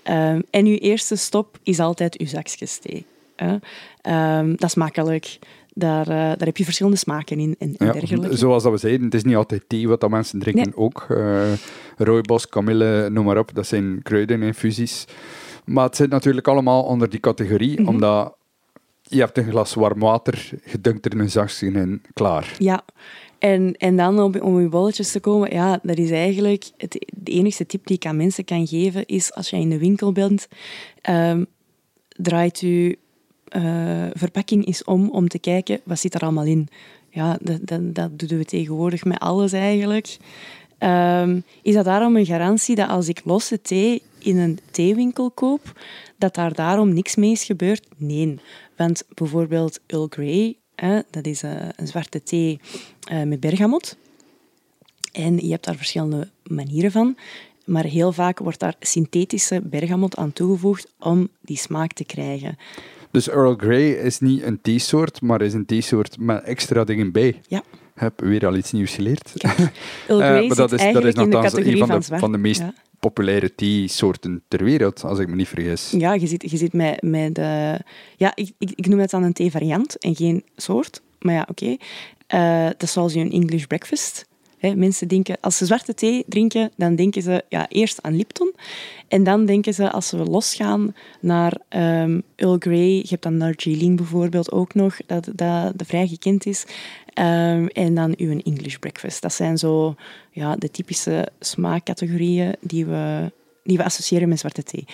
Ehm, 0.03 0.41
en 0.49 0.65
uw 0.65 0.75
eerste 0.77 1.15
stop 1.15 1.57
is 1.63 1.79
altijd 1.79 2.17
uw 2.17 2.27
zakjes 2.27 2.77
thee. 2.77 3.05
hè. 3.35 3.55
Ehm, 4.01 4.49
dat 4.49 4.63
is 4.69 4.75
makkelijk. 4.75 5.39
Daar, 5.75 6.01
eh, 6.07 6.15
daar 6.15 6.45
heb 6.45 6.57
je 6.57 6.63
verschillende 6.63 6.97
smaken 6.97 7.39
in 7.39 7.55
en, 7.59 7.75
en 7.77 7.85
Ja, 7.87 7.91
dergelijke. 7.93 8.37
zoals 8.37 8.63
dat 8.63 8.71
we 8.71 8.77
zeiden, 8.77 9.05
het 9.05 9.13
is 9.13 9.23
niet 9.23 9.35
altijd 9.35 9.63
thee 9.67 9.87
wat 9.87 10.01
dat 10.01 10.09
mensen 10.09 10.39
drinken 10.39 10.63
Nee. 10.63 10.77
ook. 10.77 11.05
Eh 11.09 11.51
rooibos, 11.97 12.47
kamille, 12.49 13.09
noem 13.09 13.25
maar 13.25 13.37
op, 13.37 13.53
dat 13.53 13.67
zijn 13.67 13.99
kruideninfusies. 14.03 15.05
Maar 15.65 15.85
het 15.85 15.95
zit 15.95 16.09
natuurlijk 16.09 16.47
allemaal 16.47 16.83
onder 16.83 17.09
die 17.09 17.19
categorie, 17.19 17.79
Mhm. 17.81 17.89
omdat 17.89 18.35
je 19.03 19.19
hebt 19.19 19.37
een 19.37 19.49
glas 19.49 19.73
warm 19.73 19.99
water, 19.99 20.49
je 20.71 20.81
dunkt 20.81 21.05
er 21.05 21.19
een 21.19 21.29
zakje 21.29 21.71
in, 21.71 22.01
klaar. 22.13 22.55
Ja, 22.57 22.83
en, 23.39 23.73
en 23.77 23.97
dan 23.97 24.19
om, 24.19 24.35
om 24.35 24.55
uw 24.55 24.69
bolletjes 24.69 25.11
te 25.11 25.19
komen, 25.19 25.53
ja, 25.53 25.79
dat 25.81 25.97
is 25.97 26.11
eigenlijk 26.11 26.71
het, 26.77 27.05
de 27.15 27.31
enige 27.31 27.65
tip 27.65 27.87
die 27.87 27.95
ik 27.95 28.05
aan 28.05 28.17
mensen 28.17 28.45
kan 28.45 28.67
geven, 28.67 29.05
is 29.05 29.33
als 29.33 29.49
je 29.49 29.57
in 29.57 29.69
de 29.69 29.77
winkel 29.77 30.11
bent, 30.11 30.47
ehm, 31.01 31.43
draait 32.07 32.59
je 32.59 32.97
eh, 33.47 34.05
verpakking 34.13 34.65
eens 34.65 34.83
om 34.83 35.09
om 35.09 35.27
te 35.27 35.39
kijken 35.39 35.81
wat 35.83 35.99
zit 35.99 36.13
er 36.13 36.21
allemaal 36.21 36.45
in. 36.45 36.67
Ja, 37.09 37.37
dat, 37.41 37.59
dat, 37.61 37.95
dat 37.95 38.19
doen 38.19 38.37
we 38.37 38.45
tegenwoordig 38.45 39.05
met 39.05 39.19
alles 39.19 39.51
eigenlijk. 39.51 40.17
Ehm, 40.77 41.39
is 41.61 41.73
dat 41.73 41.85
daarom 41.85 42.15
een 42.15 42.25
garantie 42.25 42.75
dat 42.75 42.89
als 42.89 43.07
ik 43.07 43.21
losse 43.25 43.61
thee 43.61 44.01
in 44.19 44.37
een 44.37 44.59
theewinkel 44.71 45.31
koop, 45.31 45.79
dat 46.17 46.35
daar 46.35 46.53
daarom 46.53 46.93
niks 46.93 47.15
mee 47.15 47.31
is 47.31 47.43
gebeurd? 47.43 47.87
Nee. 47.97 48.39
Want 48.75 49.03
bijvoorbeeld 49.13 49.79
Earl 49.85 50.07
Grey, 50.09 50.57
hè, 50.75 50.99
dat 51.09 51.25
is 51.25 51.43
eh, 51.43 51.51
een 51.75 51.87
zwarte 51.87 52.23
thee 52.23 52.59
eh, 53.09 53.23
met 53.23 53.39
bergamot. 53.39 53.97
En 55.11 55.37
je 55.37 55.51
hebt 55.51 55.65
daar 55.65 55.75
verschillende 55.75 56.29
manieren 56.43 56.91
van. 56.91 57.17
Maar 57.65 57.83
heel 57.83 58.11
vaak 58.11 58.39
wordt 58.39 58.59
daar 58.59 58.75
synthetische 58.79 59.61
bergamot 59.61 60.15
aan 60.15 60.33
toegevoegd 60.33 60.93
om 60.99 61.29
die 61.41 61.57
smaak 61.57 61.93
te 61.93 62.03
krijgen. 62.03 62.57
Dus 63.11 63.29
Earl 63.29 63.55
Grey 63.55 63.91
is 63.91 64.19
niet 64.19 64.43
een 64.43 64.61
theesoort, 64.61 65.21
maar 65.21 65.41
is 65.41 65.53
een 65.53 65.65
theesoort 65.65 66.17
met 66.19 66.43
extra 66.43 66.83
dingen 66.83 67.11
bij. 67.11 67.41
Ja. 67.47 67.63
Heb 67.93 68.21
weer 68.21 68.45
al 68.47 68.55
iets 68.55 68.71
nieuws 68.71 68.91
geleerd. 68.95 69.33
Earl 70.07 70.21
Eh, 70.21 70.27
Grey 70.27 70.47
maar 70.47 70.55
dat 70.55 70.71
is, 70.71 70.93
dat 70.93 71.03
is 71.05 71.13
nogthans 71.13 71.53
een 71.53 71.77
van 71.77 71.87
van, 71.87 71.99
de, 71.99 72.17
van 72.19 72.31
de 72.31 72.37
meest 72.37 72.59
Ja. 72.59 72.73
populaire 72.99 73.55
theesoorten 73.55 74.43
ter 74.47 74.63
wereld, 74.63 75.03
als 75.03 75.19
ik 75.19 75.27
me 75.27 75.35
niet 75.35 75.47
vergis. 75.47 75.91
Ja, 75.97 76.13
je 76.13 76.27
zit, 76.27 76.51
je 76.51 76.57
zit 76.57 76.73
met, 76.73 77.01
met 77.01 77.35
de... 77.35 77.79
Ja, 78.17 78.31
ik, 78.35 78.51
ik, 78.57 78.71
ik 78.75 78.87
noem 78.87 78.99
het 78.99 79.09
dan 79.09 79.23
een 79.23 79.33
theevariant 79.33 79.97
en 79.97 80.15
geen 80.15 80.43
soort. 80.55 81.01
Maar 81.19 81.33
ja, 81.33 81.45
oké. 81.49 81.75
Eh, 82.27 82.65
dat 82.65 82.83
is 82.83 82.91
zoals 82.91 83.13
een 83.13 83.31
English 83.31 83.63
breakfast. 83.63 84.25
Mensen 84.71 85.07
denken, 85.07 85.37
als 85.41 85.57
ze 85.57 85.65
zwarte 85.65 85.93
thee 85.93 86.23
drinken, 86.27 86.71
dan 86.75 86.95
denken 86.95 87.21
ze 87.21 87.43
ja, 87.49 87.69
eerst 87.69 88.01
aan 88.01 88.15
Lipton. 88.15 88.53
En 89.07 89.23
dan 89.23 89.45
denken 89.45 89.73
ze, 89.73 89.91
als 89.91 90.07
ze 90.07 90.17
losgaan 90.17 90.95
naar 91.19 91.57
ehm 91.69 92.19
Earl 92.35 92.55
Grey, 92.59 92.95
je 92.95 93.07
hebt 93.09 93.23
dan 93.23 93.39
Darjeeling 93.39 93.97
bijvoorbeeld 93.97 94.51
ook 94.51 94.73
nog, 94.73 94.97
dat, 95.05 95.29
dat, 95.35 95.77
dat 95.77 95.87
vrij 95.87 96.07
gekend 96.07 96.45
is. 96.45 96.65
Ehm, 97.13 97.65
en 97.65 97.95
dan 97.95 98.13
uw 98.17 98.39
English 98.39 98.75
breakfast. 98.75 99.21
Dat 99.21 99.33
zijn 99.33 99.57
zo 99.57 99.95
ja, 100.31 100.55
de 100.55 100.71
typische 100.71 101.27
smaakcategorieën 101.39 102.55
die 102.61 102.85
we, 102.85 103.31
die 103.63 103.77
we 103.77 103.83
associëren 103.83 104.29
met 104.29 104.39
zwarte 104.39 104.63
thee. 104.63 104.85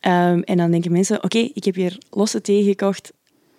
Ehm, 0.00 0.40
en 0.40 0.56
dan 0.56 0.70
denken 0.70 0.92
mensen, 0.92 1.24
oké, 1.24 1.38
ik 1.38 1.64
heb 1.64 1.74
hier 1.74 1.98
losse 2.10 2.40
thee 2.40 2.64
gekocht. 2.64 3.12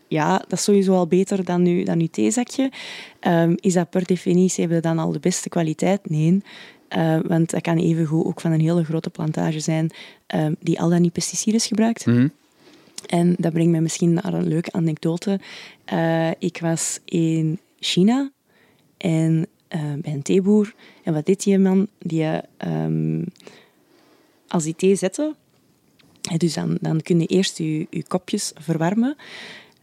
Ja, 0.10 0.38
dat 0.38 0.52
is 0.52 0.64
sowieso 0.64 0.94
al 0.94 1.08
beter 1.08 1.44
dan 1.44 1.66
uw, 1.66 1.84
dan 1.84 2.00
uw 2.00 2.08
theezakje. 2.12 2.72
Ehm, 3.20 3.56
is 3.56 3.74
dat 3.74 3.90
per 3.90 4.06
definitie, 4.06 4.60
hebben 4.60 4.82
we 4.82 4.88
dan 4.88 5.00
al 5.00 5.12
de 5.12 5.20
beste 5.20 5.50
kwaliteit? 5.50 6.10
Nee. 6.10 6.42
Eh, 6.88 7.20
want 7.28 7.50
dat 7.50 7.62
kan 7.62 7.78
evengoed 7.78 8.26
ook 8.26 8.42
van 8.42 8.52
een 8.52 8.60
hele 8.60 8.84
grote 8.84 9.10
plantage 9.10 9.60
zijn 9.60 9.92
ehm, 10.28 10.54
die 10.60 10.80
al 10.80 10.90
dan 10.90 11.02
niet 11.02 11.14
pesticides 11.14 11.68
gebruikt. 11.68 12.06
Mhm. 12.06 12.28
En 13.08 13.36
dat 13.38 13.54
brengt 13.54 13.72
me 13.72 13.80
misschien 13.80 14.14
naar 14.14 14.34
een 14.34 14.48
leuke 14.48 14.72
anekdote. 14.72 15.40
Eh, 15.86 16.30
ik 16.40 16.58
was 16.62 17.00
in 17.06 17.60
China 17.80 18.32
en 18.98 19.48
eh, 19.68 19.82
bij 20.02 20.14
een 20.14 20.22
theeboer. 20.22 20.74
En 21.04 21.14
wat 21.14 21.26
deed 21.26 21.44
die 21.44 21.60
man? 21.60 21.88
Die, 22.00 22.26
ehm, 22.58 23.24
als 24.48 24.64
die 24.64 24.76
thee 24.76 24.96
zette, 24.96 25.36
dus 26.38 26.54
dan, 26.54 26.78
dan 26.82 27.02
kun 27.02 27.20
je 27.20 27.26
eerst 27.26 27.58
je, 27.58 27.88
je 27.90 28.04
kopjes 28.08 28.52
verwarmen. 28.56 29.16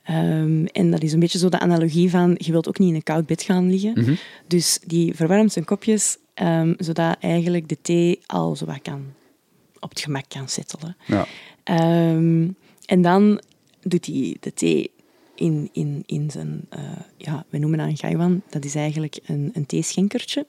Ehm, 0.07 0.65
en 0.65 0.91
dat 0.91 1.03
is 1.03 1.13
een 1.13 1.21
beetje 1.21 1.39
zo 1.39 1.49
de 1.49 1.59
analogie 1.59 2.11
van, 2.11 2.35
je 2.39 2.53
wilt 2.53 2.69
ook 2.69 2.79
niet 2.79 2.89
in 2.89 2.95
een 2.95 3.03
koud 3.03 3.27
bed 3.27 3.43
gaan 3.43 3.71
liggen. 3.71 3.93
Mhm. 3.95 4.15
Dus 4.47 4.79
die 4.85 5.15
verwarmt 5.15 5.53
zijn 5.53 5.65
kopjes, 5.65 6.19
ehm, 6.35 6.75
zodat 6.79 7.17
eigenlijk 7.21 7.69
de 7.69 7.79
thee 7.83 8.21
al 8.27 8.57
zo 8.57 8.65
wat 8.65 8.83
kan, 8.83 9.05
op 9.81 9.91
het 9.91 10.01
gemak 10.01 10.25
kan 10.29 10.49
settelen. 10.49 10.97
Ja. 11.07 11.27
Ehm, 11.63 12.49
en 12.87 13.03
dan 13.03 13.41
doet 13.83 14.07
hij 14.07 14.37
de 14.41 14.55
thee 14.55 14.91
in, 15.35 15.69
in, 15.73 16.03
in 16.07 16.31
zijn, 16.31 16.61
eh, 16.69 16.81
ja, 17.17 17.45
we 17.49 17.59
noemen 17.59 17.79
dat 17.79 17.89
een 17.89 17.97
gaiwan. 17.97 18.43
Dat 18.51 18.65
is 18.65 18.75
eigenlijk 18.75 19.19
een, 19.27 19.51
een 19.53 19.67
theeschenkertje. 19.67 20.47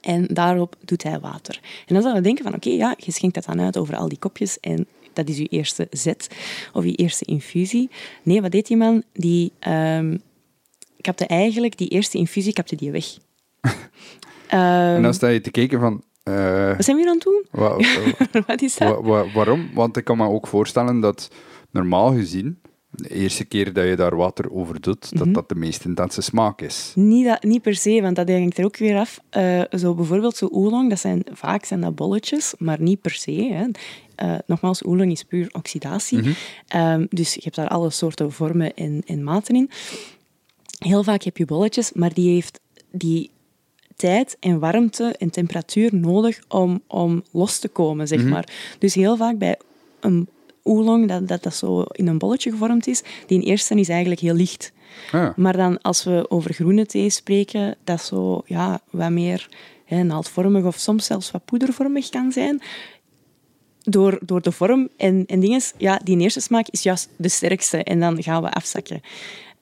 En 0.00 0.26
daarop 0.26 0.76
doet 0.84 1.02
hij 1.02 1.20
water. 1.20 1.60
En 1.62 1.94
dan 1.94 2.02
zouden 2.02 2.22
we 2.22 2.28
denken 2.28 2.44
van, 2.44 2.54
oké, 2.54 2.70
ja, 2.70 2.94
je 2.98 3.12
schenkt 3.12 3.34
dat 3.34 3.44
dan 3.44 3.60
uit 3.60 3.76
over 3.76 3.96
al 3.96 4.08
die 4.08 4.18
kopjes 4.18 4.60
en 4.60 4.86
dat 5.16 5.28
is 5.28 5.38
je 5.38 5.46
eerste 5.46 5.86
zet 5.90 6.28
of 6.72 6.84
je 6.84 6.94
eerste 6.94 7.24
infusie. 7.24 7.90
Nee, 8.22 8.42
wat 8.42 8.50
deed 8.50 8.66
die 8.66 8.76
man? 8.76 9.02
Die 9.12 9.52
ehm 9.58 10.16
kapte 11.00 11.26
eigenlijk 11.26 11.76
die 11.78 11.88
eerste 11.88 12.18
infusie, 12.18 12.52
kapte 12.52 12.76
die 12.76 12.90
weg. 12.90 13.06
Ehm, 14.48 14.94
En 14.96 15.02
dan 15.02 15.14
sta 15.14 15.28
je 15.28 15.40
te 15.40 15.50
kijken 15.50 15.80
van... 15.80 16.02
eh, 16.22 16.76
wat 16.76 16.84
zijn 16.84 16.96
we 16.96 17.02
hier 17.02 17.10
aan 17.10 17.14
het 17.18 17.24
doen? 17.24 17.44
wa- 17.50 17.76
wa- 17.76 18.40
wat 18.46 18.62
is 18.62 18.76
dat? 18.76 18.88
wa- 18.88 19.02
wa- 19.02 19.32
waarom? 19.34 19.70
Want 19.74 19.96
ik 19.96 20.04
kan 20.04 20.16
me 20.16 20.28
ook 20.28 20.46
voorstellen 20.46 21.00
dat 21.00 21.30
normaal 21.70 22.12
gezien, 22.12 22.58
de 22.90 23.08
eerste 23.08 23.44
keer 23.44 23.72
dat 23.72 23.84
je 23.86 23.96
daar 23.96 24.16
water 24.16 24.50
over 24.52 24.80
doet, 24.80 25.10
Mhm. 25.12 25.24
dat 25.24 25.34
dat 25.34 25.48
de 25.48 25.54
meest 25.54 25.84
intense 25.84 26.20
smaak 26.22 26.60
is. 26.60 26.92
Niet, 26.94 27.26
dat, 27.26 27.42
niet 27.42 27.62
per 27.62 27.74
se, 27.74 28.00
want 28.02 28.16
dat 28.16 28.28
hangt 28.28 28.58
er 28.58 28.64
ook 28.64 28.76
weer 28.76 28.96
af. 28.98 29.20
Eh, 29.30 29.62
zo 29.70 29.94
bijvoorbeeld 29.94 30.36
zo 30.36 30.48
oolong, 30.52 30.88
dat 30.88 30.98
zijn, 30.98 31.22
vaak 31.32 31.64
zijn 31.64 31.80
dat 31.80 31.94
bolletjes, 31.94 32.54
maar 32.58 32.80
niet 32.80 33.00
per 33.00 33.10
se. 33.14 33.32
Hè. 33.52 33.64
Uh, 34.22 34.34
nogmaals, 34.46 34.84
oolong 34.84 35.10
is 35.12 35.22
puur 35.22 35.48
oxidatie. 35.52 36.18
Mhm. 36.18 36.30
Ehm, 36.68 37.06
dus 37.10 37.34
je 37.34 37.40
hebt 37.42 37.56
daar 37.56 37.68
alle 37.68 37.90
soorten 37.90 38.32
vormen 38.32 38.74
en, 38.74 39.02
en 39.06 39.22
maten 39.24 39.54
in. 39.54 39.70
Heel 40.78 41.02
vaak 41.02 41.22
heb 41.22 41.36
je 41.36 41.44
bolletjes, 41.44 41.92
maar 41.92 42.14
die 42.14 42.30
heeft 42.34 42.60
die 42.90 43.30
tijd 43.96 44.36
en 44.40 44.58
warmte 44.58 45.14
en 45.18 45.30
temperatuur 45.30 45.94
nodig 45.94 46.40
om, 46.48 46.82
om 46.86 47.22
los 47.32 47.58
te 47.58 47.68
komen, 47.68 48.08
zeg 48.08 48.20
Mhm. 48.20 48.28
maar. 48.28 48.48
Dus 48.78 48.94
heel 48.94 49.16
vaak 49.16 49.38
bij 49.38 49.58
een 50.00 50.28
oolong, 50.62 51.08
dat, 51.08 51.28
dat 51.28 51.42
dat 51.42 51.54
zo 51.54 51.82
in 51.82 52.06
een 52.06 52.18
bolletje 52.18 52.50
gevormd 52.50 52.86
is, 52.86 53.02
die 53.26 53.38
in 53.40 53.44
eerste 53.48 53.74
is 53.74 53.88
eigenlijk 53.88 54.20
heel 54.20 54.34
licht. 54.34 54.72
Ah, 55.12 55.36
Maar 55.36 55.56
dan 55.56 55.80
als 55.82 56.04
we 56.04 56.26
over 56.28 56.54
groene 56.54 56.86
thee 56.86 57.10
spreken, 57.10 57.76
dat 57.84 58.00
zo 58.02 58.42
ja, 58.46 58.80
wat 58.90 59.10
meer 59.10 59.48
hè, 59.84 60.02
naaldvormig 60.02 60.64
of 60.64 60.76
soms 60.78 61.06
zelfs 61.06 61.30
wat 61.30 61.44
poedervormig 61.44 62.08
kan 62.08 62.32
zijn. 62.32 62.62
Door, 63.86 64.18
door 64.22 64.42
de 64.42 64.52
vorm 64.52 64.88
en, 64.96 65.24
en 65.26 65.40
dingen, 65.40 65.60
ja, 65.76 66.00
die 66.04 66.18
eerste 66.18 66.40
smaak 66.40 66.68
is 66.68 66.82
juist 66.82 67.08
de 67.16 67.28
sterkste 67.28 67.84
en 67.84 68.00
dan 68.00 68.22
gaan 68.22 68.42
we 68.42 68.50
afzakken. 68.50 69.00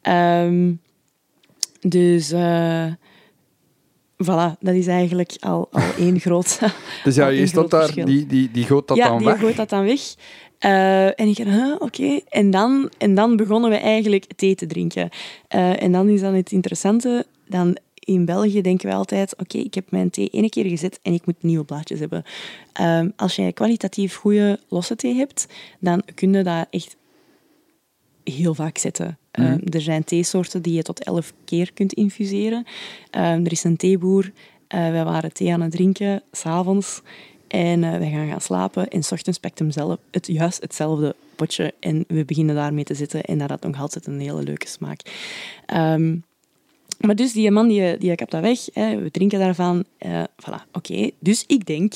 Ehm, 0.02 0.72
dus 1.80 2.30
eh, 2.30 2.86
voilà, 4.24 4.58
dat 4.60 4.74
is 4.74 4.86
eigenlijk 4.86 5.36
al, 5.40 5.68
al 5.72 5.82
één 6.06 6.20
groot. 6.20 6.58
dus 7.04 7.14
ja, 7.14 7.28
je 7.28 7.46
stond 7.46 7.70
daar, 7.70 7.80
verschil. 7.82 8.04
die, 8.04 8.26
die, 8.26 8.50
die 8.50 8.64
gooit 8.64 8.88
dat 8.88 8.96
ja, 8.96 9.08
dan 9.08 9.18
die 9.18 9.26
weg. 9.26 9.38
gooit 9.38 9.56
dat 9.56 9.68
dan 9.68 9.84
weg. 9.84 10.14
En 10.58 11.28
ik 11.28 11.36
dacht, 11.36 11.48
huh, 11.48 11.74
oké. 11.78 12.20
En, 12.28 12.50
dan, 12.50 12.90
en 12.98 13.14
dan 13.14 13.36
begonnen 13.36 13.70
we 13.70 13.76
eigenlijk 13.76 14.24
thee 14.36 14.54
te 14.54 14.66
drinken. 14.66 15.08
Eh, 15.48 15.82
en 15.82 15.92
dan 15.92 16.08
is 16.08 16.20
dan 16.20 16.34
het 16.34 16.52
interessante, 16.52 17.26
dan 17.46 17.76
in 18.04 18.24
België 18.24 18.60
denken 18.60 18.88
we 18.88 18.94
altijd, 18.94 19.36
oké, 19.38 19.58
ik 19.58 19.74
heb 19.74 19.90
mijn 19.90 20.10
thee 20.10 20.30
één 20.30 20.50
keer 20.50 20.66
gezet 20.66 20.98
en 21.02 21.12
ik 21.12 21.26
moet 21.26 21.42
nieuwe 21.42 21.64
blaadjes 21.64 21.98
hebben. 21.98 22.22
Ehm, 22.72 23.08
als 23.16 23.36
jij 23.36 23.52
kwalitatief 23.52 24.14
goede 24.14 24.58
losse 24.68 24.96
thee 24.96 25.14
hebt, 25.14 25.46
dan 25.78 26.02
kun 26.14 26.32
je 26.32 26.42
dat 26.42 26.66
echt 26.70 26.96
heel 28.24 28.54
vaak 28.54 28.78
zetten. 28.78 29.18
Mhm. 29.32 29.46
Ehm, 29.46 29.58
er 29.70 29.80
zijn 29.80 30.04
theesoorten 30.04 30.62
die 30.62 30.74
je 30.74 30.82
tot 30.82 31.04
elf 31.04 31.32
keer 31.44 31.72
kunt 31.72 31.92
infuseren. 31.92 32.64
Ehm, 33.10 33.44
er 33.44 33.52
is 33.52 33.64
een 33.64 33.76
theeboer. 33.76 34.32
eh 34.68 34.90
wij 34.90 35.04
waren 35.04 35.32
thee 35.32 35.52
aan 35.52 35.60
het 35.60 35.70
drinken, 35.70 36.22
s'avonds. 36.32 37.00
En 37.48 37.84
eh 37.84 37.98
wij 37.98 38.10
gaan 38.10 38.28
gaan 38.28 38.40
slapen. 38.40 38.88
En 38.88 39.02
s 39.02 39.12
ochtends 39.12 39.38
pakt 39.38 39.58
hem 39.58 39.70
zelf 39.70 39.98
het, 40.10 40.26
juist 40.26 40.60
hetzelfde 40.62 41.14
potje. 41.36 41.74
En 41.80 42.04
we 42.08 42.24
beginnen 42.24 42.54
daarmee 42.54 42.84
te 42.84 42.94
zitten. 42.94 43.22
En 43.22 43.38
dat 43.38 43.48
had 43.50 43.62
nog 43.62 43.80
altijd 43.80 44.06
een 44.06 44.20
hele 44.20 44.42
leuke 44.42 44.68
smaak. 44.68 45.00
Ehm, 45.66 46.16
maar 47.02 47.16
dus 47.16 47.32
die 47.32 47.50
man, 47.50 47.68
die, 47.68 47.98
die 47.98 48.14
kapt 48.14 48.30
dat 48.30 48.42
weg. 48.42 48.58
Hè, 48.72 48.96
we 49.02 49.10
drinken 49.10 49.38
daarvan. 49.38 49.84
eh 49.98 50.22
voilà, 50.22 50.70
oké. 50.72 51.10
Dus 51.20 51.44
ik 51.46 51.66
denk, 51.66 51.94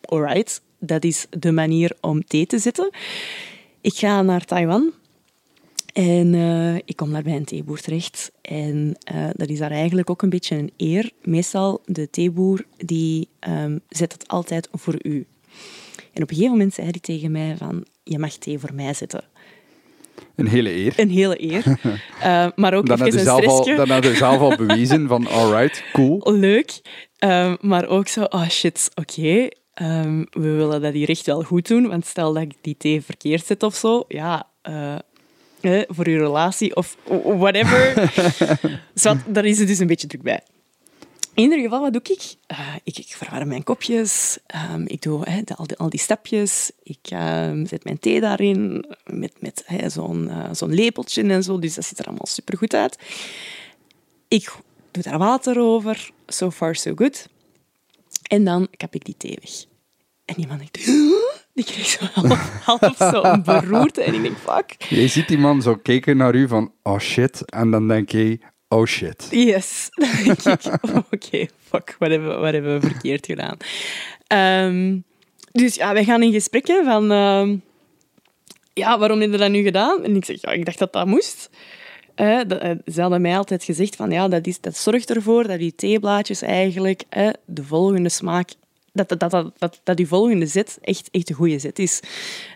alright, 0.00 0.62
dat 0.78 1.04
is 1.04 1.26
de 1.30 1.52
manier 1.52 1.96
om 2.00 2.24
thee 2.24 2.46
te 2.46 2.58
zetten. 2.58 2.90
Ik 3.80 3.94
ga 3.94 4.22
naar 4.22 4.44
Taiwan. 4.44 4.92
En 5.92 6.34
eh, 6.34 6.74
ik 6.74 6.96
kom 6.96 7.12
daar 7.12 7.22
bij 7.22 7.36
een 7.36 7.44
theeboer 7.44 7.80
terecht. 7.80 8.32
En 8.42 8.96
eh, 9.04 9.28
dat 9.32 9.48
is 9.48 9.58
daar 9.58 9.70
eigenlijk 9.70 10.10
ook 10.10 10.22
een 10.22 10.28
beetje 10.28 10.56
een 10.56 10.72
eer. 10.76 11.10
Meestal, 11.22 11.82
de 11.84 12.10
theeboer, 12.10 12.64
die 12.76 13.28
ehm, 13.38 13.78
zet 13.88 14.12
het 14.12 14.28
altijd 14.28 14.68
voor 14.72 14.96
u. 15.02 15.26
En 16.12 16.22
op 16.22 16.30
een 16.30 16.36
gegeven 16.36 16.50
moment 16.50 16.74
zei 16.74 16.88
hij 16.90 17.00
tegen 17.00 17.30
mij 17.30 17.56
van, 17.56 17.86
je 18.02 18.18
mag 18.18 18.32
thee 18.36 18.58
voor 18.58 18.74
mij 18.74 18.94
zetten. 18.94 19.24
Een 20.36 20.46
hele 20.48 20.74
eer. 20.74 20.92
Een 20.96 21.10
hele 21.10 21.42
eer. 21.42 21.64
Eh, 22.20 22.46
maar 22.54 22.74
ook 22.74 22.86
Dan 22.86 23.02
even 23.02 23.18
een 23.18 23.24
zelf 23.24 23.44
al, 23.46 23.64
dan 23.64 23.90
heb 23.90 24.04
je 24.04 24.14
zelf 24.14 24.40
al 24.40 24.56
bewezen 24.66 25.08
van, 25.08 25.26
alright, 25.28 25.84
cool. 25.92 26.32
Leuk. 26.32 26.80
Ehm, 27.18 27.56
maar 27.60 27.86
ook 27.86 28.08
zo, 28.08 28.22
oh 28.22 28.48
shit, 28.48 28.90
oké. 28.94 29.48
ehm, 29.74 30.24
we 30.30 30.50
willen 30.50 30.82
dat 30.82 30.92
hier 30.92 31.08
echt 31.08 31.26
wel 31.26 31.42
goed 31.42 31.68
doen. 31.68 31.88
Want 31.88 32.06
stel 32.06 32.32
dat 32.32 32.42
ik 32.42 32.52
die 32.60 32.76
thee 32.76 33.02
verkeerd 33.02 33.46
zet 33.46 33.62
of 33.62 33.74
zo, 33.74 34.04
ja, 34.08 34.48
eh, 34.62 34.94
eh, 35.60 35.82
voor 35.88 36.06
uw 36.06 36.18
relatie 36.18 36.76
of 36.76 36.96
whatever. 37.38 38.12
Zwat, 38.94 39.16
daar 39.26 39.44
is 39.44 39.58
het 39.58 39.68
dus 39.68 39.78
een 39.78 39.86
beetje 39.86 40.06
druk 40.06 40.22
bij. 40.22 40.40
In 41.34 41.42
ieder 41.42 41.58
geval, 41.58 41.80
wat 41.80 41.92
doe 41.92 42.02
ik? 42.02 42.34
Eh, 42.46 42.74
ik, 42.84 42.98
ik 42.98 43.14
verwarm 43.16 43.48
mijn 43.48 43.62
kopjes. 43.62 44.38
ehm, 44.46 44.84
ik 44.86 45.02
doe 45.02 45.44
al, 45.56 45.66
die, 45.66 45.76
al 45.76 45.90
die 45.90 46.00
stapjes. 46.00 46.70
Ik 46.82 46.98
ehm, 47.02 47.66
zet 47.66 47.84
mijn 47.84 47.98
thee 47.98 48.20
daarin 48.20 48.86
met, 49.06 49.32
met 49.40 49.64
zo'n 49.86 50.28
eh, 50.28 50.48
zo'n 50.52 50.74
lepeltje 50.74 51.22
en 51.22 51.42
zo. 51.42 51.58
Dus 51.58 51.74
dat 51.74 51.84
ziet 51.84 51.98
er 51.98 52.06
allemaal 52.06 52.26
supergoed 52.26 52.74
uit. 52.74 52.98
Ik 54.28 54.52
doe 54.90 55.02
daar 55.02 55.18
water 55.18 55.58
over. 55.60 56.10
So 56.26 56.50
far, 56.50 56.76
so 56.76 56.92
good. 56.94 57.28
En 58.22 58.44
dan 58.44 58.68
kap 58.76 58.94
ik 58.94 59.04
die 59.04 59.16
thee 59.16 59.38
weg. 59.40 59.64
En 60.24 60.34
die 60.34 60.46
man 60.46 60.58
denkt... 60.58 60.86
Die 61.54 61.64
kreeg 61.64 61.86
zo 61.86 62.04
half, 62.64 62.96
zo 63.14 63.22
een 63.22 63.42
beroerte. 63.42 64.02
En 64.02 64.14
ik 64.14 64.22
denk, 64.22 64.36
fuck. 64.36 64.76
Je 64.88 65.08
ziet 65.08 65.28
die 65.28 65.38
man 65.38 65.62
zo 65.62 65.76
kijken 65.76 66.16
naar 66.16 66.34
u 66.34 66.48
van, 66.48 66.72
oh 66.82 66.98
shit. 66.98 67.50
En 67.50 67.70
dan 67.70 67.88
denk 67.88 68.10
je, 68.10 68.38
oh 68.74 68.86
shit. 68.86 69.26
Yes. 69.30 69.88
Oh, 70.82 70.96
oké, 71.10 71.46
fuck, 71.58 71.96
wat 71.98 72.10
hebben, 72.10 72.40
wat 72.40 72.52
hebben 72.52 72.80
we 72.80 72.88
verkeerd 72.88 73.26
gedaan? 73.26 73.56
Ehm, 74.26 74.98
dus 75.52 75.74
ja, 75.74 75.92
wij 75.92 76.04
gaan 76.04 76.22
in 76.22 76.32
gesprek 76.32 76.66
van... 76.66 77.10
ehm, 77.10 77.56
ja, 78.72 78.98
waarom 78.98 79.20
heb 79.20 79.30
je 79.30 79.36
dat 79.36 79.50
nu 79.50 79.62
gedaan? 79.62 80.04
En 80.04 80.16
ik 80.16 80.24
zeg, 80.24 80.40
ja, 80.40 80.50
ik 80.50 80.64
dacht 80.64 80.78
dat 80.78 80.92
dat 80.92 81.06
moest. 81.06 81.50
Eh, 82.14 82.40
ze 82.92 83.00
hadden 83.00 83.20
mij 83.20 83.36
altijd 83.36 83.64
gezegd 83.64 83.96
van, 83.96 84.10
ja, 84.10 84.28
dat, 84.28 84.46
is, 84.46 84.60
dat 84.60 84.76
zorgt 84.76 85.10
ervoor 85.10 85.46
dat 85.46 85.58
die 85.58 85.74
theeblaadjes 85.74 86.42
eigenlijk 86.42 87.02
de 87.44 87.64
volgende 87.64 88.08
smaak... 88.08 88.50
Dat, 88.92 89.08
dat, 89.08 89.20
dat, 89.20 89.30
dat, 89.30 89.52
dat, 89.58 89.80
dat 89.84 89.96
die 89.96 90.08
volgende 90.08 90.46
zet 90.46 90.78
echt, 90.80 91.08
echt 91.10 91.30
een 91.30 91.36
goede 91.36 91.58
zet 91.58 91.78
is. 91.78 92.00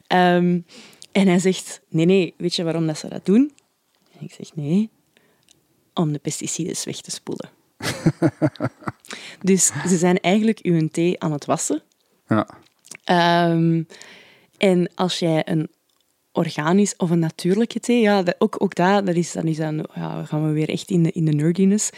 Ehm, 0.07 0.61
en 1.12 1.27
hij 1.27 1.39
zegt, 1.39 1.81
nee, 1.89 2.07
nee, 2.07 2.35
weet 2.37 2.55
je 2.55 2.64
waarom 2.64 2.87
dat 2.87 2.99
ze 2.99 3.09
dat 3.09 3.27
doen? 3.27 3.53
En 4.19 4.25
ik 4.25 4.33
zeg, 4.33 4.55
nee, 4.55 4.91
om 5.99 6.12
de 6.12 6.18
pesticiden 6.18 6.76
weg 6.84 7.01
te 7.01 7.11
spoelen. 7.11 7.51
dus 9.51 9.66
ze 9.88 9.96
zijn 9.96 10.20
eigenlijk 10.20 10.59
uw 10.62 10.88
thee 10.88 11.20
aan 11.20 11.32
het 11.32 11.44
wassen. 11.44 11.82
Ja. 12.28 12.49
Ehm, 13.05 13.82
en 14.57 14.90
als 14.94 15.18
jij 15.18 15.42
een 15.49 15.68
organisch 16.32 16.96
of 16.96 17.11
een 17.11 17.18
natuurlijke 17.18 17.80
thee, 17.80 18.01
ja, 18.01 18.22
dat, 18.22 18.34
ook, 18.38 18.57
ook 18.59 18.74
dat, 18.74 19.07
dat 19.07 19.14
is, 19.14 19.32
dan 19.32 19.44
is 19.44 19.57
dan, 19.57 19.86
ja, 19.94 20.24
gaan 20.24 20.46
we 20.46 20.53
weer 20.53 20.68
echt 20.68 20.90
in 20.90 21.03
de, 21.03 21.12
in 21.12 21.24
de 21.24 21.32
nerdiness. 21.32 21.90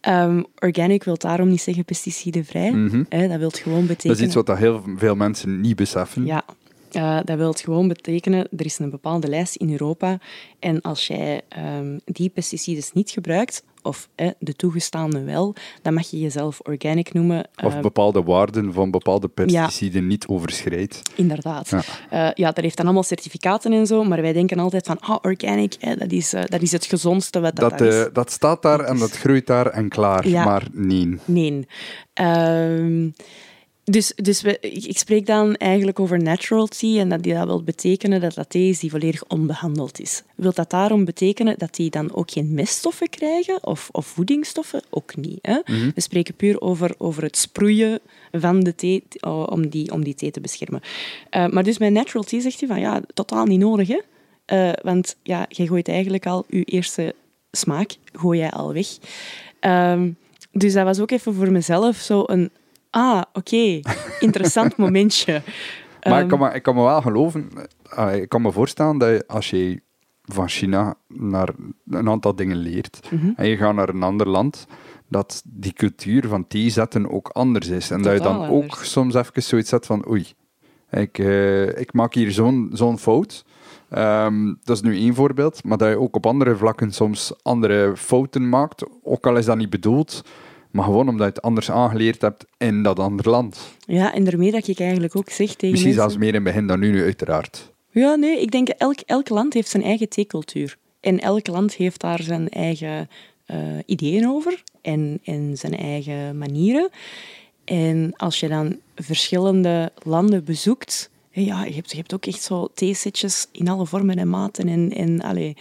Ehm, 0.00 0.42
organic 0.58 1.04
wil 1.04 1.16
daarom 1.16 1.48
niet 1.48 1.60
zeggen 1.60 1.84
pesticidenvrij. 1.84 2.72
hè, 3.08 3.28
dat 3.28 3.38
wil 3.38 3.50
gewoon 3.50 3.86
betekenen... 3.86 3.96
Mhm. 3.96 4.08
Dat 4.08 4.16
is 4.16 4.22
iets 4.22 4.34
wat 4.34 4.46
dat 4.46 4.58
heel 4.58 4.82
veel 4.96 5.14
mensen 5.14 5.60
niet 5.60 5.76
beseffen. 5.76 6.26
Ja, 6.26 6.44
eh, 6.92 7.18
dat 7.24 7.36
wil 7.38 7.52
gewoon 7.52 7.88
betekenen, 7.88 8.48
er 8.56 8.64
is 8.64 8.78
een 8.78 8.90
bepaalde 8.90 9.28
lijst 9.28 9.56
in 9.56 9.70
Europa 9.70 10.18
en 10.58 10.80
als 10.80 11.06
jij 11.06 11.40
ehm, 11.48 11.98
die 12.04 12.28
pesticiden 12.28 12.84
niet 12.92 13.10
gebruikt, 13.10 13.64
of 13.82 14.08
eh, 14.14 14.30
de 14.38 14.52
toegestaande 14.54 15.22
wel, 15.24 15.54
dan 15.82 15.94
mag 15.94 16.10
je 16.10 16.18
jezelf 16.20 16.60
organic 16.60 17.12
noemen. 17.12 17.48
Of 17.64 17.74
Eh, 17.74 17.80
bepaalde 17.80 18.22
waarden 18.22 18.72
van 18.72 18.90
bepaalde 18.90 19.28
pesticiden 19.28 20.06
niet 20.06 20.26
overschrijdt. 20.26 21.02
Inderdaad. 21.14 21.68
Ja. 21.70 21.82
Ja. 22.10 22.32
ja, 22.34 22.52
dat 22.52 22.64
heeft 22.64 22.76
dan 22.76 22.84
allemaal 22.84 23.02
certificaten 23.02 23.72
en 23.72 23.86
zo, 23.86 24.04
maar 24.04 24.22
wij 24.22 24.32
denken 24.32 24.58
altijd 24.58 24.86
van, 24.86 25.00
ah, 25.00 25.16
organic, 25.22 25.98
dat, 25.98 26.12
is, 26.12 26.32
eh, 26.32 26.42
dat 26.44 26.62
is 26.62 26.72
het 26.72 26.86
gezondste 26.86 27.40
wat 27.40 27.56
dat, 27.56 27.70
Dat, 27.70 27.80
is. 27.80 27.94
eh, 27.94 28.04
dat 28.12 28.30
staat 28.30 28.62
daar 28.62 28.80
en 28.80 28.98
dat 28.98 29.10
groeit 29.10 29.46
daar 29.46 29.66
en 29.66 29.88
klaar. 29.88 30.28
Ja. 30.28 30.44
Maar 30.44 30.66
nee. 30.72 31.18
Nee. 31.24 31.66
Dus 33.90 34.12
dus 34.14 34.42
we, 34.42 34.58
ik, 34.60 34.98
spreek 34.98 35.26
dan 35.26 35.54
eigenlijk 35.54 36.00
over 36.00 36.22
natural 36.22 36.66
tea 36.66 37.00
en 37.00 37.08
dat 37.08 37.22
die 37.22 37.34
dat 37.34 37.46
wil 37.46 37.62
betekenen 37.62 38.20
dat 38.20 38.34
dat 38.34 38.50
thee 38.50 38.68
is 38.68 38.78
die 38.78 38.90
volledig 38.90 39.24
onbehandeld 39.24 40.00
is. 40.00 40.22
Wil 40.34 40.52
dat 40.52 40.70
daarom 40.70 41.04
betekenen 41.04 41.58
dat 41.58 41.74
die 41.74 41.90
dan 41.90 42.14
ook 42.14 42.30
geen 42.30 42.54
meststoffen 42.54 43.08
krijgen 43.08 43.66
of, 43.66 43.88
of 43.92 44.06
voedingsstoffen? 44.06 44.82
Ook 44.90 45.16
niet. 45.16 45.38
Hè? 45.42 45.60
We 45.94 46.00
spreken 46.00 46.34
puur 46.34 46.60
over, 46.60 46.94
over 46.98 47.22
het 47.22 47.36
sproeien 47.36 48.00
van 48.32 48.60
de 48.60 48.74
thee 48.74 49.04
om 49.46 49.68
die, 49.68 49.92
om 49.92 50.04
die 50.04 50.14
thee 50.14 50.30
te 50.30 50.40
beschermen. 50.40 50.80
Eh, 51.30 51.46
maar 51.48 51.64
dus 51.64 51.78
bij 51.78 51.90
natural 51.90 52.24
tea 52.24 52.40
zegt 52.40 52.60
hij 52.60 52.68
van 52.68 52.80
ja, 52.80 53.00
totaal 53.14 53.44
niet 53.44 53.60
nodig. 53.60 53.88
Hè? 53.88 54.00
Eh, 54.44 54.72
want 54.82 55.16
ja, 55.22 55.46
jij 55.48 55.66
gooit 55.66 55.88
eigenlijk 55.88 56.26
al 56.26 56.44
je 56.48 56.64
eerste 56.64 57.14
smaak 57.50 57.96
gooi 58.12 58.38
jij 58.38 58.50
al 58.50 58.72
weg. 58.72 58.86
Ehm, 59.60 60.10
dus 60.52 60.72
dat 60.72 60.84
was 60.84 61.00
ook 61.00 61.10
even 61.10 61.34
voor 61.34 61.52
mezelf 61.52 61.96
zo 61.96 62.22
een... 62.26 62.50
Ah, 62.90 63.22
oké, 63.32 63.80
interessant 64.20 64.76
momentje. 64.86 65.32
Maar 66.02 66.12
Ehm, 66.12 66.22
ik, 66.22 66.28
kan 66.28 66.38
me, 66.38 66.54
ik 66.54 66.62
kan 66.62 66.74
me 66.74 66.82
wel 66.82 67.02
geloven, 67.02 67.48
ik 68.14 68.28
kan 68.28 68.42
me 68.42 68.52
voorstellen 68.52 68.98
dat 68.98 69.08
je, 69.08 69.24
als 69.26 69.50
je 69.50 69.80
van 70.22 70.48
China 70.48 70.94
naar 71.08 71.48
een 71.90 72.08
aantal 72.08 72.34
dingen 72.36 72.56
leert 72.56 73.00
Mhm. 73.10 73.30
en 73.36 73.48
je 73.48 73.56
gaat 73.56 73.74
naar 73.74 73.88
een 73.88 74.02
ander 74.02 74.28
land, 74.28 74.66
dat 75.08 75.42
die 75.46 75.72
cultuur 75.72 76.28
van 76.28 76.46
thee 76.46 76.70
zetten 76.70 77.10
ook 77.10 77.28
anders 77.28 77.68
is. 77.68 77.90
En 77.90 78.02
dat 78.02 78.12
je 78.12 78.20
dan 78.20 78.46
ook 78.48 78.74
soms 78.82 79.14
even 79.14 79.42
zoiets 79.42 79.70
hebt 79.70 79.86
van 79.86 80.08
oei, 80.08 80.26
ik, 80.90 81.18
eh, 81.18 81.78
ik 81.78 81.92
maak 81.92 82.14
hier 82.14 82.30
zo'n 82.32 82.70
zo'n 82.72 82.98
fout. 82.98 83.44
Ehm, 83.90 84.54
dat 84.64 84.76
is 84.76 84.82
nu 84.82 84.96
één 84.96 85.14
voorbeeld, 85.14 85.64
maar 85.64 85.78
dat 85.78 85.88
je 85.88 85.98
ook 85.98 86.16
op 86.16 86.26
andere 86.26 86.56
vlakken 86.56 86.92
soms 86.92 87.32
andere 87.42 87.92
fouten 87.96 88.48
maakt, 88.48 88.84
ook 89.02 89.26
al 89.26 89.36
is 89.36 89.44
dat 89.44 89.56
niet 89.56 89.70
bedoeld. 89.70 90.22
Maar 90.76 90.84
gewoon 90.84 91.08
omdat 91.08 91.26
je 91.26 91.32
het 91.32 91.42
anders 91.42 91.70
aangeleerd 91.70 92.20
hebt 92.20 92.44
in 92.56 92.82
dat 92.82 92.98
andere 92.98 93.30
land. 93.30 93.58
Ja, 93.86 94.14
en 94.14 94.24
daarmee 94.24 94.50
dat 94.50 94.68
ik 94.68 94.80
eigenlijk 94.80 95.16
ook 95.16 95.30
zeg 95.30 95.54
tegen 95.54 95.70
Misschien 95.70 95.92
zelfs 95.92 96.16
meer 96.16 96.28
in 96.28 96.34
het 96.34 96.44
begin 96.44 96.66
dan 96.66 96.78
nu, 96.78 96.90
nu 96.90 97.02
uiteraard. 97.02 97.72
Ja, 97.90 98.14
nee, 98.14 98.40
ik 98.40 98.50
denk 98.50 98.68
elk, 98.68 98.98
elk 99.06 99.28
land 99.28 99.54
heeft 99.54 99.68
zijn 99.68 99.82
eigen 99.82 100.08
theecultuur. 100.08 100.76
En 101.00 101.20
elk 101.20 101.46
land 101.46 101.74
heeft 101.74 102.00
daar 102.00 102.22
zijn 102.22 102.48
eigen 102.48 103.08
eh, 103.46 103.58
ideeën 103.86 104.28
over 104.28 104.62
en, 104.82 105.20
en 105.24 105.56
zijn 105.56 105.76
eigen 105.76 106.38
manieren. 106.38 106.90
En 107.64 108.12
als 108.16 108.40
je 108.40 108.48
dan 108.48 108.76
verschillende 108.94 109.92
landen 110.02 110.44
bezoekt, 110.44 111.10
ja, 111.30 111.64
je 111.64 111.74
hebt, 111.74 111.90
je 111.90 111.96
hebt 111.96 112.14
ook 112.14 112.26
echt 112.26 112.42
zo 112.42 112.68
theesetjes 112.74 113.46
in 113.52 113.68
alle 113.68 113.86
vormen 113.86 114.16
en 114.16 114.28
maten 114.28 114.68
en, 114.68 114.92
en 114.92 115.20
allee, 115.20 115.56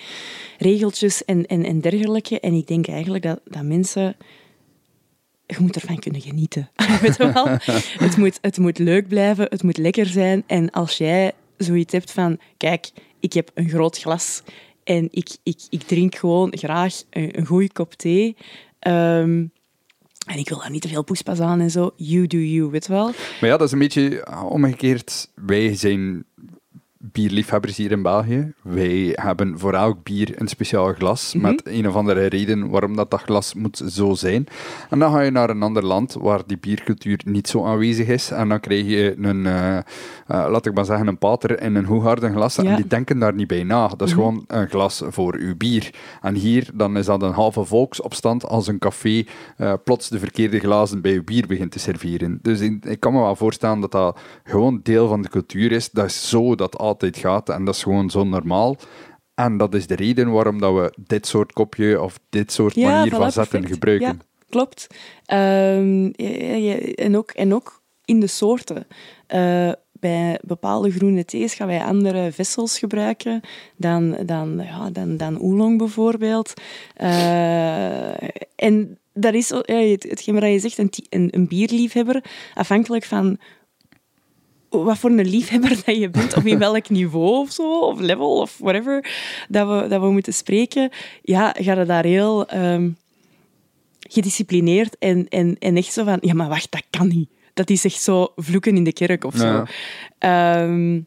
regeltjes 0.58 1.26
en, 1.26 1.46
en, 1.46 1.66
en 1.66 1.82
dergelijke. 1.82 2.40
En 2.40 2.54
ik 2.54 2.68
denk 2.68 2.88
eigenlijk 2.88 3.24
dat, 3.24 3.40
dat 3.44 3.64
mensen 3.64 4.16
je 5.48 5.56
moet 5.60 5.76
ervan 5.76 6.00
kunnen 6.00 6.22
genieten. 6.22 6.70
Weet 7.02 7.18
je 7.18 7.32
wel? 7.34 7.48
het, 8.08 8.18
moet, 8.18 8.38
het 8.42 8.58
moet 8.58 8.78
leuk 8.78 9.08
blijven, 9.08 9.48
het 9.50 9.64
moet 9.64 9.78
lekker 9.78 10.06
zijn. 10.06 10.44
En 10.48 10.72
als 10.72 10.98
jij 10.98 11.32
zoiets 11.58 11.94
hebt 11.94 12.12
van, 12.12 12.40
kijk, 12.58 12.92
ik 13.20 13.34
heb 13.34 13.52
een 13.54 13.70
groot 13.70 13.98
glas 13.98 14.44
en 14.84 15.08
ik, 15.12 15.38
ik, 15.44 15.60
ik 15.70 15.82
drink 15.82 16.16
gewoon 16.16 16.58
graag 16.58 17.04
een, 17.10 17.38
een 17.38 17.46
goede 17.46 17.72
kop 17.72 17.94
thee. 17.94 18.36
ehm, 18.80 19.46
en 20.26 20.38
ik 20.38 20.50
wil 20.50 20.60
daar 20.60 20.72
niet 20.72 20.82
te 20.82 20.88
veel 20.88 21.04
poespas 21.04 21.40
aan 21.40 21.60
en 21.60 21.72
zo. 21.72 21.92
You 21.96 22.28
do 22.28 22.38
you, 22.38 22.70
weet 22.70 22.88
wel? 22.88 23.06
Maar 23.42 23.50
ja, 23.50 23.58
dat 23.58 23.68
is 23.68 23.72
een 23.72 23.80
beetje 23.80 24.28
omgekeerd. 24.50 25.32
Wij 25.36 25.76
zijn 25.76 26.26
bierliefhebbers 27.12 27.78
hier 27.78 27.92
in 27.92 28.02
België. 28.02 28.54
Wij 28.62 29.12
hebben 29.22 29.60
voor 29.60 29.74
elk 29.74 30.04
bier 30.04 30.42
een 30.42 30.48
speciaal 30.48 30.94
glas 30.94 31.34
Mhm. 31.34 31.46
met 31.46 31.62
een 31.66 31.88
of 31.88 31.96
andere 31.96 32.26
reden 32.26 32.70
waarom 32.70 32.96
dat, 32.96 33.12
dat 33.12 33.22
glas 33.22 33.54
moet 33.54 33.82
zo 33.88 34.14
zijn. 34.14 34.48
En 34.90 35.00
dan 35.00 35.12
ga 35.12 35.22
je 35.22 35.32
naar 35.32 35.50
een 35.50 35.64
ander 35.64 35.86
land 35.86 36.14
waar 36.20 36.42
die 36.46 36.58
biercultuur 36.58 37.20
niet 37.26 37.48
zo 37.48 37.66
aanwezig 37.66 38.08
is 38.08 38.32
en 38.32 38.50
dan 38.50 38.60
krijg 38.60 38.86
je 38.86 39.16
een, 39.22 39.46
eh, 39.46 39.78
laat 40.28 40.66
ik 40.66 40.74
maar 40.74 40.86
zeggen, 40.86 41.08
een 41.08 41.18
pater 41.18 41.62
in 41.62 41.76
een 41.76 41.86
hoogharden 41.86 42.32
glas 42.34 42.58
en 42.58 42.76
die 42.76 42.88
denken 42.88 43.20
daar 43.20 43.34
niet 43.34 43.48
bij 43.48 43.64
na. 43.64 43.88
Dat 43.88 44.02
is 44.02 44.14
Mhm. 44.14 44.16
gewoon 44.20 44.44
een 44.48 44.68
glas 44.70 45.02
voor 45.08 45.36
uw 45.36 45.56
bier. 45.58 45.90
En 46.22 46.36
hier 46.36 46.70
dan 46.74 46.98
is 46.98 47.06
dat 47.06 47.22
een 47.22 47.32
halve 47.34 47.64
volksopstand 47.66 48.46
als 48.46 48.68
een 48.68 48.80
café 48.80 49.24
eh, 49.58 49.74
plots 49.84 50.10
de 50.10 50.20
verkeerde 50.20 50.60
glazen 50.60 51.02
bij 51.02 51.14
uw 51.14 51.24
bier 51.24 51.48
begint 51.48 51.72
te 51.72 51.80
serveren. 51.80 52.40
Dus 52.42 52.60
ik, 52.60 52.86
ik 52.86 53.00
kan 53.00 53.14
me 53.14 53.20
wel 53.20 53.36
voorstellen 53.36 53.80
dat 53.80 53.92
dat 53.92 54.20
gewoon 54.44 54.80
deel 54.84 55.08
van 55.08 55.22
de 55.22 55.30
cultuur 55.30 55.72
is. 55.72 55.90
Dat 55.92 56.06
is 56.06 56.30
zo 56.30 56.56
dat 56.56 56.78
altijd 56.96 57.18
gaat 57.18 57.50
en 57.50 57.66
dat 57.66 57.76
is 57.76 57.84
gewoon 57.84 58.10
zo 58.10 58.24
normaal. 58.24 58.76
En 59.34 59.58
dat 59.58 59.74
is 59.74 59.88
de 59.88 59.96
reden 59.96 60.32
waarom 60.32 60.60
dat 60.60 60.74
we 60.74 60.94
dit 61.08 61.28
soort 61.28 61.54
kopje 61.54 62.02
of 62.02 62.20
dit 62.30 62.52
soort 62.52 62.76
manier 62.76 63.14
voilà, 63.14 63.18
van 63.18 63.32
zetten 63.32 63.60
perfect. 63.60 63.74
gebruiken. 63.74 64.08
Ja, 64.08 64.46
klopt. 64.50 64.88
Ehm, 65.26 66.12
en, 66.96 67.18
ook, 67.18 67.32
en 67.32 67.54
ook 67.54 67.82
in 68.06 68.20
de 68.20 68.28
soorten. 68.28 68.88
Eh, 69.28 69.72
bij 70.00 70.40
bepaalde 70.42 70.92
groene 70.92 71.26
thees 71.26 71.54
gaan 71.54 71.68
wij 71.68 71.84
andere 71.84 72.32
vessels 72.32 72.80
gebruiken 72.80 73.42
dan, 73.76 74.18
dan, 74.26 74.62
ja, 74.64 74.90
dan, 74.90 75.18
dan 75.18 75.40
oolong 75.40 75.78
bijvoorbeeld. 75.78 76.54
Eh, 76.96 78.24
en 78.56 78.98
dat 79.14 79.34
is 79.34 79.50
ja, 79.50 79.76
het, 79.76 80.04
hetgeen 80.04 80.34
wat 80.34 80.44
je 80.44 80.60
zegt, 80.60 80.78
een, 80.78 81.28
een 81.32 81.48
bierliefhebber, 81.48 82.24
afhankelijk 82.54 83.04
van 83.04 83.38
wat 84.84 84.98
voor 84.98 85.10
een 85.10 85.28
liefhebber 85.28 85.70
dat 85.86 85.96
je 85.98 86.10
bent, 86.10 86.36
of 86.36 86.46
in 86.46 86.60
welk 86.68 86.90
niveau 86.90 87.40
of 87.40 87.52
zo, 87.52 87.80
of 87.80 88.00
level 88.00 88.40
of 88.40 88.58
whatever, 88.58 89.06
dat 89.50 89.68
we, 89.68 89.88
dat 89.88 90.02
we 90.02 90.12
moeten 90.12 90.34
spreken, 90.34 90.90
ja, 91.22 91.56
ga 91.58 91.80
je 91.80 91.86
daar 91.86 92.04
heel 92.04 92.48
ehm, 92.48 92.90
gedisciplineerd 94.00 94.98
en, 95.00 95.28
en, 95.28 95.56
en 95.60 95.78
echt 95.78 95.94
zo 95.94 96.04
van, 96.04 96.18
ja, 96.22 96.34
maar 96.34 96.50
wacht, 96.50 96.72
dat 96.72 96.84
kan 96.90 97.08
niet. 97.08 97.30
Dat 97.54 97.70
is 97.70 97.86
echt 97.86 98.02
zo 98.02 98.28
vloeken 98.36 98.76
in 98.76 98.84
de 98.84 98.94
kerk 98.94 99.24
of 99.24 99.36
zo. 99.36 99.46
Ja. 99.46 99.66
Ehm, 100.18 101.00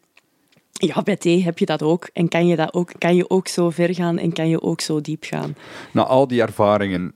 ja, 0.72 1.02
bij 1.02 1.16
thee 1.16 1.42
heb 1.42 1.58
je 1.58 1.66
dat 1.66 1.82
ook. 1.82 2.10
En 2.12 2.28
kan 2.28 2.46
je, 2.46 2.56
dat 2.56 2.74
ook, 2.74 2.92
kan 2.98 3.16
je 3.16 3.30
ook 3.30 3.48
zo 3.48 3.70
ver 3.70 3.94
gaan 3.94 4.18
en 4.18 4.32
kan 4.32 4.48
je 4.48 4.62
ook 4.62 4.80
zo 4.80 5.00
diep 5.00 5.24
gaan. 5.24 5.56
Na 5.92 6.04
al 6.04 6.28
die 6.28 6.40
ervaringen, 6.40 7.14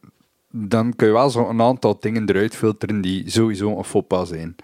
dan 0.51 0.97
kun 0.97 1.07
je 1.07 1.13
wel 1.13 1.31
zo 1.31 1.49
een 1.49 1.61
aantal 1.61 1.97
dingen 2.01 2.29
eruit 2.29 2.57
filteren 2.57 3.01
die 3.01 3.31
sowieso 3.31 3.77
een 3.77 3.85
faux 3.85 4.07
pas 4.07 4.29
zijn. 4.29 4.57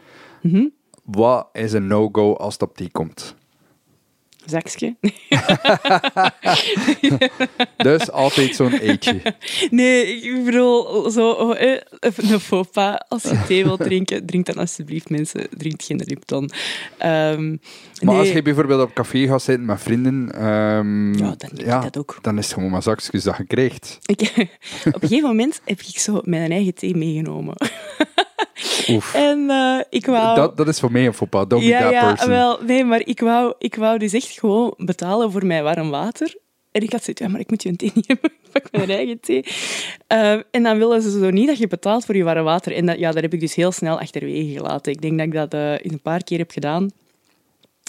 Mhm. 0.42 0.66
Wat 1.10 1.48
is 1.52 1.72
een 1.72 1.86
no-go 1.86 2.34
als 2.34 2.52
het 2.52 2.62
op 2.62 2.76
die 2.78 2.90
komt? 2.90 3.34
Zakje. 4.46 4.96
Dus 7.76 8.10
altijd 8.10 8.54
zo'n 8.54 8.72
eetje. 8.72 9.20
Nee, 9.70 10.16
ik 10.20 10.44
bedoel, 10.44 11.10
zo, 11.10 11.30
oh, 11.30 11.60
eh, 11.60 11.80
een 12.00 12.40
faux 12.40 12.70
pas. 12.70 12.96
Als 13.08 13.22
je 13.22 13.42
thee 13.46 13.64
wilt 13.64 13.80
drinken, 13.80 14.26
drink 14.26 14.46
dan 14.46 14.56
alsjeblieft, 14.56 15.10
mensen. 15.10 15.46
Drink 15.50 15.82
geen 15.82 16.02
Lipton. 16.04 16.50
Ehm, 16.98 17.48
Maar 17.50 17.58
nee. 18.00 18.16
als 18.18 18.30
je 18.32 18.42
bijvoorbeeld 18.42 18.82
op 18.82 18.94
café 18.94 19.26
gaat 19.26 19.42
zitten 19.42 19.66
met 19.66 19.80
vrienden, 19.80 20.32
ehm, 20.34 21.14
Ja, 21.18 21.34
dan 21.36 21.80
dat 21.80 21.96
ook. 21.98 22.18
dan 22.22 22.38
is 22.38 22.44
het 22.44 22.54
gewoon 22.54 22.70
maar 22.70 22.82
zakjes 22.82 23.22
dat 23.24 23.36
je 23.36 23.44
krijgt. 23.44 23.98
Op 24.06 25.02
een 25.02 25.08
gegeven 25.08 25.28
moment 25.28 25.60
heb 25.64 25.80
ik 25.80 25.98
zo 25.98 26.20
mijn 26.24 26.50
eigen 26.52 26.74
thee 26.74 26.96
meegenomen. 26.96 27.54
Oef. 28.88 29.14
En 29.14 29.50
eh, 29.50 29.80
ik 29.90 30.06
wou... 30.06 30.36
Dat, 30.36 30.56
dat 30.56 30.68
is 30.68 30.80
voor 30.80 30.92
mij 30.92 31.06
een 31.06 31.14
faux 31.14 31.30
pas. 31.30 31.48
Don't 31.48 31.64
ja, 31.64 31.78
be 31.78 31.84
that 31.84 31.92
ja, 31.92 32.08
person. 32.08 32.28
wel, 32.28 32.58
nee, 32.62 32.84
maar 32.84 33.00
ik 33.04 33.20
wou, 33.20 33.54
ik 33.58 33.74
wou 33.74 33.98
dus 33.98 34.12
echt 34.12 34.38
gewoon 34.38 34.74
betalen 34.76 35.32
voor 35.32 35.46
mijn 35.46 35.62
warm 35.62 35.90
water. 35.90 36.36
En 36.72 36.82
ik 36.82 36.92
had 36.92 37.02
zoiets, 37.02 37.22
ja, 37.22 37.28
maar 37.28 37.40
ik 37.40 37.50
moet 37.50 37.62
je 37.62 37.68
een 37.68 37.76
thee 37.76 37.90
niet 37.94 38.08
hebben. 38.12 38.30
Ik 38.30 38.50
pak 38.52 38.70
mijn 38.70 38.90
eigen 38.90 39.20
thee. 39.20 39.44
Ehm, 40.06 40.42
en 40.50 40.62
dan 40.62 40.78
willen 40.78 41.02
ze 41.02 41.10
zo 41.10 41.30
niet 41.30 41.46
dat 41.46 41.58
je 41.58 41.66
betaalt 41.66 42.04
voor 42.04 42.16
je 42.16 42.24
warm 42.24 42.44
water. 42.44 42.72
En 42.72 42.86
dat, 42.86 42.98
ja, 42.98 43.12
dat 43.12 43.22
heb 43.22 43.32
ik 43.32 43.40
dus 43.40 43.54
heel 43.54 43.72
snel 43.72 44.00
achterwege 44.00 44.52
gelaten. 44.52 44.92
Ik 44.92 45.00
denk 45.00 45.18
dat 45.18 45.26
ik 45.26 45.32
dat 45.32 45.54
eh, 45.54 45.92
een 45.92 46.00
paar 46.02 46.24
keer 46.24 46.38
heb 46.38 46.50
gedaan. 46.50 46.90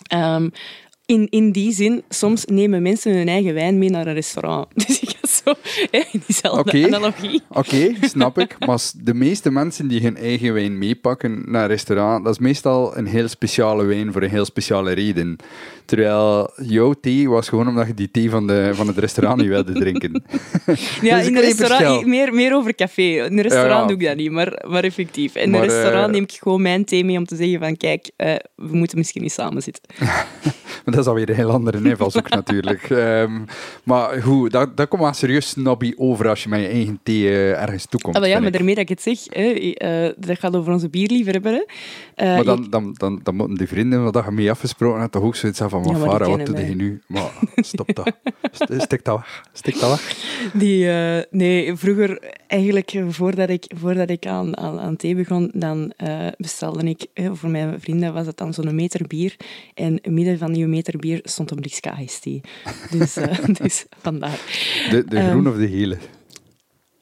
Ehm, 0.07 0.49
in, 1.05 1.27
in 1.29 1.51
die 1.51 1.71
zin, 1.73 2.03
soms 2.09 2.45
nemen 2.45 2.81
mensen 2.81 3.15
hun 3.15 3.27
eigen 3.27 3.53
wijn 3.53 3.77
mee 3.77 3.89
naar 3.89 4.07
een 4.07 4.13
restaurant. 4.13 4.67
Dus 4.87 4.99
ik 4.99 5.18
zo 5.63 5.99
diezelfde 6.25 6.85
analogie. 6.85 7.41
Oké, 7.49 7.93
snap 8.01 8.39
ik. 8.39 8.55
Maar 8.65 8.79
de 9.03 9.13
meeste 9.13 9.51
mensen 9.51 9.87
die 9.87 10.01
hun 10.01 10.17
eigen 10.17 10.53
wijn 10.53 10.77
meepakken 10.77 11.43
naar 11.45 11.61
een 11.61 11.67
restaurant, 11.67 12.23
dat 12.23 12.33
is 12.33 12.39
meestal 12.39 12.97
een 12.97 13.05
heel 13.05 13.27
speciale 13.27 13.83
wijn 13.83 14.11
voor 14.11 14.21
een 14.21 14.29
heel 14.29 14.45
speciale 14.45 14.91
reden. 14.91 15.37
Terwijl 15.85 16.51
jouw 16.55 16.93
thee 16.93 17.29
was 17.29 17.49
gewoon 17.49 17.67
omdat 17.67 17.87
je 17.87 17.93
die 17.93 18.11
thee 18.11 18.29
van, 18.29 18.47
de, 18.47 18.69
van 18.73 18.87
het 18.87 18.97
restaurant 18.97 19.39
niet 19.39 19.47
wilde 19.47 19.73
drinken. 19.73 20.23
Ja, 21.01 21.19
in 21.19 21.35
een 21.35 21.41
restaurant, 21.41 21.81
verschil. 21.81 22.07
meer, 22.07 22.33
meer 22.33 22.55
over 22.55 22.75
café. 22.75 23.01
In 23.01 23.37
een 23.37 23.41
restaurant 23.41 23.73
Ja, 23.73 23.81
ja. 23.81 23.87
doe 23.87 23.97
ik 23.97 24.05
dat 24.05 24.15
niet, 24.15 24.31
maar, 24.31 24.65
maar 24.67 24.83
effectief. 24.83 25.35
In 25.35 25.49
Maar, 25.49 25.61
een 25.61 25.67
restaurant 25.67 26.05
eh, 26.05 26.11
neem 26.11 26.23
ik 26.23 26.31
gewoon 26.31 26.61
mijn 26.61 26.85
thee 26.85 27.05
mee 27.05 27.17
om 27.17 27.25
te 27.25 27.35
zeggen 27.35 27.59
van 27.59 27.77
kijk, 27.77 28.11
eh, 28.15 28.35
we 28.55 28.75
moeten 28.75 28.97
misschien 28.97 29.21
niet 29.21 29.31
samen 29.31 29.61
zitten. 29.61 29.83
Maar 30.85 30.97
dat 30.97 31.03
is 31.03 31.09
alweer 31.09 31.29
een 31.29 31.35
heel 31.35 31.51
andere 31.51 31.89
invalshoek 31.89 32.29
natuurlijk. 32.29 32.89
Ehm, 32.89 33.39
maar 33.83 34.21
goed, 34.21 34.51
dat, 34.51 34.77
dat 34.77 34.87
komt 34.87 35.01
wel 35.01 35.13
serieus 35.13 35.38
snobby 35.41 35.93
over 35.97 36.29
als 36.29 36.43
je 36.43 36.49
met 36.49 36.59
je 36.59 36.67
eigen 36.67 36.99
thee 37.03 37.27
eh, 37.27 37.61
ergens 37.61 37.85
toekomt. 37.85 38.15
Ah, 38.15 38.27
ja, 38.27 38.39
maar 38.39 38.51
daarmee 38.51 38.75
dat 38.75 38.83
ik 38.83 38.89
het 38.89 39.01
zeg, 39.01 39.19
hè, 39.25 39.43
eh, 39.51 40.13
dat 40.17 40.39
gaat 40.39 40.55
over 40.55 40.73
onze 40.73 40.89
bierliefhebber. 40.89 41.65
Eh, 42.15 42.27
Maar 42.27 42.43
dan, 42.43 42.67
dan, 42.69 42.93
dan, 42.97 43.19
dan 43.23 43.35
moeten 43.35 43.57
die 43.57 43.67
vrienden 43.67 44.03
wat 44.11 44.25
je 44.25 44.31
mee 44.31 44.51
afgesproken 44.51 44.99
hebt, 44.99 45.11
toch 45.11 45.23
ook 45.23 45.35
zoiets 45.35 45.59
van, 45.63 45.83
Ja, 45.83 45.95
Farah, 45.95 46.27
wat 46.27 46.45
doe 46.45 46.65
je 46.65 46.75
nu? 46.75 47.01
Maar 47.07 47.31
stop 47.55 47.95
dat. 47.95 48.11
St- 48.51 48.81
Stik 48.81 49.03
dat 49.03 49.15
weg. 49.17 49.43
Stik 49.53 49.79
dat 49.79 49.89
weg. 49.89 50.15
Die, 50.53 50.87
nee, 51.31 51.75
vroeger, 51.75 52.33
eigenlijk 52.47 53.03
voordat 53.07 53.49
ik, 53.49 53.65
voordat 53.75 54.09
ik 54.09 54.25
aan, 54.25 54.57
aan, 54.57 54.79
aan 54.79 54.95
thee 54.95 55.15
begon, 55.15 55.51
dan 55.53 55.93
bestelde 56.37 56.83
ik, 56.89 57.05
voor 57.33 57.49
mijn 57.49 57.81
vrienden 57.81 58.13
was 58.13 58.25
het 58.25 58.37
dan 58.37 58.53
zo'n 58.53 58.75
meter 58.75 59.07
bier. 59.07 59.35
En 59.73 59.99
midden 60.03 60.37
van 60.37 60.53
die 60.53 60.67
meter 60.67 60.97
bier 60.97 61.19
stond 61.23 61.51
een 61.51 61.57
blik 61.59 61.79
thee. 62.21 62.41
Dus, 62.91 63.17
dus 63.61 63.85
vandaar. 64.01 64.39
De, 64.89 65.03
de 65.07 65.18
Ehm, 65.19 65.29
groen 65.29 65.47
of 65.47 65.55
de 65.55 65.67
gele? 65.69 65.97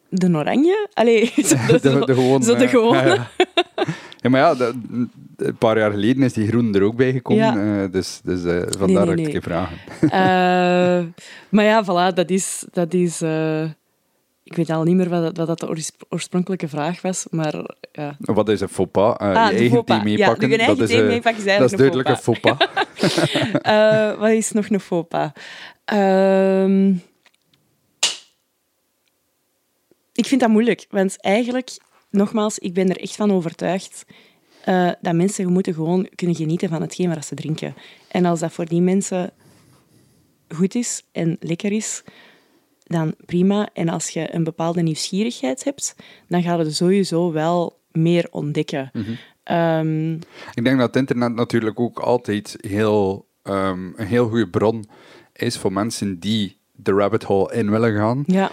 De 0.10 0.30
oranje? 0.36 0.88
Allee, 0.94 1.32
de, 1.36 1.80
De, 1.82 2.06
de 2.06 2.14
gewone. 2.14 2.44
zo 2.44 2.56
de 2.56 2.68
gewone. 2.68 2.98
Ja, 2.98 3.06
ja. 3.14 3.28
Ja, 4.22 4.30
maar 4.30 4.40
ja, 4.40 4.56
dat- 4.56 4.74
een 5.38 5.58
paar 5.58 5.78
jaar 5.78 5.92
geleden 5.92 6.24
is 6.24 6.34
die 6.34 6.48
groen 6.48 6.76
er 6.76 6.82
ook 6.84 6.96
bij 6.96 7.12
gekomen. 7.12 7.44
Ja. 7.44 7.84
eh, 7.84 7.92
dus 7.92 8.20
dus 8.24 8.44
eh, 8.44 8.62
vandaar 8.78 8.88
Nee, 8.88 8.96
nee, 8.96 9.06
dat 9.06 9.18
ik 9.18 9.24
het 9.26 9.34
je 9.34 9.42
vragen. 9.42 9.78
Eh, 10.02 11.06
maar 11.50 11.66
ja, 11.66 11.84
voilà, 11.84 12.14
dat 12.16 12.30
is... 12.30 12.66
Dat 12.72 12.94
is 12.94 13.22
ik 14.44 14.56
weet 14.56 14.70
al 14.70 14.84
niet 14.84 14.96
meer 14.96 15.10
wat, 15.10 15.22
dat- 15.24 15.38
wat 15.38 15.48
dat 15.48 15.60
de 15.60 15.68
oors- 15.70 15.92
oorspronkelijke 16.10 16.68
vraag 16.68 17.02
was, 17.02 17.26
maar 17.30 17.54
ja. 17.92 18.16
Wat 18.20 18.50
is 18.50 18.62
een 18.62 18.70
faux 18.70 18.92
pas? 18.92 19.18
Ah, 19.18 19.28
je 19.30 19.34
de 19.34 19.60
eigen 19.60 19.84
Ja, 19.86 20.04
meepakken. 20.04 20.50
dat 20.78 20.90
is, 20.90 20.96
meepakken 20.96 21.46
is 21.46 21.58
dat 21.58 21.72
is 21.72 21.78
duidelijk 21.78 22.10
een 22.10 22.16
een 22.16 22.22
faux 22.22 22.40
pas. 22.40 22.58
Wat 24.20 24.30
is 24.30 24.52
nog 24.52 24.70
een 24.70 24.80
faux 24.80 25.08
pas? 25.08 25.30
Ehm, 25.86 26.94
ik 30.18 30.26
vind 30.26 30.42
dat 30.42 30.50
moeilijk, 30.50 30.86
want 30.90 31.22
eigenlijk, 31.22 31.70
nogmaals, 32.10 32.60
ik 32.60 32.74
ben 32.74 32.90
er 32.90 33.00
echt 33.02 33.16
van 33.16 33.32
overtuigd 33.32 34.06
eh, 34.64 34.92
dat 35.02 35.14
mensen 35.14 35.52
moeten 35.52 35.74
gewoon 35.74 36.10
kunnen 36.16 36.36
genieten 36.36 36.70
van 36.70 36.82
hetgeen 36.82 37.10
wat 37.14 37.26
ze 37.26 37.36
drinken. 37.36 37.76
En 38.08 38.26
als 38.26 38.40
dat 38.40 38.52
voor 38.52 38.66
die 38.66 38.82
mensen 38.82 39.32
goed 40.56 40.76
is 40.76 41.04
en 41.12 41.38
lekker 41.40 41.72
is, 41.72 42.04
dan 42.84 43.16
prima. 43.26 43.70
En 43.74 43.90
als 43.90 44.10
je 44.10 44.34
een 44.36 44.44
bepaalde 44.44 44.82
nieuwsgierigheid 44.82 45.64
hebt, 45.64 45.96
dan 46.28 46.44
gaat 46.44 46.60
het 46.60 46.76
sowieso 46.76 47.32
wel 47.32 47.80
meer 47.92 48.28
ontdekken. 48.32 48.92
Ehm, 49.44 50.14
Ik 50.54 50.64
denk 50.64 50.78
dat 50.78 50.88
het 50.88 50.96
internet 50.96 51.34
natuurlijk 51.36 51.80
ook 51.80 52.00
altijd 52.00 52.58
heel, 52.68 53.28
ehm, 53.44 53.92
een 53.96 54.08
heel 54.08 54.28
goede 54.30 54.50
bron 54.50 54.86
is 55.34 55.58
voor 55.58 55.74
mensen 55.74 56.20
die 56.20 56.58
de 56.72 56.92
rabbit 56.92 57.24
hole 57.24 57.54
in 57.54 57.70
willen 57.72 57.96
gaan. 57.96 58.24
ja, 58.26 58.52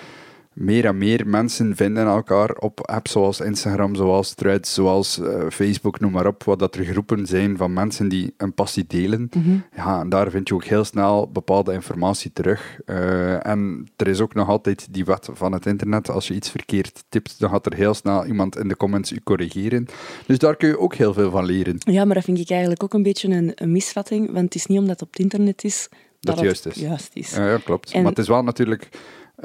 Meer 0.55 0.85
en 0.85 0.99
meer 0.99 1.27
mensen 1.27 1.77
vinden 1.77 2.07
elkaar 2.07 2.51
op 2.51 2.87
apps 2.89 3.13
zoals 3.13 3.41
Instagram, 3.41 3.95
zoals 3.95 4.35
Threads, 4.35 4.75
zoals 4.75 5.19
eh, 5.21 5.47
Facebook, 5.51 6.01
noem 6.01 6.13
maar 6.13 6.27
op, 6.27 6.45
wat 6.45 6.59
dat 6.59 6.75
er 6.77 6.85
groepen 6.85 7.27
zijn 7.27 7.57
van 7.57 7.73
mensen 7.73 8.09
die 8.09 8.35
een 8.37 8.55
passie 8.55 8.85
delen. 8.89 9.29
Ja, 9.77 10.01
en 10.01 10.09
daar 10.09 10.31
vind 10.31 10.49
je 10.49 10.55
ook 10.55 10.65
heel 10.65 10.85
snel 10.85 11.31
bepaalde 11.33 11.73
informatie 11.73 12.33
terug. 12.33 12.79
Eh, 12.85 13.47
en 13.47 13.89
er 13.97 14.09
is 14.09 14.21
ook 14.21 14.35
nog 14.35 14.49
altijd 14.49 14.87
die 14.91 15.05
wet 15.05 15.29
van 15.33 15.53
het 15.53 15.67
internet. 15.67 16.11
Als 16.11 16.29
je 16.29 16.35
iets 16.35 16.51
verkeerd 16.51 17.05
tipt, 17.09 17.35
dan 17.39 17.51
gaat 17.51 17.67
er 17.67 17.75
heel 17.75 17.95
snel 17.95 18.27
iemand 18.27 18.57
in 18.57 18.69
de 18.69 18.77
comments 18.77 19.13
u 19.13 19.21
corrigeren. 19.25 19.87
Dus 20.27 20.39
daar 20.39 20.57
kun 20.57 20.69
je 20.69 20.79
ook 20.79 20.95
heel 20.95 21.13
veel 21.13 21.31
van 21.31 21.45
leren. 21.45 21.77
ja, 21.79 22.05
maar 22.05 22.15
dat 22.15 22.25
vind 22.25 22.39
ik 22.39 22.51
eigenlijk 22.51 22.83
ook 22.83 22.95
een 22.95 23.03
beetje 23.03 23.29
een, 23.29 23.53
een 23.55 23.73
misvatting. 23.73 24.27
Want 24.27 24.45
het 24.45 24.55
is 24.55 24.67
niet 24.67 24.79
omdat 24.79 24.93
het 25.01 25.03
op 25.03 25.11
het 25.13 25.21
internet 25.23 25.65
is 25.65 25.89
Dat 26.21 26.35
het 26.35 26.45
juist 26.45 26.67
is. 26.67 26.75
Juist 26.75 27.11
is. 27.15 27.31
Ja, 27.35 27.49
ja, 27.51 27.59
klopt. 27.65 27.91
En- 27.93 28.01
Maar 28.03 28.11
het 28.11 28.21
is 28.21 28.29
wel 28.29 28.43
natuurlijk 28.43 28.89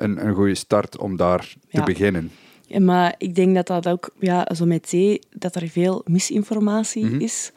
een, 0.04 0.26
een 0.28 0.34
goede 0.36 0.56
start 0.56 0.98
om 0.98 1.16
daar 1.16 1.54
te 1.72 1.82
beginnen. 1.84 2.32
Ja, 2.68 2.80
Maar 2.80 3.16
ik 3.18 3.36
denk 3.36 3.56
dat 3.56 3.68
dat 3.68 3.88
ook, 3.88 4.10
ja, 4.20 4.48
zo 4.56 4.66
met 4.66 4.90
thee, 4.90 5.20
dat 5.32 5.56
er 5.56 5.68
veel 5.68 6.02
misinformatie 6.06 7.06
Mhm. 7.06 7.20
is. 7.22 7.52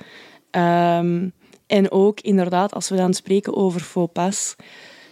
Ehm, 0.50 1.28
en 1.66 1.90
ook 1.90 2.20
inderdaad, 2.20 2.74
als 2.74 2.88
we 2.88 2.96
dan 2.96 3.14
spreken 3.14 3.54
over 3.56 3.80
faux 3.80 4.12
pas. 4.12 4.56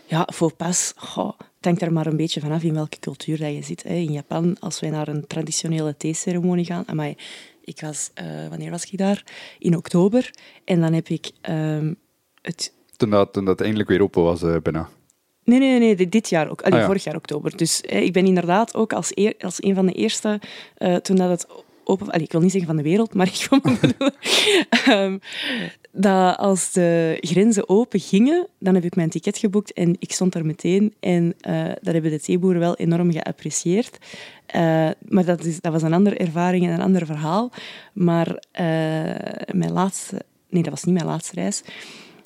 Ja, 0.06 0.28
faux 0.34 0.54
pas, 0.56 0.92
goh, 0.96 1.38
het 1.38 1.64
hangt 1.64 1.82
er 1.82 1.92
maar 1.92 2.06
een 2.06 2.16
beetje 2.16 2.40
vanaf 2.40 2.62
in 2.62 2.74
welke 2.74 2.98
cultuur 2.98 3.38
dat 3.38 3.54
je 3.54 3.62
zit. 3.62 3.82
Hè. 3.82 3.94
In 3.94 4.12
Japan, 4.12 4.56
als 4.60 4.80
wij 4.80 4.90
naar 4.90 5.08
een 5.08 5.26
traditionele 5.26 5.96
theeceremonie 5.96 6.64
gaan... 6.64 6.82
Amai, 6.86 7.16
ik 7.64 7.80
was, 7.80 8.10
eh, 8.14 8.48
wanneer 8.48 8.70
was 8.70 8.84
ik 8.90 8.98
daar? 8.98 9.24
In 9.58 9.76
oktober. 9.76 10.30
En 10.64 10.80
dan 10.80 10.92
heb 10.92 11.08
ik 11.08 11.30
ehm, 11.40 11.94
het 12.42 12.72
Toen 12.96 13.10
dat, 13.10 13.32
toen 13.32 13.44
dat 13.44 13.60
eindelijk 13.60 13.88
weer 13.88 14.02
open 14.02 14.22
was, 14.22 14.42
eh 14.42 14.56
bijna. 14.62 14.88
Nee, 15.58 15.78
nee, 15.78 15.78
nee, 15.96 16.08
dit- 16.08 16.28
jaar 16.28 16.50
ook. 16.50 16.60
Allee, 16.62 16.72
Ah, 16.74 16.80
ja. 16.80 16.86
Vorig 16.86 17.04
jaar 17.04 17.16
oktober. 17.16 17.56
Dus 17.56 17.80
eh, 17.80 18.02
ik 18.02 18.12
ben 18.12 18.26
inderdaad 18.26 18.74
ook 18.74 18.92
als, 18.92 19.10
eer- 19.14 19.34
als 19.38 19.62
een 19.62 19.74
van 19.74 19.86
de 19.86 19.92
eerste, 19.92 20.40
eh, 20.76 20.94
toen 20.96 21.16
dat 21.16 21.30
het 21.30 21.46
open... 21.84 22.06
Allee, 22.10 22.24
ik 22.24 22.32
wil 22.32 22.40
niet 22.40 22.50
zeggen 22.50 22.68
van 22.68 22.76
de 22.76 22.82
wereld, 22.88 23.14
maar 23.14 23.26
ik 23.34 23.46
wil 23.50 23.60
bedoelen... 23.60 24.14
ehm, 24.86 25.18
dat 25.92 26.36
als 26.38 26.72
de 26.72 27.16
grenzen 27.20 27.68
open 27.68 28.00
gingen, 28.00 28.46
dan 28.58 28.74
heb 28.74 28.84
ik 28.84 28.96
mijn 28.96 29.08
ticket 29.10 29.38
geboekt 29.38 29.72
en 29.72 29.96
ik 29.98 30.12
stond 30.12 30.34
er 30.34 30.46
meteen. 30.46 30.94
En 31.00 31.34
eh, 31.40 31.64
dat 31.64 31.92
hebben 31.92 32.10
de 32.10 32.20
theeboeren 32.20 32.60
wel 32.60 32.76
enorm 32.76 33.12
geapprecieerd. 33.12 33.98
Eh, 34.46 34.88
maar 35.08 35.24
dat, 35.24 35.44
is, 35.44 35.60
dat 35.60 35.72
was 35.72 35.82
een 35.82 35.92
andere 35.92 36.16
ervaring 36.16 36.66
en 36.66 36.72
een 36.72 36.80
ander 36.80 37.06
verhaal. 37.06 37.50
Maar 37.92 38.42
mijn 39.52 39.72
laatste... 39.72 40.20
Nee, 40.48 40.62
dat 40.62 40.72
was 40.72 40.84
niet 40.84 40.94
mijn 40.94 41.06
laatste 41.06 41.34
reis. 41.34 41.62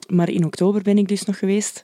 Maar 0.08 0.30
in 0.30 0.44
oktober 0.44 0.82
ben 0.82 0.98
ik 0.98 1.08
dus 1.08 1.24
nog 1.24 1.38
geweest. 1.38 1.82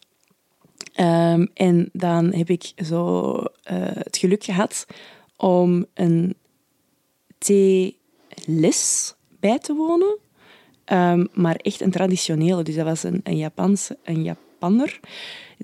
Ehm, 0.94 1.46
en 1.54 1.88
dan 1.92 2.32
heb 2.32 2.50
ik 2.50 2.72
zo 2.84 3.34
eh, 3.62 3.76
het 3.82 4.16
geluk 4.16 4.44
gehad 4.44 4.86
om 5.36 5.86
een 5.94 6.34
theeles 7.38 9.14
bij 9.40 9.58
te 9.58 9.74
wonen. 9.74 10.18
Ehm, 10.84 11.26
maar 11.32 11.56
echt 11.56 11.80
een 11.80 11.90
traditionele. 11.90 12.62
Dus 12.62 12.74
dat 12.74 12.84
was 12.84 13.02
een, 13.02 13.20
een, 13.22 13.36
Japanse, 13.36 13.98
een 14.04 14.22
Japanner 14.22 15.00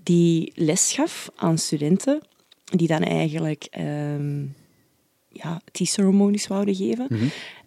die 0.03 0.53
les 0.55 0.93
gaf 0.93 1.31
aan 1.37 1.59
studenten. 1.59 2.21
Die 2.65 2.89
dan 2.89 3.03
eigenlijk 3.03 3.67
ehm 3.71 4.45
ja, 5.43 5.61
tea-ceremonies 5.73 6.47
wouden 6.47 6.75
geven. 6.75 7.09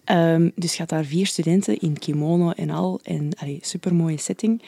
Ehm, 0.03 0.49
dus 0.55 0.77
had 0.77 0.89
daar 0.89 1.05
vier 1.05 1.25
studenten 1.25 1.79
in 1.79 1.99
kimono 1.99 2.51
en 2.51 2.69
al. 2.69 2.99
En 3.03 3.29
allee, 3.37 3.59
supermooie 3.61 4.17
setting. 4.17 4.61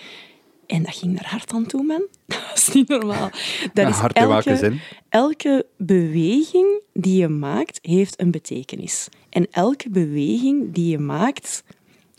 En 0.72 0.84
dat 0.84 0.96
ging 0.96 1.20
er 1.20 1.26
hard 1.28 1.54
aan 1.54 1.66
toe, 1.66 1.84
man. 1.84 2.08
Dat 2.26 2.50
was 2.50 2.74
niet 2.74 2.88
normaal. 2.88 3.30
Dat 3.74 4.46
is 4.46 4.60
zin? 4.60 4.80
elke 5.10 5.66
beweging 5.78 6.82
die 6.94 7.18
je 7.18 7.28
maakt, 7.28 7.80
heeft 7.82 8.22
een 8.22 8.32
betekenis. 8.32 9.08
En 9.30 9.48
elke 9.52 9.90
beweging 9.90 10.74
die 10.74 10.90
je 10.90 11.00
maakt, 11.00 11.64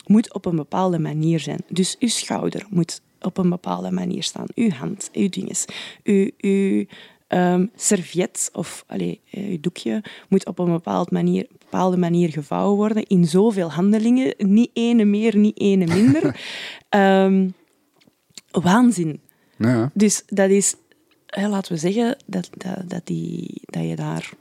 moet 0.05 0.33
op 0.33 0.45
een 0.45 0.55
bepaalde 0.55 0.99
manier 0.99 1.39
zijn. 1.39 1.59
Dus 1.67 1.95
uw 1.99 2.07
schouder 2.07 2.65
moet 2.69 3.01
op 3.21 3.37
een 3.37 3.49
bepaalde 3.49 3.91
manier 3.91 4.23
staan. 4.23 4.45
Uw 4.55 4.69
hand, 4.69 5.09
uw 5.13 5.29
dinges. 5.29 5.65
Uw, 6.03 6.29
uw 6.37 6.85
ehm, 7.27 7.65
serviet 7.75 8.49
of 8.53 8.83
allee, 8.87 9.21
eh, 9.31 9.49
uw 9.49 9.59
doekje 9.61 10.03
moet 10.29 10.45
op 10.45 10.59
een 10.59 10.71
bepaald 10.71 11.11
manier, 11.11 11.47
bepaalde 11.59 11.97
manier 11.97 12.29
gevouwen 12.29 12.75
worden. 12.75 13.05
In 13.05 13.25
zoveel 13.25 13.71
handelingen. 13.71 14.33
Niet 14.37 14.69
ene 14.73 15.05
meer, 15.05 15.37
niet 15.37 15.59
ene 15.59 15.85
minder. 15.85 16.35
Ehm, 16.89 17.47
waanzin. 18.61 19.21
Ja. 19.57 19.91
Dus 19.93 20.23
dat 20.25 20.49
is, 20.49 20.75
hè, 21.27 21.47
laten 21.47 21.73
we 21.73 21.79
zeggen, 21.79 22.17
dat, 22.25 22.49
dat, 22.57 22.89
dat, 22.89 23.01
die, 23.05 23.61
dat 23.65 23.83
je 23.83 23.95
daar 23.95 24.33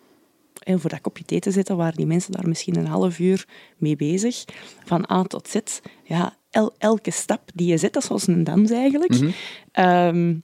hè, 0.59 0.78
voor 0.78 0.90
dat 0.90 1.01
kopje 1.01 1.24
thee 1.24 1.40
te 1.40 1.51
zetten, 1.51 1.76
waar 1.76 1.94
die 1.94 2.06
mensen 2.06 2.32
daar 2.32 2.48
misschien 2.48 2.76
een 2.76 2.86
half 2.86 3.18
uur 3.18 3.47
mee 3.76 3.97
bezig, 3.97 4.44
van 4.84 5.10
A 5.10 5.22
tot 5.22 5.48
Z. 5.48 5.56
Ja, 6.05 6.36
el- 6.51 6.74
elke 6.78 7.10
stap 7.10 7.51
die 7.55 7.66
je 7.66 7.76
zet, 7.76 7.93
dat 7.93 8.02
is 8.02 8.09
zoals 8.09 8.26
een 8.26 8.44
dans 8.44 8.70
eigenlijk, 8.70 9.34
ehm, 9.72 10.34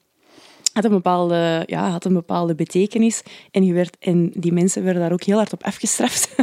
had, 0.73 0.85
een 0.85 0.91
bepaalde, 0.91 1.63
ja, 1.67 1.91
had 1.91 2.05
een 2.05 2.13
bepaalde 2.13 2.55
betekenis. 2.55 3.23
En, 3.51 3.65
je 3.65 3.73
werd, 3.73 3.97
en 3.99 4.31
die 4.35 4.53
mensen 4.53 4.85
werden 4.85 5.03
daar 5.03 5.13
ook 5.13 5.23
heel 5.23 5.37
hard 5.37 5.53
op 5.53 5.65
afgestraft. 5.65 6.35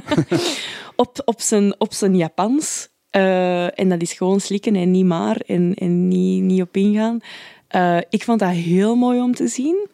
op, 0.96 1.22
op, 1.26 1.42
zijn, 1.42 1.80
op 1.80 1.94
zijn 1.94 2.16
Japans. 2.16 2.90
Eh, 3.16 3.80
en 3.80 3.90
dat 3.90 4.02
is 4.02 4.14
gewoon 4.14 4.40
slikken 4.40 4.76
en 4.76 4.92
niet 4.92 5.06
maar 5.06 5.38
en, 5.46 5.74
en 5.74 6.08
niet, 6.08 6.44
niet 6.44 6.62
op 6.62 6.76
ingaan. 6.78 7.20
Eh, 7.68 7.98
ik 8.10 8.24
vond 8.24 8.40
dat 8.40 8.50
heel 8.50 8.96
mooi 8.96 9.22
om 9.22 9.34
te 9.34 9.48
zien. 9.48 9.88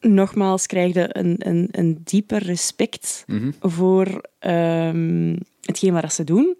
Nogmaals, 0.00 0.66
krijg 0.66 0.94
je 0.94 1.08
een, 1.18 1.36
een, 1.38 1.68
een 1.70 2.00
dieper 2.04 2.42
respect 2.42 3.24
voor 3.60 4.22
ehm, 4.38 5.36
hetgeen 5.60 5.92
wat 5.92 6.12
ze 6.12 6.24
doen. 6.24 6.56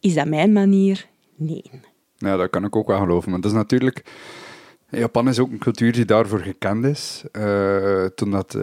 Is 0.00 0.14
dat 0.14 0.26
mijn 0.26 0.52
manier? 0.52 1.06
Nee. 1.36 1.64
Ja, 2.16 2.36
dat 2.36 2.50
kan 2.50 2.64
ik 2.64 2.76
ook 2.76 2.86
wel 2.86 2.98
geloven. 2.98 3.30
Maar 3.30 3.40
dat 3.40 3.50
is 3.50 3.56
natuurlijk... 3.56 4.04
Japan 4.90 5.28
is 5.28 5.38
ook 5.38 5.50
een 5.50 5.58
cultuur 5.58 5.92
die 5.92 6.04
daarvoor 6.04 6.38
gekend 6.38 6.84
is. 6.84 7.24
Eh, 7.32 8.04
toen 8.04 8.30
dat, 8.30 8.58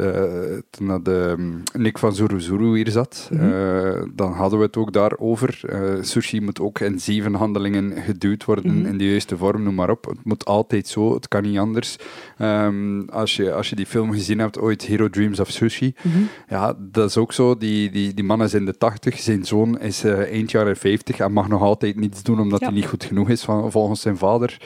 toen 0.69 0.87
dat 0.87 1.07
ehm, 1.07 1.51
Nick 1.73 1.97
van 1.97 2.15
Zuru 2.15 2.39
Zuru 2.41 2.75
hier 2.75 2.89
zat, 2.89 3.29
eh, 3.31 4.01
dan 4.13 4.31
hadden 4.31 4.59
we 4.59 4.65
het 4.65 4.77
ook 4.77 4.93
daarover. 4.93 5.59
Sushi 6.01 6.41
moet 6.41 6.59
ook 6.61 6.79
in 6.79 6.99
zeven 6.99 7.33
handelingen 7.33 8.01
geduwd 8.01 8.45
worden 8.45 8.85
in 8.85 8.97
de 8.97 9.09
juiste 9.09 9.37
vorm, 9.37 9.63
noem 9.63 9.75
maar 9.75 9.89
op. 9.89 10.05
Het 10.05 10.23
moet 10.23 10.45
altijd 10.45 10.87
zo, 10.87 11.13
het 11.13 11.27
kan 11.27 11.41
niet 11.43 11.57
anders. 11.57 11.95
Ehm, 12.37 13.01
als, 13.01 13.35
je, 13.35 13.53
als 13.53 13.69
je 13.69 13.75
die 13.75 13.85
film 13.85 14.11
gezien 14.11 14.39
hebt, 14.39 14.59
ooit 14.59 14.85
Hero 14.85 15.09
Dreams 15.09 15.39
of 15.39 15.49
Sushi, 15.51 15.93
ja, 16.49 16.75
dat 16.79 17.09
is 17.09 17.17
ook 17.17 17.33
zo. 17.33 17.57
Die, 17.57 17.89
die, 17.91 18.13
die 18.13 18.23
man 18.25 18.43
is 18.43 18.53
in 18.53 18.65
de 18.65 18.77
tachtig, 18.77 19.19
zijn 19.19 19.45
zoon 19.45 19.79
is 19.79 20.03
eind 20.03 20.51
jaren 20.51 20.77
50 20.77 21.19
en 21.19 21.31
mag 21.31 21.47
nog 21.47 21.61
altijd 21.61 21.95
niets 21.95 22.23
doen 22.23 22.39
omdat 22.39 22.59
Ja. 22.59 22.65
hij 22.65 22.75
niet 22.75 22.85
goed 22.87 23.03
genoeg 23.03 23.29
is 23.29 23.43
van, 23.43 23.71
volgens 23.71 24.01
zijn 24.01 24.17
vader. 24.17 24.57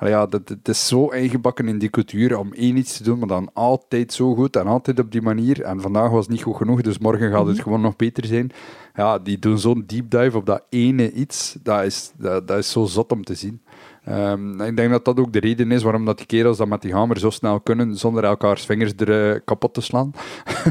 Ja, 0.00 0.26
dat, 0.26 0.48
het 0.48 0.68
is 0.68 0.88
zo 0.88 1.08
ingebakken 1.08 1.68
in 1.68 1.78
die 1.78 1.90
cultuur 1.90 2.38
om 2.38 2.52
één 2.52 2.76
iets 2.76 2.96
te 2.96 3.02
doen, 3.02 3.18
maar 3.18 3.28
dan 3.28 3.50
altijd 3.52 4.12
zo 4.12 4.34
goed 4.34 4.56
en 4.56 4.66
altijd 4.66 4.98
op 4.98 5.12
die 5.12 5.22
manier. 5.22 5.62
En 5.62 5.80
vandaag 5.80 6.10
was 6.10 6.24
het 6.24 6.30
niet 6.30 6.42
goed 6.42 6.56
genoeg, 6.56 6.80
dus 6.80 6.98
morgen 6.98 7.30
gaat 7.30 7.46
het 7.46 7.60
gewoon 7.60 7.80
nog 7.80 7.96
beter 7.96 8.24
zijn. 8.24 8.50
Ja, 8.94 9.18
die 9.18 9.38
doen 9.38 9.58
zo'n 9.58 9.84
deep 9.86 10.10
dive 10.10 10.36
op 10.36 10.46
dat 10.46 10.62
ene 10.68 11.12
iets. 11.12 11.56
Dat 11.62 11.84
is, 11.84 12.12
dat, 12.16 12.48
dat 12.48 12.58
is 12.58 12.70
zo 12.70 12.84
zot 12.84 13.12
om 13.12 13.24
te 13.24 13.34
zien. 13.34 13.60
Ehm, 14.04 14.60
ik 14.60 14.76
denk 14.76 14.90
dat 14.90 15.04
dat 15.04 15.20
ook 15.20 15.32
de 15.32 15.40
reden 15.40 15.72
is 15.72 15.82
waarom 15.82 16.04
dat 16.04 16.16
die 16.16 16.26
kerels 16.26 16.56
dat 16.56 16.68
met 16.68 16.82
die 16.82 16.94
hamer 16.94 17.18
zo 17.18 17.30
snel 17.30 17.60
kunnen, 17.60 17.96
zonder 17.96 18.24
elkaars 18.24 18.64
vingers 18.64 18.92
er 18.96 19.32
eh, 19.32 19.40
kapot 19.44 19.74
te 19.74 19.80
slaan. 19.80 20.12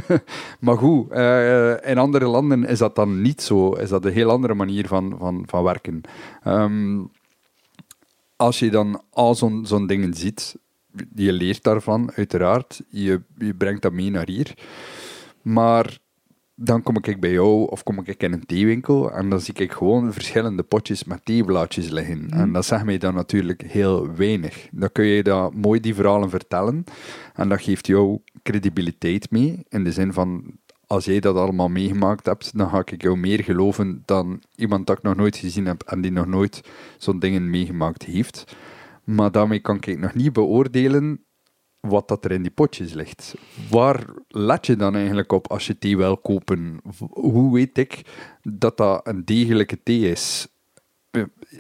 maar 0.60 0.78
goed, 0.78 1.12
eh, 1.12 1.90
in 1.90 1.98
andere 1.98 2.26
landen 2.26 2.66
is 2.66 2.80
dat 2.80 2.96
dan 2.96 3.22
niet 3.22 3.42
zo. 3.42 3.74
Is 3.74 3.90
dat 3.90 4.06
een 4.06 4.12
heel 4.12 4.30
andere 4.30 4.54
manier 4.54 4.88
van, 4.88 5.16
van, 5.20 5.44
van 5.46 5.64
werken. 5.64 6.02
Ehm, 6.44 7.00
als 8.44 8.60
je 8.60 8.70
dan 8.70 9.02
al 9.10 9.36
zo'n 9.36 9.66
zo'n 9.66 9.88
dingen 9.88 10.14
ziet, 10.14 10.56
je 11.16 11.34
leert 11.34 11.64
daarvan, 11.64 12.12
uiteraard. 12.16 12.82
Je, 12.90 13.22
je 13.38 13.54
brengt 13.56 13.82
dat 13.82 13.92
mee 13.92 14.10
naar 14.10 14.28
hier. 14.28 14.54
Maar 15.42 15.98
dan 16.56 16.84
kom 16.84 16.96
ik 17.02 17.20
bij 17.20 17.32
jou 17.32 17.70
of 17.70 17.84
kom 17.84 18.00
ik 18.04 18.24
in 18.24 18.34
een 18.34 18.46
theewinkel 18.46 19.12
en 19.12 19.30
dan 19.30 19.40
zie 19.42 19.54
ik 19.54 19.72
gewoon 19.72 20.14
verschillende 20.14 20.64
potjes 20.64 21.04
met 21.04 21.26
theeblaadjes 21.26 21.90
liggen. 21.90 22.30
En 22.30 22.52
dat 22.52 22.66
zegt 22.66 22.86
mij 22.86 22.98
dan 22.98 23.14
natuurlijk 23.14 23.62
heel 23.62 24.16
weinig. 24.16 24.68
Dan 24.72 24.92
kun 24.92 25.06
je 25.06 25.24
dat 25.24 25.54
mooi 25.54 25.80
die 25.80 25.96
verhalen 25.96 26.30
vertellen 26.30 26.84
en 27.34 27.50
dat 27.50 27.62
geeft 27.62 27.88
jou 27.88 28.20
credibiliteit 28.44 29.32
mee, 29.32 29.66
in 29.70 29.84
de 29.84 29.92
zin 29.92 30.14
van 30.14 30.58
als 30.94 31.06
jij 31.06 31.20
dat 31.20 31.36
allemaal 31.36 31.70
meegemaakt 31.70 32.26
hebt, 32.26 32.58
dan 32.58 32.70
ga 32.70 32.80
ik 32.86 33.02
jou 33.02 33.18
meer 33.18 33.44
geloven 33.44 34.04
dan 34.06 34.42
iemand 34.56 34.88
dat 34.88 34.98
ik 34.98 35.04
nog 35.04 35.16
nooit 35.16 35.38
gezien 35.38 35.66
heb 35.66 35.82
en 35.82 36.02
die 36.02 36.12
nog 36.12 36.26
nooit 36.26 36.62
zo'n 36.98 37.20
dingen 37.20 37.50
meegemaakt 37.50 38.04
heeft. 38.04 38.56
Maar 39.04 39.32
daarmee 39.32 39.60
kan 39.60 39.76
ik 39.76 40.00
nog 40.00 40.14
niet 40.14 40.34
beoordelen 40.34 41.26
wat 41.80 42.08
dat 42.08 42.26
er 42.26 42.32
in 42.32 42.42
die 42.42 42.52
potjes 42.52 42.94
ligt. 42.94 43.36
Waar 43.70 44.06
let 44.28 44.66
je 44.66 44.76
dan 44.76 44.96
eigenlijk 44.96 45.32
op 45.32 45.48
als 45.48 45.68
je 45.68 45.78
thee 45.78 45.98
wil 45.98 46.18
kopen? 46.18 46.82
Hoe 47.10 47.54
weet 47.54 47.78
ik 47.78 48.02
dat 48.42 48.78
dat 48.78 49.08
een 49.08 49.26
degelijke 49.26 49.84
thee 49.84 50.12
is? 50.12 50.48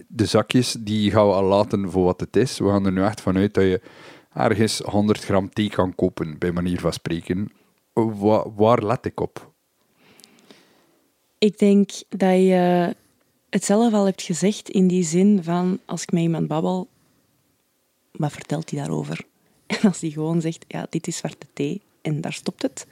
De 0.07 0.25
zakjes 0.25 0.71
die 0.71 1.11
gaan 1.11 1.27
we 1.27 1.33
al 1.33 1.43
laten 1.43 1.91
voor 1.91 2.03
wat 2.03 2.19
het 2.19 2.35
is. 2.35 2.59
We 2.59 2.67
gaan 2.67 2.85
er 2.85 2.91
nu 2.91 3.03
echt 3.03 3.21
vanuit 3.21 3.53
dat 3.53 3.63
je 3.63 3.81
ergens 4.33 4.79
100 4.79 5.23
gram 5.23 5.49
thee 5.49 5.69
kan 5.69 5.95
kopen, 5.95 6.37
bij 6.37 6.51
manier 6.51 6.79
van 6.79 6.93
spreken. 6.93 7.51
Waar 8.55 8.83
let 8.83 9.05
ik 9.05 9.19
op? 9.19 9.51
Ik 11.37 11.59
denk 11.59 11.89
dat 12.09 12.37
je 12.37 12.95
het 13.49 13.65
zelf 13.65 13.93
al 13.93 14.05
hebt 14.05 14.21
gezegd 14.21 14.69
in 14.69 14.87
die 14.87 15.03
zin 15.03 15.43
van 15.43 15.79
als 15.85 16.01
ik 16.01 16.11
met 16.11 16.21
iemand 16.21 16.47
babbel, 16.47 16.87
wat 18.11 18.31
vertelt 18.31 18.69
hij 18.69 18.79
daarover? 18.79 19.25
En 19.67 19.81
als 19.81 20.01
hij 20.01 20.09
gewoon 20.09 20.41
zegt, 20.41 20.65
ja, 20.67 20.87
dit 20.89 21.07
is 21.07 21.17
zwarte 21.17 21.47
thee 21.53 21.81
en 22.01 22.21
daar 22.21 22.33
stopt 22.33 22.61
het, 22.61 22.87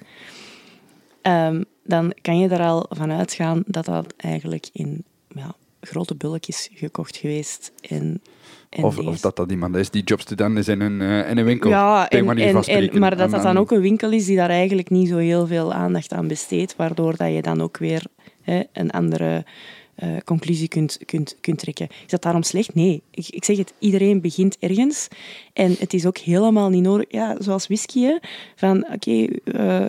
um, 1.21 1.65
dan 1.83 2.13
kan 2.21 2.39
je 2.39 2.49
er 2.49 2.61
al 2.61 2.85
van 2.89 3.11
uitgaan 3.11 3.63
dat 3.65 3.85
dat 3.85 4.13
eigenlijk 4.17 4.69
in 4.73 5.03
ja, 5.27 5.55
grote 5.81 6.15
bulkjes 6.15 6.69
gekocht 6.73 7.17
geweest. 7.17 7.71
En, 7.89 8.21
en 8.69 8.83
of, 8.83 8.97
of, 8.97 9.19
dat 9.19 9.35
dat 9.35 9.51
iemand 9.51 9.75
is 9.75 9.89
die 9.89 10.03
jobstudent 10.03 10.57
is 10.57 10.67
in 10.67 10.81
een, 10.81 11.01
uh, 11.01 11.29
in 11.29 11.37
een 11.37 11.45
winkel. 11.45 11.69
Ja, 11.69 12.09
en, 12.09 12.37
en, 12.37 12.63
en, 12.63 12.99
maar 12.99 13.17
dat 13.17 13.31
dat 13.31 13.43
dan 13.43 13.57
ook 13.57 13.71
een 13.71 13.81
winkel 13.81 14.11
is 14.11 14.25
die 14.25 14.35
daar 14.35 14.49
eigenlijk 14.49 14.89
niet 14.89 15.07
zo 15.07 15.17
heel 15.17 15.47
veel 15.47 15.73
aandacht 15.73 16.13
aan 16.13 16.27
besteedt, 16.27 16.75
waardoor 16.75 17.15
dat 17.15 17.33
je 17.33 17.41
dan 17.41 17.61
ook 17.61 17.77
weer 17.77 18.03
hè, 18.41 18.63
een 18.73 18.91
andere 18.91 19.45
uh, 20.03 20.17
conclusie 20.25 20.67
kunt, 20.67 20.99
kunt, 21.05 21.35
kunt 21.41 21.57
trekken. 21.57 21.87
Is 21.89 22.11
dat 22.11 22.21
daarom 22.21 22.43
slecht? 22.43 22.75
Nee. 22.75 23.01
Ik, 23.11 23.27
ik, 23.27 23.45
zeg 23.45 23.57
het, 23.57 23.73
iedereen 23.79 24.21
begint 24.21 24.57
ergens. 24.59 25.07
En 25.53 25.75
het 25.79 25.93
is 25.93 26.05
ook 26.05 26.17
helemaal 26.17 26.69
niet 26.69 26.83
nodig, 26.83 27.05
ja, 27.09 27.35
zoals 27.39 27.67
whisky, 27.67 28.17
van 28.55 28.85
oké, 28.93 29.25
eh, 29.43 29.85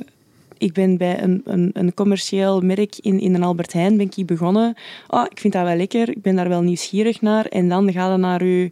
ik 0.62 0.72
ben 0.72 0.96
bij 0.96 1.22
een, 1.22 1.42
een, 1.44 1.70
een, 1.72 1.94
commercieel 1.94 2.60
merk 2.60 2.98
in, 3.00 3.20
in 3.20 3.34
een 3.34 3.42
Albert 3.42 3.72
Heijn 3.72 3.96
ben 3.96 4.10
ik 4.14 4.26
begonnen. 4.26 4.74
Oh, 5.08 5.24
ik 5.28 5.40
vind 5.40 5.52
dat 5.52 5.64
wel 5.64 5.76
lekker, 5.76 6.08
ik 6.08 6.22
ben 6.22 6.36
daar 6.36 6.48
wel 6.48 6.62
nieuwsgierig 6.62 7.20
naar. 7.20 7.46
En 7.46 7.68
dan 7.68 7.92
ga 7.92 8.12
je 8.12 8.18
naar 8.18 8.44
je 8.44 8.70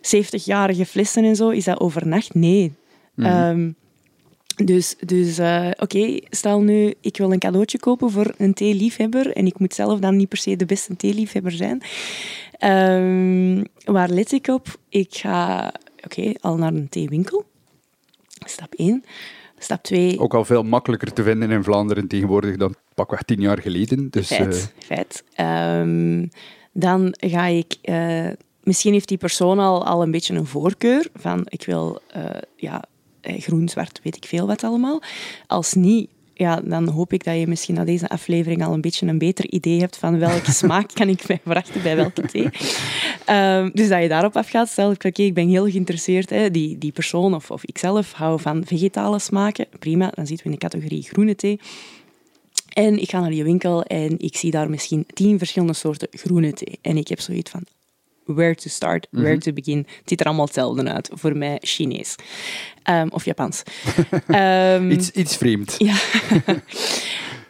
70-jarige 0.00 0.86
flessen 0.86 1.24
en 1.24 1.36
zo. 1.36 1.48
Is 1.48 1.64
dat 1.64 1.80
overnacht? 1.80 2.34
Nee. 2.34 2.72
Mhm. 3.14 3.26
Ehm, 3.26 3.70
dus, 4.64 4.96
dus 5.06 5.38
uh, 5.38 5.70
oké, 5.80 6.18
stel 6.30 6.60
nu, 6.60 6.94
ik 7.00 7.16
wil 7.16 7.32
een 7.32 7.38
cadeautje 7.38 7.78
kopen 7.78 8.10
voor 8.10 8.34
een 8.36 8.54
theeliefhebber 8.54 9.32
en 9.32 9.46
ik 9.46 9.58
moet 9.58 9.74
zelf 9.74 9.98
dan 9.98 10.16
niet 10.16 10.28
per 10.28 10.38
se 10.38 10.56
de 10.56 10.66
beste 10.66 10.96
theeliefhebber 10.96 11.52
zijn. 11.52 11.82
Um, 12.60 13.64
waar 13.84 14.08
let 14.08 14.32
ik 14.32 14.48
op? 14.48 14.78
Ik 14.88 15.14
ga, 15.14 15.72
oké, 16.04 16.32
al 16.40 16.56
naar 16.56 16.72
een 16.72 16.88
theewinkel. 16.88 17.44
Stap 18.44 18.74
1. 18.74 19.04
Stap 19.58 19.82
2. 19.82 20.18
Ook 20.18 20.34
al 20.34 20.44
veel 20.44 20.62
makkelijker 20.62 21.12
te 21.12 21.22
vinden 21.22 21.50
in 21.50 21.64
Vlaanderen 21.64 22.08
tegenwoordig 22.08 22.56
dan 22.56 22.74
pakweg 22.94 23.22
tien 23.22 23.40
jaar 23.40 23.60
geleden. 23.60 24.10
Dus, 24.10 24.26
feit, 24.26 24.72
uh... 24.78 24.84
feit. 24.84 25.24
Um, 25.80 26.28
dan 26.72 27.14
ga 27.16 27.46
ik... 27.46 27.76
Uh, 27.82 28.28
misschien 28.62 28.92
heeft 28.92 29.08
die 29.08 29.18
persoon 29.18 29.58
al, 29.58 29.86
al 29.86 30.02
een 30.02 30.10
beetje 30.10 30.34
een 30.34 30.46
voorkeur 30.46 31.08
van 31.14 31.46
ik 31.48 31.64
wil 31.64 32.00
uh, 32.16 32.24
ja, 32.56 32.84
eh, 33.20 33.40
groen, 33.40 33.68
zwart, 33.68 34.00
weet 34.02 34.16
ik 34.16 34.24
veel 34.24 34.46
wat 34.46 34.64
allemaal. 34.64 35.02
Als 35.46 35.74
niet, 35.74 36.10
ja, 36.38 36.60
dan 36.64 36.88
hoop 36.88 37.12
ik 37.12 37.24
dat 37.24 37.38
je 37.38 37.46
misschien 37.46 37.74
na 37.74 37.84
deze 37.84 38.08
aflevering 38.08 38.64
al 38.64 38.72
een 38.72 38.80
beetje 38.80 39.06
een 39.06 39.18
beter 39.18 39.50
idee 39.50 39.80
hebt 39.80 39.96
van 39.96 40.18
welke 40.18 40.52
smaak 40.62 40.90
kan 40.92 41.08
ik 41.08 41.28
mij 41.28 41.40
verwachten 41.42 41.82
bij 41.82 41.96
welke 41.96 42.22
thee. 42.22 42.48
Um, 43.30 43.70
dus 43.74 43.88
dat 43.88 44.02
je 44.02 44.08
daarop 44.08 44.36
afgaat. 44.36 44.68
Stel, 44.68 44.90
oké, 44.90 45.06
okay, 45.06 45.26
ik 45.26 45.34
ben 45.34 45.48
heel 45.48 45.70
geïnteresseerd, 45.70 46.30
hè, 46.30 46.50
die, 46.50 46.78
die 46.78 46.92
persoon 46.92 47.34
of, 47.34 47.50
of 47.50 47.64
ikzelf 47.64 48.12
hou 48.12 48.40
van 48.40 48.64
vegetale 48.66 49.18
smaken. 49.18 49.66
Prima, 49.78 50.10
dan 50.14 50.26
zitten 50.26 50.46
we 50.46 50.52
in 50.52 50.58
de 50.60 50.68
categorie 50.68 51.02
groene 51.02 51.34
thee. 51.34 51.60
En 52.72 53.00
ik 53.00 53.10
ga 53.10 53.20
naar 53.20 53.30
die 53.30 53.44
winkel 53.44 53.82
en 53.82 54.18
ik 54.18 54.36
zie 54.36 54.50
daar 54.50 54.70
misschien 54.70 55.06
tien 55.14 55.38
verschillende 55.38 55.74
soorten 55.74 56.08
groene 56.10 56.52
thee. 56.52 56.78
En 56.82 56.96
ik 56.96 57.08
heb 57.08 57.20
zoiets 57.20 57.50
van, 57.50 57.64
where 58.24 58.54
to 58.54 58.68
start, 58.68 59.06
where 59.10 59.30
mhm. 59.30 59.40
to 59.40 59.52
begin. 59.52 59.78
Het 59.78 60.02
ziet 60.04 60.20
er 60.20 60.26
allemaal 60.26 60.44
hetzelfde 60.44 60.92
uit. 60.92 61.10
Voor 61.12 61.36
mij 61.36 61.58
Chinees. 61.60 62.14
Um, 62.88 63.08
of 63.10 63.24
Japans. 63.24 63.62
um, 64.28 64.90
iets, 64.96 65.10
iets 65.10 65.36
vreemd. 65.36 65.74
Ja. 65.78 65.96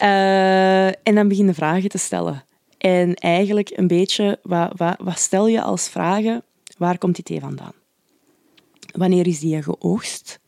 uh, 0.01 0.87
en 1.09 1.15
dan 1.15 1.29
begin 1.29 1.47
je 1.47 1.55
vragen 1.55 1.89
te 1.89 1.99
stellen. 1.99 2.45
En 2.79 3.15
eigenlijk 3.15 3.71
een 3.75 3.87
beetje, 3.87 4.39
wat, 4.43 4.73
wat, 4.77 4.97
wat 4.99 5.19
stel 5.19 5.47
je 5.47 5.63
als 5.63 5.89
vragen? 5.89 6.43
Waar 6.79 6.99
komt 6.99 7.15
die 7.15 7.25
thee 7.25 7.41
vandaan? 7.41 7.73
Wanneer 8.93 9.27
is 9.27 9.39
die 9.39 9.63
geoogst? 9.63 10.41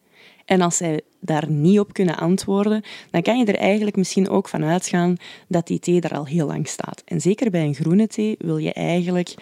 En 0.44 0.60
als 0.60 0.77
zij 0.77 1.01
daar 1.20 1.51
niet 1.51 1.78
op 1.78 1.93
kunnen 1.93 2.16
antwoorden, 2.16 2.82
dan 3.11 3.23
kan 3.23 3.39
je 3.39 3.45
er 3.45 3.59
eigenlijk 3.59 3.97
misschien 3.97 4.28
ook 4.28 4.49
van 4.49 4.65
uitgaan 4.65 5.16
dat 5.49 5.66
die 5.66 5.78
thee 5.78 6.01
er 6.01 6.16
al 6.16 6.27
heel 6.27 6.47
lang 6.47 6.69
staat. 6.69 7.03
En 7.05 7.20
zeker 7.20 7.51
bij 7.51 7.65
een 7.65 7.74
groene 7.74 8.07
thee 8.07 8.35
wil 8.39 8.57
je 8.57 8.73
eigenlijk 8.73 9.35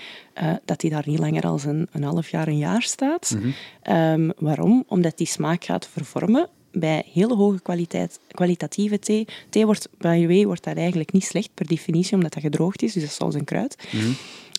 uh, 0.42 0.52
dat 0.64 0.80
die 0.80 0.90
daar 0.90 1.04
niet 1.06 1.18
langer 1.18 1.42
als 1.42 1.64
een, 1.64 1.88
een 1.92 2.02
half 2.02 2.28
jaar, 2.28 2.48
een 2.48 2.58
jaar 2.58 2.82
staat. 2.82 3.36
Mhm. 3.38 3.50
Ehm, 3.82 4.30
waarom? 4.38 4.84
Omdat 4.86 5.18
die 5.18 5.26
smaak 5.26 5.64
gaat 5.64 5.88
vervormen 5.92 6.48
bij 6.72 7.04
hele 7.12 7.34
hoge 7.34 7.60
kwaliteit, 7.62 8.20
kwalitatieve 8.30 8.98
thee. 8.98 9.26
Thee 9.48 9.64
wordt, 9.64 9.88
bij 9.98 10.20
je 10.20 10.46
wordt 10.46 10.64
dat 10.64 10.76
eigenlijk 10.76 11.12
niet 11.12 11.24
slecht 11.24 11.50
per 11.54 11.66
definitie, 11.66 12.14
omdat 12.14 12.32
dat 12.32 12.42
gedroogd 12.42 12.82
is, 12.82 12.92
dus 12.92 13.02
dat 13.02 13.10
is 13.10 13.16
zoals 13.16 13.34
een 13.34 13.44
kruid. 13.44 13.76
Mhm. 13.92 14.10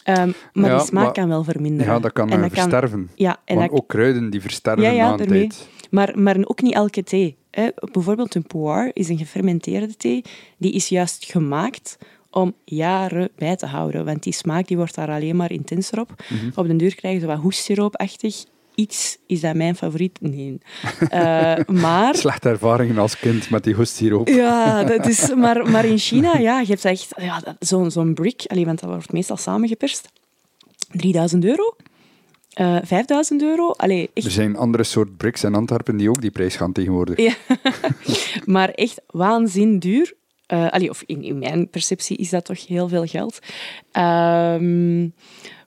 Ehm, 0.07 0.31
maar 0.53 0.77
die 0.77 0.85
smaak 0.85 1.13
kan 1.13 1.27
wel 1.27 1.43
verminderen. 1.43 1.93
Ja, 1.93 1.99
dat 1.99 2.13
kan 2.13 2.29
en 2.29 2.41
dat 2.41 2.51
versterven. 2.51 3.05
Kan, 3.05 3.09
ja, 3.15 3.38
en 3.45 3.57
Want 3.57 3.71
ook 3.71 3.88
kruiden 3.88 4.29
die 4.29 4.41
versterven 4.41 4.84
ja, 4.84 4.89
ja, 4.89 5.15
na 5.15 5.19
een 5.19 5.27
tijd. 5.27 5.69
Maar, 5.89 6.19
maar 6.19 6.35
ook 6.43 6.61
niet 6.61 6.73
elke 6.73 7.03
thee. 7.03 7.38
Hè. 7.51 7.67
Bijvoorbeeld 7.91 8.35
een 8.35 8.47
pu'er 8.47 8.89
is 8.93 9.09
een 9.09 9.17
gefermenteerde 9.17 9.95
thee. 9.95 10.23
Die 10.57 10.71
is 10.71 10.89
juist 10.89 11.25
gemaakt 11.25 11.97
om 12.31 12.53
jaren 12.65 13.29
bij 13.35 13.55
te 13.55 13.65
houden. 13.65 14.05
Want 14.05 14.23
die 14.23 14.34
smaak 14.34 14.67
die 14.67 14.77
wordt 14.77 14.95
daar 14.95 15.09
alleen 15.09 15.35
maar 15.35 15.51
intenser 15.51 15.99
op. 15.99 16.23
Mhm. 16.29 16.49
Op 16.55 16.67
den 16.67 16.77
duur 16.77 16.95
krijgen 16.95 17.21
ze 17.21 17.27
wat 17.27 17.39
hoestsiroopachtig 17.39 18.45
iets 18.77 19.17
is 19.27 19.41
dat 19.41 19.55
mijn 19.55 19.75
favoriet? 19.75 20.21
Nee. 20.21 20.57
Uh, 21.13 21.55
maar... 21.65 22.15
Slechte 22.25 22.49
ervaringen 22.49 22.97
als 22.97 23.19
kind 23.19 23.49
met 23.49 23.63
die 23.63 23.73
hoestsiroop. 23.73 24.27
Ja, 24.27 24.83
dat 24.83 25.05
is, 25.07 25.33
maar, 25.35 25.69
maar 25.69 25.85
in 25.85 25.97
China, 25.97 26.37
ja, 26.37 26.59
je 26.59 26.67
hebt 26.67 26.85
echt 26.85 27.13
ja, 27.17 27.55
zo'n 27.59 27.91
zo'n 27.91 28.13
brick, 28.13 28.43
allee, 28.47 28.65
want 28.65 28.79
dat 28.79 28.89
wordt 28.89 29.11
meestal 29.11 29.37
samengeperst. 29.37 30.09
3000 30.91 31.45
euro. 31.45 31.75
Uh, 32.59 32.75
eh, 32.75 32.83
5000 32.85 33.41
euro. 33.41 33.71
Allee, 33.71 34.09
echt... 34.13 34.25
Er 34.25 34.31
zijn 34.31 34.55
andere 34.55 34.83
soort 34.83 35.17
bricks 35.17 35.43
in 35.43 35.55
Antwerpen 35.55 35.97
die 35.97 36.09
ook 36.09 36.21
die 36.21 36.31
prijs 36.31 36.55
gaan 36.55 36.71
tegenwoordig. 36.71 37.17
Ja. 37.17 37.33
maar 38.55 38.69
echt 38.69 39.01
waanzin 39.07 39.79
duur. 39.79 40.13
Uh, 40.53 40.69
allee, 40.69 40.89
of 40.89 41.03
in, 41.05 41.23
in, 41.23 41.39
mijn 41.39 41.69
perceptie 41.69 42.17
is 42.17 42.29
dat 42.29 42.45
toch 42.45 42.67
heel 42.67 42.87
veel 42.87 43.05
geld. 43.05 43.39
Um, 43.91 45.13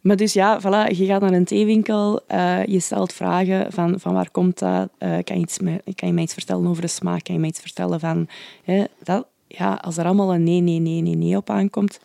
maar 0.01 0.17
dus 0.17 0.33
ja, 0.33 0.61
voilà, 0.61 0.97
je 0.97 1.05
gaat 1.07 1.21
naar 1.21 1.33
een 1.33 1.45
theewinkel, 1.45 2.21
uh, 2.29 2.67
je 2.67 2.81
stelt 2.81 3.13
vragen 3.13 3.73
van, 3.73 4.01
van 4.01 4.13
waar 4.13 4.31
komt 4.31 4.59
dat? 4.59 4.89
Uh, 4.99 5.19
kan, 5.25 5.37
je 5.37 5.43
iets 5.43 5.57
kan 5.95 6.09
je 6.09 6.13
mij 6.13 6.23
iets 6.23 6.35
vertellen 6.35 6.67
over 6.67 6.83
de 6.83 6.89
smaak? 6.89 7.25
Kan 7.25 7.35
je 7.35 7.41
mij 7.41 7.49
iets 7.49 7.61
vertellen 7.61 8.01
van... 8.01 8.29
Hè, 8.65 8.85
dat, 9.03 9.27
ja, 9.47 9.75
als 9.75 9.97
er 9.97 10.05
allemaal 10.05 10.35
een 10.35 10.45
nee, 10.45 10.61
nee, 10.61 10.79
nee, 10.79 11.01
nee, 11.01 11.15
nee 11.15 11.37
op 11.37 11.51
aankomt, 11.51 12.01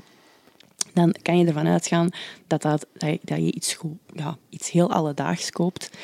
dan 0.94 1.16
kan 1.22 1.38
je 1.38 1.46
ervan 1.46 1.68
uitgaan 1.68 2.10
dat, 2.48 2.62
dat, 2.62 2.88
dat, 2.94 3.20
je 3.38 3.52
iets, 3.52 3.78
ja, 4.14 4.38
iets 4.50 4.72
heel 4.72 4.92
alledaags 4.92 5.52
koopt. 5.52 5.98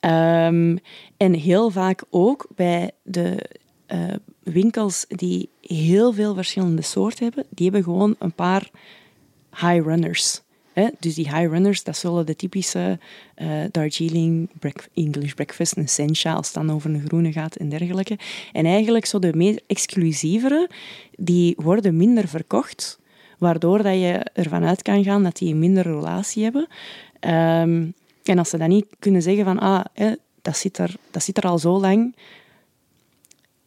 Um, 0.00 0.78
en 1.16 1.34
heel 1.34 1.70
vaak 1.70 2.04
ook 2.10 2.46
bij 2.54 2.90
de 3.02 3.50
uh, 3.92 4.14
winkels 4.42 5.04
die 5.08 5.48
heel 5.60 6.12
veel 6.12 6.34
verschillende 6.34 6.82
soorten 6.82 7.24
hebben, 7.24 7.44
die 7.48 7.64
hebben 7.64 7.84
gewoon 7.84 8.16
een 8.18 8.32
paar 8.32 8.70
high 9.50 9.82
runners. 9.84 10.42
Hè? 10.76 10.88
Dus 10.98 11.14
die 11.14 11.28
high 11.28 11.50
runners, 11.50 11.84
dat 11.84 11.96
zullen 11.96 12.26
de 12.26 12.36
typische 12.36 12.98
uh, 13.36 13.48
Darjeeling 13.70 14.50
English 14.94 15.32
Breakfast, 15.32 15.76
een 15.76 15.88
Sencha, 15.88 16.34
als 16.34 16.46
het 16.46 16.54
dan 16.54 16.70
over 16.70 16.90
een 16.90 17.06
groene 17.06 17.32
gaat 17.32 17.56
en 17.56 17.68
dergelijke. 17.68 18.18
En 18.52 18.66
eigenlijk 18.66 19.06
zo 19.06 19.18
de 19.18 19.32
meer 19.34 19.60
exclusievere, 19.66 20.70
die 21.16 21.54
worden 21.58 21.96
minder 21.96 22.28
verkocht, 22.28 22.98
waardoor 23.38 23.82
dat 23.82 23.94
je 23.94 24.26
ervan 24.32 24.64
uit 24.64 24.82
kan 24.82 25.04
gaan 25.04 25.22
dat 25.22 25.36
die 25.36 25.52
een 25.52 25.58
minder 25.58 25.82
relatie 25.82 26.42
hebben. 26.42 26.68
Um, 27.20 27.94
en 28.22 28.38
als 28.38 28.50
ze 28.50 28.58
dan 28.58 28.68
niet 28.68 28.86
kunnen 28.98 29.22
zeggen 29.22 29.44
van, 29.44 29.58
ah, 29.58 29.84
hè, 29.92 30.12
dat, 30.42 30.56
zit 30.56 30.78
er, 30.78 30.94
dat 31.10 31.22
zit 31.22 31.36
er 31.36 31.44
al 31.44 31.58
zo 31.58 31.80
lang, 31.80 32.16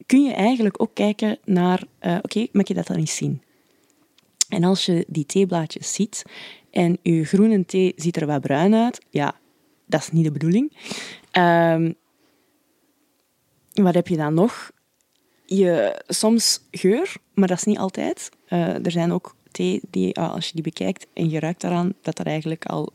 kun 0.06 0.24
je 0.24 0.34
eigenlijk 0.34 0.82
ook 0.82 0.94
kijken 0.94 1.38
naar, 1.46 1.84
uh, 2.02 2.12
oké, 2.12 2.20
okay, 2.24 2.50
mag 2.52 2.68
je 2.68 2.74
dat 2.74 2.88
dan 2.88 2.98
eens 2.98 3.16
zien? 3.16 3.42
En 4.50 4.64
als 4.64 4.86
je 4.86 5.06
die 5.08 5.26
theeblaadjes 5.26 5.94
ziet 5.94 6.24
en 6.72 6.98
je 7.02 7.26
groene 7.26 7.66
thee 7.66 7.94
ziet 7.96 8.16
er 8.16 8.26
wat 8.26 8.42
bruin 8.42 8.76
uit, 8.76 9.06
ja, 9.10 9.36
dat 9.86 10.02
is 10.02 10.12
niet 10.12 10.24
de 10.24 10.32
bedoeling. 10.32 10.74
Um, 11.38 11.96
wat 13.74 13.94
heb 13.94 14.08
je 14.08 14.18
dan 14.18 14.34
nog? 14.34 14.72
Je, 15.46 16.02
soms 16.08 16.62
geur, 16.72 17.16
maar 17.34 17.48
dat 17.48 17.58
is 17.58 17.64
niet 17.64 17.78
altijd. 17.78 18.30
Uh, 18.50 18.86
er 18.86 18.92
zijn 18.92 19.12
ook 19.12 19.36
thee 19.52 19.82
die, 19.90 20.16
als 20.16 20.48
je 20.48 20.54
die 20.54 20.64
bekijkt 20.64 21.08
en 21.14 21.30
je 21.30 21.40
ruikt 21.40 21.62
daaraan, 21.62 21.94
dat 22.02 22.18
dat 22.18 22.26
eigenlijk 22.26 22.66
al 22.66 22.94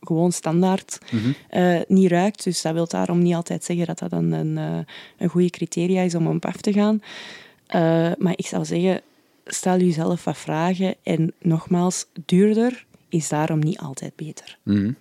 gewoon 0.00 0.32
standaard 0.32 0.98
eh, 1.48 1.80
niet 1.86 2.10
ruikt. 2.10 2.44
Dus 2.44 2.62
dat 2.62 2.72
wil 2.72 2.86
daarom 2.86 3.18
niet 3.22 3.34
altijd 3.34 3.64
zeggen 3.64 3.86
dat 3.86 3.98
dat 3.98 4.12
een, 4.12 4.32
een, 4.32 4.58
eh, 4.58 4.78
een 5.18 5.28
goede 5.28 5.50
criteria 5.50 6.02
is 6.02 6.14
om 6.14 6.26
op 6.26 6.44
af 6.44 6.56
te 6.56 6.72
gaan. 6.72 7.02
Eh, 7.66 8.10
maar 8.18 8.32
ik 8.36 8.46
zou 8.46 8.64
zeggen, 8.64 9.00
stel 9.44 9.78
jezelf 9.78 10.24
wat 10.24 10.38
vragen. 10.38 10.94
En 11.02 11.32
nogmaals, 11.38 12.06
duurder 12.24 12.86
is 13.10 13.28
daarom 13.28 13.58
niet 13.58 13.78
altijd 13.78 14.16
beter. 14.16 14.58
Mhm. 14.62 14.92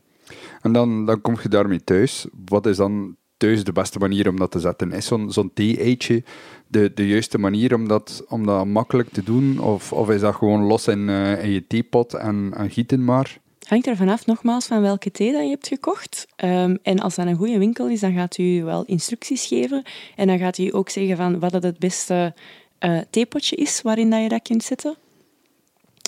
En 0.61 0.71
dan, 0.71 1.05
dan 1.05 1.21
kom 1.21 1.37
je 1.41 1.49
daarmee 1.49 1.83
thuis. 1.83 2.25
Wat 2.45 2.65
is 2.65 2.77
dan 2.77 3.15
thuis 3.37 3.63
de 3.63 3.71
beste 3.71 3.99
manier 3.99 4.29
om 4.29 4.35
dat 4.39 4.51
te 4.51 4.59
zetten? 4.59 4.91
Is 4.91 5.05
zo'n 5.05 5.31
zo'n 5.31 5.51
thee-eitje 5.53 6.23
de, 6.67 6.91
de 6.93 7.07
juiste 7.07 7.37
manier 7.37 7.73
om 7.73 7.87
dat, 7.87 8.25
om 8.27 8.45
dat 8.45 8.65
makkelijk 8.65 9.09
te 9.09 9.23
doen? 9.23 9.59
Of, 9.59 9.93
of 9.93 10.09
is 10.09 10.21
dat 10.21 10.35
gewoon 10.35 10.61
los 10.61 10.87
in, 10.87 11.09
eh, 11.09 11.43
in 11.43 11.51
je 11.51 11.67
theepot 11.67 12.13
en, 12.13 12.53
en 12.55 12.69
gieten 12.69 13.03
maar? 13.03 13.39
hangt 13.69 13.87
er 13.87 13.95
vanaf 13.95 14.25
nogmaals 14.25 14.65
van 14.65 14.81
welke 14.81 15.11
thee 15.11 15.31
dat 15.31 15.41
je 15.41 15.49
hebt 15.49 15.67
gekocht. 15.67 16.27
Ehm, 16.35 16.75
en 16.81 16.99
als 16.99 17.15
dat 17.15 17.25
een 17.25 17.35
goede 17.35 17.57
winkel 17.57 17.87
is, 17.87 17.99
dan 17.99 18.13
gaat 18.13 18.37
u 18.37 18.63
wel 18.63 18.85
instructies 18.85 19.45
geven. 19.45 19.83
En 20.15 20.27
dan 20.27 20.37
gaat 20.37 20.57
u 20.57 20.75
ook 20.75 20.89
zeggen 20.89 21.17
van 21.17 21.39
wat 21.39 21.51
het, 21.51 21.63
het 21.63 21.79
beste 21.79 22.33
uh, 22.79 22.99
theepotje 23.09 23.55
is 23.55 23.81
waarin 23.81 24.09
dat 24.09 24.21
je 24.21 24.29
dat 24.29 24.41
kunt 24.41 24.63
zetten. 24.63 24.95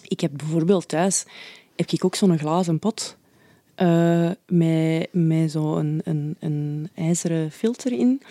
Ik 0.08 0.20
heb 0.20 0.32
bijvoorbeeld 0.36 0.88
thuis 0.88 1.26
heb 1.76 1.90
ik 1.92 2.06
ook 2.06 2.16
zo'n 2.16 2.38
glazen 2.38 2.80
pot 2.80 3.18
uh, 3.78 4.30
met, 4.48 5.08
met 5.12 5.52
zo'n 5.52 6.02
een, 6.04 6.36
een, 6.40 6.90
ijzeren 6.96 7.52
filter 7.52 7.92
in. 7.92 8.22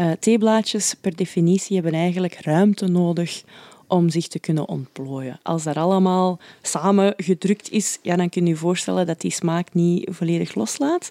Uh, 0.00 0.10
theeblaadjes 0.20 0.94
per 1.00 1.16
definitie 1.16 1.74
hebben 1.74 1.94
eigenlijk 1.94 2.34
ruimte 2.40 2.86
nodig 2.86 3.42
om 3.86 4.08
zich 4.08 4.28
te 4.28 4.38
kunnen 4.38 4.68
ontplooien. 4.68 5.40
Als 5.42 5.62
dat 5.62 5.76
allemaal 5.76 6.38
samen 6.62 7.14
gedrukt 7.16 7.70
is, 7.70 7.98
ja, 8.02 8.16
dan 8.16 8.28
kun 8.28 8.44
je 8.44 8.48
je 8.48 8.56
voorstellen 8.56 9.06
dat 9.06 9.20
die 9.20 9.30
smaak 9.30 9.74
niet 9.74 10.08
volledig 10.10 10.54
loslaat. 10.54 11.10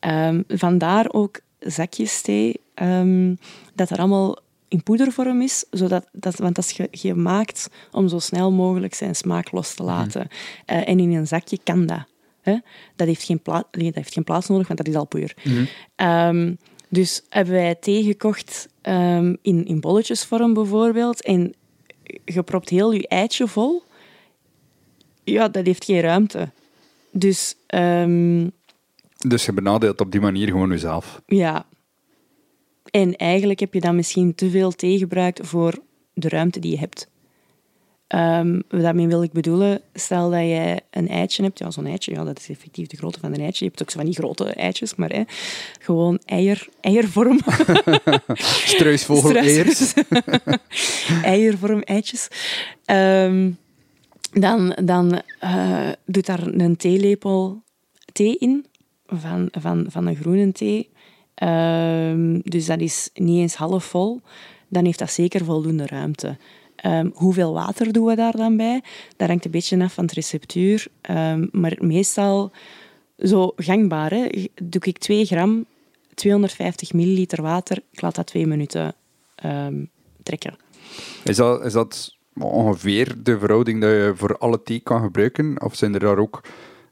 Um, 0.00 0.44
vandaar 0.48 1.12
ook 1.12 1.40
zakjes 1.58 2.20
thee, 2.20 2.60
um, 2.74 3.38
dat 3.74 3.90
er 3.90 3.98
allemaal 3.98 4.38
in 4.68 4.82
poedervorm 4.82 5.42
is, 5.42 5.64
zodat, 5.70 6.08
dat, 6.12 6.36
want 6.36 6.54
dat 6.54 6.64
is 6.64 6.80
gemaakt 6.90 7.68
om 7.92 8.08
zo 8.08 8.18
snel 8.18 8.52
mogelijk 8.52 8.94
zijn 8.94 9.14
smaak 9.14 9.52
los 9.52 9.74
te 9.74 9.82
laten. 9.82 10.20
Mm. 10.20 10.76
Uh, 10.76 10.88
en 10.88 11.00
in 11.00 11.12
een 11.12 11.26
zakje 11.26 11.58
kan 11.64 11.86
dat. 11.86 12.04
Hè? 12.40 12.56
Dat, 12.96 13.06
heeft 13.06 13.22
geen 13.22 13.40
dat 13.42 13.64
heeft 13.70 14.12
geen 14.12 14.24
plaats 14.24 14.48
nodig, 14.48 14.66
want 14.66 14.78
dat 14.78 14.88
is 14.88 14.94
al 14.94 15.06
puur. 15.06 15.36
Mm. 15.44 15.66
Um, 15.96 16.58
dus 16.88 17.22
hebben 17.28 17.54
wij 17.54 17.74
thee 17.74 18.02
gekocht 18.02 18.68
um, 18.82 19.36
in, 19.42 19.64
in 19.64 19.80
bolletjesvorm 19.80 20.54
bijvoorbeeld. 20.54 21.22
En 21.22 21.54
je 22.24 22.42
propt 22.42 22.68
heel 22.68 22.92
je 22.92 23.08
eitje 23.08 23.48
vol. 23.48 23.82
Ja, 25.24 25.48
dat 25.48 25.66
heeft 25.66 25.84
geen 25.84 26.00
ruimte. 26.00 26.50
Dus... 27.10 27.54
Um, 27.74 28.50
dus 29.18 29.44
je 29.44 29.52
benadeelt 29.52 30.00
op 30.00 30.12
die 30.12 30.20
manier 30.20 30.46
gewoon 30.46 30.68
jezelf. 30.68 31.22
Ja. 31.26 31.66
En 32.90 33.16
eigenlijk 33.16 33.60
heb 33.60 33.74
je 33.74 33.80
dan 33.80 33.96
misschien 33.96 34.34
te 34.34 34.50
veel 34.50 34.70
thee 34.70 34.98
gebruikt 34.98 35.46
voor 35.46 35.78
de 36.14 36.28
ruimte 36.28 36.60
die 36.60 36.70
je 36.70 36.78
hebt. 36.78 37.08
Um, 38.14 38.62
daarmee 38.68 39.06
wil 39.06 39.22
ik 39.22 39.32
bedoelen, 39.32 39.80
stel 39.94 40.30
dat 40.30 40.40
jij 40.40 40.80
een 40.90 41.08
eitje 41.08 41.42
hebt, 41.42 41.58
ja, 41.58 41.70
zo'n 41.70 41.86
eitje, 41.86 42.12
ja, 42.12 42.24
dat 42.24 42.38
is 42.38 42.48
effectief 42.48 42.86
de 42.86 42.96
grootte 42.96 43.20
van 43.20 43.34
een 43.34 43.40
eitje. 43.40 43.64
Je 43.64 43.70
hebt 43.70 43.82
ook 43.82 43.90
zo 43.90 43.98
van 43.98 44.06
die 44.06 44.14
grote 44.14 44.44
eitjes, 44.44 44.94
maar 44.94 45.10
hè, 45.10 45.22
gewoon 45.80 46.20
eier, 46.24 46.68
eiervorm. 46.80 47.40
Struisvogel 48.72 49.36
eiers. 49.36 49.94
eiervorm 51.22 51.82
eitjes. 51.82 52.28
Um, 52.86 53.58
dan 54.32 54.76
dan 54.84 55.22
uh, 55.44 55.88
doet 56.04 56.26
daar 56.26 56.46
een 56.46 56.76
theelepel 56.76 57.62
thee 58.12 58.36
in, 58.38 58.66
van, 59.06 59.48
van, 59.50 59.86
van 59.88 60.06
een 60.06 60.16
groene 60.16 60.52
thee. 60.52 60.90
Um, 61.42 62.40
dus 62.42 62.66
dat 62.66 62.80
is 62.80 63.10
niet 63.14 63.38
eens 63.38 63.54
half 63.54 63.84
vol. 63.84 64.20
Dan 64.68 64.84
heeft 64.84 64.98
dat 64.98 65.10
zeker 65.10 65.44
voldoende 65.44 65.86
ruimte. 65.86 66.36
Um, 66.86 67.12
hoeveel 67.14 67.52
water 67.52 67.92
doen 67.92 68.06
we 68.06 68.14
daar 68.14 68.36
dan 68.36 68.56
bij? 68.56 68.82
Dat 69.16 69.28
hangt 69.28 69.44
een 69.44 69.50
beetje 69.50 69.82
af 69.82 69.92
van 69.92 70.04
het 70.04 70.12
receptuur. 70.12 70.86
Um, 71.10 71.48
maar 71.52 71.76
meestal 71.80 72.50
zo 73.18 73.52
gangbaar. 73.56 74.10
Hè? 74.10 74.26
Doe 74.62 74.82
ik 74.82 74.98
2 74.98 75.24
gram, 75.24 75.64
250 76.14 76.92
milliliter 76.92 77.42
water. 77.42 77.82
Ik 77.90 78.00
laat 78.00 78.14
dat 78.14 78.26
twee 78.26 78.46
minuten 78.46 78.94
trekken. 80.22 80.56
Is 81.24 81.36
dat, 81.36 81.92
is 81.92 82.18
ongeveer 82.38 83.14
de 83.22 83.38
verhouding 83.38 83.80
dat 83.80 83.90
je 83.90 84.12
voor 84.16 84.38
alle 84.38 84.62
thee 84.62 84.80
kan 84.80 85.02
gebruiken? 85.02 85.62
Of 85.62 85.76
zijn 85.76 85.94
er 85.94 86.00
daar 86.00 86.18
ook 86.18 86.40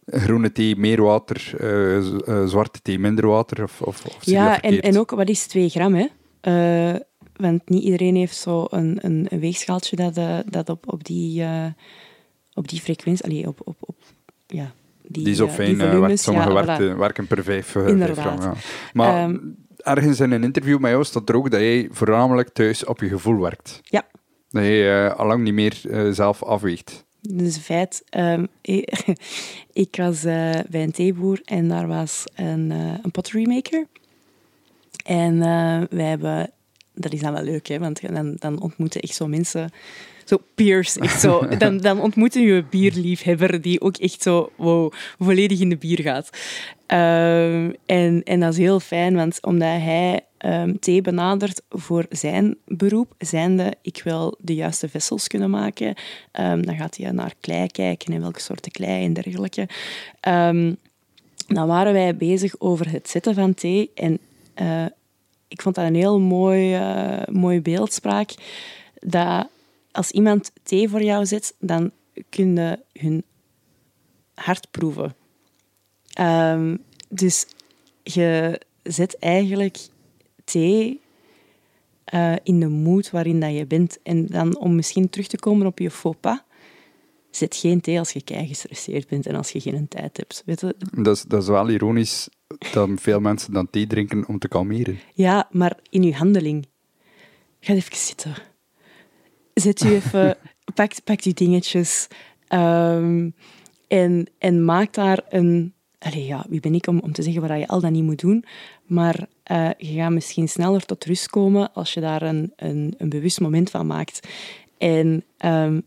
groene 0.06 0.52
thee 0.52 0.76
meer 0.76 1.02
water, 1.02 1.54
uh, 1.60 1.96
uh, 2.28 2.46
zwarte 2.46 2.82
thee 2.82 2.98
minder 2.98 3.26
water? 3.26 3.62
Of, 3.62 3.82
of, 3.82 4.04
of 4.04 4.16
ja, 4.20 4.60
en, 4.60 4.80
en 4.80 4.98
ook 4.98 5.10
wat 5.10 5.28
is 5.28 5.46
2 5.46 5.68
gram? 5.68 5.94
Hè? 5.94 6.06
Uh, 6.42 7.00
want 7.36 7.68
niet 7.68 7.82
iedereen 7.82 8.16
heeft 8.16 8.36
zo 8.36 8.66
een, 8.70 8.98
een, 9.00 9.26
een 9.28 9.40
weegschaaltje 9.40 9.96
dat, 9.96 10.18
uh, 10.18 10.38
dat 10.46 10.68
op, 10.68 10.92
op, 10.92 11.04
die, 11.04 11.44
op 12.54 12.68
die 12.68 12.80
frequentie... 12.80 13.24
Allee, 13.24 13.46
op, 13.46 13.60
op, 13.64 13.76
op, 13.80 13.96
ja, 14.46 14.72
die, 15.02 15.24
die 15.24 15.34
zo 15.34 15.48
fijn 15.48 15.74
uh, 15.74 15.98
werkt. 15.98 16.20
Sommige 16.20 16.48
ja, 16.48 16.64
werken, 16.64 16.94
voilà. 16.94 16.98
werken 16.98 17.26
per 17.26 17.44
vijf, 17.44 17.66
vijf 17.66 18.18
gram. 18.18 18.40
Ja. 18.40 18.54
Maar 18.92 19.24
um, 19.24 19.56
ergens 19.76 20.20
in 20.20 20.30
een 20.30 20.44
interview 20.44 20.78
met 20.78 20.90
jou 20.90 21.04
staat 21.04 21.28
er 21.28 21.36
ook 21.36 21.50
dat 21.50 21.60
jij 21.60 21.88
voornamelijk 21.90 22.48
thuis 22.48 22.84
op 22.84 23.00
je 23.00 23.08
gevoel 23.08 23.40
werkt. 23.40 23.80
Ja. 23.82 24.06
Dat 24.48 24.62
je 24.62 25.10
uh, 25.10 25.18
allang 25.18 25.42
niet 25.42 25.54
meer 25.54 25.80
zelf 26.12 26.42
afweegt. 26.42 27.05
Dat 27.28 27.46
is 27.46 27.56
een 27.56 27.62
feit. 27.62 28.04
Um, 28.16 28.48
ik 29.72 29.96
was 29.96 30.24
uh, 30.24 30.50
bij 30.68 30.82
een 30.82 30.92
theeboer 30.92 31.40
en 31.44 31.68
daar 31.68 31.86
was 31.86 32.24
een, 32.34 32.70
een 32.70 33.10
pottery 33.10 33.48
maker. 33.48 33.86
En 35.04 35.38
wij 35.90 36.04
hebben 36.04 36.50
dat 36.96 37.12
is 37.12 37.20
dan 37.20 37.32
wel 37.32 37.42
leuk, 37.42 37.66
hè, 37.66 37.78
want 37.78 38.14
dan, 38.14 38.36
dan 38.38 38.60
ontmoeten 38.60 39.00
echt 39.00 39.14
zo 39.14 39.26
mensen, 39.26 39.70
zo 40.24 40.38
peers, 40.54 40.96
echt 40.96 41.20
zo. 41.20 41.46
Dan, 41.58 41.78
dan 41.78 42.00
ontmoeten 42.00 42.42
je 42.42 42.52
een 42.52 42.66
bierliefhebber 42.70 43.60
die 43.60 43.80
ook 43.80 43.96
echt 43.96 44.22
zo 44.22 44.52
wow, 44.56 44.92
volledig 45.18 45.60
in 45.60 45.68
de 45.68 45.76
bier 45.76 46.00
gaat. 46.00 46.30
Um, 46.86 47.74
en, 47.86 48.22
en 48.22 48.40
dat 48.40 48.52
is 48.52 48.58
heel 48.58 48.80
fijn, 48.80 49.14
want 49.14 49.38
omdat 49.42 49.80
hij 49.80 50.25
um, 50.38 51.02
benadert 51.02 51.62
voor 51.68 52.06
zijn 52.08 52.56
beroep, 52.64 53.14
zijnde 53.18 53.74
ik 53.82 54.00
wil 54.04 54.34
de 54.38 54.54
juiste 54.54 54.88
vessels 54.88 55.26
kunnen 55.26 55.50
maken, 55.50 55.94
um, 56.40 56.66
dan 56.66 56.76
gaat 56.76 56.96
hij 56.96 57.10
naar 57.10 57.34
klei 57.40 57.66
kijken 57.66 58.14
en 58.14 58.20
welke 58.20 58.40
soorten 58.40 58.72
klei 58.72 59.04
en 59.04 59.12
dergelijke. 59.12 59.68
dan 61.46 61.66
waren 61.66 61.92
wij 61.92 62.16
bezig 62.16 62.54
over 62.58 62.90
het 62.90 63.08
zetten 63.08 63.34
van 63.34 63.54
thee 63.54 63.90
en 63.94 64.18
uh, 64.62 64.84
ik 65.48 65.62
vond 65.62 65.74
dat 65.74 65.86
een 65.86 65.94
heel 65.94 66.20
mooi, 66.20 66.78
uh, 66.78 67.26
mooi 67.26 67.60
beeldspraak. 67.60 68.34
Dat 69.00 69.48
als 69.92 70.10
iemand 70.10 70.52
thee 70.62 70.88
voor 70.88 71.02
jou 71.02 71.26
zet, 71.26 71.54
dan 71.58 71.90
kun 72.28 72.56
je 72.56 72.78
hun 72.92 73.24
hart 74.34 74.70
proeven. 74.70 75.14
Dus 77.08 77.46
je 78.02 78.60
zet 78.82 79.18
eigenlijk 79.18 79.78
thee 80.46 81.00
uh, 82.14 82.34
in 82.42 82.60
de 82.60 82.68
moed 82.68 83.10
waarin 83.10 83.40
dat 83.40 83.54
je 83.54 83.66
bent. 83.66 83.98
En 84.02 84.26
dan 84.26 84.58
om 84.58 84.74
misschien 84.74 85.10
terug 85.10 85.26
te 85.26 85.38
komen 85.38 85.66
op 85.66 85.78
je 85.78 85.90
faux 85.90 86.18
pas, 86.20 86.38
zet 87.30 87.56
geen 87.56 87.80
thee 87.80 87.98
als 87.98 88.10
je 88.10 88.22
kei 88.22 88.46
gestresseerd 88.46 89.08
bent 89.08 89.26
en 89.26 89.34
als 89.34 89.50
je 89.50 89.60
geen 89.60 89.88
tijd 89.88 90.16
hebt. 90.16 90.42
Weet 90.46 90.60
je? 90.60 90.76
Dat, 91.02 91.16
is, 91.16 91.22
dat 91.22 91.42
is 91.42 91.48
wel 91.48 91.68
ironisch 91.68 92.28
dat 92.72 92.88
veel 92.94 93.20
mensen 93.20 93.52
dan 93.52 93.70
thee 93.70 93.86
drinken 93.86 94.28
om 94.28 94.38
te 94.38 94.48
kalmeren. 94.48 94.98
Ja, 95.14 95.48
maar 95.50 95.78
in 95.90 96.02
uw 96.02 96.12
handeling. 96.12 96.66
Ga 97.60 97.72
even 97.72 97.96
zitten. 97.96 98.34
Zet 99.54 99.84
u 99.84 99.94
even, 99.94 100.36
pak, 100.74 100.92
pak 101.04 101.22
die 101.22 101.34
dingetjes 101.34 102.08
um, 102.48 103.34
en, 103.88 104.26
en 104.38 104.64
maak 104.64 104.92
daar 104.92 105.24
een... 105.28 105.74
Allee, 106.06 106.26
ja, 106.26 106.44
wie 106.48 106.60
ben 106.60 106.74
ik 106.74 106.86
om, 106.86 107.00
om 107.00 107.12
te 107.12 107.22
zeggen 107.22 107.48
wat 107.48 107.58
je 107.58 107.68
al 107.68 107.80
dan 107.80 107.92
niet 107.92 108.04
moet 108.04 108.20
doen, 108.20 108.44
maar 108.84 109.26
uh, 109.52 109.70
je 109.78 109.94
gaat 109.94 110.10
misschien 110.10 110.48
sneller 110.48 110.84
tot 110.84 111.04
rust 111.04 111.28
komen 111.28 111.72
als 111.72 111.94
je 111.94 112.00
daar 112.00 112.22
een, 112.22 112.52
een, 112.56 112.94
een 112.98 113.08
bewust 113.08 113.40
moment 113.40 113.70
van 113.70 113.86
maakt. 113.86 114.28
En 114.78 115.24
um, 115.44 115.82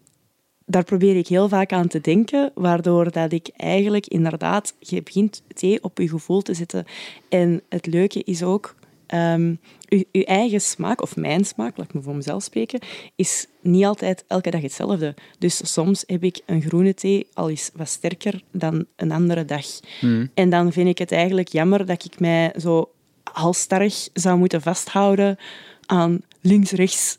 daar 0.66 0.84
probeer 0.84 1.16
ik 1.16 1.28
heel 1.28 1.50
vaak 1.50 1.72
aan 1.72 1.88
te 1.88 2.02
denken, 2.02 2.52
waardoor 2.54 3.12
dat 3.12 3.32
ik 3.32 3.50
eigenlijk 3.56 4.08
inderdaad, 4.08 4.74
je 4.80 5.04
begint 5.04 5.44
thee 5.54 5.84
op 5.84 5.98
je 5.98 6.10
gevoel 6.10 6.42
te 6.42 6.54
zetten. 6.54 6.86
En 7.30 7.62
het 7.70 7.86
leuke 7.86 8.24
is 8.24 8.44
ook, 8.44 8.76
um, 9.14 9.60
je, 9.88 10.26
eigen 10.26 10.62
smaak, 10.62 11.02
of 11.02 11.16
mijn 11.16 11.46
smaak, 11.46 11.78
laat 11.78 11.88
ik 11.88 11.94
me 11.94 12.02
voor 12.02 12.16
mezelf 12.16 12.44
spreken, 12.44 12.80
is 13.16 13.48
niet 13.62 13.86
altijd 13.86 14.24
elke 14.28 14.50
dag 14.50 14.62
hetzelfde. 14.62 15.16
Dus 15.40 15.74
soms 15.74 16.04
heb 16.08 16.24
ik 16.24 16.42
een 16.46 16.62
groene 16.62 16.94
thee 16.94 17.28
al 17.34 17.50
eens 17.50 17.72
wat 17.74 17.90
sterker 17.90 18.42
dan 18.52 18.86
een 18.96 19.12
andere 19.12 19.46
dag. 19.46 19.66
Hmm. 20.00 20.30
En 20.34 20.50
dan 20.50 20.72
vind 20.72 20.88
ik 20.88 20.98
het 20.98 21.12
eigenlijk 21.12 21.48
jammer 21.48 21.86
dat 21.86 22.06
ik 22.06 22.20
mij 22.20 22.54
zo 22.58 22.92
halstarrig 23.24 24.08
zou 24.14 24.38
moeten 24.38 24.62
vasthouden 24.62 25.38
aan 25.86 26.22
links-rechts 26.42 27.18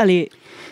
Allee, 0.00 0.30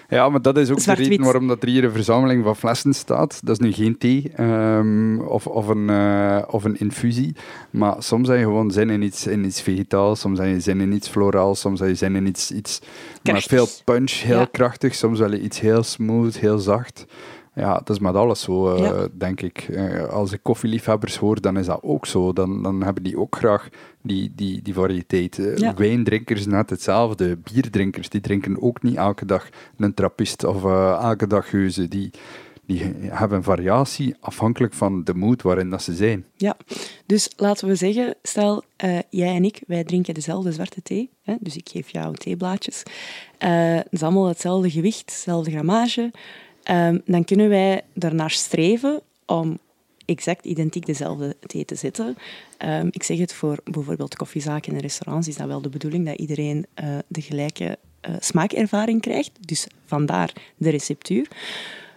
Ja, 0.09 0.28
maar 0.28 0.42
dat 0.42 0.56
is 0.56 0.70
ook 0.70 0.84
de 0.84 0.94
reden 0.94 1.22
waarom 1.22 1.48
dat 1.48 1.62
er 1.62 1.68
hier 1.68 1.84
een 1.84 1.92
verzameling 1.92 2.44
van 2.44 2.56
flessen 2.56 2.94
staat. 2.94 3.40
Dat 3.44 3.60
is 3.60 3.66
nu 3.66 3.72
geen 3.72 3.98
thee 3.98 4.30
ehm, 4.36 5.18
of, 5.20 5.46
of, 5.46 5.68
een, 5.68 5.90
eh, 5.90 6.42
of 6.50 6.64
een 6.64 6.78
infusie. 6.78 7.36
Maar 7.70 8.02
soms 8.02 8.28
heb 8.28 8.36
je 8.38 8.42
gewoon 8.44 8.70
zin 8.70 8.90
in 8.90 9.02
iets, 9.02 9.26
in 9.26 9.44
iets 9.44 9.60
vegetaals, 9.62 10.20
soms 10.20 10.38
heb 10.38 10.48
je 10.48 10.60
zin 10.60 10.80
in 10.80 10.92
iets 10.92 11.09
floraals, 11.09 11.60
soms 11.60 11.80
heb 11.80 11.88
je 11.88 11.94
zin 11.94 12.16
in 12.16 12.26
iets, 12.26 12.50
iets 12.52 12.80
met 13.22 13.42
veel 13.44 13.66
punch, 13.84 14.10
heel 14.12 14.38
Ja. 14.38 14.48
krachtig. 14.52 14.94
Soms 14.94 15.18
je 15.18 15.40
iets 15.40 15.60
heel 15.60 15.82
smooth, 15.82 16.38
heel 16.38 16.59
zacht. 16.59 17.06
Ja, 17.59 17.74
dat 17.74 17.90
is 17.90 17.98
met 17.98 18.14
alles 18.14 18.40
zo, 18.40 18.74
eh, 18.74 18.78
Ja. 18.85 19.09
denk 19.12 19.40
ik. 19.40 19.59
Eh, 19.59 20.05
als 20.09 20.32
ik 20.32 20.40
koffieliefhebbers 20.43 21.16
hoor, 21.16 21.40
dan 21.40 21.56
is 21.59 21.66
dat 21.66 21.82
ook 21.82 22.06
zo. 22.06 22.32
Dan, 22.32 22.62
dan 22.62 22.82
hebben 22.82 23.02
die 23.02 23.18
ook 23.18 23.36
graag 23.36 23.68
die, 24.02 24.32
die, 24.35 24.62
die 24.62 24.74
variëteit. 24.74 25.39
Eh, 25.39 25.56
Ja. 25.56 25.74
Wijndrinkers 25.74 26.47
net 26.47 26.70
hetzelfde. 26.70 27.36
Bierdrinkers, 27.36 28.09
die 28.09 28.20
drinken 28.20 28.62
ook 28.62 28.82
niet 28.82 28.97
elke 28.97 29.24
dag 29.24 29.48
een 29.76 29.94
trappist 29.94 30.44
of 30.44 30.64
elke 31.02 31.26
dag 31.26 31.48
geuze. 31.48 31.89
Die, 31.89 32.10
die 32.66 32.82
hebben 33.01 33.43
variatie 33.43 34.14
afhankelijk 34.20 34.74
van 34.74 35.05
de 35.05 35.14
mood 35.14 35.43
waarin 35.43 35.70
dat 35.70 35.82
ze 35.82 35.94
zijn. 35.94 36.24
Ja, 36.36 36.56
dus 37.06 37.30
laten 37.36 37.68
we 37.68 37.74
zeggen, 37.74 38.14
stel 38.22 38.62
jij 39.10 39.35
en 39.35 39.44
ik, 39.44 39.62
wij 39.66 39.85
drinken 39.85 40.14
dezelfde 40.14 40.52
zwarte 40.52 40.82
thee. 40.82 41.10
Hè? 41.22 41.35
Dus 41.40 41.56
ik 41.56 41.68
geef 41.68 41.90
jou 41.90 42.14
theeblaadjes. 42.14 42.82
Eh 43.39 43.74
het 43.74 43.86
is 43.90 44.02
allemaal 44.02 44.26
hetzelfde 44.28 44.70
gewicht, 44.70 44.98
hetzelfde 45.10 45.51
grammage. 45.51 46.10
Ehm, 46.69 46.99
dan 47.05 47.24
kunnen 47.24 47.49
wij 47.49 47.82
ernaar 47.99 48.31
streven 48.31 49.01
om 49.27 49.59
exact 50.05 50.45
identiek 50.45 50.86
dezelfde 50.86 51.36
thee 51.47 51.65
te 51.65 51.74
zetten. 51.74 52.16
Ehm, 52.59 52.89
ik 52.90 53.03
zeg 53.03 53.19
het 53.19 53.32
voor 53.32 53.59
bijvoorbeeld 53.65 54.16
koffiezaken 54.16 54.73
en 54.73 54.81
restaurants, 54.81 55.28
is 55.28 55.36
dat 55.36 55.47
wel 55.47 55.61
de 55.61 55.69
bedoeling 55.69 56.07
dat 56.07 56.19
iedereen 56.19 56.66
eh, 56.74 56.99
de 57.07 57.20
gelijke 57.20 57.78
eh, 58.01 58.15
smaakervaring 58.19 59.01
krijgt. 59.01 59.31
Dus 59.40 59.66
vandaar 59.85 60.32
de 60.57 60.70
receptuur. 60.70 61.28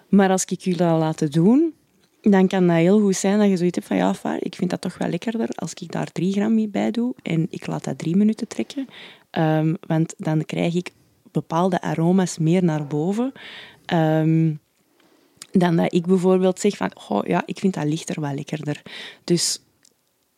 Maar 0.09 0.29
als 0.29 0.45
ik 0.45 0.59
jullie 0.59 0.79
dat 0.79 0.99
laten 0.99 1.31
doen, 1.31 1.73
dan 2.21 2.47
kan 2.47 2.67
dat 2.67 2.75
heel 2.75 2.99
goed 2.99 3.15
zijn 3.15 3.39
dat 3.39 3.49
je 3.49 3.57
zoiets 3.57 3.75
hebt 3.75 3.87
van 3.87 3.97
ja, 3.97 4.39
ik 4.39 4.55
vind 4.55 4.69
dat 4.69 4.81
toch 4.81 4.97
wel 4.97 5.09
lekkerder 5.09 5.49
als 5.49 5.73
ik 5.73 5.91
daar 5.91 6.11
drie 6.11 6.33
gram 6.33 6.55
mee 6.55 6.69
bij 6.69 6.91
doe 6.91 7.13
en 7.21 7.47
ik 7.49 7.67
laat 7.67 7.83
dat 7.83 7.97
drie 7.97 8.15
minuten 8.15 8.47
trekken. 8.47 8.87
Ehm, 9.29 9.73
want 9.87 10.13
dan 10.17 10.45
krijg 10.45 10.73
ik 10.75 10.91
bepaalde 11.31 11.81
aroma's 11.81 12.37
meer 12.37 12.63
naar 12.63 12.87
boven. 12.87 13.31
Ehm, 13.91 14.53
dan 15.51 15.75
dat 15.75 15.93
ik 15.93 16.05
bijvoorbeeld 16.05 16.59
zeg 16.59 16.77
van, 16.77 16.91
oh 17.09 17.25
ja, 17.25 17.43
ik 17.45 17.59
vind 17.59 17.73
dat 17.73 17.85
lichter 17.85 18.21
wel 18.21 18.33
lekkerder. 18.33 18.81
Dus 19.23 19.61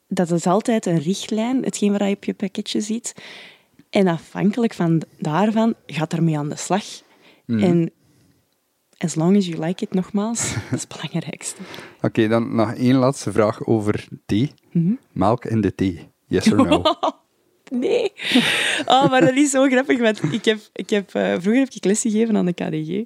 dat 0.08 0.32
is 0.32 0.46
altijd 0.46 0.86
een 0.86 1.00
richtlijn, 1.00 1.64
hetgeen 1.64 1.92
wat 1.92 2.02
je 2.02 2.16
op 2.16 2.24
je 2.24 2.34
pakketje 2.34 2.82
ziet. 2.82 3.14
En 3.90 4.08
afhankelijk 4.08 4.74
van 4.74 5.02
daarvan 5.20 5.74
gaat 5.86 6.14
ermee 6.14 6.38
aan 6.38 6.50
de 6.50 6.56
slag. 6.56 6.84
En 7.46 7.92
as 8.98 9.16
long 9.16 9.38
as 9.38 9.46
you 9.46 9.66
like 9.66 9.84
it, 9.84 9.94
nogmaals, 9.94 10.54
dat 10.54 10.64
is 10.72 10.82
het 10.82 10.88
belangrijkste. 10.88 11.62
Oké, 12.02 12.28
dan 12.28 12.56
nog 12.56 12.74
één 12.74 12.96
laatste 12.96 13.32
vraag 13.32 13.66
over 13.66 14.08
thee. 14.26 14.52
Melk 15.12 15.46
in 15.46 15.62
de 15.62 15.76
thee. 15.76 16.08
Yes 16.28 16.52
or 16.52 16.68
no? 16.68 16.82
Nee. 17.70 18.12
Oh, 18.86 19.10
maar 19.10 19.22
dat 19.22 19.36
is 19.36 19.50
zo 19.50 19.68
grappig, 19.68 20.00
want 20.00 20.34
ik 20.34 20.46
heb, 20.46 20.60
ik 20.74 20.90
heb, 20.90 21.14
eh, 21.14 21.32
vroeger 21.32 21.64
heb 21.64 21.70
ik 21.70 21.84
les 21.86 22.02
gegeven 22.02 22.38
aan 22.38 22.46
de 22.46 22.54
KDG. 22.54 23.04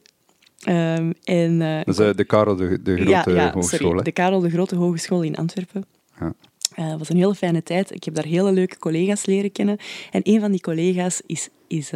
Ehm, 0.63 1.11
en, 1.23 1.61
eh, 1.61 1.85
Dat 1.85 1.99
is 1.99 1.99
eh, 1.99 2.15
de 2.15 2.25
Karel 2.25 2.55
de, 2.55 2.81
de 2.81 2.95
Grote 2.95 3.31
ja, 3.31 3.43
ja, 3.43 3.51
Hogeschool. 3.51 3.89
sorry, 3.89 4.03
de 4.03 4.11
Karel 4.11 4.39
de 4.39 4.49
Grote 4.49 4.75
Hogeschool 4.75 5.21
in 5.21 5.35
Antwerpen. 5.35 5.85
Ja. 6.19 6.33
Eh, 6.75 6.97
was 6.97 7.09
een 7.09 7.17
hele 7.17 7.35
fijne 7.35 7.63
tijd. 7.63 7.91
Ik 7.95 8.03
heb 8.03 8.15
daar 8.15 8.25
hele 8.25 8.51
leuke 8.51 8.77
collega's 8.77 9.25
leren 9.25 9.51
kennen. 9.51 9.77
En 10.11 10.21
een 10.23 10.39
van 10.39 10.51
die 10.51 10.61
collega's 10.61 11.21
is, 11.25 11.49
is, 11.67 11.91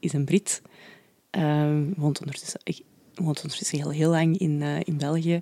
is 0.00 0.12
een 0.12 0.24
Brit. 0.24 0.62
Ehm 1.30 1.82
woont 1.96 2.20
ondertussen, 2.20 2.60
ik, 2.64 2.80
woont 3.14 3.42
ondertussen 3.42 3.78
heel, 3.78 3.90
heel 3.90 4.10
lang 4.10 4.38
in, 4.38 4.62
in 4.62 4.98
België. 4.98 5.40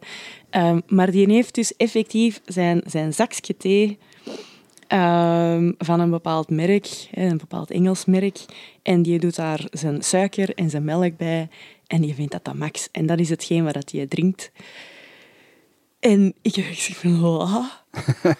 Ehm, 0.50 0.80
maar 0.86 1.10
die 1.10 1.32
heeft 1.32 1.54
dus 1.54 1.76
effectief 1.76 2.40
zijn, 2.44 2.82
zijn 2.86 3.14
zakje 3.14 3.56
thee 3.56 3.98
ehm, 4.94 5.72
van 5.78 6.00
een 6.00 6.10
bepaald 6.10 6.50
merk, 6.50 7.08
een 7.12 7.36
bepaald 7.36 7.70
Engels 7.70 8.04
merk. 8.04 8.44
En 8.82 9.02
die 9.02 9.18
doet 9.18 9.36
daar 9.36 9.66
zijn 9.70 10.02
suiker 10.02 10.54
en 10.54 10.70
zijn 10.70 10.84
melk 10.84 11.16
bij. 11.16 11.48
En 11.86 12.00
die 12.00 12.14
vindt 12.14 12.32
dat 12.32 12.44
dat 12.44 12.54
max. 12.54 12.88
En 12.92 13.06
dat 13.06 13.18
is 13.18 13.28
hetgeen 13.28 13.64
wat 13.64 13.90
hij 13.90 14.06
drinkt. 14.06 14.52
En 16.00 16.34
ik 16.42 16.54
heb 16.54 16.64
gezegd 16.64 16.98
van, 16.98 17.24
oh. 17.24 17.64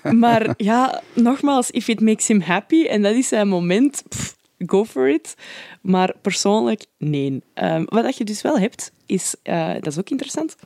Maar 0.23 0.55
ja, 0.57 1.03
nogmaals, 1.15 1.71
if 1.71 1.89
it 1.89 2.01
makes 2.01 2.27
him 2.27 2.41
happy, 2.41 2.85
en 2.85 3.03
dat 3.03 3.15
is 3.15 3.29
zijn 3.29 3.49
moment, 3.49 4.03
pff, 4.09 4.37
go 4.67 4.85
for 4.85 5.09
it. 5.09 5.35
Maar 5.81 6.15
persoonlijk, 6.23 6.87
nee. 6.99 7.43
Ehm, 7.55 7.85
wat 7.85 8.05
dat 8.05 8.17
je 8.17 8.25
dus 8.25 8.43
wel 8.43 8.59
hebt, 8.59 8.93
is, 9.07 9.35
eh, 9.43 9.73
dat 9.73 9.87
is 9.87 9.99
ook 9.99 10.11
interessant, 10.11 10.57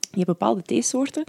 je 0.00 0.16
hebt 0.16 0.26
bepaalde 0.26 0.62
theesoorten. 0.62 1.24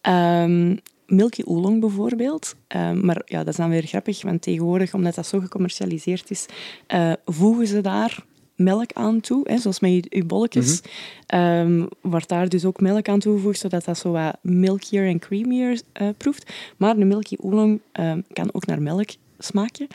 Ehm 0.00 0.76
Milky 1.06 1.42
Oolong 1.44 1.80
bijvoorbeeld. 1.80 2.54
Ehm, 2.66 3.04
maar 3.06 3.22
ja, 3.24 3.38
dat 3.38 3.48
is 3.48 3.56
dan 3.56 3.70
weer 3.70 3.86
grappig, 3.86 4.22
want 4.22 4.42
tegenwoordig, 4.42 4.94
omdat 4.94 5.14
dat 5.14 5.26
zo 5.26 5.40
gecommercialiseerd 5.40 6.30
is, 6.30 6.46
eh, 6.86 7.12
voegen 7.24 7.66
ze 7.66 7.80
daar 7.80 8.24
melk 8.56 8.92
aan 8.92 9.20
toe. 9.20 9.48
Hè, 9.48 9.58
zoals 9.58 9.80
met 9.80 9.90
je, 9.90 10.04
je 10.08 10.24
bolletjes. 10.24 10.80
Ehm, 11.26 11.84
wordt 12.00 12.28
daar 12.28 12.48
dus 12.48 12.64
ook 12.64 12.80
melk 12.80 13.08
aan 13.08 13.18
toegevoegd, 13.18 13.58
zodat 13.58 13.84
dat 13.84 13.98
zo 13.98 14.10
wat 14.10 14.36
milkier 14.42 15.06
en 15.06 15.18
creamier 15.18 15.80
eh, 15.92 16.08
proeft. 16.16 16.52
Maar 16.76 16.96
de 16.96 17.04
Milky 17.04 17.36
Oolong 17.40 17.80
ehm, 17.92 18.20
kan 18.32 18.48
ook 18.52 18.66
naar 18.66 18.82
melk 18.82 19.08
smaken. 19.38 19.86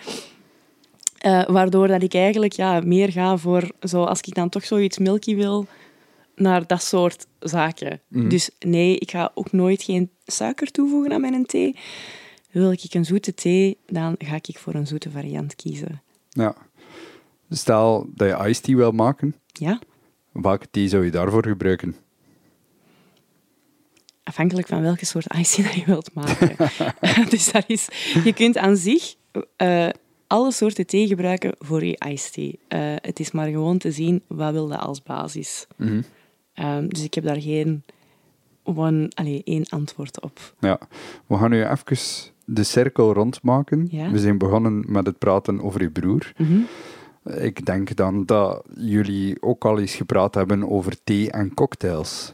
Eh, 1.17 1.45
waardoor 1.45 1.87
dat 1.87 2.03
ik 2.03 2.13
eigenlijk 2.13 2.53
ja, 2.53 2.79
meer 2.79 3.11
ga 3.11 3.37
voor, 3.37 3.71
zo, 3.81 4.03
als 4.03 4.21
ik 4.21 4.35
dan 4.35 4.49
toch 4.49 4.65
zoiets 4.65 4.97
milky 4.97 5.35
wil, 5.35 5.67
naar 6.39 6.67
dat 6.67 6.83
soort 6.83 7.27
zaken. 7.39 8.01
Dus 8.07 8.49
nee, 8.59 8.97
ik 8.97 9.11
ga 9.11 9.31
ook 9.33 9.51
nooit 9.51 9.83
geen 9.83 10.09
suiker 10.25 10.71
toevoegen 10.71 11.13
aan 11.13 11.21
mijn 11.21 11.45
thee. 11.45 11.75
Wil 12.51 12.71
ik 12.71 12.93
een 12.93 13.05
zoete 13.05 13.33
thee, 13.33 13.77
dan 13.87 14.15
ga 14.17 14.35
ik 14.35 14.57
voor 14.57 14.73
een 14.73 14.87
zoete 14.87 15.09
variant 15.09 15.55
kiezen. 15.55 16.01
Ja. 16.29 16.55
Stel 17.49 18.09
dat 18.13 18.27
je 18.27 18.49
iced 18.49 18.63
tea 18.63 18.75
wil 18.75 18.91
maken, 18.91 19.35
Ja, 19.45 19.79
welke 20.31 20.67
thee 20.71 20.87
zou 20.87 21.05
je 21.05 21.11
daarvoor 21.11 21.45
gebruiken? 21.45 21.95
afhankelijk 24.29 24.67
van 24.67 24.81
welke 24.81 25.05
soort 25.05 25.33
icing 25.33 25.65
dat 25.67 25.75
je 25.75 25.85
wilt 25.85 26.13
maken. 26.13 26.55
dus 27.29 27.51
dat 27.51 27.63
is, 27.67 27.87
je 28.23 28.33
kunt 28.33 28.57
aan 28.57 28.75
zich 28.75 29.15
eh, 29.55 29.89
alle 30.27 30.51
soorten 30.51 30.85
thee 30.85 31.07
gebruiken 31.07 31.55
voor 31.59 31.85
je 31.85 32.01
iced 32.07 32.33
tea. 32.33 32.51
Eh, 32.67 32.95
het 33.01 33.19
is 33.19 33.31
maar 33.31 33.47
gewoon 33.47 33.77
te 33.77 33.91
zien 33.91 34.23
wat 34.27 34.51
wil 34.51 34.67
je 34.67 34.77
als 34.77 35.03
basis. 35.03 35.67
Ehm, 36.59 36.87
dus 36.87 37.03
ik 37.03 37.13
heb 37.13 37.23
daar 37.23 37.41
geen 37.41 37.83
one, 38.63 39.11
allee, 39.13 39.41
één 39.43 39.65
antwoord 39.69 40.21
op. 40.21 40.53
Ja, 40.59 40.79
we 41.27 41.37
gaan 41.37 41.49
nu 41.49 41.65
even 41.65 41.97
de 42.45 42.63
cirkel 42.63 43.13
rondmaken. 43.13 43.87
Ja. 43.91 44.11
We 44.11 44.19
zijn 44.19 44.37
begonnen 44.37 44.83
met 44.87 45.05
het 45.05 45.17
praten 45.17 45.61
over 45.61 45.81
je 45.81 45.89
broer. 45.89 46.31
Mhm. 46.37 46.59
Ik 47.23 47.65
denk 47.65 47.95
dan 47.95 48.25
dat 48.25 48.63
jullie 48.75 49.41
ook 49.41 49.65
al 49.65 49.79
eens 49.79 49.95
gepraat 49.95 50.35
hebben 50.35 50.69
over 50.69 51.03
thee 51.03 51.31
en 51.31 51.53
cocktails. 51.53 52.33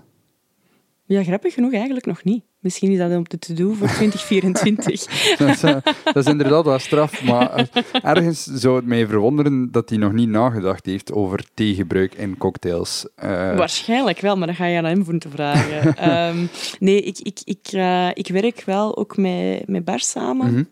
Ja, 1.07 1.23
grappig 1.23 1.53
genoeg 1.53 1.73
eigenlijk 1.73 2.05
nog 2.05 2.23
niet. 2.23 2.43
Misschien 2.59 2.91
is 2.91 2.97
dat 2.97 3.15
op 3.15 3.29
de 3.29 3.39
to-do 3.39 3.73
voor 3.73 3.87
2024. 3.97 5.37
dat, 5.37 5.49
is, 5.49 5.63
eh, 5.63 5.75
dat 6.03 6.15
is 6.15 6.25
inderdaad 6.25 6.65
wel 6.65 6.79
straf, 6.79 7.23
maar 7.23 7.55
eh, 7.55 7.83
ergens 8.01 8.43
zou 8.43 8.75
het 8.75 8.85
mij 8.85 9.07
verwonderen 9.07 9.71
dat 9.71 9.89
hij 9.89 9.97
nog 9.97 10.11
niet 10.13 10.29
nagedacht 10.29 10.85
heeft 10.85 11.11
over 11.11 11.43
theegebruik 11.53 12.13
in 12.13 12.37
cocktails. 12.37 13.07
Eh, 13.15 13.29
Waarschijnlijk 13.57 14.19
wel, 14.19 14.37
maar 14.37 14.47
dan 14.47 14.55
ga 14.55 14.65
je 14.65 14.77
aan 14.77 14.85
hem 14.85 15.03
moeten 15.09 15.31
vragen. 15.31 15.95
Ehm, 15.97 16.45
nee, 16.79 17.01
ik, 17.01 17.19
ik, 17.19 17.39
ik, 17.43 17.67
ik 18.13 18.27
werk 18.27 18.63
wel 18.65 18.97
ook 18.97 19.17
met, 19.17 19.67
met 19.67 19.85
Bart 19.85 20.05
samen. 20.05 20.51
Mhm. 20.51 20.63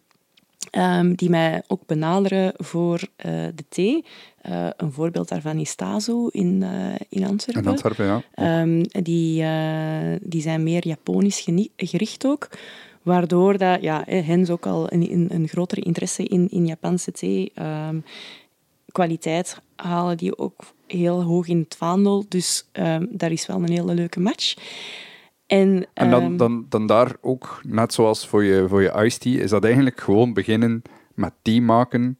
Ehm, 0.73 1.13
die 1.13 1.29
mij 1.29 1.63
ook 1.67 1.85
benaderen 1.85 2.53
voor 2.57 3.07
eh, 3.15 3.31
de 3.55 3.65
thee. 3.69 4.05
Eh, 4.41 4.67
een 4.77 4.91
voorbeeld 4.91 5.29
daarvan 5.29 5.57
is 5.57 5.75
Tazo 5.75 6.27
in, 6.27 6.63
eh, 6.63 6.95
in 7.09 7.25
Antwerpen. 7.25 7.63
in 7.63 7.69
Antwerpen, 7.69 8.05
ja. 8.05 8.21
Ehm, 8.33 8.83
die, 9.03 9.45
die 10.29 10.41
zijn 10.41 10.63
meer 10.63 10.87
Japonisch 10.87 11.47
gericht 11.75 12.25
ook. 12.25 12.49
Waardoor 13.01 13.57
dat, 13.57 13.81
ja, 13.81 14.03
hen 14.05 14.39
is 14.39 14.49
ook 14.49 14.65
al 14.65 14.91
een, 14.91 15.11
een, 15.11 15.27
een 15.29 15.47
grotere 15.47 15.81
interesse 15.81 16.23
in, 16.23 16.47
in 16.49 16.65
Japanse 16.65 17.11
thee. 17.11 17.51
Ehm, 17.55 17.99
kwaliteit 18.91 19.57
halen 19.75 20.17
die 20.17 20.37
ook 20.37 20.73
heel 20.87 21.23
hoog 21.23 21.47
in 21.47 21.59
het 21.59 21.75
vaandel. 21.75 22.25
Dus 22.29 22.65
daar 23.09 23.31
is 23.31 23.45
wel 23.45 23.57
een 23.57 23.71
hele 23.71 23.93
leuke 23.93 24.19
match. 24.19 24.55
En, 25.59 25.85
En 25.93 26.09
dan, 26.09 26.21
ehm, 26.23 26.37
dan, 26.37 26.65
dan 26.69 26.87
daar 26.87 27.15
ook, 27.21 27.59
net 27.63 27.93
zoals 27.93 28.27
voor 28.27 28.43
je, 28.43 28.65
voor 28.67 28.81
je 28.81 29.03
iced 29.05 29.19
tea, 29.21 29.41
is 29.41 29.49
dat 29.49 29.63
eigenlijk 29.63 30.01
gewoon 30.01 30.33
beginnen 30.33 30.81
met 31.13 31.33
thee 31.41 31.61
maken, 31.61 32.19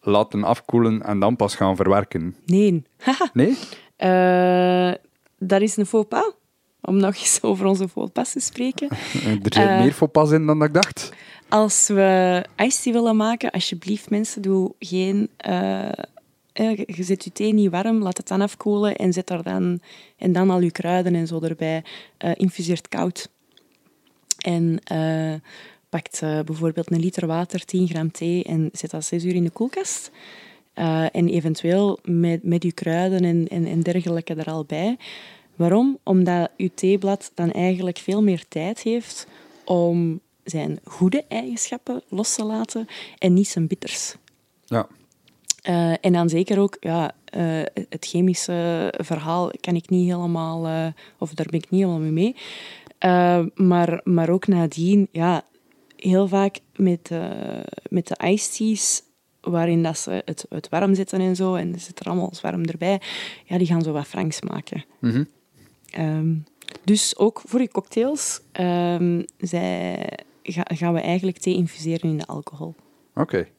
laten 0.00 0.44
afkoelen 0.44 1.02
en 1.02 1.18
dan 1.18 1.36
pas 1.36 1.54
gaan 1.56 1.76
verwerken. 1.76 2.36
Nee. 2.46 2.82
Nee? 3.32 3.56
Eh, 3.96 4.92
dat 5.38 5.60
is 5.60 5.76
een 5.76 5.86
faux 5.86 6.08
pas. 6.08 6.32
Om 6.80 6.96
nog 6.96 7.14
eens 7.14 7.38
over 7.42 7.66
onze 7.66 7.88
faux 7.88 8.10
pas 8.12 8.32
te 8.32 8.40
spreken. 8.40 8.88
Er 8.92 9.38
zit 9.42 9.56
Eh. 9.56 9.80
meer 9.80 9.92
faux 9.92 10.12
pas 10.12 10.30
in 10.30 10.46
dan 10.46 10.58
dat 10.58 10.68
ik 10.68 10.74
dacht. 10.74 11.12
Als 11.48 11.88
we 11.88 12.44
iced 12.56 12.82
tea 12.82 12.92
willen 12.92 13.16
maken, 13.16 13.50
alsjeblieft 13.50 14.10
mensen, 14.10 14.42
doe 14.42 14.72
geen 14.78 15.28
Eh, 15.36 15.88
je 16.86 17.02
zet 17.02 17.24
je 17.24 17.32
thee 17.32 17.52
niet 17.52 17.70
warm, 17.70 18.02
laat 18.02 18.16
het 18.16 18.28
dan 18.28 18.40
afkoelen 18.40 18.96
en 18.96 19.12
zet 19.12 19.30
er 19.30 19.42
dan, 19.42 19.80
en 20.16 20.32
dan 20.32 20.50
al 20.50 20.60
je 20.60 20.70
kruiden 20.70 21.14
en 21.14 21.26
zo 21.26 21.40
erbij. 21.40 21.84
Uh, 22.24 22.30
infuseert 22.34 22.88
koud. 22.88 23.28
En 24.38 24.78
uh, 24.92 25.34
pakt 25.88 26.20
bijvoorbeeld 26.20 26.90
een 26.90 27.00
liter 27.00 27.26
water, 27.26 27.64
10 27.64 27.88
gram 27.88 28.10
thee 28.10 28.44
en 28.44 28.68
zet 28.72 28.90
dat 28.90 29.04
6 29.04 29.24
uur 29.24 29.34
in 29.34 29.44
de 29.44 29.50
koelkast. 29.50 30.10
en 31.12 31.28
eventueel 31.28 31.98
met, 32.02 32.42
met 32.42 32.62
je 32.62 32.72
kruiden 32.72 33.24
en, 33.24 33.48
en, 33.48 33.66
en 33.66 33.80
dergelijke 33.80 34.34
er 34.34 34.50
al 34.50 34.64
bij. 34.64 34.96
Waarom? 35.56 35.98
Omdat 36.02 36.50
je 36.56 36.74
theeblad 36.74 37.30
dan 37.34 37.52
eigenlijk 37.52 37.98
veel 37.98 38.22
meer 38.22 38.44
tijd 38.48 38.80
heeft 38.80 39.26
om 39.64 40.20
zijn 40.44 40.78
goede 40.84 41.24
eigenschappen 41.28 42.02
los 42.08 42.34
te 42.34 42.44
laten 42.44 42.86
en 43.18 43.32
niet 43.32 43.48
zijn 43.48 43.66
bitters. 43.66 44.16
Ja. 44.64 44.88
Uh, 45.68 45.94
en 46.00 46.12
dan 46.12 46.28
zeker 46.28 46.58
ook 46.58 46.76
ja, 46.80 47.12
uh, 47.36 47.62
het 47.88 48.06
chemische 48.06 48.92
verhaal 48.96 49.50
kan 49.60 49.74
ik 49.74 49.88
niet 49.88 50.10
helemaal, 50.10 50.66
uh, 50.66 50.86
of 51.18 51.34
daar 51.34 51.46
ben 51.50 51.60
ik 51.60 51.70
niet 51.70 51.80
helemaal 51.80 52.10
mee 52.10 52.10
mee. 52.10 52.36
maar, 53.54 54.00
maar 54.04 54.28
ook 54.28 54.46
nadien, 54.46 55.08
ja, 55.12 55.42
heel 55.96 56.28
vaak 56.28 56.58
met, 56.76 57.10
met 57.88 58.06
de 58.06 58.26
iced 58.26 58.56
teas, 58.56 59.02
waarin 59.40 59.82
dat 59.82 59.98
ze 59.98 60.22
het, 60.24 60.46
het 60.48 60.68
warm 60.68 60.94
zetten 60.94 61.20
en 61.20 61.36
zo, 61.36 61.54
en 61.54 61.72
er 61.72 61.80
zit 61.80 62.00
er 62.00 62.06
allemaal 62.06 62.32
warm 62.42 62.64
erbij, 62.64 63.00
ja, 63.44 63.58
die 63.58 63.66
gaan 63.66 63.82
zo 63.82 63.92
wat 63.92 64.06
franks 64.06 64.40
maken. 64.40 64.84
Mm 65.00 65.26
-hmm. 65.90 66.44
dus 66.84 67.18
ook 67.18 67.42
voor 67.44 67.60
je 67.60 67.68
cocktails 67.68 68.40
um, 68.60 69.24
zij, 69.38 70.08
ga, 70.42 70.62
gaan 70.64 70.92
we 70.92 71.00
eigenlijk 71.00 71.38
thee 71.38 71.54
infuseren 71.54 72.10
in 72.10 72.18
de 72.18 72.26
alcohol. 72.26 72.74
Oké. 73.14 73.20
Okay. 73.20 73.52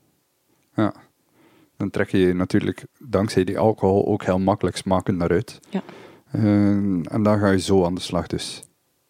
Ja 0.75 1.04
dan 1.77 1.89
trek 1.89 2.09
je 2.09 2.33
natuurlijk 2.33 2.85
dankzij 2.99 3.43
die 3.43 3.59
alcohol 3.59 4.07
ook 4.07 4.23
heel 4.23 4.39
makkelijk 4.39 4.77
smaken 4.77 5.17
naar 5.17 5.29
uit. 5.29 5.59
Ja. 5.69 5.83
Uh, 6.35 6.43
en 7.13 7.23
dan 7.23 7.39
ga 7.39 7.49
je 7.49 7.59
zo 7.59 7.85
aan 7.85 7.95
de 7.95 8.01
slag 8.01 8.27
dus. 8.27 8.63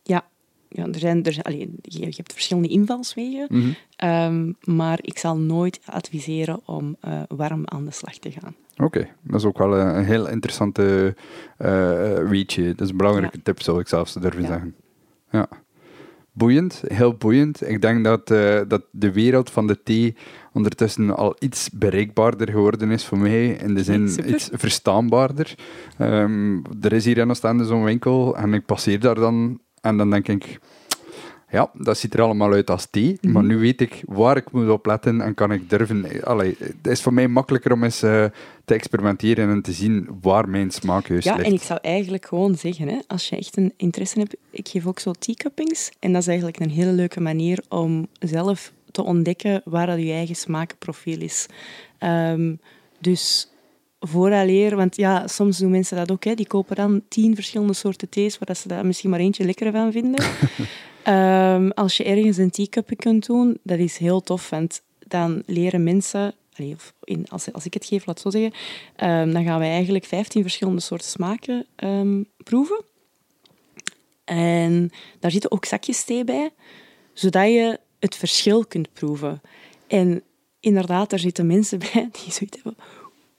Ja, 0.03 0.25
ja 0.69 0.85
er 0.85 0.99
zijn, 0.99 1.23
er, 1.23 1.37
allee, 1.41 1.69
je, 1.81 1.99
je, 1.99 2.13
hebt 2.15 2.33
verschillende 2.33 2.69
invalswegen, 2.69 3.47
mm 3.49 3.75
-hmm. 3.97 4.55
maar 4.63 4.99
ik 5.01 5.17
zal 5.17 5.37
nooit 5.37 5.79
adviseren 5.85 6.67
om 6.67 6.97
uh, 7.07 7.21
warm 7.27 7.61
aan 7.65 7.85
de 7.85 7.91
slag 7.91 8.17
te 8.17 8.31
gaan. 8.31 8.55
Oké, 8.77 9.07
dat 9.21 9.39
is 9.39 9.45
ook 9.45 9.57
wel 9.57 9.77
een, 9.77 9.97
een 9.97 10.05
heel 10.05 10.29
interessante 10.29 11.15
uh, 11.57 12.29
weetje. 12.29 12.67
Dat 12.67 12.81
is 12.81 12.89
een 12.89 12.97
belangrijke 12.97 13.37
ja. 13.37 13.43
tip, 13.43 13.61
zou 13.61 13.79
ik 13.79 13.87
zelfs 13.87 14.13
durven 14.13 14.41
ja. 14.41 14.47
zeggen. 14.47 14.75
Ja 15.31 15.47
boeiend, 16.35 16.83
heel 16.87 17.13
boeiend. 17.13 17.69
Ik 17.69 17.81
denk 17.81 18.03
dat, 18.03 18.31
uh, 18.31 18.59
dat 18.67 18.81
de 18.91 19.11
wereld 19.11 19.49
van 19.49 19.67
de 19.67 19.83
thee 19.83 20.15
ondertussen 20.53 21.15
al 21.15 21.35
iets 21.39 21.69
bereikbaarder 21.69 22.49
geworden 22.49 22.91
is 22.91 23.05
voor 23.05 23.17
mij. 23.17 23.47
In 23.47 23.75
de 23.75 23.83
zin 23.83 24.09
Super. 24.09 24.33
iets 24.33 24.49
verstaanbaarder. 24.51 25.55
Um, 25.99 26.61
er 26.81 26.93
is 26.93 27.05
hier 27.05 27.17
in 27.17 27.29
Oostende 27.29 27.65
zo'n 27.65 27.83
winkel 27.83 28.37
en 28.37 28.53
ik 28.53 28.65
passeer 28.65 28.99
daar 28.99 29.15
dan 29.15 29.59
en 29.81 29.97
dan 29.97 30.09
denk 30.09 30.27
ik 30.27 30.59
ja, 31.55 31.69
dat 31.73 31.97
ziet 31.97 32.13
er 32.13 32.21
allemaal 32.21 32.53
uit 32.53 32.69
als 32.69 32.87
thee, 32.91 33.17
maar 33.21 33.31
Mhm. 33.43 33.45
nu 33.47 33.57
weet 33.57 33.81
ik 33.81 34.03
waar 34.05 34.37
ik 34.37 34.51
moet 34.51 34.69
op 34.69 34.85
letten 34.85 35.21
en 35.21 35.33
kan 35.33 35.51
ik 35.51 35.69
durven... 35.69 36.23
Allee, 36.23 36.55
het 36.59 36.87
is 36.87 37.01
voor 37.01 37.13
mij 37.13 37.27
makkelijker 37.27 37.71
om 37.71 37.83
eens 37.83 38.01
eh, 38.03 38.25
te 38.65 38.73
experimenteren 38.73 39.49
en 39.49 39.61
te 39.61 39.71
zien 39.71 40.07
waar 40.21 40.49
mijn 40.49 40.71
smaak 40.71 41.07
juist 41.07 41.25
Ja, 41.25 41.35
ligt. 41.35 41.47
en 41.47 41.53
ik 41.53 41.61
zou 41.61 41.79
eigenlijk 41.81 42.25
gewoon 42.25 42.55
zeggen, 42.55 42.87
hè, 42.87 42.97
als 43.07 43.29
je 43.29 43.35
echt 43.37 43.57
een 43.57 43.73
interesse 43.77 44.19
hebt, 44.19 44.35
ik 44.49 44.67
geef 44.67 44.85
ook 44.87 44.99
zo 44.99 45.11
teacuppings. 45.11 45.91
En 45.99 46.11
dat 46.11 46.21
is 46.21 46.27
eigenlijk 46.27 46.59
een 46.59 46.69
hele 46.69 46.91
leuke 46.91 47.21
manier 47.21 47.63
om 47.69 48.07
zelf 48.19 48.71
te 48.91 49.03
ontdekken 49.03 49.61
waar 49.65 49.87
dat 49.87 49.99
je 49.99 50.11
eigen 50.11 50.35
smaakprofiel 50.35 51.19
is. 51.21 51.45
Ehm, 51.97 52.55
dus 52.99 53.49
vooraleer, 53.99 54.75
want 54.75 54.95
ja, 54.95 55.27
soms 55.27 55.57
doen 55.57 55.71
mensen 55.71 55.97
dat 55.97 56.11
ook, 56.11 56.23
hè, 56.23 56.33
die 56.33 56.47
kopen 56.47 56.75
dan 56.75 57.01
tien 57.09 57.35
verschillende 57.35 57.73
soorten 57.73 58.09
thees, 58.09 58.37
waar 58.37 58.47
dat 58.47 58.57
ze 58.57 58.67
daar 58.67 58.85
misschien 58.85 59.09
maar 59.09 59.19
eentje 59.19 59.45
lekker 59.45 59.71
van 59.71 59.91
vinden. 59.91 60.23
Ehm, 61.05 61.69
als 61.69 61.97
je 61.97 62.03
ergens 62.03 62.37
een 62.37 62.49
teacupping 62.49 62.99
kunt 62.99 63.25
doen, 63.25 63.57
dat 63.63 63.79
is 63.79 63.97
heel 63.97 64.21
tof, 64.21 64.49
want 64.49 64.81
dan 65.07 65.43
leren 65.45 65.83
mensen 65.83 66.33
in, 67.03 67.25
als, 67.29 67.53
als 67.53 67.65
ik 67.65 67.73
het 67.73 67.85
geef, 67.85 68.05
laat 68.05 68.19
zo 68.19 68.29
zeggen, 68.29 68.53
ehm, 68.95 69.31
dan 69.31 69.43
gaan 69.43 69.59
we 69.59 69.65
eigenlijk 69.65 70.05
15 70.05 70.41
verschillende 70.41 70.81
soorten 70.81 71.09
smaken 71.09 71.65
ehm, 71.75 72.23
proeven. 72.43 72.83
En 74.23 74.91
daar 75.19 75.31
zitten 75.31 75.51
ook 75.51 75.65
zakjes 75.65 76.03
thee 76.03 76.23
bij, 76.23 76.49
zodat 77.13 77.47
je 77.47 77.79
het 77.99 78.15
verschil 78.15 78.65
kunt 78.65 78.93
proeven. 78.93 79.41
En 79.87 80.23
inderdaad, 80.59 81.09
daar 81.09 81.19
zitten 81.19 81.47
mensen 81.47 81.79
bij 81.79 82.09
die 82.23 82.31
zoiets 82.31 82.57
hebben. 82.63 82.75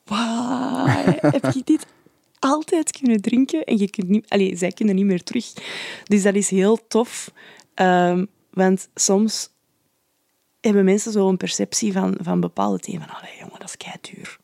Wauw, 0.05 0.87
heb 1.21 1.53
je 1.53 1.63
dit 1.65 1.87
altijd 2.39 2.91
kunnen 2.91 3.21
drinken? 3.21 3.65
En 3.65 3.79
je 3.79 3.91
kunt 3.91 4.09
niet, 4.09 4.29
allee, 4.29 4.57
zij 4.57 4.73
kunnen 4.73 4.95
niet 4.95 5.05
meer 5.05 5.23
terug. 5.23 5.53
Dus 6.05 6.23
dat 6.23 6.35
is 6.35 6.51
heel 6.51 6.87
tof. 6.89 7.31
Ehm, 7.77 8.25
want 8.51 8.89
soms 8.95 9.51
hebben 10.61 10.85
mensen 10.85 11.13
zo 11.13 11.29
een 11.29 11.37
perceptie 11.37 11.93
van, 11.93 12.15
van 12.21 12.41
bepaalde 12.41 12.79
thee. 12.79 12.99
Van, 12.99 13.09
allee, 13.09 13.37
jongen, 13.39 13.59
dat 13.59 13.69
is 13.69 13.77
kei 13.77 13.95
duur. 14.01 14.39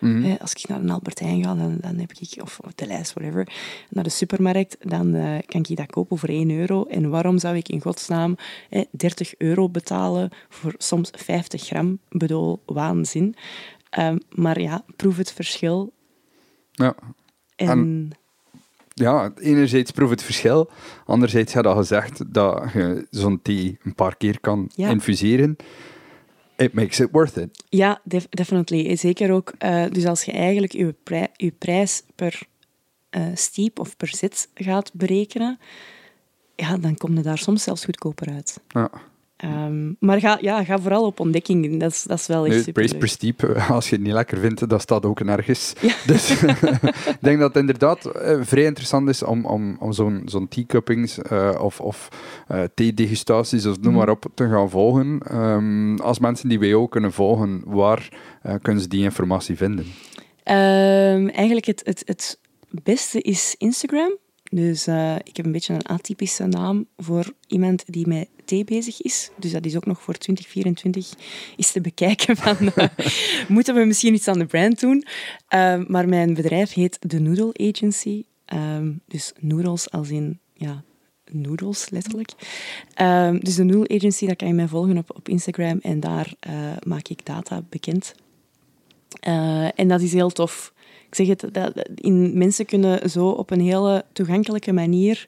Mhm. 0.00 0.36
Als 0.40 0.52
ik 0.52 0.68
naar 0.68 0.80
een 0.80 0.90
Albertijn 0.90 1.44
ga, 1.44 1.54
dan, 1.54 1.76
dan 1.80 1.96
heb 1.98 2.12
ik, 2.12 2.42
of, 2.42 2.58
of 2.64 2.72
de 2.74 2.86
lijst, 2.86 3.12
whatever, 3.12 3.48
naar 3.90 4.04
de 4.04 4.10
supermarkt, 4.10 4.76
dan 4.80 5.14
eh, 5.14 5.38
kan 5.46 5.64
ik 5.68 5.76
dat 5.76 5.90
kopen 5.90 6.18
voor 6.18 6.28
1 6.28 6.50
euro. 6.50 6.84
En 6.84 7.10
waarom 7.10 7.38
zou 7.38 7.56
ik 7.56 7.68
in 7.68 7.80
godsnaam 7.80 8.36
hè, 8.68 8.84
30 8.90 9.34
euro 9.38 9.68
betalen 9.68 10.30
voor 10.48 10.74
soms 10.78 11.10
50 11.16 11.62
gram? 11.62 11.98
Ik 12.08 12.18
bedoel, 12.18 12.62
waanzin. 12.66 13.34
Ehm, 13.90 14.18
maar 14.30 14.60
ja, 14.60 14.84
proef 14.96 15.16
het 15.16 15.32
verschil. 15.32 15.92
Ja. 16.70 16.94
En, 17.56 17.68
En- 17.68 18.10
ja, 19.02 19.32
enerzijds 19.36 19.90
proef 19.90 20.10
het 20.10 20.22
verschil. 20.22 20.70
Anderzijds 21.06 21.54
had 21.54 21.66
al 21.66 21.76
gezegd 21.76 22.34
dat 22.34 22.72
je 22.72 23.06
zo'n 23.10 23.42
thee 23.42 23.78
een 23.82 23.94
paar 23.94 24.16
keer 24.16 24.40
kan 24.40 24.70
Ja. 24.74 24.88
infuseren. 24.88 25.56
It 26.56 26.72
makes 26.72 27.00
it 27.00 27.08
worth 27.12 27.36
it. 27.36 27.64
Ja, 27.68 28.00
def- 28.04 28.26
definitely. 28.28 28.96
Zeker 28.96 29.32
ook. 29.32 29.52
eh, 29.58 29.84
dus 29.90 30.06
als 30.06 30.22
je 30.24 30.32
eigenlijk 30.32 30.72
je, 30.72 30.94
pri- 31.02 31.26
je 31.36 31.50
prijs 31.58 32.02
per 32.14 32.42
eh 33.10 33.26
steep 33.34 33.78
of 33.78 33.96
per 33.96 34.08
zit 34.08 34.48
gaat 34.54 34.90
berekenen, 34.94 35.58
ja, 36.56 36.76
dan 36.76 36.96
kom 36.96 37.14
je 37.16 37.22
daar 37.22 37.38
soms 37.38 37.62
zelfs 37.62 37.84
goedkoper 37.84 38.32
uit. 38.32 38.60
Ja. 38.68 38.90
Ehm, 39.42 39.92
maar 39.98 40.20
ga, 40.20 40.38
ja, 40.40 40.64
ga 40.64 40.78
vooral 40.78 41.04
op 41.06 41.20
ontdekking. 41.20 41.80
Dat 41.80 41.90
is, 41.90 42.02
dat 42.02 42.18
is 42.18 42.26
wel 42.26 42.44
echt 42.46 42.54
Nu, 42.54 42.62
super. 42.62 42.72
praise 42.72 43.06
steep, 43.06 43.42
eh, 43.42 43.70
als 43.70 43.88
je 43.88 43.94
het 43.94 44.04
niet 44.04 44.12
lekker 44.12 44.38
vindt, 44.38 44.68
dat 44.68 44.80
staat 44.80 45.06
ook 45.06 45.24
nergens. 45.24 45.72
Ja. 45.80 45.94
Dus 46.06 46.30
ik 46.42 47.18
denk 47.20 47.38
dat 47.38 47.48
het 47.48 47.56
inderdaad 47.56 48.04
eh, 48.06 48.38
vrij 48.42 48.64
interessant 48.64 49.08
is 49.08 49.22
om, 49.22 49.44
om, 49.44 49.76
om 49.80 49.92
zo'n 49.92 50.22
zo'n 50.24 50.48
teacuppings 50.48 51.18
eh, 51.18 51.58
of, 51.60 51.80
of 51.80 52.08
eh 52.48 52.62
theedegustaties 52.74 53.66
of 53.66 53.76
noem 53.80 53.90
Mhm. 53.92 53.96
maar 54.00 54.08
op 54.10 54.24
te 54.34 54.48
gaan 54.48 54.70
volgen. 54.70 55.20
Ehm, 55.30 55.96
als 55.96 56.18
mensen 56.18 56.48
die 56.48 56.58
WO 56.72 56.86
kunnen 56.86 57.12
volgen, 57.12 57.62
waar 57.66 58.08
kunnen 58.62 58.82
ze 58.82 58.88
die 58.88 59.02
informatie 59.02 59.56
vinden? 59.56 59.86
Ehm, 60.42 61.28
eigenlijk 61.28 61.66
het, 61.66 61.82
het, 61.84 62.02
het 62.06 62.38
beste 62.82 63.20
is 63.20 63.54
Instagram. 63.58 64.16
Dus 64.54 64.86
eh, 64.86 65.16
ik 65.24 65.36
heb 65.36 65.46
een 65.46 65.52
beetje 65.52 65.74
een 65.74 65.86
atypische 65.86 66.46
naam 66.46 66.86
voor 66.96 67.32
iemand 67.46 67.84
die 67.86 68.06
met 68.06 68.28
thee 68.44 68.64
bezig 68.64 69.02
is. 69.02 69.30
Dus 69.38 69.52
dat 69.52 69.64
is 69.64 69.76
ook 69.76 69.86
nog 69.86 70.02
voor 70.02 70.14
2024 70.14 71.18
is 71.56 71.72
te 71.72 71.80
bekijken 71.80 72.36
van... 72.36 72.56
eh, 72.74 72.88
moeten 73.48 73.74
we 73.74 73.84
misschien 73.84 74.14
iets 74.14 74.28
aan 74.28 74.38
de 74.38 74.46
brand 74.46 74.80
doen? 74.80 75.04
Ehm, 75.48 75.84
maar 75.86 76.08
mijn 76.08 76.34
bedrijf 76.34 76.72
heet 76.72 76.98
The 77.08 77.18
Noodle 77.18 77.68
Agency. 77.70 78.24
Ehm, 78.44 78.92
dus 79.06 79.32
noodles 79.40 79.90
als 79.90 80.10
in... 80.10 80.38
Ja, 80.54 80.82
noodles, 81.30 81.90
letterlijk. 81.90 82.30
Ehm, 82.94 83.38
dus 83.38 83.54
de 83.54 83.64
Noodle 83.64 83.96
Agency, 83.96 84.26
daar 84.26 84.36
kan 84.36 84.48
je 84.48 84.54
mij 84.54 84.68
volgen 84.68 84.98
op, 84.98 85.16
op 85.16 85.28
Instagram. 85.28 85.78
En 85.82 86.00
daar 86.00 86.34
eh, 86.40 86.52
maak 86.86 87.08
ik 87.08 87.24
data 87.26 87.62
bekend. 87.68 88.14
En 89.74 89.88
dat 89.88 90.00
is 90.00 90.12
heel 90.12 90.30
tof. 90.30 90.72
Ik 91.12 91.18
zeg 91.18 91.26
het, 91.26 91.46
dat, 91.52 91.88
in, 91.94 92.38
mensen 92.38 92.66
kunnen 92.66 93.10
zo 93.10 93.28
op 93.28 93.50
een 93.50 93.60
hele 93.60 94.04
toegankelijke 94.12 94.72
manier 94.72 95.24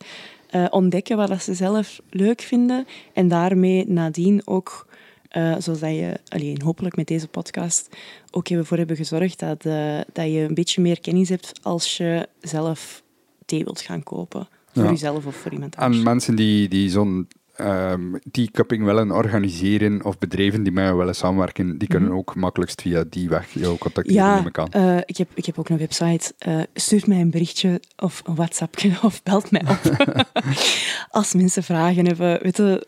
eh, 0.51 0.67
ontdekken 0.71 1.17
wat 1.17 1.29
dat 1.29 1.43
ze 1.43 1.55
zelf 1.55 2.01
leuk 2.11 2.41
vinden. 2.41 2.87
En 3.13 3.29
daarmee 3.29 3.85
nadien 3.89 4.43
ook, 4.45 4.87
eh, 5.29 5.55
zoals 5.59 5.81
dat 5.81 5.91
je, 5.91 6.21
alleen 6.29 6.63
hopelijk 6.63 6.97
met 6.97 7.07
deze 7.07 7.29
podcast, 7.29 7.89
ook 8.31 8.49
ervoor 8.49 8.77
hebben 8.77 8.97
gezorgd 8.97 9.39
dat, 9.39 9.65
eh, 9.65 10.01
dat 10.13 10.25
je 10.33 10.41
een 10.41 10.55
beetje 10.55 10.81
meer 10.81 11.01
kennis 11.01 11.29
hebt 11.29 11.53
als 11.63 11.97
je 11.97 12.29
zelf 12.41 13.03
thee 13.47 13.65
wilt 13.65 13.81
gaan 13.81 14.03
kopen. 14.03 14.49
Voor 14.73 14.85
Ja. 14.85 14.91
jezelf 14.91 15.27
of 15.27 15.37
voor 15.37 15.53
iemand 15.53 15.77
anders. 15.77 15.99
En 15.99 16.05
mensen 16.05 16.37
die, 16.37 16.69
die 16.69 16.91
zo'n 16.91 17.29
ehm 17.57 18.15
teacupping 18.31 18.85
willen 18.85 19.11
organiseren 19.11 20.05
of 20.05 20.19
bedrijven 20.19 20.63
die 20.63 20.73
met 20.73 20.85
jou 20.85 20.97
willen 20.97 21.15
samenwerken, 21.15 21.79
die 21.79 21.89
kunnen 21.89 22.13
ook 22.13 22.35
makkelijkst 22.35 22.81
via 22.83 23.05
die 23.11 23.29
weg 23.29 23.51
jou 23.53 23.79
contacteren, 23.79 24.25
neem 24.35 24.43
Ja, 24.43 24.47
ik 24.47 24.59
aan. 24.59 24.69
eh, 24.71 24.97
ik, 25.05 25.17
heb, 25.17 25.29
ik 25.35 25.45
heb 25.47 25.59
ook 25.59 25.69
een 25.69 25.79
website. 25.79 26.35
Eh 26.39 26.61
stuurt 26.75 27.07
mij 27.07 27.21
een 27.21 27.31
berichtje 27.31 27.81
of 27.97 28.23
een 28.25 28.35
WhatsAppje 28.35 28.93
of 29.03 29.23
belt 29.23 29.51
mij 29.51 29.63
op. 29.69 29.97
Als 31.11 31.35
mensen 31.35 31.63
vragen 31.63 32.07
hebben. 32.07 32.43
Weet 32.43 32.57
je, 32.57 32.87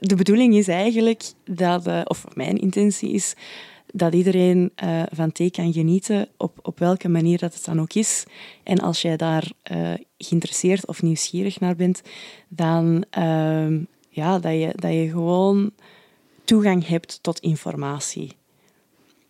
de 0.00 0.14
bedoeling 0.16 0.54
is 0.54 0.68
eigenlijk 0.68 1.22
dat, 1.44 1.86
eh, 1.86 2.00
of 2.04 2.24
mijn 2.34 2.56
intentie 2.58 3.10
is, 3.12 3.34
dat 3.92 4.14
iedereen 4.14 4.72
uh, 4.84 5.02
van 5.12 5.32
thee 5.32 5.50
kan 5.50 5.72
genieten, 5.72 6.28
op, 6.36 6.58
op 6.62 6.78
welke 6.78 7.08
manier 7.08 7.38
dat 7.38 7.54
het 7.54 7.64
dan 7.64 7.80
ook 7.80 7.92
is. 7.92 8.24
En 8.62 8.78
als 8.78 9.02
jij 9.02 9.16
daar 9.16 9.50
uh, 9.72 9.92
geïnteresseerd 10.24 10.86
of 10.86 11.02
nieuwsgierig 11.02 11.60
naar 11.60 11.76
bent, 11.76 12.02
dan 12.48 13.04
uh, 13.18 13.78
ja, 14.08 14.38
dat, 14.38 14.52
je, 14.52 14.72
dat 14.74 14.92
je 14.92 15.08
gewoon 15.10 15.70
toegang 16.44 16.86
hebt 16.86 17.18
tot 17.22 17.38
informatie. 17.38 18.32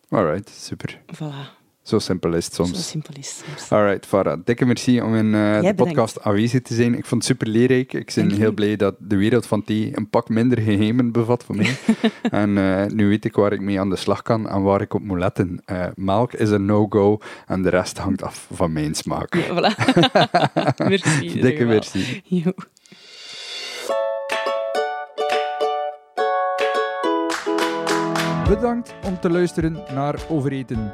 Alright, 0.09 0.49
super. 0.49 1.01
Voilà. 1.15 1.60
Zo 1.83 1.99
simpel 1.99 2.33
is 2.33 2.45
het 2.45 2.53
soms. 2.53 2.69
Zo 2.69 2.81
simpel 2.81 3.13
is 3.17 3.27
het 3.27 3.59
soms. 3.59 3.71
Alright, 3.71 4.05
Farah. 4.05 4.39
Dikke 4.45 4.65
merci 4.65 5.01
om 5.01 5.15
in 5.15 5.25
uh, 5.25 5.61
de 5.61 5.73
podcast 5.73 6.21
aanwezig 6.21 6.61
te 6.61 6.73
zijn. 6.73 6.97
Ik 6.97 7.05
vond 7.05 7.27
het 7.27 7.31
super 7.31 7.47
leerrijk. 7.47 7.93
Ik 7.93 8.11
ben 8.15 8.31
heel 8.31 8.51
blij 8.51 8.75
dat 8.75 8.95
de 8.99 9.15
wereld 9.15 9.45
van 9.45 9.63
thee 9.63 9.91
een 9.97 10.09
pak 10.09 10.29
minder 10.29 10.61
geheimen 10.61 11.11
bevat 11.11 11.43
voor 11.43 11.55
mij. 11.55 11.75
en 12.41 12.49
uh, 12.49 12.85
nu 12.85 13.07
weet 13.07 13.25
ik 13.25 13.35
waar 13.35 13.53
ik 13.53 13.61
mee 13.61 13.79
aan 13.79 13.89
de 13.89 13.95
slag 13.95 14.21
kan 14.21 14.49
en 14.49 14.61
waar 14.61 14.81
ik 14.81 14.93
op 14.93 15.01
moet 15.01 15.19
letten. 15.19 15.61
Uh, 15.71 15.85
melk 15.95 16.33
is 16.33 16.49
een 16.49 16.65
no-go 16.65 17.19
en 17.47 17.61
de 17.61 17.69
rest 17.69 17.97
hangt 17.97 18.23
af 18.23 18.47
van 18.53 18.73
mijn 18.73 18.95
smaak. 18.95 19.35
Ja, 19.35 19.47
voilà. 19.57 19.75
merci. 20.89 21.41
Dikke 21.41 21.65
merci. 21.65 22.21
Jo. 22.23 22.51
Bedankt 28.47 28.93
om 29.05 29.19
te 29.19 29.29
luisteren 29.29 29.83
naar 29.93 30.19
Overeten. 30.29 30.93